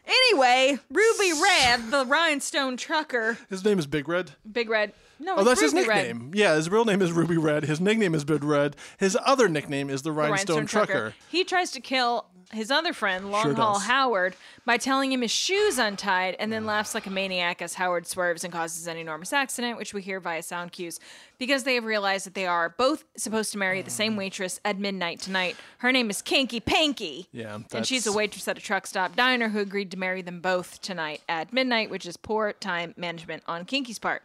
Anyway, 0.04 0.78
Ruby 0.90 1.32
Red, 1.40 1.90
the 1.90 2.04
rhinestone 2.06 2.76
trucker, 2.76 3.38
His 3.48 3.64
name 3.64 3.78
is 3.78 3.86
Big 3.86 4.08
Red. 4.08 4.32
Big 4.50 4.68
Red. 4.68 4.92
No, 5.18 5.36
Oh, 5.36 5.44
that's 5.44 5.60
his 5.60 5.72
Ruby 5.72 5.88
Red. 5.88 6.06
nickname. 6.08 6.30
Yeah, 6.34 6.56
his 6.56 6.68
real 6.68 6.84
name 6.84 7.00
is 7.00 7.12
Ruby 7.12 7.36
Red. 7.38 7.64
His 7.64 7.80
nickname 7.80 8.14
is 8.14 8.24
Big 8.24 8.42
Red. 8.42 8.74
His 8.98 9.16
other 9.24 9.48
nickname 9.48 9.88
is 9.88 10.02
the 10.02 10.10
the 10.10 10.12
Rhinestone, 10.16 10.66
Trucker. 10.66 11.14
He 11.30 11.44
tries 11.44 11.70
to 11.70 11.80
kill 11.80 12.26
his 12.52 12.70
other 12.70 12.92
friend, 12.92 13.30
Long 13.30 13.42
Sure 13.44 13.54
Haul 13.54 13.74
does. 13.74 13.84
Howard, 13.84 14.36
by 14.64 14.76
telling 14.76 15.10
him 15.12 15.22
his 15.22 15.30
shoes 15.30 15.78
untied 15.78 16.36
and 16.38 16.52
then 16.52 16.66
laughs 16.66 16.94
like 16.94 17.06
a 17.06 17.10
maniac 17.10 17.62
as 17.62 17.74
Howard 17.74 18.06
swerves 18.06 18.44
and 18.44 18.52
causes 18.52 18.86
an 18.86 18.96
enormous 18.96 19.32
accident, 19.32 19.78
which 19.78 19.94
we 19.94 20.02
hear 20.02 20.20
via 20.20 20.42
sound 20.42 20.72
cues. 20.72 21.00
Because 21.38 21.64
they 21.64 21.74
have 21.74 21.84
realized 21.84 22.26
that 22.26 22.34
they 22.34 22.46
are 22.46 22.68
both 22.68 23.04
supposed 23.16 23.50
to 23.52 23.58
marry 23.58 23.82
the 23.82 23.90
same 23.90 24.16
waitress 24.16 24.60
at 24.64 24.78
midnight 24.78 25.18
tonight. 25.20 25.56
Her 25.78 25.90
name 25.90 26.08
is 26.10 26.22
Kinky 26.22 26.60
Panky. 26.60 27.26
Yeah, 27.32 27.58
And 27.72 27.86
she's 27.86 28.06
a 28.06 28.12
waitress 28.12 28.46
at 28.46 28.58
a 28.58 28.60
truck 28.60 28.86
stop 28.86 29.16
diner 29.16 29.48
who 29.48 29.58
agreed 29.58 29.90
to 29.90 29.96
marry 29.98 30.22
them 30.22 30.40
both 30.40 30.80
tonight 30.82 31.22
at 31.28 31.52
midnight, 31.52 31.90
which 31.90 32.06
is 32.06 32.16
poor 32.16 32.52
time 32.52 32.94
management 32.96 33.42
on 33.48 33.64
Kinky's 33.64 33.98
part. 33.98 34.22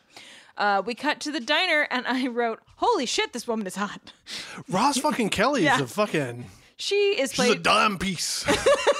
Uh, 0.57 0.81
we 0.85 0.95
cut 0.95 1.19
to 1.19 1.31
the 1.31 1.39
diner, 1.39 1.87
and 1.91 2.07
I 2.07 2.25
wrote, 2.27 2.59
"Holy 2.77 3.05
shit, 3.05 3.31
this 3.31 3.47
woman 3.47 3.67
is 3.67 3.75
hot." 3.75 4.11
Roz 4.67 4.97
fucking 4.97 5.29
Kelly 5.29 5.63
Yeah. 5.65 5.75
is 5.75 5.81
a 5.81 5.87
fucking. 5.87 6.45
She 6.79 7.19
is 7.19 7.31
She's 7.31 7.39
a 7.39 7.47
played 7.47 7.63
dime 7.63 7.97
piece. 7.97 8.45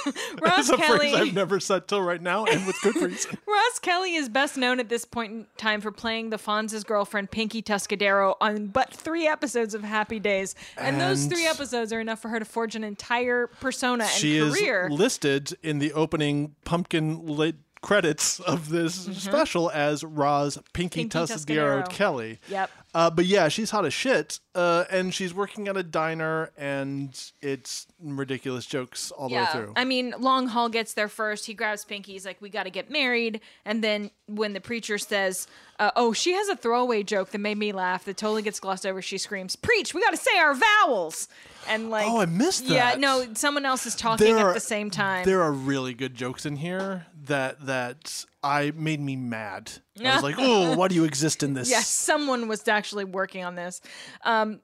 Roz 0.40 0.68
That's 0.68 0.70
a 0.70 0.76
Kelly. 0.76 0.98
phrase 0.98 1.14
I've 1.14 1.34
never 1.34 1.60
said 1.60 1.86
till 1.86 2.02
right 2.02 2.20
now, 2.20 2.44
and 2.44 2.66
with 2.66 2.80
good 2.82 2.96
reason. 2.96 3.38
Roz 3.46 3.78
Kelly 3.80 4.14
is 4.14 4.28
best 4.28 4.56
known 4.56 4.80
at 4.80 4.88
this 4.88 5.04
point 5.04 5.32
in 5.32 5.46
time 5.56 5.80
for 5.80 5.92
playing 5.92 6.30
the 6.30 6.38
Fonz's 6.38 6.82
girlfriend 6.82 7.30
Pinky 7.30 7.62
Tuscadero 7.62 8.34
on 8.40 8.68
but 8.68 8.92
three 8.92 9.26
episodes 9.26 9.74
of 9.74 9.82
Happy 9.84 10.18
Days, 10.18 10.54
and, 10.76 11.00
those 11.00 11.26
three 11.26 11.46
episodes 11.46 11.92
are 11.92 12.00
enough 12.00 12.20
for 12.20 12.28
her 12.28 12.38
to 12.38 12.44
forge 12.44 12.74
an 12.74 12.82
entire 12.82 13.46
persona 13.46 14.04
and 14.04 14.12
she 14.12 14.40
career. 14.40 14.88
is 14.90 14.98
listed 14.98 15.56
in 15.62 15.78
the 15.78 15.92
opening 15.92 16.54
pumpkin 16.64 17.26
lit 17.26 17.56
credits 17.80 18.40
of 18.40 18.68
this 18.68 18.94
special 18.94 19.70
as 19.70 20.02
Roz 20.04 20.58
Pinky, 20.72 21.04
Mm-hmm. 21.04 21.08
Pinky 21.10 21.32
Tuscadero 21.34 21.82
Tuscadero. 21.84 21.88
Kelly. 21.90 22.38
Yep. 22.48 22.70
Uh, 22.94 23.10
but 23.10 23.26
yeah, 23.26 23.48
she's 23.48 23.70
hot 23.70 23.84
as 23.84 23.92
shit, 23.92 24.40
uh, 24.54 24.84
and 24.90 25.12
she's 25.12 25.34
working 25.34 25.68
at 25.68 25.76
a 25.76 25.82
diner, 25.82 26.50
and 26.56 27.30
it's 27.42 27.86
ridiculous 28.02 28.64
jokes 28.64 29.10
all 29.10 29.28
the 29.28 29.34
way 29.36 29.46
through. 29.52 29.72
I 29.76 29.84
mean, 29.84 30.14
Long 30.18 30.48
Haul 30.48 30.70
gets 30.70 30.94
there 30.94 31.08
first. 31.08 31.44
He 31.46 31.52
grabs 31.52 31.84
Pinky. 31.84 32.12
He's 32.12 32.24
like, 32.24 32.40
"We 32.40 32.48
got 32.48 32.62
to 32.64 32.70
get 32.70 32.90
married." 32.90 33.40
And 33.66 33.84
then 33.84 34.10
when 34.26 34.54
the 34.54 34.60
preacher 34.60 34.96
says, 34.96 35.46
uh, 35.78 35.90
"Oh, 35.96 36.14
she 36.14 36.32
has 36.32 36.48
a 36.48 36.56
throwaway 36.56 37.02
joke 37.02 37.30
that 37.32 37.38
made 37.38 37.58
me 37.58 37.72
laugh," 37.72 38.04
that 38.06 38.16
totally 38.16 38.42
gets 38.42 38.58
glossed 38.58 38.86
over. 38.86 39.02
She 39.02 39.18
screams, 39.18 39.54
"Preach! 39.54 39.92
We 39.92 40.00
got 40.00 40.10
to 40.10 40.16
say 40.16 40.38
our 40.38 40.54
vowels!" 40.54 41.28
And 41.66 41.90
like, 41.90 42.06
Oh, 42.06 42.20
I 42.20 42.26
missed 42.26 42.66
that. 42.68 42.74
Yeah, 42.74 42.94
no, 42.98 43.26
someone 43.34 43.64
else 43.64 43.86
is 43.86 43.94
talking 43.94 44.26
There 44.26 44.38
at 44.38 44.44
are- 44.46 44.54
the 44.54 44.60
same 44.60 44.90
time. 44.90 45.24
There 45.24 45.42
are 45.42 45.52
really 45.52 45.94
good 45.94 46.14
jokes 46.14 46.46
in 46.46 46.56
here 46.56 47.06
that 47.24 47.66
that 47.66 48.24
I 48.42 48.72
made 48.74 49.00
me 49.00 49.16
mad. 49.16 49.72
I 50.02 50.14
was 50.14 50.22
like, 50.22 50.36
oh, 50.38 50.76
why 50.76 50.88
do 50.88 50.94
you 50.94 51.04
exist 51.04 51.42
in 51.42 51.54
this? 51.54 51.70
Yes, 51.70 51.88
someone 51.88 52.48
was 52.48 52.66
actually 52.68 53.04
working 53.04 53.44
on 53.44 53.54
this. 53.54 53.80
Um, 54.24 54.60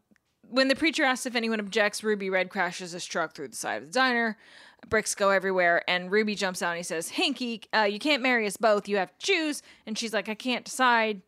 when 0.48 0.68
the 0.68 0.76
preacher 0.76 1.04
asks 1.04 1.26
if 1.26 1.34
anyone 1.34 1.58
objects, 1.60 2.04
Ruby 2.04 2.30
Red 2.30 2.50
crashes 2.50 2.92
his 2.92 3.04
truck 3.04 3.34
through 3.34 3.48
the 3.48 3.56
side 3.56 3.82
of 3.82 3.86
the 3.88 3.92
diner. 3.92 4.36
Bricks 4.88 5.14
go 5.14 5.30
everywhere, 5.30 5.82
and 5.88 6.10
Ruby 6.12 6.34
jumps 6.34 6.60
out 6.62 6.70
and 6.70 6.76
he 6.76 6.82
says, 6.82 7.10
Hinky, 7.12 7.64
uh, 7.74 7.82
you 7.84 7.98
can't 7.98 8.22
marry 8.22 8.46
us 8.46 8.58
both. 8.58 8.86
You 8.86 8.98
have 8.98 9.16
to 9.18 9.26
choose. 9.26 9.62
And 9.86 9.96
she's 9.98 10.12
like, 10.12 10.28
I 10.28 10.34
can't 10.34 10.64
decide. 10.64 11.22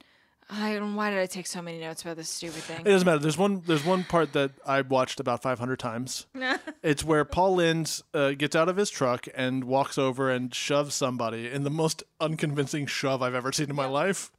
I 0.48 0.74
don't. 0.74 0.94
Why 0.94 1.10
did 1.10 1.18
I 1.18 1.26
take 1.26 1.46
so 1.46 1.60
many 1.60 1.80
notes 1.80 2.02
about 2.02 2.16
this 2.16 2.28
stupid 2.28 2.62
thing? 2.62 2.80
It 2.80 2.84
doesn't 2.84 3.06
matter. 3.06 3.18
There's 3.18 3.38
one. 3.38 3.62
There's 3.66 3.84
one 3.84 4.04
part 4.04 4.32
that 4.34 4.52
I 4.64 4.80
watched 4.82 5.18
about 5.18 5.42
500 5.42 5.78
times. 5.78 6.26
it's 6.82 7.02
where 7.02 7.24
Paul 7.24 7.56
Lynde 7.56 8.02
uh, 8.14 8.30
gets 8.32 8.54
out 8.54 8.68
of 8.68 8.76
his 8.76 8.88
truck 8.90 9.26
and 9.34 9.64
walks 9.64 9.98
over 9.98 10.30
and 10.30 10.54
shoves 10.54 10.94
somebody 10.94 11.50
in 11.50 11.64
the 11.64 11.70
most 11.70 12.04
unconvincing 12.20 12.86
shove 12.86 13.22
I've 13.22 13.34
ever 13.34 13.50
seen 13.52 13.70
in 13.70 13.76
my 13.76 13.86
life. 13.86 14.30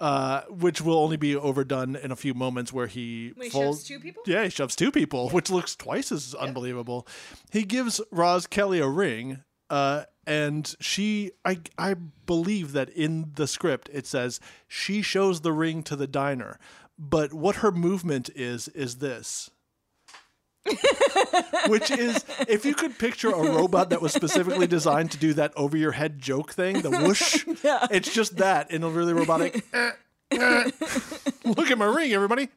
Uh, 0.00 0.42
which 0.42 0.80
will 0.80 0.96
only 0.96 1.16
be 1.16 1.34
overdone 1.34 1.96
in 1.96 2.12
a 2.12 2.16
few 2.16 2.32
moments, 2.32 2.72
where 2.72 2.86
he 2.86 3.32
folds- 3.50 3.78
shoves 3.78 3.84
two 3.84 3.98
people? 3.98 4.22
Yeah, 4.26 4.44
he 4.44 4.50
shoves 4.50 4.76
two 4.76 4.92
people, 4.92 5.28
which 5.30 5.50
looks 5.50 5.74
twice 5.74 6.12
as 6.12 6.36
unbelievable. 6.36 7.04
He 7.50 7.64
gives 7.64 8.00
Roz 8.12 8.46
Kelly 8.46 8.78
a 8.78 8.86
ring, 8.86 9.42
uh, 9.70 10.04
and 10.26 10.74
she, 10.80 11.32
I, 11.44 11.60
I 11.78 11.94
believe 11.94 12.72
that 12.72 12.90
in 12.90 13.32
the 13.34 13.46
script 13.46 13.88
it 13.92 14.06
says 14.06 14.40
she 14.66 15.00
shows 15.00 15.40
the 15.40 15.52
ring 15.52 15.82
to 15.84 15.96
the 15.96 16.06
diner, 16.06 16.58
but 16.98 17.32
what 17.32 17.56
her 17.56 17.72
movement 17.72 18.30
is 18.34 18.68
is 18.68 18.96
this. 18.96 19.50
Which 21.68 21.90
is, 21.90 22.24
if 22.46 22.66
you 22.66 22.74
could 22.74 22.98
picture 22.98 23.30
a 23.30 23.40
robot 23.40 23.90
that 23.90 24.02
was 24.02 24.12
specifically 24.12 24.66
designed 24.66 25.10
to 25.12 25.18
do 25.18 25.32
that 25.34 25.52
over 25.56 25.76
your 25.76 25.92
head 25.92 26.18
joke 26.18 26.52
thing, 26.52 26.82
the 26.82 26.90
whoosh, 26.90 27.46
yeah. 27.64 27.86
it's 27.90 28.12
just 28.12 28.36
that 28.36 28.70
in 28.70 28.82
a 28.82 28.88
really 28.88 29.14
robotic. 29.14 29.64
eh, 29.72 29.92
eh. 30.32 30.70
Look 31.44 31.70
at 31.70 31.78
my 31.78 31.86
ring, 31.86 32.12
everybody. 32.12 32.48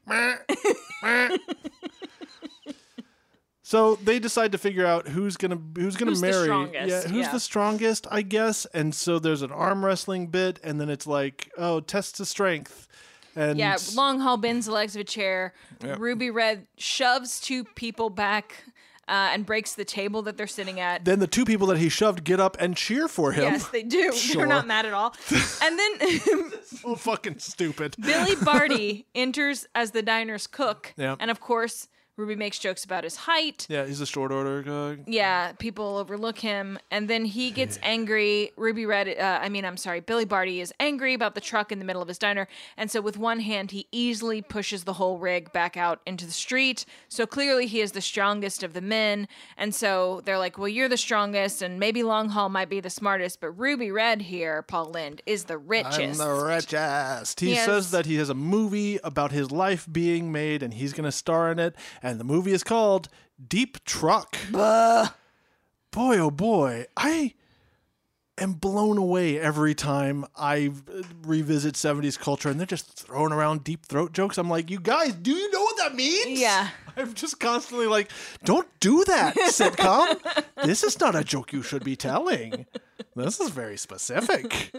Meh, 3.71 3.77
meh. 3.79 3.95
So 3.95 3.95
they 4.03 4.19
decide 4.19 4.51
to 4.53 4.57
figure 4.57 4.85
out 4.85 5.07
who's 5.07 5.37
gonna 5.37 5.59
who's 5.75 5.95
gonna 5.95 6.11
Who's 6.11 6.21
the 6.21 6.27
marry. 6.27 6.43
strongest, 6.45 6.89
Yeah, 6.89 7.01
who's 7.11 7.25
yeah. 7.25 7.31
the 7.31 7.39
strongest, 7.39 8.07
I 8.11 8.21
guess. 8.21 8.65
And 8.73 8.93
so 8.93 9.19
there's 9.19 9.41
an 9.41 9.51
arm 9.51 9.83
wrestling 9.85 10.27
bit, 10.27 10.59
and 10.63 10.79
then 10.79 10.89
it's 10.89 11.07
like, 11.07 11.51
oh, 11.57 11.79
test 11.79 12.17
the 12.17 12.25
strength. 12.25 12.87
And 13.35 13.57
Yeah, 13.57 13.77
Long 13.95 14.19
Haul 14.19 14.37
bends 14.37 14.65
the 14.65 14.73
legs 14.73 14.95
of 14.95 15.01
a 15.01 15.05
chair. 15.05 15.53
Ruby 15.97 16.29
Red 16.29 16.67
shoves 16.77 17.39
two 17.39 17.63
people 17.63 18.09
back 18.09 18.65
uh, 19.07 19.29
and 19.33 19.45
breaks 19.45 19.73
the 19.73 19.85
table 19.85 20.21
that 20.23 20.35
they're 20.37 20.47
sitting 20.47 20.79
at. 20.81 21.05
then 21.05 21.19
the 21.19 21.27
two 21.27 21.43
people 21.45 21.67
that 21.67 21.77
he 21.77 21.87
shoved 21.89 22.23
get 22.25 22.39
up 22.41 22.57
and 22.59 22.75
cheer 22.77 23.07
for 23.07 23.31
him. 23.31 23.43
Yes, 23.43 23.67
they 23.69 23.83
do. 23.83 24.11
Sure. 24.15 24.37
They're 24.41 24.47
not 24.47 24.67
mad 24.67 24.85
at 24.85 24.93
all. 24.93 25.13
And 25.63 25.79
then 25.79 26.51
so 26.65 26.95
fucking 26.95 27.39
stupid. 27.39 27.95
Billy 27.99 28.35
Barty 28.35 29.05
enters 29.15 29.65
as 29.75 29.91
the 29.91 30.01
diner's 30.01 30.45
cook. 30.47 30.93
Yeah. 30.97 31.15
And 31.19 31.31
of 31.31 31.39
course, 31.39 31.87
Ruby 32.21 32.35
makes 32.35 32.59
jokes 32.59 32.83
about 32.83 33.03
his 33.03 33.15
height. 33.15 33.65
Yeah, 33.67 33.85
he's 33.85 33.99
a 33.99 34.05
short 34.05 34.31
order 34.31 34.61
guy. 34.61 35.03
Yeah, 35.07 35.53
people 35.53 35.97
overlook 35.97 36.37
him. 36.37 36.77
And 36.91 37.07
then 37.09 37.25
he 37.25 37.49
gets 37.49 37.79
angry. 37.81 38.51
Ruby 38.55 38.85
Red, 38.85 39.07
uh, 39.19 39.39
I 39.41 39.49
mean, 39.49 39.65
I'm 39.65 39.75
sorry, 39.77 39.99
Billy 40.01 40.25
Barty 40.25 40.61
is 40.61 40.71
angry 40.79 41.15
about 41.15 41.33
the 41.33 41.41
truck 41.41 41.71
in 41.71 41.79
the 41.79 41.85
middle 41.85 42.01
of 42.01 42.07
his 42.07 42.19
diner. 42.19 42.47
And 42.77 42.91
so 42.91 43.01
with 43.01 43.17
one 43.17 43.39
hand, 43.39 43.71
he 43.71 43.87
easily 43.91 44.43
pushes 44.43 44.83
the 44.83 44.93
whole 44.93 45.17
rig 45.17 45.51
back 45.51 45.77
out 45.77 45.99
into 46.05 46.25
the 46.27 46.31
street. 46.31 46.85
So 47.09 47.25
clearly 47.25 47.65
he 47.65 47.81
is 47.81 47.93
the 47.93 48.01
strongest 48.01 48.61
of 48.61 48.73
the 48.73 48.81
men. 48.81 49.27
And 49.57 49.73
so 49.73 50.21
they're 50.25 50.37
like, 50.37 50.59
well, 50.59 50.67
you're 50.67 50.87
the 50.89 50.97
strongest, 50.97 51.61
and 51.63 51.79
maybe 51.79 52.03
Long 52.03 52.29
Haul 52.29 52.49
might 52.49 52.69
be 52.69 52.79
the 52.79 52.89
smartest, 52.91 53.41
but 53.41 53.49
Ruby 53.51 53.89
Red 53.91 54.21
here, 54.21 54.61
Paul 54.61 54.91
Lynde, 54.91 55.21
is 55.25 55.45
the 55.45 55.57
richest. 55.57 56.21
I'm 56.21 56.27
the 56.27 56.43
richest. 56.45 57.39
He, 57.39 57.49
He 57.49 57.55
says 57.55 57.67
has- 57.67 57.91
that 57.91 58.05
he 58.05 58.15
has 58.17 58.29
a 58.29 58.33
movie 58.35 58.99
about 59.03 59.31
his 59.31 59.51
life 59.51 59.87
being 59.91 60.31
made 60.31 60.61
and 60.61 60.73
he's 60.73 60.93
going 60.93 61.05
to 61.05 61.11
star 61.11 61.51
in 61.51 61.57
it. 61.59 61.75
And 62.03 62.10
the 62.19 62.23
movie 62.23 62.51
is 62.53 62.63
called 62.63 63.07
Deep 63.47 63.83
Truck. 63.85 64.37
Boy, 65.91 66.17
oh 66.19 66.31
boy. 66.31 66.85
I 66.95 67.33
am 68.37 68.53
blown 68.53 68.97
away 68.97 69.39
every 69.39 69.75
time 69.75 70.25
I 70.35 70.71
revisit 71.23 71.75
70s 71.75 72.17
culture 72.17 72.49
and 72.49 72.59
they're 72.59 72.67
just 72.67 72.97
throwing 72.97 73.31
around 73.31 73.63
deep 73.63 73.85
throat 73.85 74.13
jokes. 74.13 74.37
I'm 74.37 74.49
like, 74.49 74.69
you 74.69 74.79
guys, 74.79 75.13
do 75.13 75.31
you 75.31 75.51
know 75.51 75.61
what 75.61 75.77
that 75.77 75.95
means? 75.95 76.39
Yeah. 76.39 76.69
I'm 76.97 77.13
just 77.13 77.39
constantly 77.39 77.87
like, 77.87 78.11
don't 78.43 78.67
do 78.79 79.03
that, 79.05 79.35
sitcom. 79.35 80.19
this 80.63 80.83
is 80.83 80.99
not 80.99 81.15
a 81.15 81.23
joke 81.23 81.53
you 81.53 81.61
should 81.61 81.83
be 81.83 81.95
telling. 81.95 82.65
This 83.15 83.39
is 83.39 83.49
very 83.49 83.77
specific. 83.77 84.73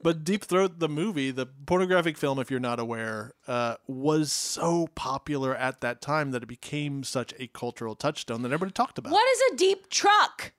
But 0.00 0.22
Deep 0.22 0.44
Throat, 0.44 0.78
the 0.78 0.88
movie, 0.88 1.32
the 1.32 1.46
pornographic 1.46 2.16
film, 2.16 2.38
if 2.38 2.50
you're 2.50 2.60
not 2.60 2.78
aware, 2.78 3.32
uh, 3.48 3.76
was 3.86 4.32
so 4.32 4.88
popular 4.94 5.54
at 5.54 5.80
that 5.80 6.00
time 6.00 6.30
that 6.30 6.42
it 6.44 6.46
became 6.46 7.02
such 7.02 7.34
a 7.38 7.48
cultural 7.48 7.96
touchstone 7.96 8.42
that 8.42 8.52
everybody 8.52 8.72
talked 8.72 8.98
about. 8.98 9.12
What 9.12 9.28
is 9.28 9.52
a 9.52 9.56
deep 9.56 9.90
truck? 9.90 10.52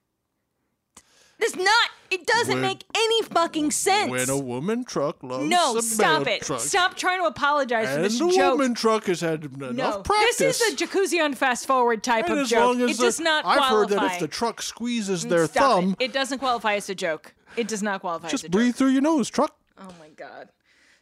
It's 1.39 1.55
not. 1.55 1.89
It 2.11 2.25
doesn't 2.25 2.53
When- 2.55 2.61
make 2.61 2.83
any 2.95 3.21
fucking 3.23 3.71
sense. 3.71 4.09
When 4.11 4.29
a 4.29 4.37
woman 4.37 4.83
truck 4.83 5.21
loves 5.23 5.45
no, 5.47 5.77
a 5.77 5.81
stop 5.81 6.25
male 6.25 6.35
it. 6.35 6.41
truck. 6.41 6.59
Stop 6.59 6.95
trying 6.97 7.19
to 7.21 7.25
apologize 7.27 7.87
for 7.87 7.95
And 7.95 8.05
this 8.05 8.17
the 8.19 8.29
joke. 8.31 8.57
woman 8.57 8.73
truck 8.73 9.05
has 9.05 9.21
had 9.21 9.45
enough 9.45 9.73
no, 9.75 10.01
practice. 10.01 10.37
this 10.37 10.61
is 10.61 10.73
a 10.73 10.75
jacuzzi 10.75 11.23
on 11.23 11.33
fast 11.35 11.65
forward 11.67 12.03
type 12.03 12.25
And 12.25 12.33
of 12.33 12.39
as 12.39 12.49
joke. 12.49 12.59
long 12.59 12.81
as 12.81 12.91
It 12.91 12.97
the- 12.97 13.03
does 13.03 13.19
not 13.19 13.45
I've 13.45 13.57
qualify. 13.57 13.75
heard 13.75 13.89
that 13.89 14.13
if 14.15 14.19
the 14.19 14.27
truck 14.27 14.61
squeezes 14.61 15.23
mm, 15.25 15.29
their 15.29 15.45
Stop 15.47 15.63
thumb, 15.81 15.95
It. 15.99 16.05
it 16.05 16.13
doesn't 16.13 16.39
qualify 16.39 16.75
as 16.75 16.89
a 16.89 16.95
joke. 16.95 17.33
It 17.55 17.67
does 17.67 17.83
not 17.83 18.01
qualify 18.01 18.27
as 18.27 18.33
a 18.33 18.35
joke. 18.37 18.41
just 18.41 18.51
breathe 18.51 18.69
joke. 18.71 18.75
through 18.77 18.87
your 18.89 19.01
nose, 19.01 19.29
truck. 19.29 19.55
Oh 19.79 19.87
my 19.99 20.09
god. 20.17 20.49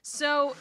So 0.03 0.55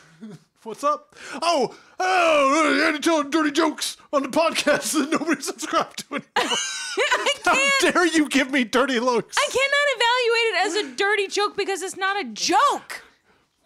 What's 0.66 0.82
up? 0.82 1.14
Oh, 1.40 1.76
oh, 2.00 2.74
I 2.82 2.84
had 2.86 2.96
to 2.96 2.98
tell 3.00 3.22
dirty 3.22 3.52
jokes 3.52 3.96
on 4.12 4.24
the 4.24 4.28
podcast 4.28 4.94
that 4.94 5.10
nobody 5.12 5.40
subscribed 5.40 6.00
to 6.08 6.16
anymore. 6.16 6.26
How 7.44 7.70
dare 7.82 8.04
you 8.04 8.28
give 8.28 8.50
me 8.50 8.64
dirty 8.64 8.98
looks? 8.98 9.36
I 9.38 9.48
cannot 9.48 10.74
evaluate 10.74 10.82
it 10.82 10.88
as 10.88 10.92
a 10.92 10.96
dirty 10.96 11.28
joke 11.28 11.56
because 11.56 11.82
it's 11.82 11.96
not 11.96 12.20
a 12.20 12.24
joke. 12.24 13.04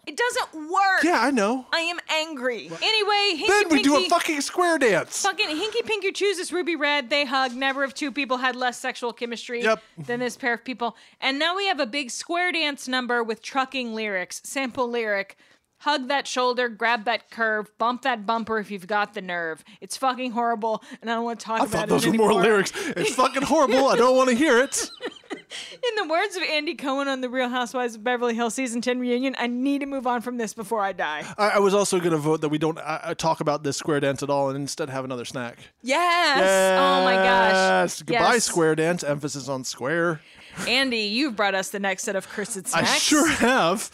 It 0.05 0.15
doesn't 0.15 0.69
work. 0.69 1.03
Yeah, 1.03 1.21
I 1.21 1.31
know. 1.31 1.65
I 1.73 1.79
am 1.79 1.97
angry. 2.07 2.69
Anyway, 2.83 3.41
Hinky 3.43 3.47
Then 3.47 3.63
we 3.69 3.75
Pinky, 3.77 3.83
do 3.83 3.97
a 4.05 4.09
fucking 4.09 4.41
square 4.41 4.77
dance. 4.77 5.23
fucking 5.23 5.47
Hinky 5.49 5.83
Pinky 5.83 6.11
chooses 6.11 6.53
Ruby 6.53 6.75
Red. 6.75 7.09
They 7.09 7.25
hug. 7.25 7.55
Never 7.55 7.81
have 7.81 7.95
two 7.95 8.11
people 8.11 8.37
had 8.37 8.55
less 8.55 8.79
sexual 8.79 9.11
chemistry 9.11 9.63
Yep. 9.63 9.81
than 10.05 10.19
this 10.19 10.37
pair 10.37 10.53
of 10.53 10.63
people. 10.63 10.95
And 11.19 11.39
now 11.39 11.55
we 11.57 11.67
have 11.67 11.79
a 11.79 11.87
big 11.87 12.11
square 12.11 12.51
dance 12.51 12.87
number 12.87 13.23
with 13.23 13.41
trucking 13.41 13.95
lyrics, 13.95 14.39
sample 14.43 14.87
lyric. 14.87 15.35
Hug 15.81 16.07
that 16.09 16.27
shoulder, 16.27 16.69
grab 16.69 17.05
that 17.05 17.31
curve, 17.31 17.69
bump 17.77 18.03
that 18.03 18.25
bumper 18.25 18.59
if 18.59 18.69
you've 18.69 18.85
got 18.87 19.13
the 19.15 19.21
nerve. 19.21 19.63
It's 19.81 19.97
fucking 19.97 20.31
horrible, 20.31 20.83
and 21.01 21.09
I 21.09 21.15
don't 21.15 21.23
want 21.23 21.39
to 21.39 21.45
talk 21.45 21.61
I 21.61 21.63
about 21.65 21.71
thought 21.71 21.83
it 21.85 21.89
those 21.89 22.03
were 22.05 22.09
anymore. 22.09 22.29
more 22.31 22.41
lyrics. 22.41 22.71
It's 22.75 23.15
fucking 23.15 23.41
horrible. 23.43 23.87
I 23.87 23.95
don't 23.95 24.15
want 24.15 24.29
to 24.29 24.35
hear 24.35 24.59
it. 24.59 24.89
In 25.31 25.95
the 26.07 26.07
words 26.07 26.35
of 26.37 26.43
Andy 26.43 26.75
Cohen 26.75 27.07
on 27.07 27.21
the 27.21 27.29
Real 27.29 27.49
Housewives 27.49 27.95
of 27.95 28.03
Beverly 28.03 28.35
Hills 28.35 28.53
season 28.53 28.79
10 28.81 28.99
reunion, 28.99 29.35
I 29.39 29.47
need 29.47 29.79
to 29.79 29.85
move 29.85 30.05
on 30.07 30.21
from 30.21 30.37
this 30.37 30.53
before 30.53 30.81
I 30.81 30.93
die. 30.93 31.23
I, 31.37 31.49
I 31.49 31.59
was 31.59 31.73
also 31.73 31.99
going 31.99 32.11
to 32.11 32.17
vote 32.17 32.41
that 32.41 32.49
we 32.49 32.57
don't 32.57 32.77
uh, 32.77 32.99
uh, 33.03 33.13
talk 33.15 33.41
about 33.41 33.63
this 33.63 33.75
square 33.75 33.99
dance 33.99 34.21
at 34.23 34.29
all 34.29 34.49
and 34.49 34.55
instead 34.57 34.89
have 34.89 35.03
another 35.03 35.25
snack. 35.25 35.57
Yes! 35.81 36.37
Oh 36.79 37.03
my 37.03 37.15
gosh. 37.15 37.99
Goodbye, 38.03 38.33
Yes. 38.35 38.43
square 38.45 38.75
dance. 38.75 39.03
Emphasis 39.03 39.49
on 39.49 39.63
square. 39.63 40.21
Andy, 40.67 40.97
you've 40.99 41.35
brought 41.35 41.55
us 41.55 41.69
the 41.69 41.79
next 41.79 42.03
set 42.03 42.15
of 42.15 42.29
cursed 42.29 42.53
snacks. 42.67 42.73
I 42.75 42.83
sure 42.97 43.27
have. 43.27 43.89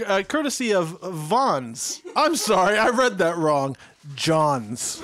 Uh, 0.00 0.22
courtesy 0.22 0.72
of 0.72 1.00
Vons. 1.00 2.02
I'm 2.16 2.36
sorry, 2.36 2.78
I 2.78 2.88
read 2.90 3.18
that 3.18 3.36
wrong. 3.36 3.76
John's. 4.14 5.00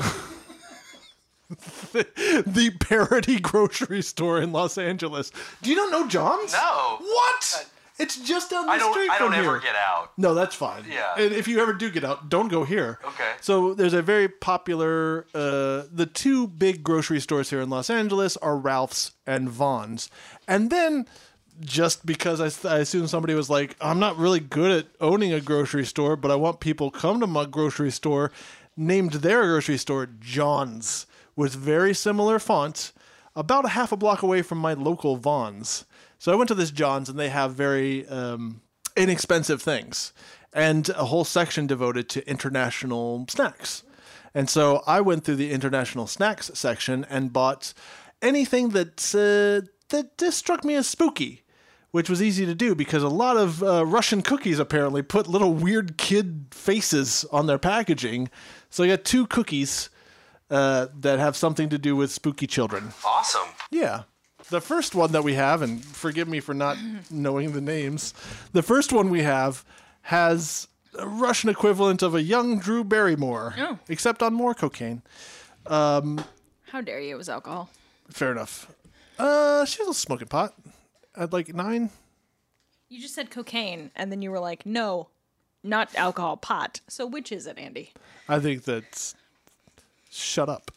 the, 1.93 2.43
the 2.47 2.71
parody 2.81 3.39
grocery 3.41 4.03
store 4.03 4.41
in 4.41 4.53
Los 4.53 4.79
Angeles. 4.79 5.31
Do 5.63 5.71
you 5.71 5.77
not 5.77 5.91
know 5.91 6.09
John's? 6.09 6.53
No. 6.53 6.99
What? 7.01 7.69
It's 7.99 8.19
just 8.21 8.51
down 8.51 8.67
the 8.67 8.73
I 8.73 8.79
don't. 8.79 8.93
street 8.93 9.11
I 9.11 9.19
don't 9.19 9.33
here. 9.33 9.43
ever 9.43 9.59
get 9.59 9.75
out. 9.75 10.13
No, 10.19 10.35
that's 10.35 10.55
fine. 10.55 10.85
Yeah. 10.91 11.15
And 11.17 11.33
if 11.33 11.49
you 11.49 11.61
ever 11.61 11.73
do 11.73 11.91
get 11.91 12.05
out, 12.05 12.29
don't 12.29 12.49
go 12.49 12.65
here. 12.65 12.99
Okay. 13.03 13.33
So 13.41 13.73
there's 13.73 13.95
a 13.95 14.03
very 14.03 14.29
popular. 14.29 15.27
Uh, 15.35 15.85
the 15.91 16.07
two 16.13 16.47
big 16.47 16.83
grocery 16.83 17.21
stores 17.21 17.49
here 17.49 17.61
in 17.63 17.71
Los 17.71 17.89
Angeles 17.89 18.37
are 18.39 18.57
Ralph's 18.59 19.13
and 19.27 19.49
Vons, 19.49 20.11
and 20.47 20.71
then. 20.71 21.07
Just 21.61 22.05
because 22.05 22.41
I, 22.41 22.69
I 22.69 22.79
assume 22.79 23.07
somebody 23.07 23.35
was 23.35 23.49
like, 23.49 23.77
I'm 23.81 23.99
not 23.99 24.19
really 24.19 24.41
good 24.41 24.71
at 24.71 24.87
owning 25.01 25.33
a 25.33 25.41
grocery 25.41 25.85
store, 25.87 26.17
but 26.17 26.31
I 26.31 26.35
want 26.35 26.61
people 26.61 26.91
come 26.91 27.21
to 27.21 27.27
my 27.27 27.47
grocery 27.47 27.91
store, 27.91 28.31
named 28.77 29.13
their 29.15 29.43
grocery 29.43 29.79
store 29.79 30.07
John's 30.21 31.07
with 31.35 31.55
very 31.55 31.95
similar 31.95 32.39
font, 32.39 32.93
about 33.35 33.65
a 33.65 33.69
half 33.69 33.93
a 33.93 33.97
block 33.97 34.23
away 34.23 34.43
from 34.43 34.59
my 34.59 34.75
local 34.75 35.17
Vons. 35.17 35.85
So 36.19 36.33
I 36.33 36.35
went 36.35 36.49
to 36.49 36.55
this 36.55 36.71
John's, 36.71 37.09
and 37.09 37.19
they 37.19 37.29
have 37.29 37.55
very 37.55 38.07
um, 38.09 38.61
inexpensive 38.97 39.63
things 39.63 40.13
and 40.53 40.89
a 40.91 41.05
whole 41.05 41.25
section 41.25 41.67
devoted 41.67 42.09
to 42.09 42.29
international 42.29 43.27
snacks. 43.29 43.83
And 44.35 44.49
so 44.49 44.83
I 44.87 45.01
went 45.03 45.25
through 45.25 45.37
the 45.37 45.53
international 45.53 46.07
snacks 46.07 46.51
section 46.55 47.07
and 47.09 47.33
bought 47.33 47.75
anything 48.23 48.71
that 48.71 49.15
uh, 49.15 49.67
that 49.91 50.19
just 50.19 50.39
struck 50.39 50.65
me 50.65 50.75
as 50.75 50.89
spooky, 50.89 51.43
which 51.97 52.11
was 52.11 52.21
easy 52.21 52.45
to 52.45 52.55
do 52.55 52.75
because 52.75 53.03
a 53.03 53.09
lot 53.09 53.39
of 53.39 53.63
uh, 53.63 53.87
Russian 53.87 54.21
cookies 54.21 54.59
apparently 54.59 55.01
put 55.01 55.27
little 55.27 55.55
weird 55.55 55.97
kid 55.97 56.45
faces 56.51 57.25
on 57.33 57.47
their 57.47 57.57
packaging. 57.59 58.29
So 58.69 58.85
I 58.85 58.89
got 58.89 59.03
two 59.03 59.27
cookies 59.27 59.89
uh, 60.51 60.89
that 61.01 61.19
have 61.19 61.37
something 61.37 61.71
to 61.71 61.79
do 61.79 61.97
with 61.97 62.11
spooky 62.11 62.47
children. 62.47 62.93
Awesome. 63.03 63.49
Yeah. 63.71 64.03
The 64.51 64.61
first 64.61 64.95
one 64.95 65.13
that 65.13 65.25
we 65.25 65.33
have, 65.35 65.63
and 65.63 65.83
forgive 65.83 66.29
me 66.29 66.41
for 66.41 66.53
not 66.53 66.77
knowing 67.11 67.53
the 67.53 67.63
names, 67.63 68.13
the 68.53 68.63
first 68.63 68.93
one 68.93 69.09
we 69.09 69.23
have 69.23 69.65
has 70.03 70.69
a 70.99 71.09
Russian 71.09 71.49
equivalent 71.49 72.03
of 72.03 72.15
a 72.15 72.23
young 72.23 72.59
Drew 72.59 72.85
Barrymore, 72.85 73.55
Oh. 73.59 73.79
except 73.89 74.23
on 74.23 74.35
more 74.35 74.55
cocaine. 74.55 75.01
How 75.67 76.81
dare 76.85 77.01
you? 77.01 77.15
It 77.15 77.19
was 77.19 77.31
alcohol. 77.31 77.71
Fair 78.11 78.33
enough. 78.33 78.71
Uh, 79.19 79.65
she 79.65 79.83
was 79.85 79.97
smoking 79.97 80.29
pot 80.29 80.53
at 81.17 81.33
like 81.33 81.55
nine. 81.55 81.91
You 82.89 83.01
just 83.01 83.15
said 83.15 83.31
cocaine, 83.31 83.91
and 83.97 84.13
then 84.13 84.23
you 84.23 84.31
were 84.31 84.39
like, 84.39 84.65
no, 84.65 85.09
not 85.63 85.95
alcohol, 85.97 86.37
pot. 86.37 86.81
So 86.89 87.07
which 87.07 87.33
is 87.33 87.47
it, 87.47 87.59
Andy? 87.59 87.93
I 88.29 88.39
think 88.39 88.65
that's. 88.65 89.15
Shut 90.09 90.49
up. 90.49 90.71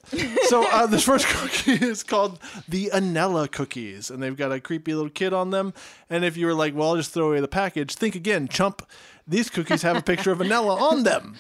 so 0.48 0.68
uh, 0.70 0.86
this 0.88 1.04
first 1.04 1.26
cookie 1.28 1.86
is 1.86 2.04
called 2.04 2.40
the 2.68 2.90
Anella 2.94 3.50
cookies, 3.50 4.10
and 4.10 4.22
they've 4.22 4.36
got 4.36 4.52
a 4.52 4.60
creepy 4.60 4.94
little 4.94 5.10
kid 5.10 5.32
on 5.34 5.52
them. 5.52 5.74
And 6.10 6.26
if 6.26 6.36
you 6.36 6.46
were 6.46 6.54
like, 6.54 6.76
"Well, 6.76 6.90
I'll 6.90 6.98
just 6.98 7.14
throw 7.14 7.30
away 7.30 7.40
the 7.40 7.48
package," 7.48 7.96
think 7.96 8.16
again, 8.16 8.48
chump. 8.50 8.86
These 9.26 9.50
cookies 9.50 9.84
have 9.84 9.96
a 9.96 10.02
picture 10.02 10.32
of 10.32 10.40
Anella 10.40 10.82
on 10.82 11.04
them. 11.04 11.36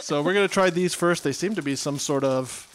So 0.00 0.22
we're 0.22 0.32
gonna 0.32 0.48
try 0.48 0.70
these 0.70 0.94
first. 0.94 1.22
They 1.24 1.32
seem 1.32 1.54
to 1.56 1.62
be 1.62 1.76
some 1.76 1.98
sort 1.98 2.24
of. 2.24 2.66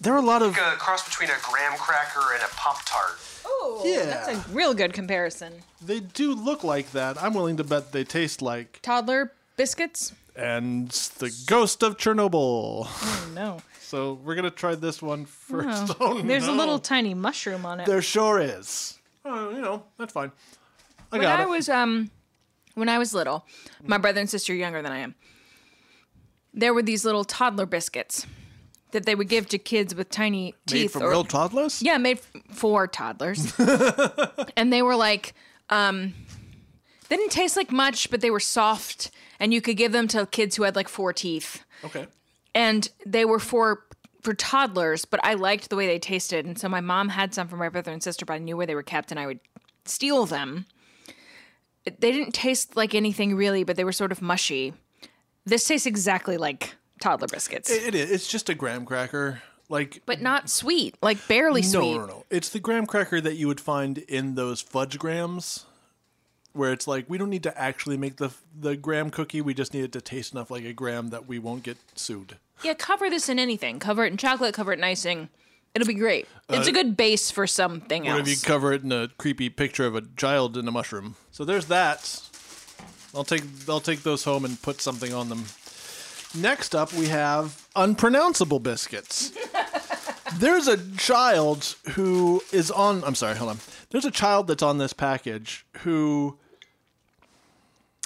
There 0.00 0.12
are 0.12 0.18
a 0.18 0.22
lot 0.22 0.42
of 0.42 0.52
Like 0.52 0.74
a 0.74 0.76
cross 0.76 1.02
between 1.08 1.30
a 1.30 1.38
graham 1.42 1.76
cracker 1.78 2.34
and 2.34 2.42
a 2.42 2.48
pop 2.54 2.84
tart. 2.84 3.18
Oh, 3.44 3.82
Yeah. 3.84 4.04
that's 4.04 4.28
a 4.28 4.50
real 4.52 4.74
good 4.74 4.92
comparison. 4.92 5.52
they 5.84 6.00
do 6.00 6.34
look 6.34 6.62
like 6.64 6.92
that. 6.92 7.22
I'm 7.22 7.34
willing 7.34 7.56
to 7.58 7.64
bet 7.64 7.92
they 7.92 8.04
taste 8.04 8.40
like 8.42 8.80
Toddler 8.82 9.32
biscuits? 9.56 10.12
and 10.36 10.88
the 11.18 11.30
ghost 11.46 11.82
of 11.82 11.96
Chernobyl. 11.98 12.86
Oh, 12.88 13.30
no. 13.34 13.58
So 13.92 14.14
we're 14.24 14.36
gonna 14.36 14.50
try 14.50 14.74
this 14.74 15.02
one 15.02 15.26
first. 15.26 15.94
Oh, 16.00 16.22
There's 16.22 16.44
a 16.44 16.46
no. 16.46 16.54
little 16.56 16.78
tiny 16.78 17.12
mushroom 17.12 17.66
on 17.66 17.78
it. 17.78 17.84
There 17.86 18.00
sure 18.00 18.40
is. 18.40 18.98
Oh, 19.22 19.50
you 19.50 19.60
know, 19.60 19.82
that's 19.98 20.14
fine. 20.14 20.32
I 21.12 21.16
when 21.18 21.20
got 21.20 21.40
I 21.40 21.42
it. 21.42 21.48
was 21.50 21.68
um 21.68 22.10
when 22.74 22.88
I 22.88 22.96
was 22.96 23.12
little, 23.12 23.44
my 23.84 23.98
brother 23.98 24.18
and 24.20 24.30
sister 24.30 24.54
are 24.54 24.56
younger 24.56 24.80
than 24.80 24.92
I 24.92 25.00
am. 25.00 25.14
There 26.54 26.72
were 26.72 26.80
these 26.82 27.04
little 27.04 27.24
toddler 27.24 27.66
biscuits 27.66 28.26
that 28.92 29.04
they 29.04 29.14
would 29.14 29.28
give 29.28 29.48
to 29.48 29.58
kids 29.58 29.94
with 29.94 30.08
tiny 30.10 30.44
Made 30.44 30.54
teeth 30.66 30.92
from 30.92 31.02
or 31.02 31.10
real 31.10 31.24
toddlers? 31.24 31.82
yeah, 31.82 31.98
made 31.98 32.18
f- 32.18 32.42
for 32.54 32.86
toddlers. 32.86 33.52
and 34.56 34.72
they 34.72 34.82
were 34.82 34.96
like 34.96 35.34
um 35.70 36.14
they 37.08 37.16
didn't 37.16 37.32
taste 37.32 37.56
like 37.56 37.70
much, 37.70 38.10
but 38.10 38.20
they 38.22 38.30
were 38.30 38.40
soft 38.40 39.10
and 39.38 39.52
you 39.52 39.60
could 39.60 39.76
give 39.76 39.92
them 39.92 40.08
to 40.08 40.24
kids 40.26 40.56
who 40.56 40.62
had 40.62 40.76
like 40.76 40.88
four 40.88 41.12
teeth. 41.12 41.64
Okay. 41.84 42.06
and 42.54 42.88
they 43.04 43.24
were 43.24 43.38
for 43.40 43.84
for 44.22 44.34
toddlers, 44.34 45.04
but 45.04 45.18
I 45.24 45.34
liked 45.34 45.68
the 45.68 45.74
way 45.74 45.88
they 45.88 45.98
tasted, 45.98 46.46
and 46.46 46.56
so 46.56 46.68
my 46.68 46.80
mom 46.80 47.08
had 47.08 47.34
some 47.34 47.48
for 47.48 47.56
my 47.56 47.68
brother 47.68 47.90
and 47.90 48.00
sister, 48.00 48.24
but 48.24 48.34
I 48.34 48.38
knew 48.38 48.56
where 48.56 48.66
they 48.66 48.76
were 48.76 48.84
kept, 48.84 49.10
and 49.10 49.18
I 49.18 49.26
would 49.26 49.40
steal 49.84 50.26
them. 50.26 50.64
They 51.84 52.12
didn't 52.12 52.30
taste 52.32 52.76
like 52.76 52.94
anything 52.94 53.34
really, 53.34 53.64
but 53.64 53.74
they 53.74 53.82
were 53.82 53.90
sort 53.90 54.12
of 54.12 54.22
mushy. 54.22 54.74
This 55.44 55.66
tastes 55.66 55.88
exactly 55.88 56.36
like 56.36 56.76
toddler 57.02 57.28
biscuits, 57.28 57.70
It, 57.70 57.94
is. 57.94 58.10
It's 58.10 58.26
just 58.28 58.48
a 58.48 58.54
graham 58.54 58.86
cracker. 58.86 59.42
Like 59.68 60.02
but 60.06 60.20
not 60.20 60.50
sweet, 60.50 60.96
like 61.02 61.26
barely 61.28 61.62
no, 61.62 61.68
sweet. 61.68 61.92
no, 61.94 62.00
no. 62.00 62.06
no. 62.06 62.24
It's 62.30 62.48
the 62.50 62.60
graham 62.60 62.86
cracker 62.86 63.20
that 63.20 63.36
you 63.36 63.46
would 63.48 63.60
find 63.60 63.98
in 63.98 64.34
those 64.34 64.60
fudge 64.60 64.98
grams, 64.98 65.64
where 66.52 66.72
it's 66.72 66.86
like 66.86 67.06
we 67.08 67.16
don't 67.16 67.30
need 67.30 67.44
to 67.44 67.58
actually 67.58 67.96
make 67.96 68.16
the 68.16 68.30
the 68.58 68.76
graham 68.76 69.08
cookie. 69.10 69.40
We 69.40 69.54
just 69.54 69.72
need 69.72 69.84
it 69.84 69.92
to 69.92 70.00
taste 70.02 70.32
enough 70.34 70.50
like 70.50 70.64
a 70.64 70.74
graham 70.74 71.08
that 71.08 71.26
we 71.26 71.38
won't 71.38 71.62
get 71.62 71.78
sued. 71.94 72.36
Yeah, 72.62 72.74
cover 72.74 73.08
this 73.08 73.28
in 73.30 73.38
anything. 73.38 73.78
Cover 73.78 74.04
it 74.04 74.12
in 74.12 74.18
chocolate. 74.18 74.54
Cover 74.54 74.72
it 74.72 74.78
in 74.78 74.84
icing. 74.84 75.30
It'll 75.74 75.88
be 75.88 75.94
great. 75.94 76.26
Uh, 76.50 76.56
it's 76.56 76.68
a 76.68 76.72
good 76.72 76.96
base 76.96 77.30
for 77.30 77.46
something 77.46 78.04
What 78.04 78.18
else. 78.18 78.28
if 78.28 78.28
you 78.28 78.36
cover 78.46 78.74
it 78.74 78.82
in 78.82 78.92
a 78.92 79.08
creepy 79.16 79.48
picture 79.48 79.86
of 79.86 79.96
a 79.96 80.02
child 80.18 80.58
in 80.58 80.68
a 80.68 80.70
mushroom? 80.70 81.16
So 81.30 81.46
there's 81.46 81.66
that. 81.66 82.20
I'll 83.14 83.24
take 83.24 83.42
I'll 83.68 83.80
take 83.80 84.02
those 84.02 84.24
home 84.24 84.44
and 84.44 84.60
put 84.60 84.82
something 84.82 85.14
on 85.14 85.30
them. 85.30 85.44
Next 86.34 86.74
up, 86.74 86.92
we 86.94 87.08
have 87.08 87.68
unpronounceable 87.76 88.58
biscuits. 88.58 89.32
There's 90.36 90.66
a 90.66 90.78
child 90.96 91.76
who 91.90 92.42
is 92.52 92.70
on. 92.70 93.04
I'm 93.04 93.14
sorry, 93.14 93.36
hold 93.36 93.50
on. 93.50 93.58
There's 93.90 94.06
a 94.06 94.10
child 94.10 94.46
that's 94.46 94.62
on 94.62 94.78
this 94.78 94.94
package 94.94 95.66
who, 95.78 96.38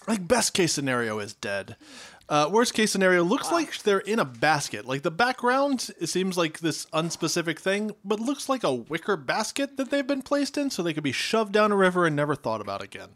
like, 0.08 0.26
best 0.26 0.54
case 0.54 0.72
scenario 0.72 1.20
is 1.20 1.34
dead. 1.34 1.76
Uh, 2.28 2.48
worst 2.50 2.74
case 2.74 2.90
scenario 2.90 3.22
looks 3.22 3.52
like 3.52 3.78
they're 3.82 4.00
in 4.00 4.18
a 4.18 4.24
basket. 4.24 4.84
Like 4.84 5.02
the 5.02 5.12
background, 5.12 5.90
it 6.00 6.08
seems 6.08 6.36
like 6.36 6.58
this 6.58 6.86
unspecific 6.86 7.60
thing, 7.60 7.92
but 8.04 8.18
looks 8.18 8.48
like 8.48 8.64
a 8.64 8.74
wicker 8.74 9.16
basket 9.16 9.76
that 9.76 9.90
they've 9.90 10.06
been 10.06 10.22
placed 10.22 10.58
in, 10.58 10.70
so 10.70 10.82
they 10.82 10.92
could 10.92 11.04
be 11.04 11.12
shoved 11.12 11.52
down 11.52 11.70
a 11.70 11.76
river 11.76 12.04
and 12.04 12.16
never 12.16 12.34
thought 12.34 12.60
about 12.60 12.82
again. 12.82 13.10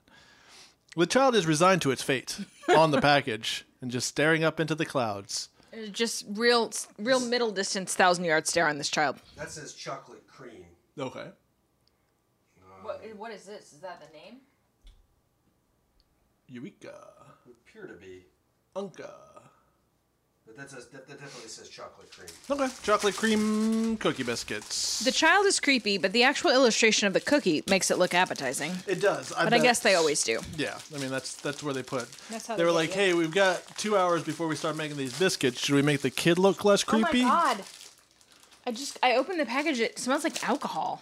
The 0.97 1.07
child 1.07 1.35
is 1.37 1.47
resigned 1.47 1.83
to 1.83 1.91
its 1.93 2.03
fate 2.03 2.41
on 2.77 2.91
the 2.91 3.01
package 3.01 3.65
and 3.81 3.91
just 3.91 4.09
staring 4.09 4.43
up 4.43 4.59
into 4.59 4.75
the 4.75 4.85
clouds. 4.85 5.49
Uh, 5.73 5.87
just 5.87 6.27
real, 6.31 6.73
real 6.99 7.21
middle 7.21 7.53
distance, 7.53 7.95
thousand 7.95 8.25
yard 8.25 8.47
stare 8.47 8.67
on 8.67 8.77
this 8.77 8.91
child. 8.91 9.17
That 9.37 9.51
says 9.51 9.75
chocolate 9.75 10.27
cream. 10.27 10.65
Okay. 10.99 11.29
What, 12.83 12.97
uh, 13.05 13.17
what 13.17 13.33
is 13.33 13.45
this? 13.45 13.73
Is 13.73 13.81
that 13.81 14.01
the 14.01 14.13
name? 14.17 14.39
Eureka. 16.49 16.95
Would 17.47 17.55
appear 17.65 17.87
to 17.87 17.95
be. 17.95 18.25
Unka. 18.75 19.11
But 20.57 20.69
that, 20.69 20.71
says, 20.71 20.87
that, 20.87 21.07
that 21.07 21.21
definitely 21.21 21.49
says 21.49 21.69
chocolate 21.69 22.11
cream. 22.11 22.29
Okay, 22.51 22.75
chocolate 22.83 23.17
cream 23.17 23.97
cookie 23.99 24.25
biscuits. 24.25 24.99
The 25.05 25.13
child 25.13 25.47
is 25.47 25.61
creepy, 25.61 25.97
but 25.97 26.13
the 26.13 26.25
actual 26.25 26.51
illustration 26.51 27.07
of 27.07 27.13
the 27.13 27.21
cookie 27.21 27.63
makes 27.69 27.89
it 27.91 27.99
look 27.99 28.15
appetizing. 28.15 28.73
it 28.89 29.01
does, 29.01 29.33
But 29.33 29.53
I 29.53 29.59
guess 29.61 29.79
they 29.79 29.95
always 29.95 30.25
do. 30.25 30.41
Yeah, 30.57 30.77
I 30.95 30.99
mean 30.99 31.11
that's 31.11 31.37
that's 31.37 31.63
where 31.63 31.73
they 31.73 31.85
put. 31.85 32.11
That's 32.31 32.49
how 32.49 32.57
they 32.57 32.63
they 32.63 32.65
were 32.65 32.71
get 32.73 32.77
like, 32.77 32.89
you. 32.91 32.95
"Hey, 33.01 33.15
we've 33.15 33.33
got 33.33 33.63
two 33.77 33.97
hours 33.97 34.25
before 34.25 34.49
we 34.49 34.57
start 34.57 34.77
making 34.77 34.97
these 34.97 35.17
biscuits. 35.17 35.61
Should 35.61 35.77
we 35.77 35.83
make 35.83 36.01
the 36.01 36.11
kid 36.11 36.37
look 36.37 36.65
less 36.65 36.83
creepy?" 36.83 37.21
Oh 37.21 37.27
my 37.27 37.29
god! 37.29 37.63
I 38.67 38.73
just 38.73 38.99
I 39.05 39.15
opened 39.15 39.39
the 39.39 39.47
package. 39.47 39.79
It 39.79 40.01
smells 40.01 40.25
like 40.25 40.43
alcohol. 40.49 41.01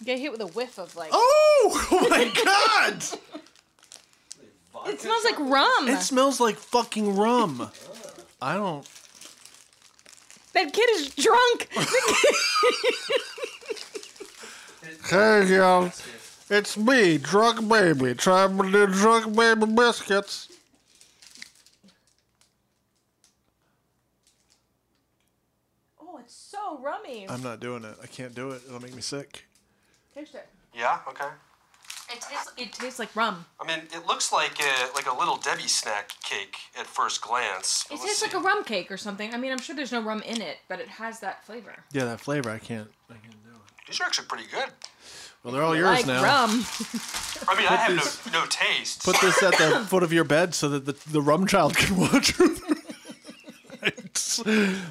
You 0.00 0.06
get 0.06 0.18
hit 0.18 0.32
with 0.32 0.40
a 0.40 0.46
whiff 0.48 0.76
of 0.76 0.96
like. 0.96 1.10
Oh, 1.12 1.86
oh 1.92 2.08
my 2.10 2.24
god! 2.44 3.04
it 4.88 5.00
smells 5.00 5.24
like 5.24 5.38
rum. 5.38 5.88
It 5.88 6.00
smells 6.00 6.40
like 6.40 6.56
fucking 6.56 7.14
rum. 7.14 7.70
I 8.40 8.54
don't. 8.54 8.88
that 10.54 10.72
kid 10.72 10.88
is 10.94 11.14
drunk. 11.14 11.68
Hey, 15.10 15.46
yo, 15.48 15.90
it's 16.50 16.76
me, 16.76 17.16
drunk 17.16 17.66
baby. 17.66 18.14
trying 18.14 18.58
to 18.58 18.70
do 18.70 18.86
drunk 18.86 19.34
baby 19.34 19.64
biscuits. 19.66 20.48
oh, 25.98 26.18
it's 26.18 26.34
so 26.34 26.78
rummy. 26.82 27.26
I'm 27.28 27.42
not 27.42 27.60
doing 27.60 27.84
it. 27.84 27.96
I 28.02 28.06
can't 28.06 28.34
do 28.34 28.50
it. 28.50 28.60
It'll 28.66 28.80
make 28.80 28.94
me 28.94 29.00
sick. 29.00 29.46
Taste 30.14 30.34
it. 30.34 30.46
Yeah. 30.74 30.98
Okay. 31.08 31.28
It 32.10 32.20
tastes. 32.22 32.52
It 32.56 32.72
tastes 32.72 32.98
like 32.98 33.14
rum. 33.14 33.44
I 33.60 33.66
mean, 33.66 33.80
it 33.94 34.06
looks 34.06 34.32
like 34.32 34.58
a, 34.60 34.94
like 34.94 35.06
a 35.06 35.16
little 35.18 35.36
Debbie 35.36 35.68
snack 35.68 36.12
cake 36.22 36.56
at 36.78 36.86
first 36.86 37.20
glance. 37.20 37.86
It 37.90 38.00
tastes 38.00 38.22
like 38.22 38.34
a 38.34 38.38
rum 38.38 38.64
cake 38.64 38.90
or 38.90 38.96
something. 38.96 39.34
I 39.34 39.36
mean, 39.36 39.52
I'm 39.52 39.58
sure 39.58 39.76
there's 39.76 39.92
no 39.92 40.00
rum 40.02 40.22
in 40.22 40.40
it, 40.40 40.56
but 40.68 40.80
it 40.80 40.88
has 40.88 41.20
that 41.20 41.44
flavor. 41.44 41.74
Yeah, 41.92 42.04
that 42.06 42.20
flavor. 42.20 42.50
I 42.50 42.58
can't. 42.58 42.88
I 43.10 43.14
can't 43.14 43.32
do 43.44 43.50
it. 43.50 43.86
These 43.86 44.00
are 44.00 44.04
actually 44.04 44.26
pretty 44.26 44.44
good. 44.50 44.68
Well, 45.44 45.52
they're 45.54 45.62
all 45.62 45.76
yours 45.76 46.04
now. 46.06 46.20
like 46.20 46.22
now. 46.22 46.22
rum. 46.22 46.64
I 47.46 47.54
mean, 47.56 47.66
I 47.68 47.76
have 47.76 47.92
these- 47.92 48.32
no, 48.32 48.40
no 48.40 48.46
taste. 48.46 49.04
Put 49.04 49.20
this 49.20 49.42
at 49.42 49.56
the 49.58 49.84
foot 49.88 50.02
of 50.02 50.12
your 50.12 50.24
bed 50.24 50.54
so 50.54 50.68
that 50.70 50.84
the, 50.86 50.96
the 51.10 51.20
rum 51.22 51.46
child 51.46 51.76
can 51.76 51.96
watch. 51.96 52.36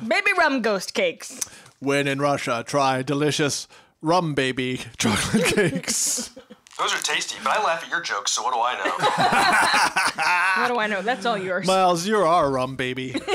Baby 0.07 0.31
rum 0.37 0.61
ghost 0.61 0.93
cakes. 0.93 1.47
when 1.79 2.07
in 2.07 2.19
Russia, 2.19 2.63
try 2.65 3.01
delicious 3.01 3.67
rum 4.01 4.33
baby 4.33 4.81
chocolate 4.97 5.45
cakes. 5.55 6.29
Those 6.77 6.93
are 6.93 7.01
tasty, 7.01 7.35
but 7.43 7.57
I 7.57 7.63
laugh 7.63 7.83
at 7.83 7.89
your 7.89 8.01
jokes, 8.01 8.31
so 8.31 8.43
what 8.43 8.53
do 8.53 8.59
I 8.61 8.75
know? 8.75 10.61
What 10.67 10.67
do 10.73 10.79
I 10.79 10.87
know? 10.87 11.01
That's 11.01 11.25
all 11.25 11.37
yours. 11.37 11.67
Miles, 11.67 12.07
you're 12.07 12.25
our 12.25 12.49
rum 12.49 12.75
baby. 12.75 13.15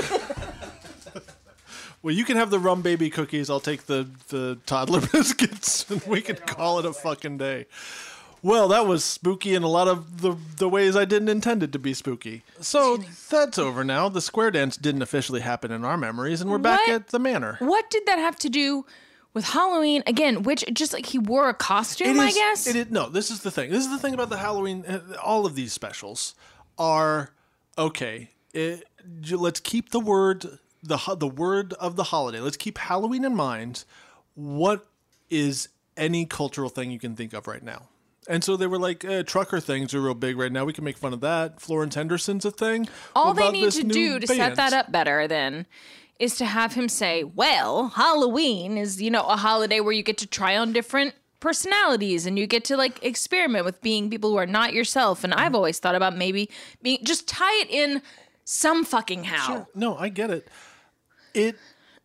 well, 2.03 2.15
you 2.15 2.25
can 2.25 2.37
have 2.37 2.51
the 2.51 2.59
rum 2.59 2.83
baby 2.83 3.11
cookies. 3.11 3.49
I'll 3.51 3.61
take 3.61 3.87
the, 3.87 4.09
the 4.29 4.59
toddler 4.67 5.01
biscuits, 5.13 5.89
and 5.91 6.03
we 6.05 6.21
can 6.21 6.37
call 6.37 6.79
it 6.79 6.85
a 6.85 6.93
fucking 6.93 7.39
day. 7.39 7.67
Well, 8.43 8.69
that 8.69 8.87
was 8.87 9.05
spooky 9.05 9.55
in 9.55 9.63
a 9.63 9.69
lot 9.69 9.87
of 9.87 10.21
the, 10.21 10.35
the 10.57 10.69
ways 10.69 10.97
I 10.97 11.05
didn't 11.05 11.29
intend 11.29 11.63
it 11.63 11.71
to 11.73 11.79
be 11.79 11.95
spooky. 11.95 12.43
So 12.61 12.99
that's 13.31 13.57
over 13.57 13.85
now. 13.85 14.09
The 14.09 14.21
square 14.21 14.51
dance 14.51 14.77
didn't 14.77 15.03
officially 15.03 15.41
happen 15.41 15.71
in 15.71 15.85
our 15.85 15.97
memories, 15.97 16.41
and 16.41 16.51
we're 16.51 16.59
back 16.59 16.81
What? 16.81 16.91
at 16.91 17.09
the 17.09 17.21
manor. 17.21 17.57
What 17.61 17.89
did 17.89 18.05
that 18.07 18.19
have 18.19 18.37
to 18.41 18.49
do 18.49 18.85
with 19.35 19.45
Halloween 19.45 20.03
again? 20.07 20.43
Which 20.43 20.65
just 20.73 20.93
like 20.93 21.07
he 21.07 21.19
wore 21.19 21.49
a 21.49 21.55
costume, 21.55 22.19
I 22.21 22.33
guess. 22.33 22.67
It 22.67 22.77
is, 22.77 22.91
no, 22.91 23.09
this 23.09 23.31
is 23.31 23.41
the 23.43 23.51
thing. 23.51 23.71
This 23.71 23.85
is 23.85 23.91
the 23.91 23.99
thing 23.99 24.15
about 24.15 24.29
the 24.31 24.39
Halloween. 24.39 24.85
uh, 24.87 25.01
All 25.23 25.47
of 25.47 25.55
these 25.55 25.73
specials 25.73 26.35
are 26.79 27.31
okay. 27.79 28.31
it- 28.53 28.85
let's 29.31 29.61
keep 29.61 29.91
the 29.91 30.01
word 30.01 30.59
the 30.83 30.99
the 31.19 31.27
word 31.29 31.73
of 31.75 31.97
the 31.97 32.05
holiday. 32.05 32.41
Let's 32.41 32.57
keep 32.57 32.77
Halloween 32.79 33.25
in 33.25 33.35
mind. 33.37 33.85
What 34.35 34.87
is 35.31 35.69
any 35.97 36.25
cultural 36.27 36.69
thing 36.69 36.91
you 36.91 36.99
can 36.99 37.15
think 37.17 37.33
of 37.33 37.47
right 37.47 37.63
now? 37.63 37.89
And 38.29 38.45
so 38.45 38.57
they 38.57 38.69
were 38.69 38.79
like, 38.79 39.05
eh, 39.05 39.23
trucker 39.25 39.59
things 39.59 39.95
are 39.95 40.01
real 40.01 40.15
big 40.15 40.37
right 40.39 40.53
now. 40.53 40.65
We 40.65 40.73
can 40.73 40.85
make 40.85 40.97
fun 40.97 41.13
of 41.13 41.21
that. 41.23 41.61
Florence 41.61 41.97
Henderson's 41.97 42.45
a 42.45 42.51
thing. 42.53 42.89
All 43.17 43.35
they 43.35 43.51
need 43.51 43.73
to 43.73 43.83
do 43.83 44.21
to 44.21 44.27
set 44.27 44.55
that 44.57 44.73
up 44.73 44.93
better 44.93 45.27
then 45.27 45.67
is 46.19 46.37
to 46.37 46.45
have 46.45 46.75
him 46.75 46.89
say, 46.89 47.25
"Well, 47.25 47.89
Halloween 47.89 48.79
is, 48.79 49.03
you 49.03 49.11
know, 49.11 49.27
a 49.27 49.37
holiday 49.37 49.81
where 49.81 49.93
you 49.93 50.03
get 50.03 50.19
to 50.19 50.27
try 50.27 50.57
on 50.57 50.73
different 50.73 51.15
personalities 51.41 52.25
and 52.27 52.39
you 52.39 52.47
get 52.47 52.65
to 52.65 52.77
like 52.77 53.03
experiment 53.03 53.65
with 53.65 53.81
being 53.83 54.09
people 54.09 54.31
who 54.31 54.37
are 54.37 54.47
not 54.47 54.73
yourself." 54.73 55.25
And. 55.25 55.35
I've 55.35 55.55
always 55.55 55.79
thought 55.79 55.95
about 55.95 56.17
maybe 56.17 56.49
being 56.83 56.99
just 57.03 57.27
tie 57.27 57.61
it 57.63 57.71
in 57.71 58.03
some 58.45 58.85
fucking 58.85 59.25
how. 59.25 59.47
Sure. 59.47 59.67
No, 59.75 59.97
I 59.97 60.09
get 60.09 60.31
it. 60.31 60.49
It 61.35 61.57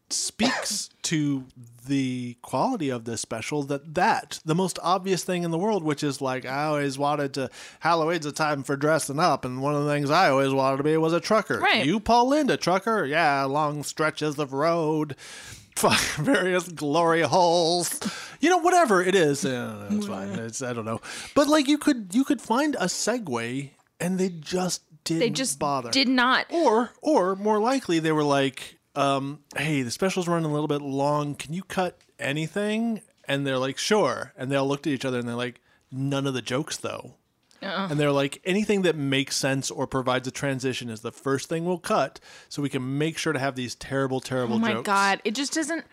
speaks 0.09 0.89
to 1.03 1.45
the 1.87 2.37
quality 2.41 2.89
of 2.89 3.05
this 3.05 3.21
special 3.21 3.63
that 3.63 3.95
that 3.95 4.39
the 4.45 4.55
most 4.55 4.77
obvious 4.83 5.23
thing 5.23 5.43
in 5.43 5.51
the 5.51 5.57
world 5.57 5.83
which 5.83 6.03
is 6.03 6.21
like 6.21 6.45
i 6.45 6.65
always 6.65 6.97
wanted 6.97 7.33
to 7.33 7.49
halloween's 7.79 8.25
a 8.25 8.31
time 8.31 8.63
for 8.63 8.75
dressing 8.75 9.19
up 9.19 9.43
and 9.43 9.61
one 9.61 9.75
of 9.75 9.83
the 9.83 9.91
things 9.91 10.09
i 10.11 10.29
always 10.29 10.53
wanted 10.53 10.77
to 10.77 10.83
be 10.83 10.95
was 10.97 11.13
a 11.13 11.19
trucker. 11.19 11.59
Right. 11.59 11.85
you 11.85 11.99
paul 11.99 12.29
linda 12.29 12.57
trucker? 12.57 13.05
Yeah 13.05 13.43
long 13.45 13.83
stretches 13.83 14.37
of 14.37 14.53
road 14.53 15.15
fuck, 15.77 15.99
various 16.15 16.67
glory 16.67 17.21
holes. 17.21 17.99
You 18.39 18.49
know 18.49 18.57
whatever 18.57 19.01
it 19.01 19.13
is 19.13 19.43
yeah, 19.43 19.85
it's 19.89 20.05
mm. 20.05 20.07
fine 20.07 20.29
it's 20.39 20.61
i 20.61 20.73
don't 20.73 20.85
know. 20.85 21.01
But 21.35 21.47
like 21.47 21.67
you 21.67 21.77
could 21.77 22.13
you 22.13 22.23
could 22.23 22.41
find 22.41 22.75
a 22.75 22.85
segue 22.85 23.69
and 23.99 24.17
they 24.19 24.29
just 24.29 24.81
didn't 25.03 25.19
They 25.19 25.29
just 25.29 25.57
bother. 25.59 25.89
did 25.89 26.07
not. 26.07 26.47
or 26.49 26.91
or 27.01 27.35
more 27.35 27.59
likely 27.59 27.99
they 27.99 28.11
were 28.11 28.23
like, 28.23 28.76
um, 28.97 29.39
hey, 29.55 29.81
the 29.83 29.91
special's 29.91 30.27
running 30.27 30.49
a 30.49 30.53
little 30.53 30.67
bit 30.67 30.81
long. 30.81 31.35
Can 31.35 31.53
you 31.53 31.63
cut 31.63 31.97
anything? 32.19 33.01
And 33.25 33.45
they're 33.45 33.57
like, 33.59 33.77
sure. 33.77 34.33
And 34.37 34.51
they 34.51 34.55
all 34.55 34.67
looked 34.67 34.87
at 34.87 34.93
each 34.93 35.05
other 35.05 35.19
and 35.19 35.27
they're 35.27 35.35
like, 35.35 35.61
none 35.91 36.25
of 36.27 36.33
the 36.33 36.41
jokes 36.41 36.77
though. 36.77 37.13
Uh-uh. 37.61 37.87
And 37.89 37.99
they're 37.99 38.11
like, 38.11 38.39
anything 38.45 38.83
that 38.83 38.95
makes 38.95 39.35
sense 39.35 39.71
or 39.71 39.87
provides 39.87 40.27
a 40.27 40.31
transition 40.31 40.89
is 40.89 41.01
the 41.01 41.11
first 41.11 41.49
thing 41.49 41.65
we'll 41.65 41.79
cut, 41.79 42.19
so 42.49 42.61
we 42.61 42.69
can 42.69 42.97
make 42.99 43.17
sure 43.17 43.33
to 43.33 43.39
have 43.39 43.55
these 43.55 43.73
terrible, 43.73 44.19
terrible 44.19 44.55
Oh 44.55 44.59
my 44.59 44.73
jokes. 44.73 44.85
god, 44.85 45.21
it 45.25 45.33
just 45.33 45.53
doesn't 45.53 45.83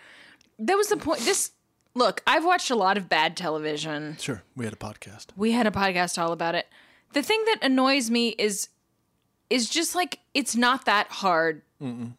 That 0.58 0.76
was 0.76 0.88
the 0.88 0.96
point. 0.98 1.20
This 1.20 1.52
Look, 1.96 2.22
I've 2.26 2.44
watched 2.44 2.70
a 2.70 2.74
lot 2.74 2.98
of 2.98 3.08
bad 3.08 3.36
television. 3.36 4.16
Sure, 4.20 4.42
we 4.56 4.64
had 4.64 4.74
a 4.74 4.76
podcast. 4.76 5.26
We 5.36 5.52
had 5.52 5.66
a 5.66 5.70
podcast 5.70 6.18
all 6.18 6.32
about 6.32 6.54
it. 6.56 6.66
The 7.12 7.22
thing 7.22 7.42
that 7.46 7.60
annoys 7.62 8.10
me 8.10 8.30
is 8.30 8.68
is 9.48 9.68
just 9.70 9.94
like 9.94 10.18
it's 10.34 10.54
not 10.56 10.84
that 10.86 11.08
hard 11.08 11.62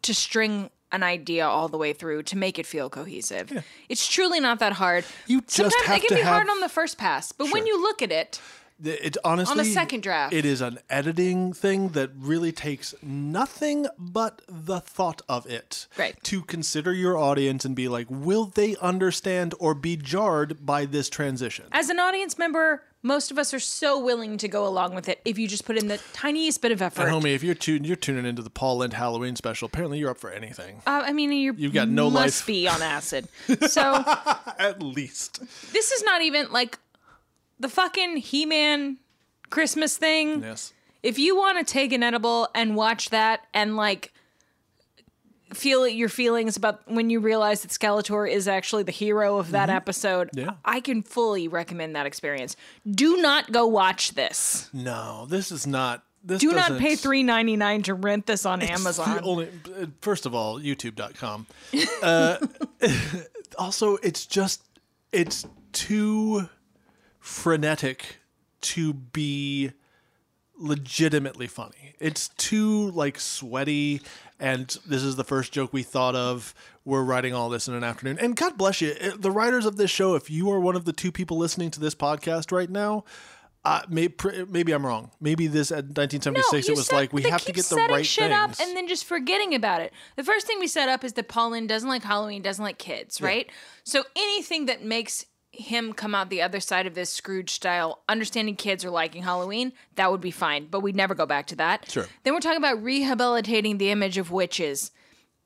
to 0.01 0.13
string 0.13 0.69
an 0.95 1.03
idea 1.03 1.45
all 1.45 1.67
the 1.67 1.77
way 1.77 1.93
through 1.93 2.23
to 2.23 2.37
make 2.37 2.57
it 2.57 2.65
feel 2.65 2.89
cohesive. 2.89 3.63
It's 3.89 4.07
truly 4.07 4.39
not 4.39 4.59
that 4.59 4.73
hard. 4.73 5.05
You 5.27 5.41
just 5.41 5.55
Sometimes 5.55 5.85
have 5.85 5.97
it 5.97 6.07
can 6.07 6.17
be 6.17 6.23
hard 6.23 6.49
on 6.49 6.59
the 6.61 6.69
first 6.69 6.97
pass, 6.97 7.31
but 7.31 7.51
when 7.51 7.67
you 7.67 7.79
look 7.81 8.01
at 8.01 8.11
it, 8.11 8.39
It 8.83 9.15
honestly 9.23 9.51
on 9.51 9.57
the 9.57 9.63
second 9.71 10.03
draft. 10.03 10.33
It 10.33 10.43
is 10.45 10.59
an 10.59 10.79
editing 10.89 11.53
thing 11.53 11.89
that 11.89 12.09
really 12.17 12.51
takes 12.51 12.93
nothing 13.01 13.87
but 13.97 14.41
the 14.49 14.81
thought 14.81 15.21
of 15.29 15.45
it. 15.45 15.87
Right. 15.97 16.21
To 16.23 16.41
consider 16.41 16.91
your 16.91 17.17
audience 17.17 17.63
and 17.63 17.73
be 17.73 17.87
like, 17.87 18.07
will 18.09 18.45
they 18.47 18.75
understand 18.81 19.53
or 19.59 19.73
be 19.75 19.95
jarred 19.95 20.65
by 20.65 20.85
this 20.85 21.09
transition? 21.09 21.65
as 21.71 21.89
an 21.89 21.99
audience 21.99 22.37
member, 22.37 22.81
most 23.05 23.29
of 23.29 23.37
us 23.37 23.53
are 23.53 23.59
so 23.59 23.99
willing 23.99 24.35
to 24.37 24.47
go 24.47 24.65
along 24.65 24.95
with 24.95 25.07
it 25.07 25.21
if 25.25 25.37
you 25.37 25.47
just 25.47 25.63
put 25.63 25.77
in 25.77 25.87
the 25.87 25.99
tiniest 26.11 26.59
bit 26.61 26.71
of 26.71 26.81
effort. 26.81 27.03
And 27.03 27.11
homie, 27.23 27.35
if 27.35 27.43
you're 27.43 27.53
tun- 27.53 27.83
you're 27.83 27.95
tuning 27.95 28.25
into 28.25 28.41
the 28.41 28.49
Paul 28.49 28.77
Lynde 28.77 28.93
Halloween 28.93 29.35
special, 29.35 29.67
apparently 29.67 29.99
you're 29.99 30.09
up 30.09 30.17
for 30.17 30.31
anything. 30.31 30.81
Uh, 30.87 31.03
I 31.05 31.13
mean, 31.13 31.31
you 31.31 31.53
You've 31.55 31.73
got 31.73 31.87
no 31.87 32.09
must 32.09 32.41
life. 32.41 32.47
be 32.47 32.67
on 32.67 32.81
acid. 32.81 33.27
So 33.67 34.03
At 34.59 34.81
least. 34.81 35.39
this 35.71 35.91
is 35.91 36.03
not 36.03 36.21
even 36.23 36.51
like 36.51 36.79
the 37.59 37.69
fucking 37.69 38.17
He-Man 38.17 38.97
Christmas 39.51 39.97
thing. 39.97 40.41
Yes. 40.41 40.73
If 41.03 41.19
you 41.19 41.37
want 41.37 41.59
to 41.59 41.71
take 41.71 41.93
an 41.93 42.01
edible 42.01 42.49
and 42.55 42.75
watch 42.75 43.11
that 43.11 43.41
and 43.53 43.77
like 43.77 44.11
feel 45.55 45.87
your 45.87 46.09
feelings 46.09 46.57
about 46.57 46.81
when 46.87 47.09
you 47.09 47.19
realize 47.19 47.61
that 47.61 47.71
Skeletor 47.71 48.29
is 48.29 48.47
actually 48.47 48.83
the 48.83 48.91
hero 48.91 49.37
of 49.37 49.51
that 49.51 49.69
episode, 49.69 50.29
Mm-hmm. 50.31 50.39
Yeah. 50.39 50.51
I 50.63 50.79
can 50.79 51.01
fully 51.01 51.47
recommend 51.47 51.95
that 51.95 52.05
experience. 52.05 52.55
Do 52.89 53.17
not 53.17 53.51
go 53.51 53.65
watch 53.67 54.13
this. 54.13 54.69
No, 54.73 55.25
this 55.29 55.51
is 55.51 55.65
not. 55.65 56.03
This 56.23 56.41
Do 56.41 56.53
not 56.53 56.79
pay 56.79 56.95
three 56.95 57.21
ninety 57.21 57.55
nine 57.55 57.83
to 57.83 57.93
rent 57.93 58.25
this 58.25 58.45
on 58.45 58.61
Amazon. 58.61 59.19
Only, 59.23 59.49
first 60.01 60.25
of 60.25 60.33
all, 60.33 60.59
YouTube.com. 60.59 61.45
Uh, 62.01 62.37
also, 63.59 63.97
it's 63.97 64.25
just 64.25 64.63
it's 65.11 65.45
too 65.71 66.49
frenetic 67.19 68.17
to 68.61 68.93
be 68.93 69.71
legitimately 70.57 71.47
funny. 71.47 71.95
It's 71.99 72.29
too 72.29 72.91
like 72.91 73.19
sweaty, 73.19 74.01
and 74.39 74.67
this 74.85 75.03
is 75.03 75.15
the 75.15 75.23
first 75.23 75.51
joke 75.51 75.71
we 75.73 75.83
thought 75.83 76.15
of. 76.15 76.53
We're 76.83 77.03
writing 77.03 77.33
all 77.33 77.49
this 77.49 77.67
in 77.67 77.73
an 77.73 77.83
afternoon, 77.83 78.19
and 78.19 78.35
God 78.35 78.57
bless 78.57 78.81
you, 78.81 78.93
the 79.17 79.31
writers 79.31 79.65
of 79.65 79.77
this 79.77 79.89
show. 79.91 80.15
If 80.15 80.29
you 80.29 80.51
are 80.51 80.59
one 80.59 80.75
of 80.75 80.85
the 80.85 80.93
two 80.93 81.11
people 81.11 81.37
listening 81.37 81.71
to 81.71 81.79
this 81.79 81.95
podcast 81.95 82.51
right 82.51 82.69
now, 82.69 83.03
Uh, 83.63 83.81
maybe, 83.89 84.13
maybe 84.47 84.71
I'm 84.73 84.85
wrong. 84.85 85.09
Maybe 85.19 85.47
this 85.47 85.71
at 85.71 85.85
1976 85.97 86.67
you 86.67 86.73
it 86.75 86.77
was 86.77 86.85
set- 86.85 86.95
like 86.95 87.13
we 87.13 87.23
have 87.23 87.43
to 87.45 87.51
get 87.51 87.65
the 87.65 87.75
setting 87.75 87.95
right 87.95 88.05
shit 88.05 88.29
things. 88.29 88.59
up 88.59 88.67
and 88.67 88.77
then 88.77 88.87
just 88.87 89.05
forgetting 89.05 89.55
about 89.55 89.81
it. 89.81 89.91
The 90.17 90.23
first 90.23 90.45
thing 90.45 90.59
we 90.59 90.67
set 90.67 90.87
up 90.87 91.03
is 91.03 91.13
that 91.13 91.27
Paul 91.29 91.49
Lynde 91.49 91.67
doesn't 91.67 91.89
like 91.89 92.03
Halloween, 92.03 92.43
doesn't 92.43 92.63
like 92.63 92.77
kids, 92.77 93.21
right? 93.21 93.49
So 93.83 94.03
anything 94.15 94.67
that 94.67 94.83
makes 94.83 95.25
him 95.59 95.93
come 95.93 96.13
out 96.15 96.29
the 96.29 96.41
other 96.41 96.59
side 96.59 96.85
of 96.87 96.93
this 96.95 97.09
Scrooge 97.09 97.49
style, 97.51 98.03
understanding 98.09 98.55
kids 98.55 98.83
are 98.85 98.89
liking 98.89 99.23
Halloween, 99.23 99.73
that 99.95 100.11
would 100.11 100.21
be 100.21 100.31
fine. 100.31 100.67
But 100.67 100.81
we'd 100.81 100.95
never 100.95 101.15
go 101.15 101.25
back 101.25 101.47
to 101.47 101.55
that. 101.57 101.89
Sure. 101.89 102.05
Then 102.23 102.33
we're 102.33 102.39
talking 102.39 102.57
about 102.57 102.81
rehabilitating 102.83 103.77
the 103.77 103.89
image 103.91 104.17
of 104.17 104.31
witches. 104.31 104.91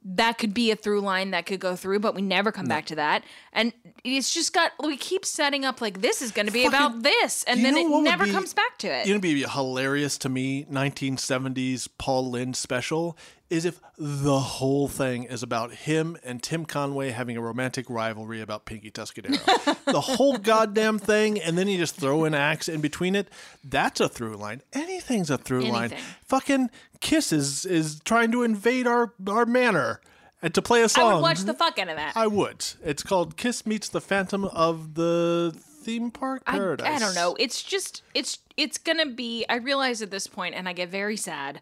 That 0.05 0.37
could 0.37 0.53
be 0.53 0.71
a 0.71 0.77
through 0.77 1.01
line 1.01 1.31
that 1.31 1.45
could 1.45 1.59
go 1.59 1.75
through, 1.75 1.99
but 1.99 2.15
we 2.15 2.21
never 2.21 2.53
come 2.53 2.67
back 2.67 2.85
to 2.85 2.95
that. 2.95 3.23
And 3.51 3.73
it's 4.05 4.33
just 4.33 4.53
got 4.53 4.71
we 4.81 4.95
keep 4.95 5.25
setting 5.25 5.65
up 5.65 5.81
like 5.81 5.99
this 5.99 6.21
is 6.21 6.31
going 6.31 6.45
to 6.47 6.53
be 6.53 6.63
Fucking- 6.63 6.79
about 6.79 7.03
this, 7.03 7.43
and 7.43 7.65
then 7.65 7.75
it 7.75 7.85
never 8.03 8.23
be- 8.23 8.31
comes 8.31 8.53
back 8.53 8.77
to 8.77 8.87
it. 8.87 9.07
You 9.07 9.13
know, 9.13 9.17
it'd 9.19 9.21
be 9.21 9.43
hilarious 9.43 10.17
to 10.19 10.29
me, 10.29 10.65
1970s 10.71 11.89
Paul 11.97 12.31
Lynde 12.31 12.55
special, 12.55 13.17
is 13.49 13.65
if 13.65 13.79
the 13.97 14.39
whole 14.39 14.87
thing 14.87 15.23
is 15.23 15.41
about 15.41 15.73
him 15.73 16.17
and 16.23 16.41
Tim 16.41 16.65
Conway 16.65 17.09
having 17.09 17.35
a 17.35 17.41
romantic 17.41 17.89
rivalry 17.89 18.41
about 18.41 18.65
Pinky 18.65 18.91
Tuscadero. 18.91 19.83
the 19.85 20.01
whole 20.01 20.37
goddamn 20.37 20.99
thing, 20.99 21.39
and 21.39 21.57
then 21.57 21.67
you 21.67 21.77
just 21.77 21.95
throw 21.95 22.25
an 22.25 22.33
axe 22.33 22.69
in 22.69 22.81
between 22.81 23.15
it. 23.15 23.27
That's 23.63 23.99
a 23.99 24.07
through 24.07 24.37
line. 24.37 24.61
Anything's 24.73 25.29
a 25.29 25.37
through 25.37 25.63
line. 25.63 25.93
Fucking 26.25 26.69
Kiss 26.99 27.33
is, 27.33 27.65
is 27.65 27.99
trying 28.01 28.31
to 28.31 28.43
invade 28.43 28.85
our, 28.85 29.13
our 29.27 29.45
manor 29.45 30.01
and 30.41 30.53
to 30.53 30.61
play 30.61 30.83
a 30.83 30.89
song. 30.89 31.11
I 31.11 31.13
would 31.15 31.21
watch 31.21 31.39
the 31.39 31.53
fuck 31.53 31.79
out 31.79 31.89
of 31.89 31.95
that. 31.95 32.15
I 32.15 32.27
would. 32.27 32.65
It's 32.83 33.03
called 33.03 33.35
Kiss 33.35 33.65
Meets 33.65 33.89
the 33.89 34.01
Phantom 34.01 34.45
of 34.45 34.93
the 34.93 35.55
Theme 35.55 36.11
Park 36.11 36.43
I, 36.45 36.57
Paradise. 36.57 36.87
I 36.87 36.99
don't 36.99 37.15
know. 37.15 37.35
It's 37.39 37.63
just 37.63 38.03
it's 38.13 38.39
it's 38.57 38.77
gonna 38.77 39.07
be. 39.07 39.45
I 39.49 39.55
realize 39.55 40.01
at 40.01 40.11
this 40.11 40.27
point, 40.27 40.55
and 40.55 40.69
I 40.69 40.73
get 40.73 40.89
very 40.89 41.17
sad 41.17 41.61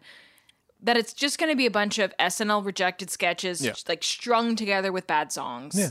that 0.82 0.96
it's 0.96 1.12
just 1.12 1.38
gonna 1.38 1.56
be 1.56 1.66
a 1.66 1.70
bunch 1.70 1.98
of 1.98 2.12
SNL 2.18 2.62
rejected 2.64 3.10
sketches, 3.10 3.64
Yeah. 3.64 3.72
like 3.88 4.02
strung 4.04 4.56
together 4.56 4.92
with 4.92 5.06
bad 5.06 5.32
songs. 5.32 5.74
Yeah. 5.78 5.90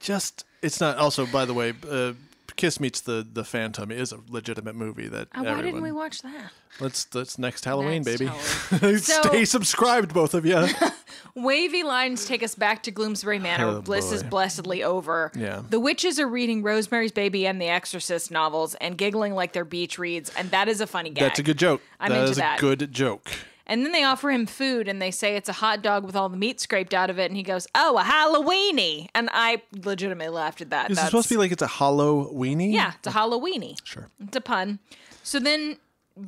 Just 0.00 0.44
it's 0.62 0.80
not. 0.80 0.98
Also, 0.98 1.26
by 1.26 1.44
the 1.44 1.54
way, 1.54 1.72
uh, 1.90 2.12
Kiss 2.56 2.80
Meets 2.80 3.00
the 3.02 3.26
the 3.30 3.44
Phantom 3.44 3.90
is 3.90 4.12
a 4.12 4.18
legitimate 4.28 4.74
movie 4.74 5.08
that 5.08 5.28
Uh, 5.34 5.40
why 5.42 5.50
everyone. 5.50 5.64
didn't 5.64 5.82
we 5.82 5.92
watch 5.92 6.22
that? 6.22 6.50
Let's 6.80 7.06
let's 7.14 7.38
next 7.38 7.64
Halloween, 7.64 8.02
Next 8.02 8.18
baby. 8.18 8.30
Halloween. 8.70 8.98
Stay 8.98 9.44
subscribed, 9.44 10.12
both 10.12 10.34
of 10.34 10.44
you. 10.44 10.66
Wavy 11.34 11.82
lines 11.82 12.26
take 12.26 12.42
us 12.42 12.54
back 12.54 12.82
to 12.84 12.90
Gloomsbury 12.92 13.38
Manor. 13.40 13.66
Oh, 13.66 13.80
bliss 13.82 14.10
is 14.12 14.22
blessedly 14.22 14.82
over. 14.82 15.32
Yeah. 15.34 15.62
The 15.68 15.80
witches 15.80 16.18
are 16.18 16.28
reading 16.28 16.62
Rosemary's 16.62 17.12
Baby 17.12 17.46
and 17.46 17.60
The 17.60 17.68
Exorcist 17.68 18.30
novels 18.30 18.74
and 18.76 18.96
giggling 18.98 19.34
like 19.34 19.52
they're 19.52 19.64
beach 19.64 19.98
reads, 19.98 20.30
and 20.36 20.50
that 20.50 20.68
is 20.68 20.80
a 20.80 20.86
funny 20.86 21.10
gag. 21.10 21.22
That's 21.22 21.38
a 21.38 21.42
good 21.42 21.58
joke. 21.58 21.82
I'm 22.00 22.10
That 22.10 22.18
into 22.20 22.30
is 22.32 22.36
that. 22.38 22.58
a 22.58 22.60
good 22.60 22.92
joke. 22.92 23.30
And 23.66 23.84
then 23.84 23.92
they 23.92 24.04
offer 24.04 24.30
him 24.30 24.46
food 24.46 24.86
and 24.88 25.02
they 25.02 25.10
say 25.10 25.34
it's 25.36 25.48
a 25.48 25.52
hot 25.54 25.82
dog 25.82 26.04
with 26.04 26.14
all 26.14 26.28
the 26.28 26.36
meat 26.36 26.60
scraped 26.60 26.94
out 26.94 27.10
of 27.10 27.18
it. 27.18 27.26
And 27.30 27.36
he 27.36 27.42
goes, 27.42 27.66
Oh, 27.74 27.98
a 27.98 28.02
Halloweeny. 28.02 29.08
And 29.14 29.28
I 29.32 29.62
legitimately 29.84 30.32
laughed 30.32 30.60
at 30.60 30.70
that. 30.70 30.90
Is 30.90 30.96
it 30.96 30.96
That's- 30.96 31.10
supposed 31.10 31.28
to 31.28 31.34
be 31.34 31.38
like 31.38 31.50
it's 31.52 31.62
a 31.62 31.66
hollow 31.66 32.32
weenie? 32.32 32.72
Yeah, 32.72 32.92
it's 32.98 33.08
a 33.08 33.10
Halloweeny. 33.10 33.76
Sure. 33.84 34.08
It's 34.20 34.36
a 34.36 34.40
pun. 34.40 34.78
So 35.22 35.40
then, 35.40 35.78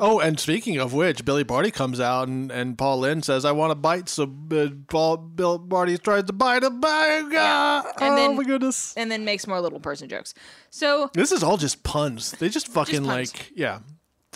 Oh, 0.00 0.20
and 0.20 0.38
speaking 0.38 0.76
of 0.76 0.92
which, 0.92 1.24
Billy 1.24 1.44
Barty 1.44 1.70
comes 1.70 1.98
out 1.98 2.28
and, 2.28 2.50
and 2.52 2.76
Paul 2.76 2.98
Lynde 2.98 3.24
says, 3.24 3.46
"I 3.46 3.52
want 3.52 3.70
to 3.70 3.74
bite." 3.74 4.10
So 4.10 4.24
uh, 4.52 4.66
Paul 4.86 5.16
Bill 5.16 5.56
Barty 5.56 5.96
tries 5.96 6.24
to 6.24 6.34
bite. 6.34 6.60
Bang! 6.60 7.30
ah! 7.34 7.86
And 7.98 8.12
oh 8.12 8.16
then- 8.16 8.36
my 8.36 8.44
goodness! 8.44 8.92
and 8.98 9.10
then 9.10 9.24
makes 9.24 9.46
more 9.46 9.62
little 9.62 9.80
person 9.80 10.06
jokes. 10.10 10.34
So, 10.68 11.08
This 11.14 11.32
is 11.32 11.42
all 11.42 11.56
just 11.56 11.84
puns. 11.84 12.32
They 12.32 12.50
just 12.50 12.68
fucking 12.68 13.06
puns. 13.06 13.32
like 13.34 13.50
yeah. 13.56 13.78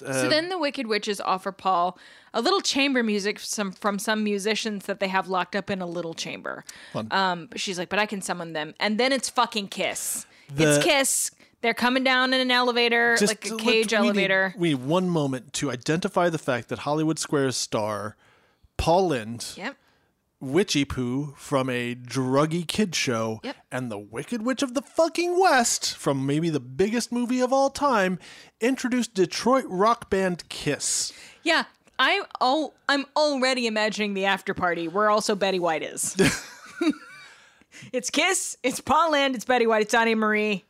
Uh, 0.05 0.13
so 0.23 0.29
then 0.29 0.49
the 0.49 0.59
Wicked 0.59 0.87
Witches 0.87 1.21
offer 1.21 1.53
Paul 1.53 1.99
a 2.35 2.41
little 2.41 2.61
chamber 2.61 3.03
music 3.03 3.39
some, 3.41 3.73
from 3.73 3.99
some 3.99 4.25
musicians 4.25 4.87
that 4.87 5.01
they 5.01 5.09
have 5.09 5.29
locked 5.29 5.55
up 5.55 5.71
in 5.71 5.81
a 5.83 5.87
little 5.87 6.15
chamber. 6.15 6.65
Um, 7.11 7.47
but 7.51 7.61
she's 7.61 7.79
like, 7.79 7.89
but 7.89 7.99
I 7.99 8.07
can 8.07 8.23
summon 8.23 8.53
them. 8.53 8.75
And 8.81 8.99
then 8.99 9.13
it's 9.13 9.29
fucking 9.29 9.69
Kiss. 9.69 10.27
The- 10.55 10.77
it's 10.77 10.85
Kiss. 10.85 11.31
They're 11.61 11.75
coming 11.75 12.03
down 12.03 12.33
in 12.35 12.41
an 12.41 12.51
elevator, 12.51 13.17
like 13.21 13.49
a 13.49 13.55
let- 13.55 13.61
cage 13.63 13.93
we 13.93 13.99
need- 13.99 14.05
elevator. 14.07 14.55
We 14.59 14.69
need, 14.71 14.85
one 14.85 15.09
moment 15.09 15.53
to 15.55 15.71
identify 15.71 16.29
the 16.29 16.39
fact 16.39 16.69
that 16.71 16.81
Hollywood 16.81 17.19
Squares 17.21 17.57
star 17.57 18.17
Paul 18.77 19.09
Lynde, 19.09 19.47
Yep. 19.57 19.77
Witchy 20.43 20.85
Poo 20.85 21.35
from 21.39 21.71
a 21.71 21.95
druggy 21.95 22.67
kid 22.67 22.95
show, 22.97 23.41
Yep. 23.45 23.57
and 23.71 23.91
the 23.93 23.99
Wicked 23.99 24.43
Witch 24.43 24.63
of 24.63 24.75
the 24.75 24.83
fucking 24.83 25.39
West 25.41 25.97
from 25.97 26.27
maybe 26.27 26.51
the 26.51 26.59
biggest 26.61 27.13
movie 27.13 27.41
of 27.41 27.53
all 27.53 27.71
time 27.71 28.19
introduced 28.61 29.15
Detroit 29.15 29.65
rock 29.69 30.11
band 30.11 30.49
Kiss. 30.49 31.13
Yeah, 31.45 31.65
I 31.99 32.23
oh, 32.41 32.75
I'm 32.89 33.07
already 33.17 33.69
imagining 33.69 34.15
the 34.15 34.25
after 34.25 34.53
party 34.53 34.89
where 34.89 35.09
also 35.09 35.37
Betty 35.37 35.61
White 35.61 35.85
is. 35.85 36.17
it's 37.93 38.11
Kiss, 38.11 38.57
it's 38.65 38.81
Paul 38.81 39.13
Lynde, 39.13 39.37
it's 39.37 39.45
Betty 39.45 39.67
White, 39.69 39.83
it's 39.83 39.93
Donny 39.93 40.15
Marie. 40.17 40.65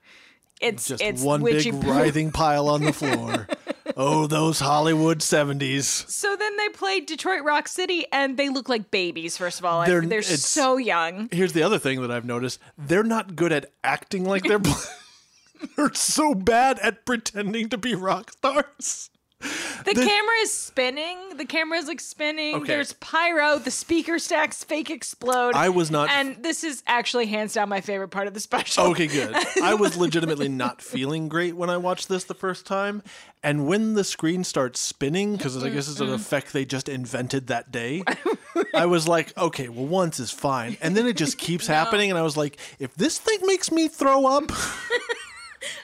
It's 0.61 0.87
Just 0.89 1.03
it's 1.03 1.23
one 1.23 1.41
Witchy 1.43 1.71
big 1.73 1.85
writhing 1.85 2.31
pile 2.31 2.69
on 2.69 2.83
the 2.85 2.93
floor. 2.93 3.49
Oh, 3.97 4.27
those 4.27 4.61
Hollywood 4.61 5.19
70s. 5.21 6.09
So 6.11 6.37
then 6.37 6.57
they 6.57 6.69
played 6.71 7.07
Detroit 7.07 7.43
Rock 7.45 7.69
City 7.69 8.05
and 8.13 8.37
they 8.37 8.49
look 8.49 8.69
like 8.69 8.91
babies. 8.91 9.37
First 9.37 9.59
of 9.59 9.65
all, 9.65 9.85
They're- 9.85 10.01
they're, 10.03 10.23
so 10.23 10.77
young. 10.77 11.29
Here's 11.33 11.53
the 11.53 11.63
other 11.63 11.79
thing 11.79 12.01
that 12.03 12.11
I've 12.11 12.25
noticed. 12.25 12.59
They're 12.79 13.03
not 13.03 13.37
good 13.37 13.53
at 13.53 13.67
acting 13.85 14.25
like 14.25 14.45
they're 14.45 14.61
They're 15.77 15.95
so 15.95 16.35
bad 16.35 16.79
at 16.81 17.05
pretending 17.05 17.69
to 17.69 17.79
be 17.79 17.95
rock 17.95 18.33
stars. 18.33 19.11
The, 19.85 19.95
camera 19.95 20.37
is 20.43 20.53
spinning. 20.53 21.19
The 21.37 21.45
camera 21.45 21.77
is 21.77 21.89
like 21.89 22.01
spinning. 22.01 22.55
Okay. 22.55 22.67
There's 22.67 22.93
pyro. 22.95 23.59
The 23.59 23.73
speaker 23.73 24.21
stacks 24.21 24.63
fake 24.63 24.91
explode. 24.91 25.57
I 25.57 25.71
was 25.71 25.91
not- 25.91 26.09
And 26.09 26.41
this 26.41 26.63
is 26.63 26.85
actually 26.87 27.27
hands 27.27 27.55
down 27.55 27.69
my 27.69 27.81
favorite 27.81 28.09
part 28.09 28.29
of 28.29 28.35
the 28.35 28.39
special. 28.39 28.85
Okay, 28.93 29.09
good. 29.09 29.35
I 29.61 29.75
was 29.75 29.97
legitimately 29.97 30.49
not 30.49 30.81
feeling 30.81 31.29
great 31.29 31.57
when 31.57 31.69
I 31.69 31.79
watched 31.79 32.09
this 32.09 32.25
the 32.25 32.35
first 32.35 32.65
time. 32.65 33.03
And 33.43 33.67
when 33.67 33.95
the 33.95 34.05
screen 34.05 34.45
starts 34.45 34.79
spinning, 34.79 35.37
because 35.37 35.63
I 35.63 35.69
guess 35.69 35.89
it's 35.89 35.99
an 35.99 36.07
mm-hmm. 36.07 36.15
effect 36.15 36.53
they 36.53 36.65
just 36.65 36.89
invented 36.89 37.49
that 37.49 37.73
day, 37.73 38.05
I 38.75 38.87
was 38.87 39.09
like, 39.09 39.37
okay, 39.37 39.69
well, 39.69 39.87
once 39.87 40.21
is 40.21 40.31
fine. 40.31 40.77
And 40.81 40.97
then 40.97 41.07
it 41.07 41.17
just 41.17 41.39
keeps 41.39 41.67
happening. 41.67 42.11
And 42.11 42.19
I 42.19 42.23
was 42.23 42.37
like, 42.37 42.59
if 42.79 42.95
this 42.95 43.19
thing 43.19 43.41
makes 43.43 43.73
me 43.73 43.89
throw 43.89 44.27
up, 44.27 44.45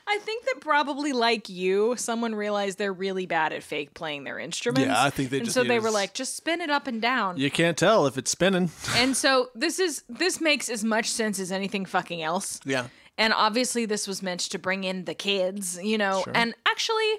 I 0.06 0.18
think 0.18 0.44
that 0.46 0.60
probably 0.60 1.12
like 1.12 1.48
you, 1.48 1.94
someone 1.96 2.34
realized 2.34 2.78
they're 2.78 2.92
really 2.92 3.26
bad 3.26 3.52
at 3.52 3.62
fake 3.62 3.94
playing 3.94 4.24
their 4.24 4.38
instruments. 4.38 4.86
Yeah, 4.88 5.02
I 5.04 5.10
think 5.10 5.30
they 5.30 5.38
and 5.38 5.46
just 5.46 5.54
so 5.54 5.64
they 5.64 5.78
were 5.78 5.90
like, 5.90 6.14
just 6.14 6.36
spin 6.36 6.60
it 6.60 6.70
up 6.70 6.86
and 6.86 7.00
down. 7.02 7.36
you 7.36 7.50
can't 7.50 7.76
tell 7.76 8.06
if 8.06 8.16
it's 8.18 8.30
spinning. 8.30 8.70
And 8.96 9.16
so 9.16 9.48
this 9.54 9.78
is 9.78 10.02
this 10.08 10.40
makes 10.40 10.68
as 10.68 10.82
much 10.84 11.08
sense 11.10 11.38
as 11.38 11.52
anything 11.52 11.84
fucking 11.84 12.22
else. 12.22 12.60
Yeah. 12.64 12.88
And 13.16 13.32
obviously 13.32 13.84
this 13.86 14.06
was 14.08 14.22
meant 14.22 14.40
to 14.40 14.58
bring 14.58 14.84
in 14.84 15.04
the 15.04 15.14
kids, 15.14 15.78
you 15.82 15.98
know. 15.98 16.24
And 16.34 16.54
actually 16.66 17.12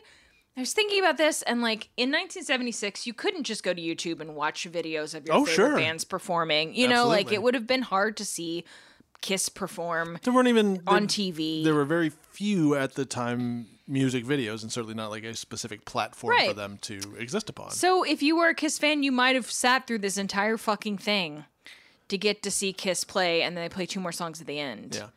I 0.57 0.61
was 0.61 0.73
thinking 0.73 0.99
about 0.99 1.17
this 1.17 1.41
and 1.43 1.61
like 1.61 1.89
in 1.95 2.09
1976 2.09 3.07
you 3.07 3.13
couldn't 3.13 3.43
just 3.43 3.63
go 3.63 3.73
to 3.73 3.81
YouTube 3.81 4.19
and 4.19 4.35
watch 4.35 4.69
videos 4.69 5.15
of 5.15 5.25
your 5.25 5.35
Oh, 5.35 5.45
favorite 5.45 5.55
sure. 5.55 5.77
bands 5.77 6.03
performing. 6.03 6.73
You 6.75 6.87
know, 6.87 7.07
like 7.07 7.31
it 7.31 7.41
would 7.41 7.53
have 7.53 7.67
been 7.67 7.83
hard 7.83 8.17
to 8.17 8.25
see 8.25 8.65
Kiss 9.21 9.49
perform 9.49 10.17
There 10.23 10.33
weren't 10.33 10.47
even 10.47 10.81
on 10.87 11.01
there- 11.03 11.07
TV. 11.07 11.63
There 11.63 11.73
were 11.73 11.85
very 11.85 12.09
few 12.09 12.75
at 12.75 12.93
the 12.95 13.05
time 13.05 13.67
music 13.87 14.23
videos, 14.23 14.61
and 14.61 14.71
certainly 14.71 14.93
not 14.95 15.09
like 15.09 15.23
a 15.23 15.35
specific 15.35 15.83
platform 15.85 16.37
for 16.45 16.53
them 16.53 16.77
to 16.81 16.99
exist 17.17 17.49
upon. 17.49 17.71
So 17.71 18.03
if 18.03 18.21
you 18.21 18.35
were 18.37 18.49
a 18.49 18.53
Kiss 18.55 18.77
fan, 18.77 19.01
you 19.03 19.11
might 19.11 19.35
have 19.35 19.49
sat 19.51 19.87
through 19.87 19.99
this 19.99 20.17
entire 20.17 20.57
fucking 20.57 20.99
thing 20.99 21.45
to 22.07 22.17
get 22.17 22.41
to 22.43 22.51
see 22.51 22.71
Kiss 22.71 23.03
play, 23.03 23.41
and 23.41 23.57
then 23.57 23.63
they 23.65 23.69
play 23.69 23.85
two 23.85 23.99
more 23.99 24.11
songs 24.11 24.39
at 24.41 24.47
the 24.47 24.59
end. 24.59 24.95
yeah. 24.95 25.07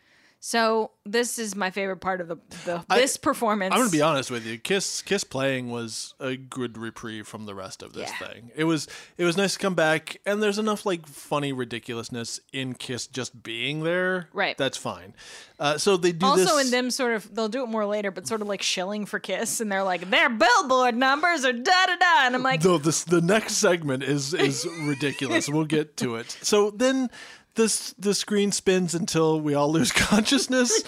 So 0.44 0.90
this 1.06 1.38
is 1.38 1.54
my 1.54 1.70
favorite 1.70 1.98
part 1.98 2.20
of 2.20 2.26
the, 2.26 2.36
the 2.64 2.84
I- 2.90 2.98
this 2.98 3.16
performance. 3.16 3.72
I'm 3.72 3.78
gonna 3.78 3.92
be 3.92 4.02
honest 4.02 4.28
with 4.28 4.44
you. 4.44 4.58
Kiss 4.58 5.00
Kiss 5.00 5.22
playing 5.22 5.70
was 5.70 6.14
a 6.18 6.34
good 6.36 6.76
reprieve 6.76 7.28
from 7.28 7.46
the 7.46 7.54
rest 7.54 7.80
of 7.80 7.92
this 7.92 8.10
Yeah. 8.20 8.26
thing. 8.26 8.50
It 8.56 8.64
was 8.64 8.88
it 9.16 9.24
was 9.24 9.36
nice 9.36 9.52
to 9.52 9.60
come 9.60 9.76
back, 9.76 10.16
and 10.26 10.42
there's 10.42 10.58
enough 10.58 10.84
like 10.84 11.06
funny 11.06 11.52
ridiculousness 11.52 12.40
in 12.52 12.74
Kiss 12.74 13.06
just 13.06 13.44
being 13.44 13.84
there. 13.84 14.28
Right. 14.32 14.58
That's 14.58 14.76
fine. 14.76 15.14
Uh, 15.60 15.78
so 15.78 15.96
they 15.96 16.10
do 16.10 16.26
Also, 16.26 16.56
this. 16.56 16.64
in 16.64 16.70
them 16.72 16.90
sort 16.90 17.14
of, 17.14 17.32
they'll 17.32 17.48
do 17.48 17.62
it 17.62 17.68
more 17.68 17.86
later, 17.86 18.10
but 18.10 18.26
sort 18.26 18.42
of 18.42 18.48
like 18.48 18.62
shilling 18.62 19.06
for 19.06 19.20
Kiss, 19.20 19.60
and 19.60 19.70
they're 19.70 19.84
like, 19.84 20.10
their 20.10 20.28
billboard 20.28 20.96
numbers 20.96 21.44
are 21.44 21.52
da 21.52 21.86
da 21.86 21.94
da, 21.94 22.26
and 22.26 22.34
I'm 22.34 22.42
like, 22.42 22.62
Though 22.62 22.78
this 22.78 23.04
the 23.04 23.20
next 23.20 23.54
segment 23.58 24.02
is 24.02 24.34
is 24.34 24.66
ridiculous. 24.80 25.48
we'll 25.48 25.66
get 25.66 25.96
to 25.98 26.16
it. 26.16 26.36
So 26.42 26.70
then 26.72 27.10
this 27.54 27.94
the 27.98 28.14
screen 28.14 28.50
spins 28.52 28.94
until 28.94 29.40
we 29.40 29.54
all 29.54 29.70
lose 29.70 29.92
consciousness, 29.92 30.82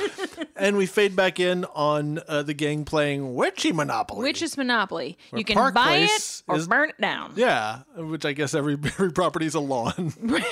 and 0.56 0.76
we 0.76 0.86
fade 0.86 1.14
back 1.14 1.38
in 1.40 1.64
on 1.74 2.20
uh, 2.28 2.42
the 2.42 2.54
gang 2.54 2.84
playing 2.84 3.34
Witchy 3.34 3.72
Monopoly. 3.72 4.22
Which 4.22 4.40
is 4.42 4.56
Monopoly. 4.56 5.18
Where 5.30 5.38
you 5.38 5.44
can 5.44 5.56
Park 5.56 5.74
buy 5.74 5.98
Place 6.06 6.40
it 6.46 6.50
or 6.52 6.56
is- 6.56 6.66
burn 6.68 6.90
it 6.90 7.00
down. 7.00 7.32
yeah, 7.36 7.80
which 7.96 8.24
I 8.24 8.32
guess 8.32 8.54
every 8.54 8.74
every 8.84 9.12
property's 9.12 9.54
a 9.54 9.60
lawn. 9.60 10.12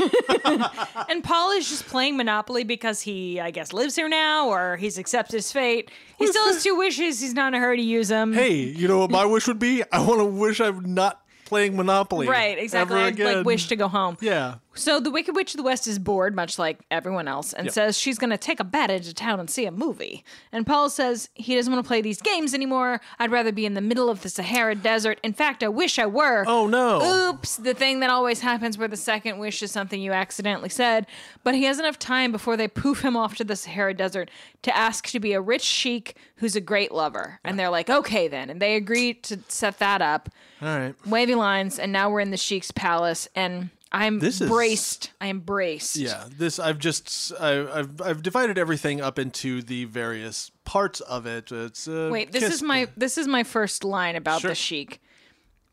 And 1.09 1.23
Paul 1.23 1.53
is 1.53 1.69
just 1.69 1.87
playing 1.87 2.17
Monopoly 2.17 2.65
because 2.65 3.01
he, 3.03 3.41
I 3.41 3.51
guess, 3.51 3.73
lives 3.73 3.97
here 3.97 4.09
now 4.09 4.49
or 4.49 4.77
he's 4.77 4.99
accepted 4.99 5.35
his 5.37 5.53
fate. 5.53 5.91
He 6.19 6.27
still 6.27 6.45
has 6.47 6.63
two 6.63 6.77
wishes. 6.77 7.21
He's 7.21 7.35
not 7.35 7.49
in 7.55 7.61
a 7.61 7.63
hurry 7.63 7.77
to 7.79 7.83
use 7.83 8.09
them. 8.09 8.33
hey, 8.33 8.55
you 8.55 8.89
know 8.89 8.99
what 8.99 9.11
my 9.11 9.25
wish 9.25 9.47
would 9.47 9.59
be? 9.59 9.83
I 9.93 10.01
want 10.07 10.21
to 10.21 10.25
wish 10.25 10.61
I'm 10.61 10.95
not 10.95 11.21
playing 11.45 11.77
Monopoly. 11.77 12.29
Right, 12.29 12.59
exactly. 12.59 12.97
Ever 12.97 13.07
I'd 13.07 13.13
again. 13.15 13.37
like 13.39 13.47
wish 13.47 13.69
to 13.69 13.77
go 13.77 13.89
home. 13.89 14.17
Yeah. 14.21 14.55
So 14.75 15.01
the 15.01 15.11
Wicked 15.11 15.37
Witch 15.37 15.53
of 15.53 15.59
the 15.59 15.63
West 15.63 15.87
is 15.87 15.99
bored, 15.99 16.35
much 16.35 16.59
like 16.59 16.81
everyone 16.91 17.29
else, 17.29 17.53
and 17.53 17.67
Yep. 17.67 17.75
says 17.75 17.99
she's 17.99 18.19
going 18.19 18.31
to 18.31 18.39
take 18.39 18.59
a 18.59 18.65
bat 18.65 18.91
into 18.91 19.13
town 19.13 19.39
and 19.39 19.51
see 19.51 19.67
a 19.67 19.71
movie. 19.71 20.25
And 20.51 20.67
Paul 20.67 20.89
says 20.89 21.29
he 21.35 21.55
doesn't 21.55 21.73
want 21.73 21.85
to 21.85 21.87
play 21.89 22.01
these 22.01 22.23
games 22.23 22.55
anymore. 22.55 23.01
I'd 23.19 23.31
rather 23.31 23.53
be 23.53 23.67
in 23.67 23.75
the 23.75 23.81
middle 23.83 24.09
of 24.09 24.23
the 24.23 24.29
Sahara 24.31 24.75
Desert. 24.75 25.19
In 25.23 25.35
fact, 25.35 25.63
I 25.63 25.69
wish 25.69 25.99
I 25.99 26.07
were. 26.07 26.45
Oh 26.47 26.67
no. 26.67 27.29
Oops, 27.29 27.57
the 27.57 27.75
thing 27.75 28.01
that 28.01 28.09
always 28.11 28.41
happens 28.41 28.79
where 28.79 28.89
the 28.89 28.97
second 28.97 29.39
wish 29.39 29.63
is 29.63 29.71
something 29.71 30.01
you 30.01 30.13
accidentally 30.13 30.71
said. 30.71 31.07
But 31.45 31.55
he 31.55 31.65
has 31.65 31.79
enough 31.79 31.99
time 31.99 32.33
before 32.33 32.57
they 32.57 32.69
poof 32.69 33.03
him 33.03 33.17
off 33.17 33.35
to 33.37 33.45
the 33.45 33.57
Sahara 33.57 33.93
Desert 33.95 34.31
to 34.63 34.75
ask 34.77 35.07
to 35.09 35.21
be 35.21 35.33
a 35.35 35.41
rich 35.41 35.63
sheik 35.63 36.17
who's 36.37 36.57
a 36.57 36.61
great 36.61 36.93
lover. 36.93 37.41
And 37.45 37.59
they're 37.59 37.69
like, 37.71 37.91
okay 37.91 38.27
then. 38.27 38.49
And 38.49 38.61
they 38.61 38.77
agree 38.77 39.15
to 39.15 39.39
set 39.49 39.79
that 39.81 40.01
up. 40.01 40.29
All 40.63 40.69
right. 40.79 40.95
Wavy 41.07 41.35
lines, 41.35 41.79
and 41.79 41.93
now 41.93 42.09
we're 42.11 42.21
in 42.21 42.31
the 42.31 42.37
sheik's 42.37 42.71
palace. 42.71 43.29
And 43.37 43.71
I'm 43.95 44.19
This 44.21 44.41
is- 44.41 44.49
braced. 44.49 45.13
I 45.21 45.27
am 45.27 45.41
braced. 45.41 45.97
Yeah, 45.97 46.25
this 46.37 46.59
I've 46.59 46.79
just 46.79 47.33
I, 47.39 47.79
I've 47.81 48.01
I've 48.01 48.23
divided 48.23 48.57
everything 48.59 49.01
up 49.01 49.19
into 49.19 49.61
the 49.63 49.85
various 49.85 50.51
parts 50.65 51.01
of 51.01 51.27
it. 51.27 51.53
It's 51.53 51.87
uh, 51.87 52.09
Wait, 52.11 52.33
this 52.33 52.45
is 52.45 52.63
my 52.63 52.89
this 52.97 53.19
is 53.19 53.29
my 53.29 53.43
first 53.45 53.85
line 53.85 54.17
about 54.17 54.41
Sure. 54.41 54.51
the 54.51 54.55
sheik. 54.55 55.01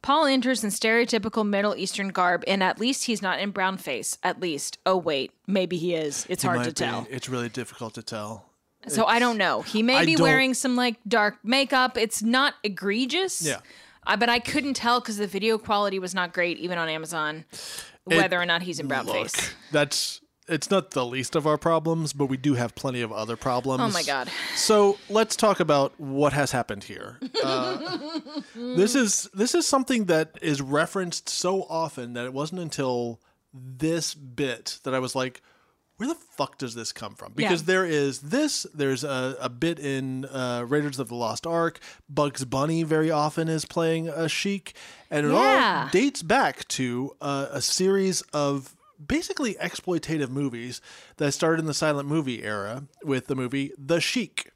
Paul 0.01 0.25
enters 0.27 0.63
in 0.63 0.69
stereotypical 0.69 1.45
Middle 1.47 1.75
Eastern 1.75 2.09
garb, 2.09 2.43
and 2.47 2.63
at 2.63 2.79
least 2.79 3.05
he's 3.05 3.21
not 3.21 3.39
in 3.39 3.51
brown 3.51 3.77
face. 3.77 4.17
At 4.23 4.39
least. 4.39 4.77
Oh 4.85 4.97
wait, 4.97 5.31
maybe 5.47 5.77
he 5.77 5.93
is. 5.95 6.25
It's 6.29 6.43
It 6.43 6.47
hard 6.47 6.63
to 6.63 6.69
be. 6.69 6.73
tell. 6.73 7.07
It's 7.09 7.29
really 7.29 7.49
difficult 7.49 7.93
to 7.95 8.03
tell. 8.03 8.45
So 8.87 9.05
I 9.05 9.19
don't 9.19 9.37
know. 9.37 9.61
He 9.61 9.83
may 9.83 9.97
I 9.97 10.05
be 10.05 10.15
wearing 10.15 10.53
some 10.53 10.75
like 10.77 10.95
dark 11.07 11.37
makeup. 11.43 11.97
It's 11.97 12.21
not 12.23 12.53
egregious. 12.63 13.41
Yeah. 13.41 13.59
Uh, 14.07 14.15
but 14.15 14.29
I 14.29 14.39
couldn't 14.39 14.75
tell 14.75 15.01
because 15.01 15.17
the 15.17 15.27
video 15.27 15.57
quality 15.57 15.99
was 15.99 16.15
not 16.15 16.31
great, 16.33 16.57
even 16.59 16.77
on 16.77 16.87
Amazon, 16.87 17.43
whether 18.17 18.39
or 18.39 18.45
not 18.45 18.61
he's 18.61 18.79
in 18.79 18.87
brown 18.87 19.05
Look, 19.05 19.15
face. 19.15 19.53
that's 19.71 20.21
it's 20.49 20.71
not 20.71 20.91
the 20.91 21.05
least 21.05 21.35
of 21.35 21.45
our 21.45 21.57
problems, 21.57 22.11
but 22.11 22.25
we 22.25 22.37
do 22.37 22.55
have 22.55 22.73
plenty 22.75 23.01
of 23.01 23.11
other 23.11 23.37
problems. 23.37 23.81
Oh 23.81 23.89
my 23.89 24.03
God. 24.03 24.29
So 24.55 24.97
let's 25.09 25.35
talk 25.35 25.59
about 25.59 25.97
what 25.99 26.33
has 26.33 26.51
happened 26.51 26.83
here. 26.83 27.19
Uh, 27.43 28.19
this 28.55 28.95
is 28.95 29.29
this 29.33 29.53
is 29.53 29.67
something 29.67 30.05
that 30.05 30.37
is 30.41 30.61
referenced 30.61 31.29
so 31.29 31.63
often 31.63 32.13
that 32.13 32.25
it 32.25 32.33
wasn't 32.33 32.61
until 32.61 33.21
this 33.53 34.13
bit 34.13 34.79
that 34.83 34.93
I 34.93 34.99
was 34.99 35.15
like, 35.15 35.41
where 35.99 36.07
the 36.09 36.15
fuck 36.15 36.57
does 36.57 36.75
this 36.75 36.91
come 36.91 37.13
from? 37.13 37.33
Because 37.35 37.61
Yeah. 37.61 37.65
there 37.67 37.85
is 37.85 38.19
this, 38.21 38.65
there's 38.73 39.03
a, 39.03 39.35
a 39.39 39.49
bit 39.49 39.79
in 39.79 40.25
uh, 40.25 40.65
Raiders 40.67 40.97
of 40.97 41.09
the 41.09 41.15
Lost 41.15 41.45
Ark. 41.45 41.79
Bugs 42.09 42.45
Bunny 42.45 42.83
very 42.83 43.11
often 43.11 43.47
is 43.47 43.65
playing 43.65 44.07
a 44.09 44.27
sheik, 44.29 44.73
and 45.11 45.25
it 45.27 45.29
Yeah. 45.33 45.83
all 45.85 45.89
dates 45.91 46.23
back 46.23 46.67
to 46.69 47.15
uh, 47.21 47.47
a 47.51 47.61
series 47.61 48.21
of 48.33 48.75
basically 49.05 49.55
exploitative 49.55 50.29
movies 50.29 50.81
that 51.17 51.33
started 51.33 51.59
in 51.59 51.65
the 51.65 51.73
silent 51.73 52.07
movie 52.07 52.43
era 52.43 52.83
with 53.03 53.27
the 53.27 53.35
movie 53.35 53.71
The 53.77 53.99
Sheik. 54.01 54.51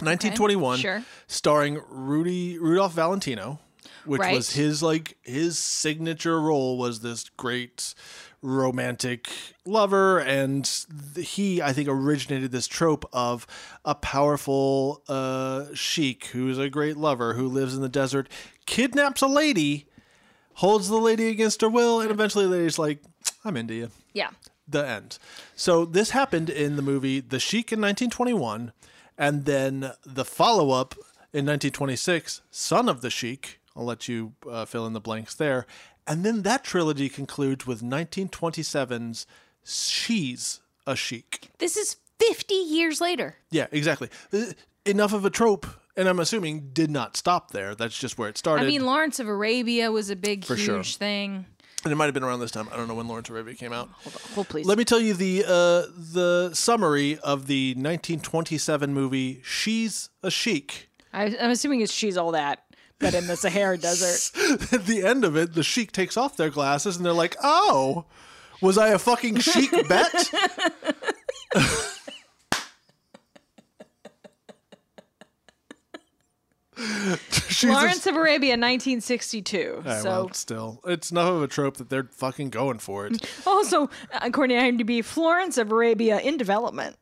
1921, 0.00 0.78
sure. 0.78 1.04
starring 1.26 1.80
Rudy 1.88 2.56
Rudolph 2.58 2.92
Valentino, 2.92 3.58
which 4.04 4.20
Right. 4.20 4.34
was 4.34 4.52
his 4.52 4.80
like 4.82 5.16
his 5.22 5.58
signature 5.58 6.40
role 6.40 6.78
was 6.78 7.00
this 7.00 7.28
great 7.36 7.94
romantic 8.42 9.28
lover 9.64 10.18
and 10.18 10.84
he 11.16 11.60
I 11.60 11.72
think 11.72 11.88
originated 11.88 12.52
this 12.52 12.66
trope 12.68 13.04
of 13.12 13.46
a 13.84 13.94
powerful 13.94 15.02
uh 15.08 15.66
sheik 15.74 16.26
who's 16.26 16.58
a 16.58 16.70
great 16.70 16.96
lover 16.96 17.34
who 17.34 17.48
lives 17.48 17.74
in 17.74 17.82
the 17.82 17.88
desert 17.88 18.28
kidnaps 18.66 19.22
a 19.22 19.26
lady 19.26 19.86
holds 20.54 20.88
the 20.88 20.96
lady 20.96 21.28
against 21.28 21.60
her 21.62 21.68
will 21.68 22.00
and 22.00 22.10
eventually 22.10 22.44
the 22.44 22.50
lady's 22.52 22.78
like 22.78 23.00
I'm 23.44 23.56
into 23.56 23.74
you 23.74 23.90
Yeah. 24.12 24.30
the 24.66 24.86
end. 24.86 25.18
So 25.56 25.84
this 25.84 26.10
happened 26.10 26.50
in 26.50 26.76
the 26.76 26.82
movie 26.82 27.20
The 27.20 27.38
Sheik 27.40 27.72
in 27.72 27.80
1921, 27.80 28.72
and 29.16 29.44
then 29.44 29.92
the 30.04 30.24
follow 30.24 30.70
up 30.70 30.94
in 31.32 31.46
1926, 31.46 32.42
Son 32.50 32.88
of 32.88 33.00
the 33.00 33.10
Sheik. 33.10 33.60
I'll 33.76 33.84
let 33.84 34.08
you 34.08 34.34
uh, 34.50 34.64
fill 34.64 34.86
in 34.86 34.92
the 34.92 35.00
blanks 35.00 35.34
there. 35.34 35.66
And 36.08 36.24
then 36.24 36.42
that 36.42 36.64
trilogy 36.64 37.08
concludes 37.08 37.66
with 37.66 37.82
1927's 37.82 39.26
She's 39.64 40.60
a 40.86 40.96
Sheik. 40.96 41.50
This 41.58 41.76
is 41.76 41.96
50 42.18 42.54
years 42.54 43.00
later. 43.00 43.36
Yeah, 43.50 43.66
exactly. 43.70 44.08
Uh, 44.32 44.52
Enough 44.86 45.12
of 45.12 45.26
a 45.26 45.30
trope, 45.30 45.66
and 45.98 46.08
I'm 46.08 46.18
assuming 46.18 46.70
did 46.72 46.90
not 46.90 47.14
stop 47.14 47.50
there. 47.50 47.74
That's 47.74 47.98
just 47.98 48.16
where 48.16 48.30
it 48.30 48.38
started. 48.38 48.64
I 48.64 48.66
mean, 48.66 48.86
Lawrence 48.86 49.20
of 49.20 49.28
Arabia 49.28 49.92
was 49.92 50.08
a 50.08 50.16
big, 50.16 50.46
For 50.46 50.54
huge 50.54 50.64
sure. 50.66 50.82
thing. 50.84 51.44
and 51.84 51.92
it 51.92 51.96
might 51.96 52.06
have 52.06 52.14
been 52.14 52.22
around 52.22 52.40
this 52.40 52.50
time. 52.52 52.68
I 52.72 52.76
don't 52.76 52.88
know 52.88 52.94
when 52.94 53.06
Lawrence 53.06 53.28
of 53.28 53.34
Arabia 53.34 53.54
came 53.54 53.74
out. 53.74 53.90
Hold, 54.34 54.48
please. 54.48 54.64
Let 54.64 54.78
me 54.78 54.84
tell 54.86 55.00
you 55.00 55.12
the 55.12 55.44
uh, 55.46 55.92
the 55.94 56.50
summary 56.54 57.18
of 57.18 57.48
the 57.48 57.74
1927 57.74 58.94
movie 58.94 59.42
"She's 59.44 60.08
a 60.22 60.30
Sheik." 60.30 60.88
I, 61.12 61.24
I'm 61.38 61.50
assuming 61.50 61.82
it's 61.82 61.92
she's 61.92 62.16
all 62.16 62.32
that, 62.32 62.64
but 62.98 63.14
in 63.14 63.26
the 63.26 63.36
Sahara 63.36 63.78
Desert. 63.78 64.72
At 64.72 64.86
the 64.86 65.02
end 65.04 65.24
of 65.24 65.36
it, 65.36 65.54
the 65.54 65.62
sheik 65.62 65.92
takes 65.92 66.16
off 66.16 66.36
their 66.36 66.50
glasses, 66.50 66.96
and 66.96 67.04
they're 67.06 67.12
like, 67.12 67.36
"Oh, 67.42 68.04
was 68.60 68.78
I 68.78 68.88
a 68.88 68.98
fucking 68.98 69.38
sheik 69.38 69.70
bet?" 69.88 70.30
She's 77.48 77.68
Lawrence 77.68 78.06
of 78.06 78.14
Arabia, 78.14 78.52
1962. 78.52 79.82
Yeah, 79.84 80.00
so, 80.00 80.08
well, 80.08 80.32
still, 80.32 80.80
it's 80.86 81.10
enough 81.10 81.28
of 81.30 81.42
a 81.42 81.48
trope 81.48 81.76
that 81.78 81.90
they're 81.90 82.08
fucking 82.12 82.50
going 82.50 82.78
for 82.78 83.06
it. 83.06 83.28
also, 83.46 83.90
according 84.12 84.56
to 84.56 84.84
IMDb, 84.84 85.04
Florence 85.04 85.58
of 85.58 85.72
Arabia 85.72 86.20
in 86.20 86.36
development. 86.36 86.96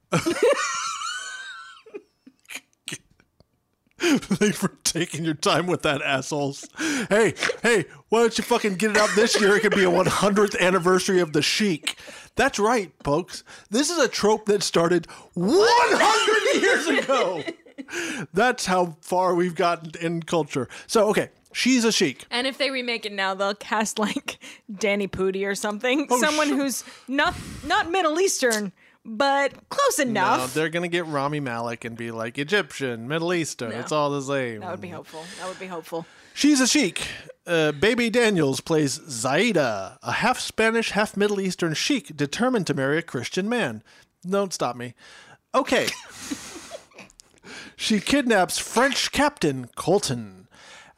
Thanks 3.99 4.59
for 4.59 4.69
taking 4.85 5.25
your 5.25 5.35
time 5.35 5.67
with 5.67 5.83
that, 5.83 6.03
assholes. 6.03 6.69
Hey, 7.09 7.35
hey, 7.63 7.87
why 8.11 8.21
don't 8.21 8.37
you 8.37 8.45
fucking 8.45 8.75
get 8.75 8.91
it 8.91 8.97
out 8.99 9.09
this 9.17 9.41
year? 9.41 9.57
It 9.57 9.61
could 9.61 9.75
be 9.75 9.85
a 9.85 9.91
100th 9.91 10.59
anniversary 10.61 11.21
of 11.21 11.33
the 11.33 11.41
Sheik. 11.43 11.99
That's 12.35 12.59
right, 12.59 12.93
folks. 13.03 13.43
This 13.71 13.89
is 13.89 13.99
a 13.99 14.09
trope 14.09 14.45
that 14.47 14.63
started 14.63 15.07
100 15.35 16.61
years 16.61 16.87
ago. 17.05 17.43
That's 18.35 18.67
how 18.67 18.97
far 19.01 19.35
we've 19.35 19.55
gotten 19.55 19.93
in 20.01 20.23
culture. 20.23 20.69
So, 20.87 21.09
okay, 21.11 21.31
she's 21.53 21.85
a 21.85 21.93
Sheik. 21.93 22.27
And 22.31 22.47
if 22.47 22.59
they 22.59 22.71
remake 22.71 23.07
it 23.07 23.13
now, 23.13 23.35
they'll 23.35 23.55
cast 23.55 23.99
like 23.99 24.39
Danny 24.79 25.09
Pudi 25.09 25.47
or 25.47 25.55
something, 25.55 26.07
Oh, 26.11 26.21
someone 26.21 26.49
sure. 26.49 26.57
who's 26.59 26.85
not 27.09 27.35
not 27.65 27.91
Middle 27.91 28.19
Eastern, 28.21 28.73
but 29.07 29.69
close 29.69 29.99
enough. 29.99 30.39
No, 30.39 30.47
they're 30.49 30.69
gonna 30.69 30.89
get 30.89 31.07
Rami 31.07 31.41
Malek 31.41 31.85
and 31.85 31.97
be 31.97 32.11
like 32.11 32.39
Egyptian, 32.39 33.09
Middle 33.09 33.33
Eastern. 33.33 33.73
It's 33.73 33.93
all 33.93 34.11
the 34.11 34.23
same. 34.23 34.61
that 34.61 34.71
would 34.71 34.81
be 34.81 34.89
hopeful. 34.89 35.25
That 35.39 35.49
would 35.49 35.59
be 35.59 35.67
hopeful. 35.67 36.07
She's 36.35 36.61
a 36.61 36.67
sheik. 36.67 37.07
Uh, 37.47 37.73
Bebe 37.73 38.11
Daniels 38.11 38.61
plays 38.61 39.01
Zaida, 39.09 39.99
a 40.03 40.13
half 40.13 40.39
Spanish, 40.41 40.91
half 40.91 41.17
Middle 41.17 41.41
Eastern 41.41 41.73
sheik 41.75 42.17
determined 42.17 42.67
to 42.67 42.75
marry 42.75 42.99
a 42.99 43.03
Christian 43.03 43.49
man. 43.49 43.83
Don't 44.29 44.53
stop 44.53 44.75
me. 44.77 44.95
Okay. 45.55 45.87
she 47.77 48.01
kidnaps 48.01 48.59
French 48.59 49.13
captain 49.13 49.69
Colton. 49.77 50.49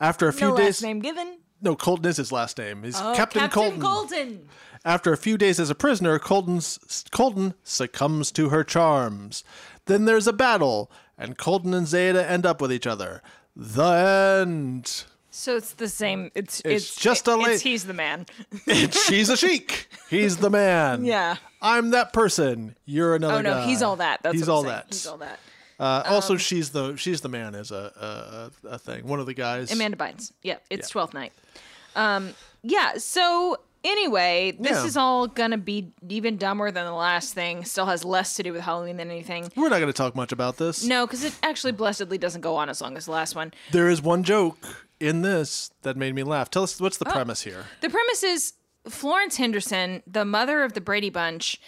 After 0.01 0.29
a 0.29 0.33
few 0.33 0.49
No 0.49 0.57
days, 0.57 0.67
last 0.67 0.83
name 0.83 1.01
given. 1.01 1.39
No, 1.61 1.75
Colton 1.77 2.07
is 2.07 2.17
his 2.17 2.31
last 2.33 2.59
name. 2.59 2.83
He's 2.83 3.01
Oh, 3.01 3.13
Captain, 3.17 3.49
Colton. 3.51 3.81
Colton. 3.81 4.49
After 4.85 5.13
a 5.13 5.17
few 5.17 5.37
days 5.37 5.59
as 5.59 5.71
a 5.71 5.75
prisoner, 5.75 6.19
Colton's, 6.19 7.05
Colton 7.11 7.55
succumbs 7.65 8.31
to 8.33 8.49
her 8.51 8.63
charms. 8.65 9.43
Then 9.87 10.05
there's 10.05 10.27
a 10.27 10.33
battle, 10.33 10.91
and 11.19 11.37
Colton 11.37 11.75
and 11.75 11.87
Zaida 11.87 12.25
end 12.29 12.47
up 12.47 12.61
with 12.61 12.73
each 12.73 12.87
other. 12.87 13.23
The 13.57 14.41
end. 14.43 15.05
So 15.31 15.57
it's 15.57 15.73
the 15.75 15.89
same. 15.89 16.31
It's 16.35 16.61
It's 16.65 16.91
it's, 16.91 16.97
just 16.97 17.27
a 17.27 17.35
la- 17.37 17.47
it's 17.47 17.63
he's 17.63 17.85
the 17.87 17.93
man. 17.95 18.27
She's 18.91 19.29
a 19.29 19.37
sheik. 19.37 19.89
He's 20.09 20.37
the 20.39 20.51
man. 20.51 21.05
Yeah. 21.05 21.37
I'm 21.61 21.91
that 21.91 22.13
person. 22.13 22.77
You're 22.85 23.17
another 23.17 23.35
Oh 23.35 23.41
no, 23.41 23.55
guy. 23.55 23.67
he's 23.67 23.83
all 23.83 23.97
that. 23.97 24.21
That's 24.23 24.35
he's 24.35 24.43
what 24.47 24.49
I'm 24.49 24.57
all 24.57 24.63
saying. 24.63 24.75
that. 24.77 24.87
He's 24.91 25.07
all 25.07 25.17
that. 25.19 25.41
Uh, 25.79 26.03
also, 26.07 26.37
she's 26.37 26.71
the 26.71 26.97
she's 26.97 27.21
the 27.21 27.29
man 27.29 27.55
is 27.55 27.71
a 27.71 28.51
a, 28.65 28.69
a 28.75 28.79
thing. 28.79 29.07
One 29.07 29.21
of 29.21 29.27
the 29.27 29.35
guys. 29.35 29.73
Amanda 29.73 29.97
Bynes. 29.97 30.33
Yeah, 30.43 30.57
it's 30.71 30.89
Twelfth 30.89 31.15
Night. 31.15 31.33
Um, 31.97 32.35
yeah. 32.63 32.95
So 32.99 33.59
Anyway, 33.85 34.57
this 34.59 34.73
Yeah. 34.73 34.85
is 34.87 34.97
all 34.97 35.29
gonna 35.29 35.57
be 35.57 35.93
even 36.09 36.37
dumber 36.37 36.71
than 36.73 36.85
the 36.85 36.93
last 36.93 37.33
thing. 37.33 37.65
Still 37.65 37.87
has 37.87 38.05
less 38.05 38.35
to 38.35 38.43
do 38.43 38.53
with 38.53 38.63
Halloween 38.63 38.97
than 38.97 39.09
anything. 39.09 39.53
We're 39.55 39.69
not 39.69 39.79
going 39.79 39.87
to 39.87 39.93
talk 39.93 40.17
much 40.17 40.33
about 40.33 40.57
this. 40.57 40.85
No, 40.85 41.07
because 41.07 41.23
it 41.23 41.33
actually 41.45 41.73
blessedly 41.73 42.19
doesn't 42.19 42.41
go 42.41 42.57
on 42.57 42.69
as 42.69 42.81
long 42.81 42.97
as 42.97 43.05
the 43.07 43.13
last 43.13 43.37
one. 43.37 43.55
There 43.71 43.89
is 43.89 44.03
one 44.03 44.25
joke 44.25 44.59
in 44.99 45.23
this 45.23 45.71
that 45.83 45.97
made 45.97 46.17
me 46.17 46.25
laugh. 46.25 46.51
Tell 46.51 46.65
us 46.65 46.81
what's 46.81 46.99
the 46.99 47.05
premise 47.05 47.43
here. 47.43 47.67
The 47.81 47.89
premise 47.89 48.25
is 48.25 48.55
Florence 48.89 49.37
Henderson, 49.37 50.03
the 50.09 50.25
mother 50.25 50.65
of 50.65 50.73
the 50.73 50.81
Brady 50.81 51.11
Bunch, 51.11 51.61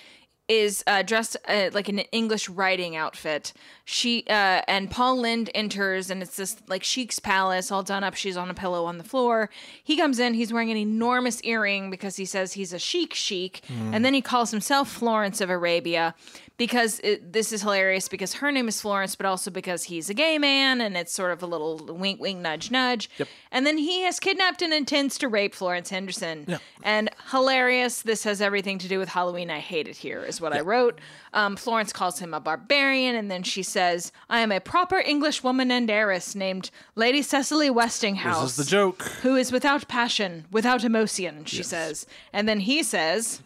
is 0.50 0.82
uh, 0.88 1.00
dressed 1.02 1.36
uh, 1.46 1.70
like 1.72 1.88
in 1.88 2.00
an 2.00 2.06
English 2.10 2.48
riding 2.48 2.96
outfit. 2.96 3.52
She 3.84 4.24
uh, 4.28 4.62
and 4.66 4.90
Paul 4.90 5.20
Lynde 5.20 5.48
enters, 5.54 6.10
and 6.10 6.22
it's 6.22 6.36
this 6.36 6.56
like 6.66 6.82
sheik's 6.82 7.20
palace, 7.20 7.70
all 7.70 7.84
done 7.84 8.02
up. 8.02 8.14
She's 8.16 8.36
on 8.36 8.50
a 8.50 8.54
pillow 8.54 8.84
on 8.84 8.98
the 8.98 9.04
floor. 9.04 9.48
He 9.82 9.96
comes 9.96 10.18
in. 10.18 10.34
He's 10.34 10.52
wearing 10.52 10.72
an 10.72 10.76
enormous 10.76 11.40
earring 11.44 11.88
because 11.88 12.16
he 12.16 12.24
says 12.24 12.54
he's 12.54 12.72
a 12.72 12.80
Sheik 12.80 13.14
chic, 13.14 13.60
and 13.92 14.04
then 14.04 14.12
he 14.12 14.20
calls 14.20 14.50
himself 14.50 14.90
Florence 14.90 15.40
of 15.40 15.50
Arabia. 15.50 16.16
Because 16.60 17.00
it, 17.02 17.32
this 17.32 17.52
is 17.52 17.62
hilarious 17.62 18.06
because 18.06 18.34
her 18.34 18.52
name 18.52 18.68
is 18.68 18.82
Florence, 18.82 19.16
but 19.16 19.24
also 19.24 19.50
because 19.50 19.84
he's 19.84 20.10
a 20.10 20.14
gay 20.14 20.36
man, 20.36 20.82
and 20.82 20.94
it's 20.94 21.10
sort 21.10 21.32
of 21.32 21.42
a 21.42 21.46
little 21.46 21.78
wink, 21.88 22.20
wink, 22.20 22.38
nudge, 22.40 22.70
nudge. 22.70 23.08
Yep. 23.16 23.28
And 23.50 23.64
then 23.64 23.78
he 23.78 24.02
has 24.02 24.20
kidnapped 24.20 24.60
and 24.60 24.70
intends 24.74 25.16
to 25.18 25.28
rape 25.28 25.54
Florence 25.54 25.88
Henderson. 25.88 26.58
And 26.82 27.08
hilarious. 27.30 28.02
This 28.02 28.24
has 28.24 28.42
everything 28.42 28.76
to 28.78 28.88
do 28.88 28.98
with 28.98 29.08
Halloween. 29.08 29.50
I 29.50 29.60
hate 29.60 29.88
it 29.88 29.96
here, 29.96 30.22
is 30.22 30.38
what 30.38 30.52
I 30.52 30.60
wrote. 30.60 31.00
Um, 31.32 31.56
Florence 31.56 31.94
calls 31.94 32.18
him 32.18 32.34
a 32.34 32.40
barbarian, 32.40 33.16
and 33.16 33.30
then 33.30 33.42
she 33.42 33.62
says, 33.62 34.12
I 34.28 34.40
am 34.40 34.52
a 34.52 34.60
proper 34.60 34.98
English 34.98 35.42
woman 35.42 35.70
and 35.70 35.90
heiress 35.90 36.34
named 36.34 36.70
Lady 36.94 37.22
Cecily 37.22 37.70
Westinghouse. 37.70 38.42
This 38.42 38.58
is 38.58 38.66
the 38.66 38.70
joke. 38.70 39.02
Who 39.22 39.34
is 39.36 39.50
without 39.50 39.88
passion, 39.88 40.44
without 40.50 40.84
emotion, 40.84 41.46
she 41.46 41.62
says. 41.62 42.06
And 42.34 42.46
then 42.46 42.60
he 42.60 42.82
says, 42.82 43.40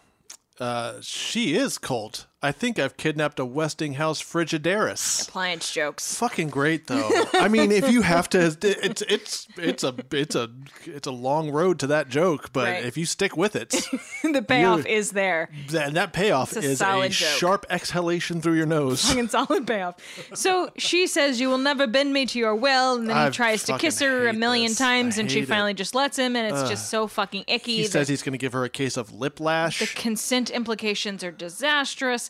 She 1.01 1.55
is 1.55 1.77
Colt. 1.77 2.25
I 2.41 2.51
think 2.51 2.77
I've 2.77 2.95
kidnapped 2.95 3.39
a 3.39 3.45
Westinghouse 3.45 4.21
Frigidaris. 4.21 5.27
appliance 5.27 5.71
jokes. 5.73 6.15
Fucking 6.17 6.49
great 6.49 6.85
though. 6.85 7.09
I 7.33 7.47
mean, 7.47 7.71
if 7.71 7.89
you 7.89 8.03
have 8.03 8.29
to, 8.31 8.39
it's 8.61 9.01
it's 9.01 9.47
it's 9.57 9.83
a 9.83 9.95
it's 10.11 10.35
a 10.35 10.51
it's 10.85 11.07
a 11.07 11.11
long 11.11 11.49
road 11.49 11.79
to 11.79 11.87
that 11.87 12.07
joke, 12.09 12.53
but 12.53 12.65
Right. 12.65 12.85
if 12.85 12.97
you 12.97 13.05
stick 13.07 13.35
with 13.35 13.55
it, 13.55 13.69
the 14.23 14.43
payoff 14.43 14.85
is 14.85 15.11
there. 15.11 15.49
And 15.75 15.95
that 15.95 16.13
payoff 16.13 16.55
a 16.55 16.59
is 16.59 16.81
a 16.81 17.09
joke. 17.09 17.11
sharp 17.13 17.65
exhalation 17.69 18.41
through 18.41 18.57
your 18.57 18.67
nose. 18.67 19.03
fucking 19.07 19.27
solid 19.29 19.65
payoff. 19.65 19.95
So 20.35 20.69
she 20.77 21.07
says, 21.07 21.39
"You 21.39 21.49
will 21.49 21.57
never 21.57 21.87
bend 21.87 22.13
me 22.13 22.27
to 22.27 22.37
your 22.37 22.53
will," 22.55 22.95
and 22.97 23.09
then 23.09 23.17
I 23.17 23.25
he 23.25 23.31
tries 23.31 23.63
to 23.63 23.77
kiss 23.79 23.99
her 24.01 24.27
a 24.27 24.33
million 24.33 24.69
this. 24.69 24.77
times, 24.77 25.17
I 25.17 25.21
and 25.21 25.31
she 25.31 25.39
it. 25.39 25.47
finally 25.47 25.73
just 25.73 25.95
lets 25.95 26.17
him, 26.19 26.35
and 26.35 26.53
it's 26.55 26.69
just 26.69 26.91
so 26.91 27.07
fucking 27.07 27.45
icky. 27.47 27.77
He 27.77 27.85
says 27.85 28.07
he's 28.07 28.21
going 28.21 28.33
to 28.33 28.37
give 28.37 28.53
her 28.53 28.65
a 28.65 28.69
case 28.69 28.97
of 28.97 29.11
lip 29.11 29.39
lash. 29.39 29.79
the 29.79 29.87
consent 29.87 30.51
implications 30.51 31.23
are 31.23 31.31
disastrous. 31.31 32.29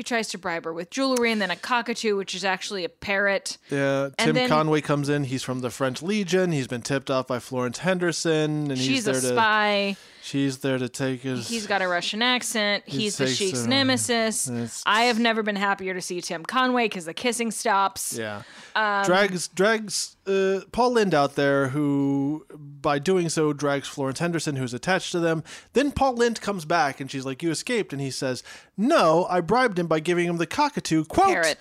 He 0.00 0.02
tries 0.02 0.28
to 0.28 0.38
bribe 0.38 0.64
her 0.64 0.72
with 0.72 0.88
jewelry, 0.88 1.30
and 1.30 1.42
then 1.42 1.50
a 1.50 1.56
cockatoo, 1.56 2.16
which 2.16 2.34
is 2.34 2.42
actually 2.42 2.86
a 2.86 2.88
parrot. 2.88 3.58
Yeah, 3.68 4.08
Tim 4.16 4.34
then- 4.34 4.48
Conway 4.48 4.80
comes 4.80 5.10
in. 5.10 5.24
He's 5.24 5.42
from 5.42 5.60
the 5.60 5.68
French 5.68 6.00
Legion. 6.02 6.52
He's 6.52 6.66
been 6.66 6.80
tipped 6.80 7.10
off 7.10 7.26
by 7.26 7.38
Florence 7.38 7.80
Henderson, 7.80 8.70
and 8.70 8.78
he's 8.78 8.86
She's 8.86 9.04
there 9.04 9.18
a 9.18 9.20
to. 9.20 9.26
spy. 9.26 9.96
She's 10.22 10.58
there 10.58 10.76
to 10.78 10.88
take 10.88 11.22
his. 11.22 11.48
He's 11.48 11.66
got 11.66 11.80
a 11.82 11.88
Russian 11.88 12.20
accent. 12.22 12.84
He's 12.86 13.16
the 13.16 13.26
sheik's 13.26 13.64
nemesis. 13.66 14.48
It's- 14.48 14.82
I 14.86 15.02
have 15.04 15.18
never 15.18 15.42
been 15.42 15.56
happier 15.56 15.92
to 15.94 16.00
see 16.00 16.20
Tim 16.20 16.44
Conway 16.44 16.86
because 16.86 17.04
the 17.06 17.14
kissing 17.14 17.50
stops. 17.50 18.14
Yeah. 18.16 18.42
Um, 18.76 19.04
drags 19.04 19.48
drags 19.48 20.16
uh, 20.26 20.60
Paul 20.72 20.92
Lynde 20.92 21.14
out 21.14 21.34
there, 21.36 21.68
who 21.68 22.44
by 22.54 22.98
doing 22.98 23.28
so 23.30 23.52
drags 23.54 23.88
Florence 23.88 24.18
Henderson, 24.18 24.56
who's 24.56 24.74
attached 24.74 25.10
to 25.12 25.20
them. 25.20 25.42
Then 25.72 25.90
Paul 25.90 26.14
Lynde 26.14 26.40
comes 26.40 26.64
back, 26.66 27.00
and 27.00 27.10
she's 27.10 27.24
like, 27.24 27.42
"You 27.42 27.50
escaped," 27.50 27.92
and 27.92 28.00
he 28.00 28.10
says, 28.10 28.42
"No, 28.76 29.26
I 29.28 29.40
bribed 29.40 29.78
him 29.78 29.86
by 29.90 30.00
giving 30.00 30.26
him 30.26 30.38
the 30.38 30.46
cockatoo." 30.46 31.04
Quote. 31.04 31.26
Parrot. 31.34 31.58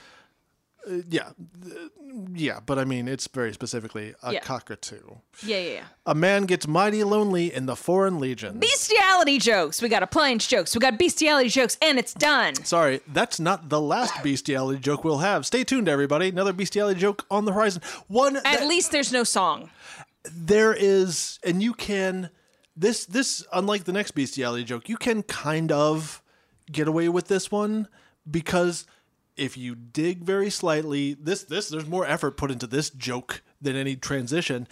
Yeah. 1.10 1.30
Uh, 1.66 1.70
Yeah, 2.34 2.60
but 2.66 2.80
I 2.80 2.86
mean, 2.86 3.08
it's 3.08 3.28
very 3.28 3.54
specifically 3.54 4.16
a 4.24 4.34
Yeah. 4.34 4.40
cockatoo. 4.40 5.18
Yeah, 5.46 5.58
yeah, 5.58 5.74
yeah. 5.74 5.84
A 6.08 6.16
man 6.16 6.46
gets 6.46 6.68
mighty 6.68 7.04
lonely 7.04 7.54
in 7.54 7.66
the 7.68 7.76
foreign 7.76 8.20
legion. 8.20 8.60
Bestiality 8.60 9.38
jokes. 9.38 9.80
We 9.82 9.90
got 9.90 10.02
appliance 10.02 10.48
jokes. 10.48 10.74
We 10.76 10.80
got 10.80 10.98
bestiality 10.98 11.50
jokes, 11.50 11.78
and 11.82 12.00
it's 12.00 12.14
done. 12.16 12.56
Sorry, 12.66 13.02
that's 13.08 13.40
not 13.40 13.70
the 13.70 13.80
last 13.80 14.24
bestiality 14.24 14.80
joke 14.80 15.04
we'll 15.04 15.20
have. 15.20 15.46
Stay 15.46 15.64
tuned, 15.64 15.88
everybody. 15.88 16.30
Another 16.30 16.52
bestiality 16.54 17.00
joke 17.00 17.26
on 17.30 17.46
the 17.46 17.54
horizon. 17.54 17.82
One 18.08 18.38
At 18.38 18.44
that- 18.44 18.68
least 18.68 18.92
there's 18.92 19.12
no 19.14 19.24
song. 19.24 19.70
there 20.26 20.74
is 20.74 21.40
and 21.44 21.62
you 21.64 21.74
can 21.74 22.30
this 22.76 23.06
this 23.06 23.46
unlike 23.54 23.84
the 23.86 23.94
next 23.94 24.12
bestiality 24.12 24.64
joke 24.66 24.90
you 24.90 24.98
can 24.98 25.24
kind 25.24 25.72
of 25.72 26.22
get 26.72 26.88
away 26.88 27.08
with 27.08 27.28
this 27.30 27.50
one 27.52 27.88
because 28.30 28.86
if 29.38 29.58
you 29.58 29.76
dig 29.76 30.24
very 30.24 30.50
slightly 30.50 31.14
this 31.14 31.44
this 31.44 31.70
there's 31.70 31.88
more 31.88 32.06
effort 32.06 32.32
put 32.38 32.52
into 32.52 32.68
this 32.68 32.90
joke 32.90 33.42
than 33.62 33.76
any 33.76 33.96
transition 33.96 34.68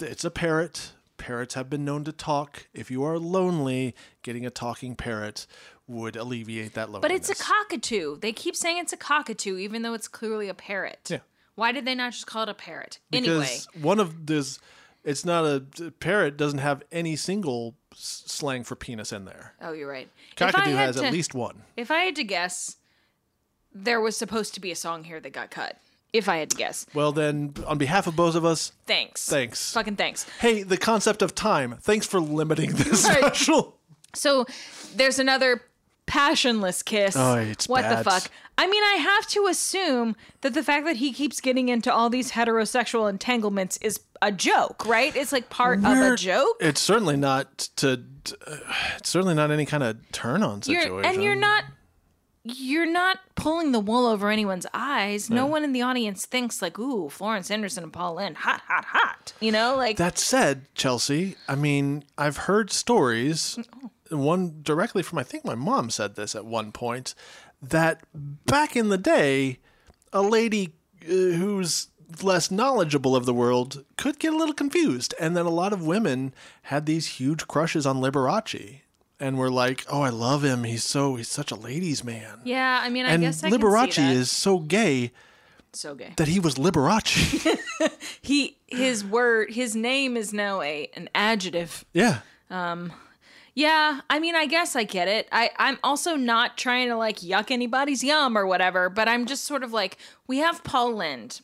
it's 0.00 0.24
a 0.24 0.30
parrot 0.30 0.92
parrots 1.18 1.54
have 1.54 1.68
been 1.68 1.84
known 1.84 2.04
to 2.04 2.12
talk 2.12 2.68
if 2.72 2.90
you 2.90 3.02
are 3.04 3.18
lonely 3.18 3.94
getting 4.22 4.46
a 4.46 4.50
talking 4.50 4.94
parrot 4.94 5.46
would 5.86 6.16
alleviate 6.16 6.74
that 6.74 6.90
loneliness 6.90 7.02
But 7.02 7.30
it's 7.30 7.40
a 7.40 7.42
cockatoo. 7.42 8.18
They 8.20 8.32
keep 8.32 8.54
saying 8.54 8.76
it's 8.78 8.92
a 8.92 8.96
cockatoo, 8.98 9.56
even 9.56 9.80
though 9.82 9.94
it's 9.94 10.06
clearly 10.06 10.50
a 10.50 10.54
parrot. 10.54 11.08
Yeah. 11.10 11.20
Why 11.54 11.72
did 11.72 11.86
they 11.86 11.94
not 11.94 12.12
just 12.12 12.26
call 12.26 12.42
it 12.42 12.50
a 12.50 12.54
parrot? 12.54 12.98
because 13.10 13.28
anyway, 13.28 13.58
one 13.84 13.98
of 13.98 14.26
this 14.26 14.58
it's 15.04 15.24
not 15.24 15.44
a 15.44 15.90
parrot 16.00 16.36
doesn't 16.36 16.58
have 16.58 16.82
any 16.92 17.16
single 17.16 17.74
s- 17.92 18.22
slang 18.26 18.64
for 18.64 18.76
penis 18.76 19.12
in 19.12 19.24
there 19.24 19.54
oh, 19.62 19.72
you're 19.72 19.88
right. 19.88 20.08
Cockatoo 20.36 20.72
has 20.72 20.96
to- 20.96 21.06
at 21.06 21.12
least 21.12 21.34
one. 21.34 21.62
If 21.76 21.90
I 21.90 22.00
had 22.00 22.16
to 22.16 22.24
guess, 22.24 22.76
there 23.74 24.00
was 24.00 24.16
supposed 24.16 24.54
to 24.54 24.60
be 24.60 24.70
a 24.70 24.76
song 24.76 25.04
here 25.04 25.20
that 25.20 25.32
got 25.32 25.50
cut. 25.50 25.76
If 26.12 26.26
I 26.28 26.38
had 26.38 26.48
to 26.50 26.56
guess, 26.56 26.86
Well, 26.94 27.12
then, 27.12 27.52
on 27.66 27.76
behalf 27.76 28.06
of 28.06 28.16
both 28.16 28.34
of 28.34 28.42
us, 28.44 28.72
thanks. 28.86 29.26
Thanks. 29.28 29.72
Fucking 29.74 29.96
thanks. 29.96 30.24
hey, 30.40 30.62
the 30.62 30.78
concept 30.78 31.20
of 31.20 31.34
time. 31.34 31.76
Thanks 31.82 32.06
for 32.06 32.18
limiting 32.18 32.70
this 32.72 33.04
Right. 33.04 33.18
special. 33.18 33.76
So 34.14 34.46
there's 34.96 35.18
another 35.18 35.62
passionless 36.06 36.82
kiss. 36.82 37.14
Oh, 37.14 37.34
it's 37.36 37.68
what 37.68 37.82
bad. 37.82 37.98
the 37.98 38.10
fuck? 38.10 38.30
I 38.56 38.66
mean, 38.66 38.82
I 38.82 38.94
have 38.94 39.26
to 39.28 39.46
assume 39.48 40.16
that 40.40 40.54
the 40.54 40.62
fact 40.62 40.86
that 40.86 40.96
he 40.96 41.12
keeps 41.12 41.40
getting 41.42 41.68
into 41.68 41.92
all 41.92 42.08
these 42.08 42.32
heterosexual 42.32 43.08
entanglements 43.08 43.76
is 43.82 44.00
a 44.22 44.32
joke, 44.32 44.86
right? 44.86 45.14
It's 45.14 45.30
like 45.30 45.50
part 45.50 45.78
of 45.80 45.84
a 45.84 45.90
We're- 45.90 46.16
joke. 46.16 46.56
It's 46.60 46.80
certainly 46.80 47.16
not 47.18 47.68
to. 47.76 48.02
Uh, 48.46 48.56
it's 48.96 49.10
certainly 49.10 49.34
not 49.34 49.50
any 49.50 49.66
kind 49.66 49.82
of 49.82 49.98
turn 50.10 50.42
on 50.42 50.62
You're, 50.66 50.82
situation. 50.82 51.04
and 51.14 51.22
you're 51.22 51.36
not 51.36 51.64
you're 52.56 52.90
not 52.90 53.18
pulling 53.34 53.72
the 53.72 53.80
wool 53.80 54.06
over 54.06 54.30
anyone's 54.30 54.66
eyes. 54.72 55.30
No 55.30 55.46
one 55.46 55.64
in 55.64 55.72
the 55.72 55.82
audience 55.82 56.26
thinks 56.26 56.62
like, 56.62 56.78
"Ooh, 56.78 57.08
Florence 57.08 57.48
Henderson 57.48 57.84
and 57.84 57.92
Paul 57.92 58.14
Lynde, 58.14 58.38
hot, 58.38 58.62
hot, 58.66 58.84
hot." 58.86 59.32
You 59.40 59.52
know, 59.52 59.76
like 59.76 59.96
That 59.96 60.18
said, 60.18 60.66
Chelsea, 60.74 61.36
I 61.48 61.54
mean, 61.54 62.04
I've 62.16 62.36
heard 62.38 62.70
stories. 62.70 63.58
One 64.10 64.60
directly 64.62 65.02
from 65.02 65.18
I 65.18 65.22
think 65.22 65.44
my 65.44 65.54
mom 65.54 65.90
said 65.90 66.16
this 66.16 66.34
at 66.34 66.46
one 66.46 66.72
point 66.72 67.14
that 67.60 68.02
back 68.46 68.76
in 68.76 68.88
the 68.88 68.98
day, 68.98 69.58
a 70.12 70.22
lady 70.22 70.74
uh, 71.02 71.06
who's 71.12 71.88
less 72.22 72.50
knowledgeable 72.50 73.14
of 73.14 73.26
the 73.26 73.34
world 73.34 73.84
could 73.96 74.18
get 74.18 74.32
a 74.32 74.36
little 74.36 74.54
confused, 74.54 75.14
and 75.20 75.36
then 75.36 75.44
a 75.46 75.50
lot 75.50 75.72
of 75.72 75.86
women 75.86 76.32
had 76.62 76.86
these 76.86 77.06
huge 77.18 77.46
crushes 77.46 77.84
on 77.84 77.98
Liberace. 78.00 78.80
And 79.20 79.36
we're 79.38 79.48
like, 79.50 79.84
"Oh, 79.90 80.00
I 80.02 80.10
love 80.10 80.44
him. 80.44 80.64
He's 80.64 80.84
so 80.84 81.16
he's 81.16 81.28
such 81.28 81.50
a 81.50 81.56
ladies' 81.56 82.04
man." 82.04 82.40
yeah. 82.44 82.80
I 82.82 82.88
mean, 82.88 83.04
I 83.06 83.10
and 83.10 83.22
guess 83.22 83.42
I 83.42 83.50
Liberace 83.50 83.84
can 83.84 83.92
see 83.92 84.02
that. 84.02 84.12
is 84.16 84.30
so 84.30 84.58
gay 84.60 85.10
so 85.72 85.94
gay. 85.94 86.12
that 86.16 86.28
he 86.28 86.38
was 86.40 86.54
Liberace. 86.56 87.58
He 88.22 88.56
his 88.66 89.04
word 89.04 89.50
his 89.52 89.74
name 89.76 90.16
is 90.16 90.32
now 90.32 90.60
a 90.60 90.90
an 90.94 91.08
adjective. 91.14 91.84
yeah. 91.92 92.20
Um. 92.50 92.92
Yeah, 93.54 94.02
I 94.08 94.20
mean, 94.20 94.36
I 94.36 94.46
guess 94.46 94.76
I 94.76 94.84
get 94.84 95.08
it. 95.08 95.26
I, 95.32 95.50
I'm 95.58 95.78
also 95.82 96.14
not 96.14 96.56
trying 96.56 96.88
to 96.90 96.96
like 96.96 97.18
yuck 97.18 97.50
anybody's 97.50 98.04
yum 98.04 98.38
or 98.38 98.46
whatever, 98.46 98.88
but 98.88 99.08
I'm 99.08 99.26
just 99.26 99.44
sort 99.46 99.64
of 99.64 99.72
like, 99.72 99.98
we 100.28 100.38
have 100.38 100.62
Paul 100.62 100.94
Lynde. 100.94 101.40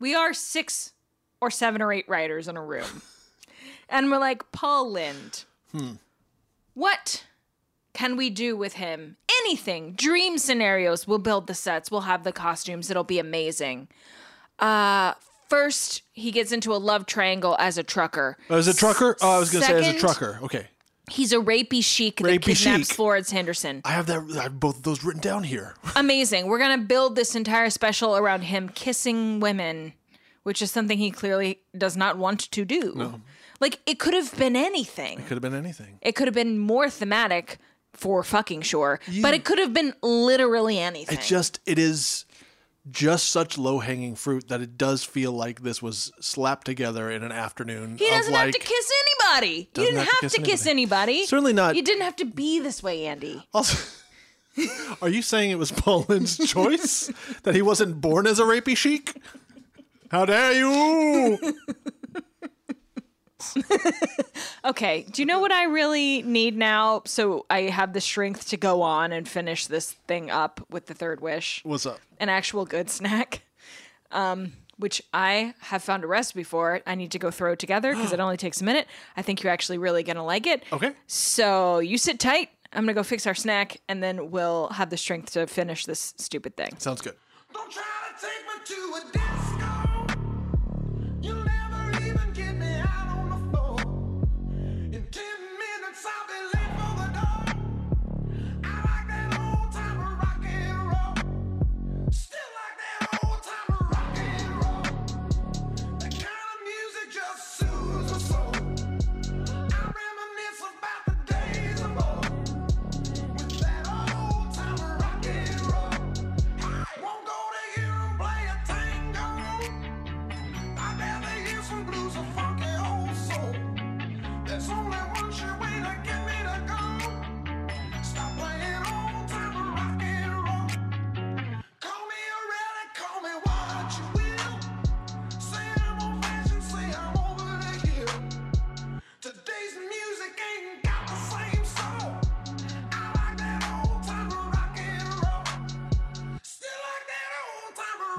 We 0.00 0.14
are 0.16 0.34
six 0.34 0.92
or 1.40 1.52
seven 1.52 1.82
or 1.82 1.92
eight 1.92 2.08
writers 2.08 2.48
in 2.48 2.56
a 2.56 2.62
room. 2.62 3.02
and 3.88 4.10
we're 4.10 4.18
like, 4.18 4.50
Paul 4.50 4.90
Lynde, 4.90 5.44
what 6.74 7.24
can 7.92 8.16
we 8.16 8.30
do 8.30 8.56
with 8.56 8.74
him? 8.74 9.16
Anything. 9.42 9.92
Dream 9.92 10.38
scenarios. 10.38 11.06
We'll 11.06 11.18
build 11.18 11.46
the 11.46 11.54
sets, 11.54 11.90
we'll 11.90 12.02
have 12.02 12.24
the 12.24 12.32
costumes, 12.32 12.90
it'll 12.90 13.04
be 13.04 13.18
amazing. 13.18 13.88
Uh, 14.58 15.14
First, 15.48 16.00
he 16.14 16.30
gets 16.30 16.50
into 16.50 16.72
a 16.72 16.80
love 16.80 17.04
triangle 17.04 17.56
as 17.58 17.76
a 17.76 17.82
trucker. 17.82 18.38
As 18.48 18.68
a 18.68 18.74
trucker? 18.74 19.18
Oh, 19.20 19.36
I 19.36 19.38
was 19.38 19.50
going 19.50 19.60
to 19.60 19.68
say 19.68 19.80
as 19.80 19.96
a 19.96 19.98
trucker. 19.98 20.38
Okay. 20.44 20.66
He's 21.10 21.34
a 21.34 21.36
rapey 21.36 21.84
chic 21.84 22.16
that 22.20 22.40
kidnaps 22.40 22.88
chic. 22.88 22.96
Florence 22.96 23.30
Henderson. 23.30 23.82
I 23.84 23.90
have 23.90 24.06
that. 24.06 24.34
I 24.38 24.44
have 24.44 24.58
both 24.58 24.78
of 24.78 24.82
those 24.82 25.04
written 25.04 25.20
down 25.20 25.44
here. 25.44 25.74
Amazing. 25.96 26.46
We're 26.46 26.58
gonna 26.58 26.78
build 26.78 27.16
this 27.16 27.34
entire 27.34 27.68
special 27.68 28.16
around 28.16 28.44
him 28.44 28.70
kissing 28.70 29.40
women 29.40 29.92
which 30.42 30.60
is 30.60 30.70
something 30.70 30.98
he 30.98 31.10
clearly 31.10 31.60
does 31.76 31.96
not 31.96 32.18
want 32.18 32.40
to 32.40 32.64
do. 32.64 33.20
Like 33.62 33.78
it 33.86 34.00
could 34.00 34.12
have 34.14 34.36
been 34.36 34.56
anything. 34.56 35.20
It 35.20 35.26
could 35.28 35.36
have 35.36 35.40
been 35.42 35.54
anything. 35.54 35.98
It 36.02 36.16
could 36.16 36.26
have 36.26 36.34
been 36.34 36.58
more 36.58 36.90
thematic 36.90 37.58
for 37.94 38.24
fucking 38.24 38.62
sure, 38.62 38.98
but 39.22 39.34
it 39.34 39.44
could 39.44 39.60
have 39.60 39.72
been 39.72 39.94
literally 40.02 40.80
anything. 40.80 41.16
It 41.16 41.22
just 41.22 41.60
it 41.64 41.78
is 41.78 42.24
just 42.90 43.28
such 43.28 43.56
low 43.56 43.78
hanging 43.78 44.16
fruit 44.16 44.48
that 44.48 44.60
it 44.60 44.76
does 44.76 45.04
feel 45.04 45.30
like 45.30 45.62
this 45.62 45.80
was 45.80 46.10
slapped 46.18 46.66
together 46.66 47.08
in 47.08 47.22
an 47.22 47.30
afternoon. 47.30 47.98
he 47.98 48.10
doesn't 48.10 48.34
have 48.34 48.50
to 48.50 48.58
kiss 48.58 48.92
anybody. 49.06 49.68
You 49.76 49.84
didn't 49.84 50.06
have, 50.06 50.32
to 50.32 50.42
kiss, 50.42 50.66
anybody. 50.66 51.24
Certainly 51.24 51.52
not- 51.52 51.76
You 51.76 51.82
didn't 51.82 52.02
have 52.02 52.16
to 52.16 52.24
be 52.24 52.58
this 52.58 52.82
way, 52.82 53.06
Andy. 53.06 53.46
Also, 53.54 53.78
are 55.02 55.08
you 55.08 55.22
saying 55.22 55.52
it 55.52 55.58
was 55.58 55.70
Paul 55.70 56.04
Lynde's 56.08 56.36
choice 56.50 57.12
that 57.44 57.54
he 57.54 57.62
wasn't 57.62 58.00
born 58.00 58.26
as 58.26 58.40
a 58.40 58.42
rapey 58.42 58.76
chic? 58.76 59.14
How 60.10 60.24
dare 60.24 60.52
you? 60.52 61.38
Okay, 64.64 65.04
do 65.10 65.20
you 65.22 65.26
know 65.26 65.40
what 65.40 65.50
I 65.50 65.64
really 65.64 66.22
need 66.22 66.56
now? 66.56 67.02
So 67.04 67.46
I 67.50 67.62
have 67.62 67.92
the 67.92 68.00
strength 68.00 68.48
to 68.50 68.56
go 68.56 68.82
on 68.82 69.10
and 69.10 69.28
finish 69.28 69.66
this 69.66 69.92
thing 70.06 70.30
up 70.30 70.64
with 70.70 70.86
the 70.86 70.94
third 70.94 71.20
wish. 71.20 71.60
What's 71.64 71.84
up? 71.84 71.98
An 72.20 72.28
actual 72.28 72.64
good 72.64 72.90
snack. 72.90 73.42
Um, 74.10 74.52
which 74.76 75.00
I 75.14 75.54
have 75.60 75.82
found 75.82 76.04
a 76.04 76.06
recipe 76.06 76.42
for. 76.42 76.82
I 76.86 76.96
need 76.96 77.12
to 77.12 77.18
go 77.18 77.30
throw 77.30 77.52
it 77.52 77.58
together 77.58 77.94
because 77.94 78.12
it 78.12 78.20
only 78.26 78.36
takes 78.36 78.60
a 78.60 78.64
minute. 78.64 78.86
I 79.16 79.22
think 79.22 79.42
you're 79.42 79.50
actually 79.50 79.78
really 79.78 80.02
gonna 80.02 80.22
like 80.22 80.46
it. 80.46 80.64
Okay. 80.70 80.92
So 81.06 81.78
you 81.78 81.96
sit 81.96 82.20
tight. 82.20 82.50
I'm 82.74 82.82
gonna 82.82 82.92
go 82.92 83.02
fix 83.04 83.26
our 83.26 83.34
snack, 83.34 83.80
and 83.88 84.02
then 84.02 84.30
we'll 84.30 84.68
have 84.68 84.90
the 84.90 84.98
strength 84.98 85.32
to 85.32 85.46
finish 85.46 85.86
this 85.86 86.12
stupid 86.18 86.58
thing. 86.58 86.74
Sounds 86.78 87.00
good. 87.00 87.14
Don't 87.54 87.72
try 87.72 87.82
to 87.82 88.26
take 88.26 88.44
me 88.46 88.76
to 88.76 89.08
a 89.08 89.12
disco. 89.12 89.41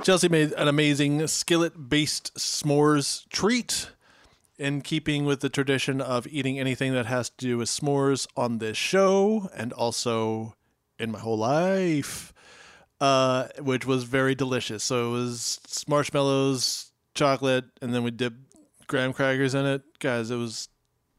Chelsea 0.03 0.27
made 0.27 0.51
an 0.53 0.67
amazing 0.67 1.25
skillet 1.27 1.87
based 1.87 2.35
s'mores 2.35 3.25
treat 3.29 3.89
in 4.57 4.81
keeping 4.81 5.23
with 5.23 5.39
the 5.39 5.47
tradition 5.47 6.01
of 6.01 6.27
eating 6.27 6.59
anything 6.59 6.91
that 6.91 7.05
has 7.05 7.29
to 7.29 7.37
do 7.37 7.57
with 7.57 7.69
s'mores 7.69 8.27
on 8.35 8.57
this 8.57 8.75
show 8.75 9.49
and 9.55 9.71
also 9.71 10.55
in 10.99 11.09
my 11.09 11.19
whole 11.19 11.37
life, 11.37 12.33
uh, 12.99 13.47
which 13.59 13.85
was 13.85 14.03
very 14.03 14.35
delicious. 14.35 14.83
So 14.83 15.11
it 15.11 15.13
was 15.13 15.85
marshmallows, 15.87 16.91
chocolate, 17.15 17.63
and 17.81 17.95
then 17.95 18.03
we 18.03 18.11
dipped 18.11 18.57
graham 18.87 19.13
crackers 19.13 19.55
in 19.55 19.65
it. 19.65 19.83
Guys, 19.99 20.31
it 20.31 20.35
was 20.35 20.67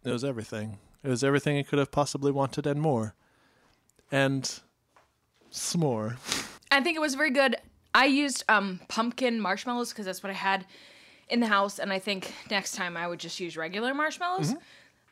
it 0.05 0.11
was 0.11 0.25
everything. 0.25 0.77
It 1.03 1.09
was 1.09 1.25
everything 1.25 1.57
I 1.57 1.63
could 1.63 1.79
have 1.79 1.91
possibly 1.91 2.33
wanted 2.33 2.67
and 2.67 2.83
more. 2.83 3.15
And 4.13 4.43
s'more. 5.51 6.17
I 6.71 6.83
think 6.83 6.97
it 6.97 7.01
was 7.01 7.15
very 7.15 7.31
good. 7.31 7.57
I 7.95 8.07
used 8.07 8.45
um, 8.49 8.81
pumpkin 8.89 9.41
marshmallows 9.41 9.91
because 9.91 10.07
that's 10.07 10.23
what 10.23 10.31
I 10.31 10.35
had 10.35 10.67
in 11.29 11.41
the 11.41 11.47
house, 11.47 11.79
and 11.79 11.93
I 11.93 11.99
think 11.99 12.33
next 12.51 12.73
time 12.73 12.97
I 12.97 13.07
would 13.07 13.21
just 13.21 13.39
use 13.41 13.57
regular 13.57 13.95
marshmallows. 13.95 14.55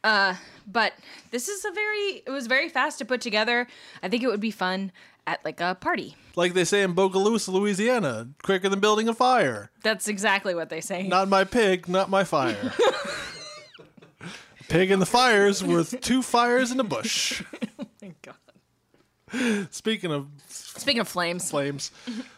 Uh, 0.04 0.34
but 0.66 0.92
this 1.30 1.48
is 1.48 1.64
a 1.64 1.70
very, 1.70 2.22
it 2.26 2.30
was 2.30 2.48
very 2.48 2.68
fast 2.68 2.98
to 2.98 3.04
put 3.04 3.20
together. 3.20 3.68
I 4.02 4.08
think 4.08 4.22
it 4.22 4.26
would 4.26 4.40
be 4.40 4.50
fun 4.50 4.90
at 5.26 5.44
like 5.44 5.60
a 5.60 5.76
party. 5.80 6.16
Like 6.34 6.54
they 6.54 6.64
say 6.64 6.82
in 6.82 6.94
Bogalusa, 6.94 7.48
Louisiana, 7.52 8.28
quicker 8.42 8.68
than 8.68 8.80
building 8.80 9.08
a 9.08 9.14
fire. 9.14 9.70
That's 9.82 10.08
exactly 10.08 10.54
what 10.54 10.70
they 10.70 10.80
say. 10.80 11.06
Not 11.06 11.28
my 11.28 11.44
pig, 11.44 11.88
not 11.88 12.10
my 12.10 12.24
fire. 12.24 12.72
pig 14.68 14.90
in 14.90 14.98
the 14.98 15.06
fire's 15.06 15.62
worth 15.62 16.00
two 16.00 16.20
fires 16.22 16.72
in 16.72 16.80
a 16.80 16.84
bush. 16.84 17.42
Thank 18.00 18.16
God. 18.22 19.68
Speaking 19.70 20.10
of 20.12 20.26
Speaking 20.48 21.00
of 21.00 21.08
flames. 21.08 21.50
flames, 21.50 21.90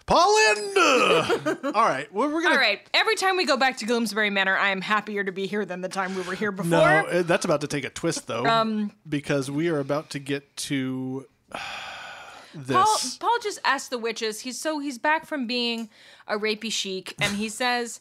Paulinda. 0.06 1.72
All 1.74 1.84
right, 1.88 2.12
well, 2.12 2.28
we're 2.30 2.42
gonna. 2.42 2.54
All 2.54 2.60
right. 2.60 2.80
Every 2.92 3.14
time 3.16 3.36
we 3.36 3.46
go 3.46 3.56
back 3.56 3.78
to 3.78 3.86
Gloomsbury 3.86 4.30
Manor, 4.30 4.56
I 4.56 4.68
am 4.70 4.80
happier 4.80 5.24
to 5.24 5.32
be 5.32 5.46
here 5.46 5.64
than 5.64 5.80
the 5.80 5.88
time 5.88 6.14
we 6.14 6.22
were 6.22 6.34
here 6.34 6.52
before. 6.52 6.70
No, 6.70 6.82
uh, 6.82 7.22
that's 7.22 7.44
about 7.44 7.62
to 7.62 7.66
take 7.66 7.84
a 7.84 7.90
twist 7.90 8.26
though, 8.26 8.44
Um, 8.44 8.92
because 9.08 9.50
we 9.50 9.68
are 9.68 9.78
about 9.78 10.10
to 10.10 10.18
get 10.18 10.56
to 10.58 11.26
this. 12.54 12.76
Paul, 12.76 12.96
Paul 13.20 13.38
just 13.42 13.58
asked 13.64 13.90
the 13.90 13.98
witches. 13.98 14.40
He's 14.40 14.60
so 14.60 14.78
he's 14.78 14.98
back 14.98 15.26
from 15.26 15.46
being 15.46 15.88
a 16.28 16.38
rapey 16.38 16.70
chic, 16.70 17.14
and 17.20 17.36
he 17.36 17.48
says, 17.60 18.00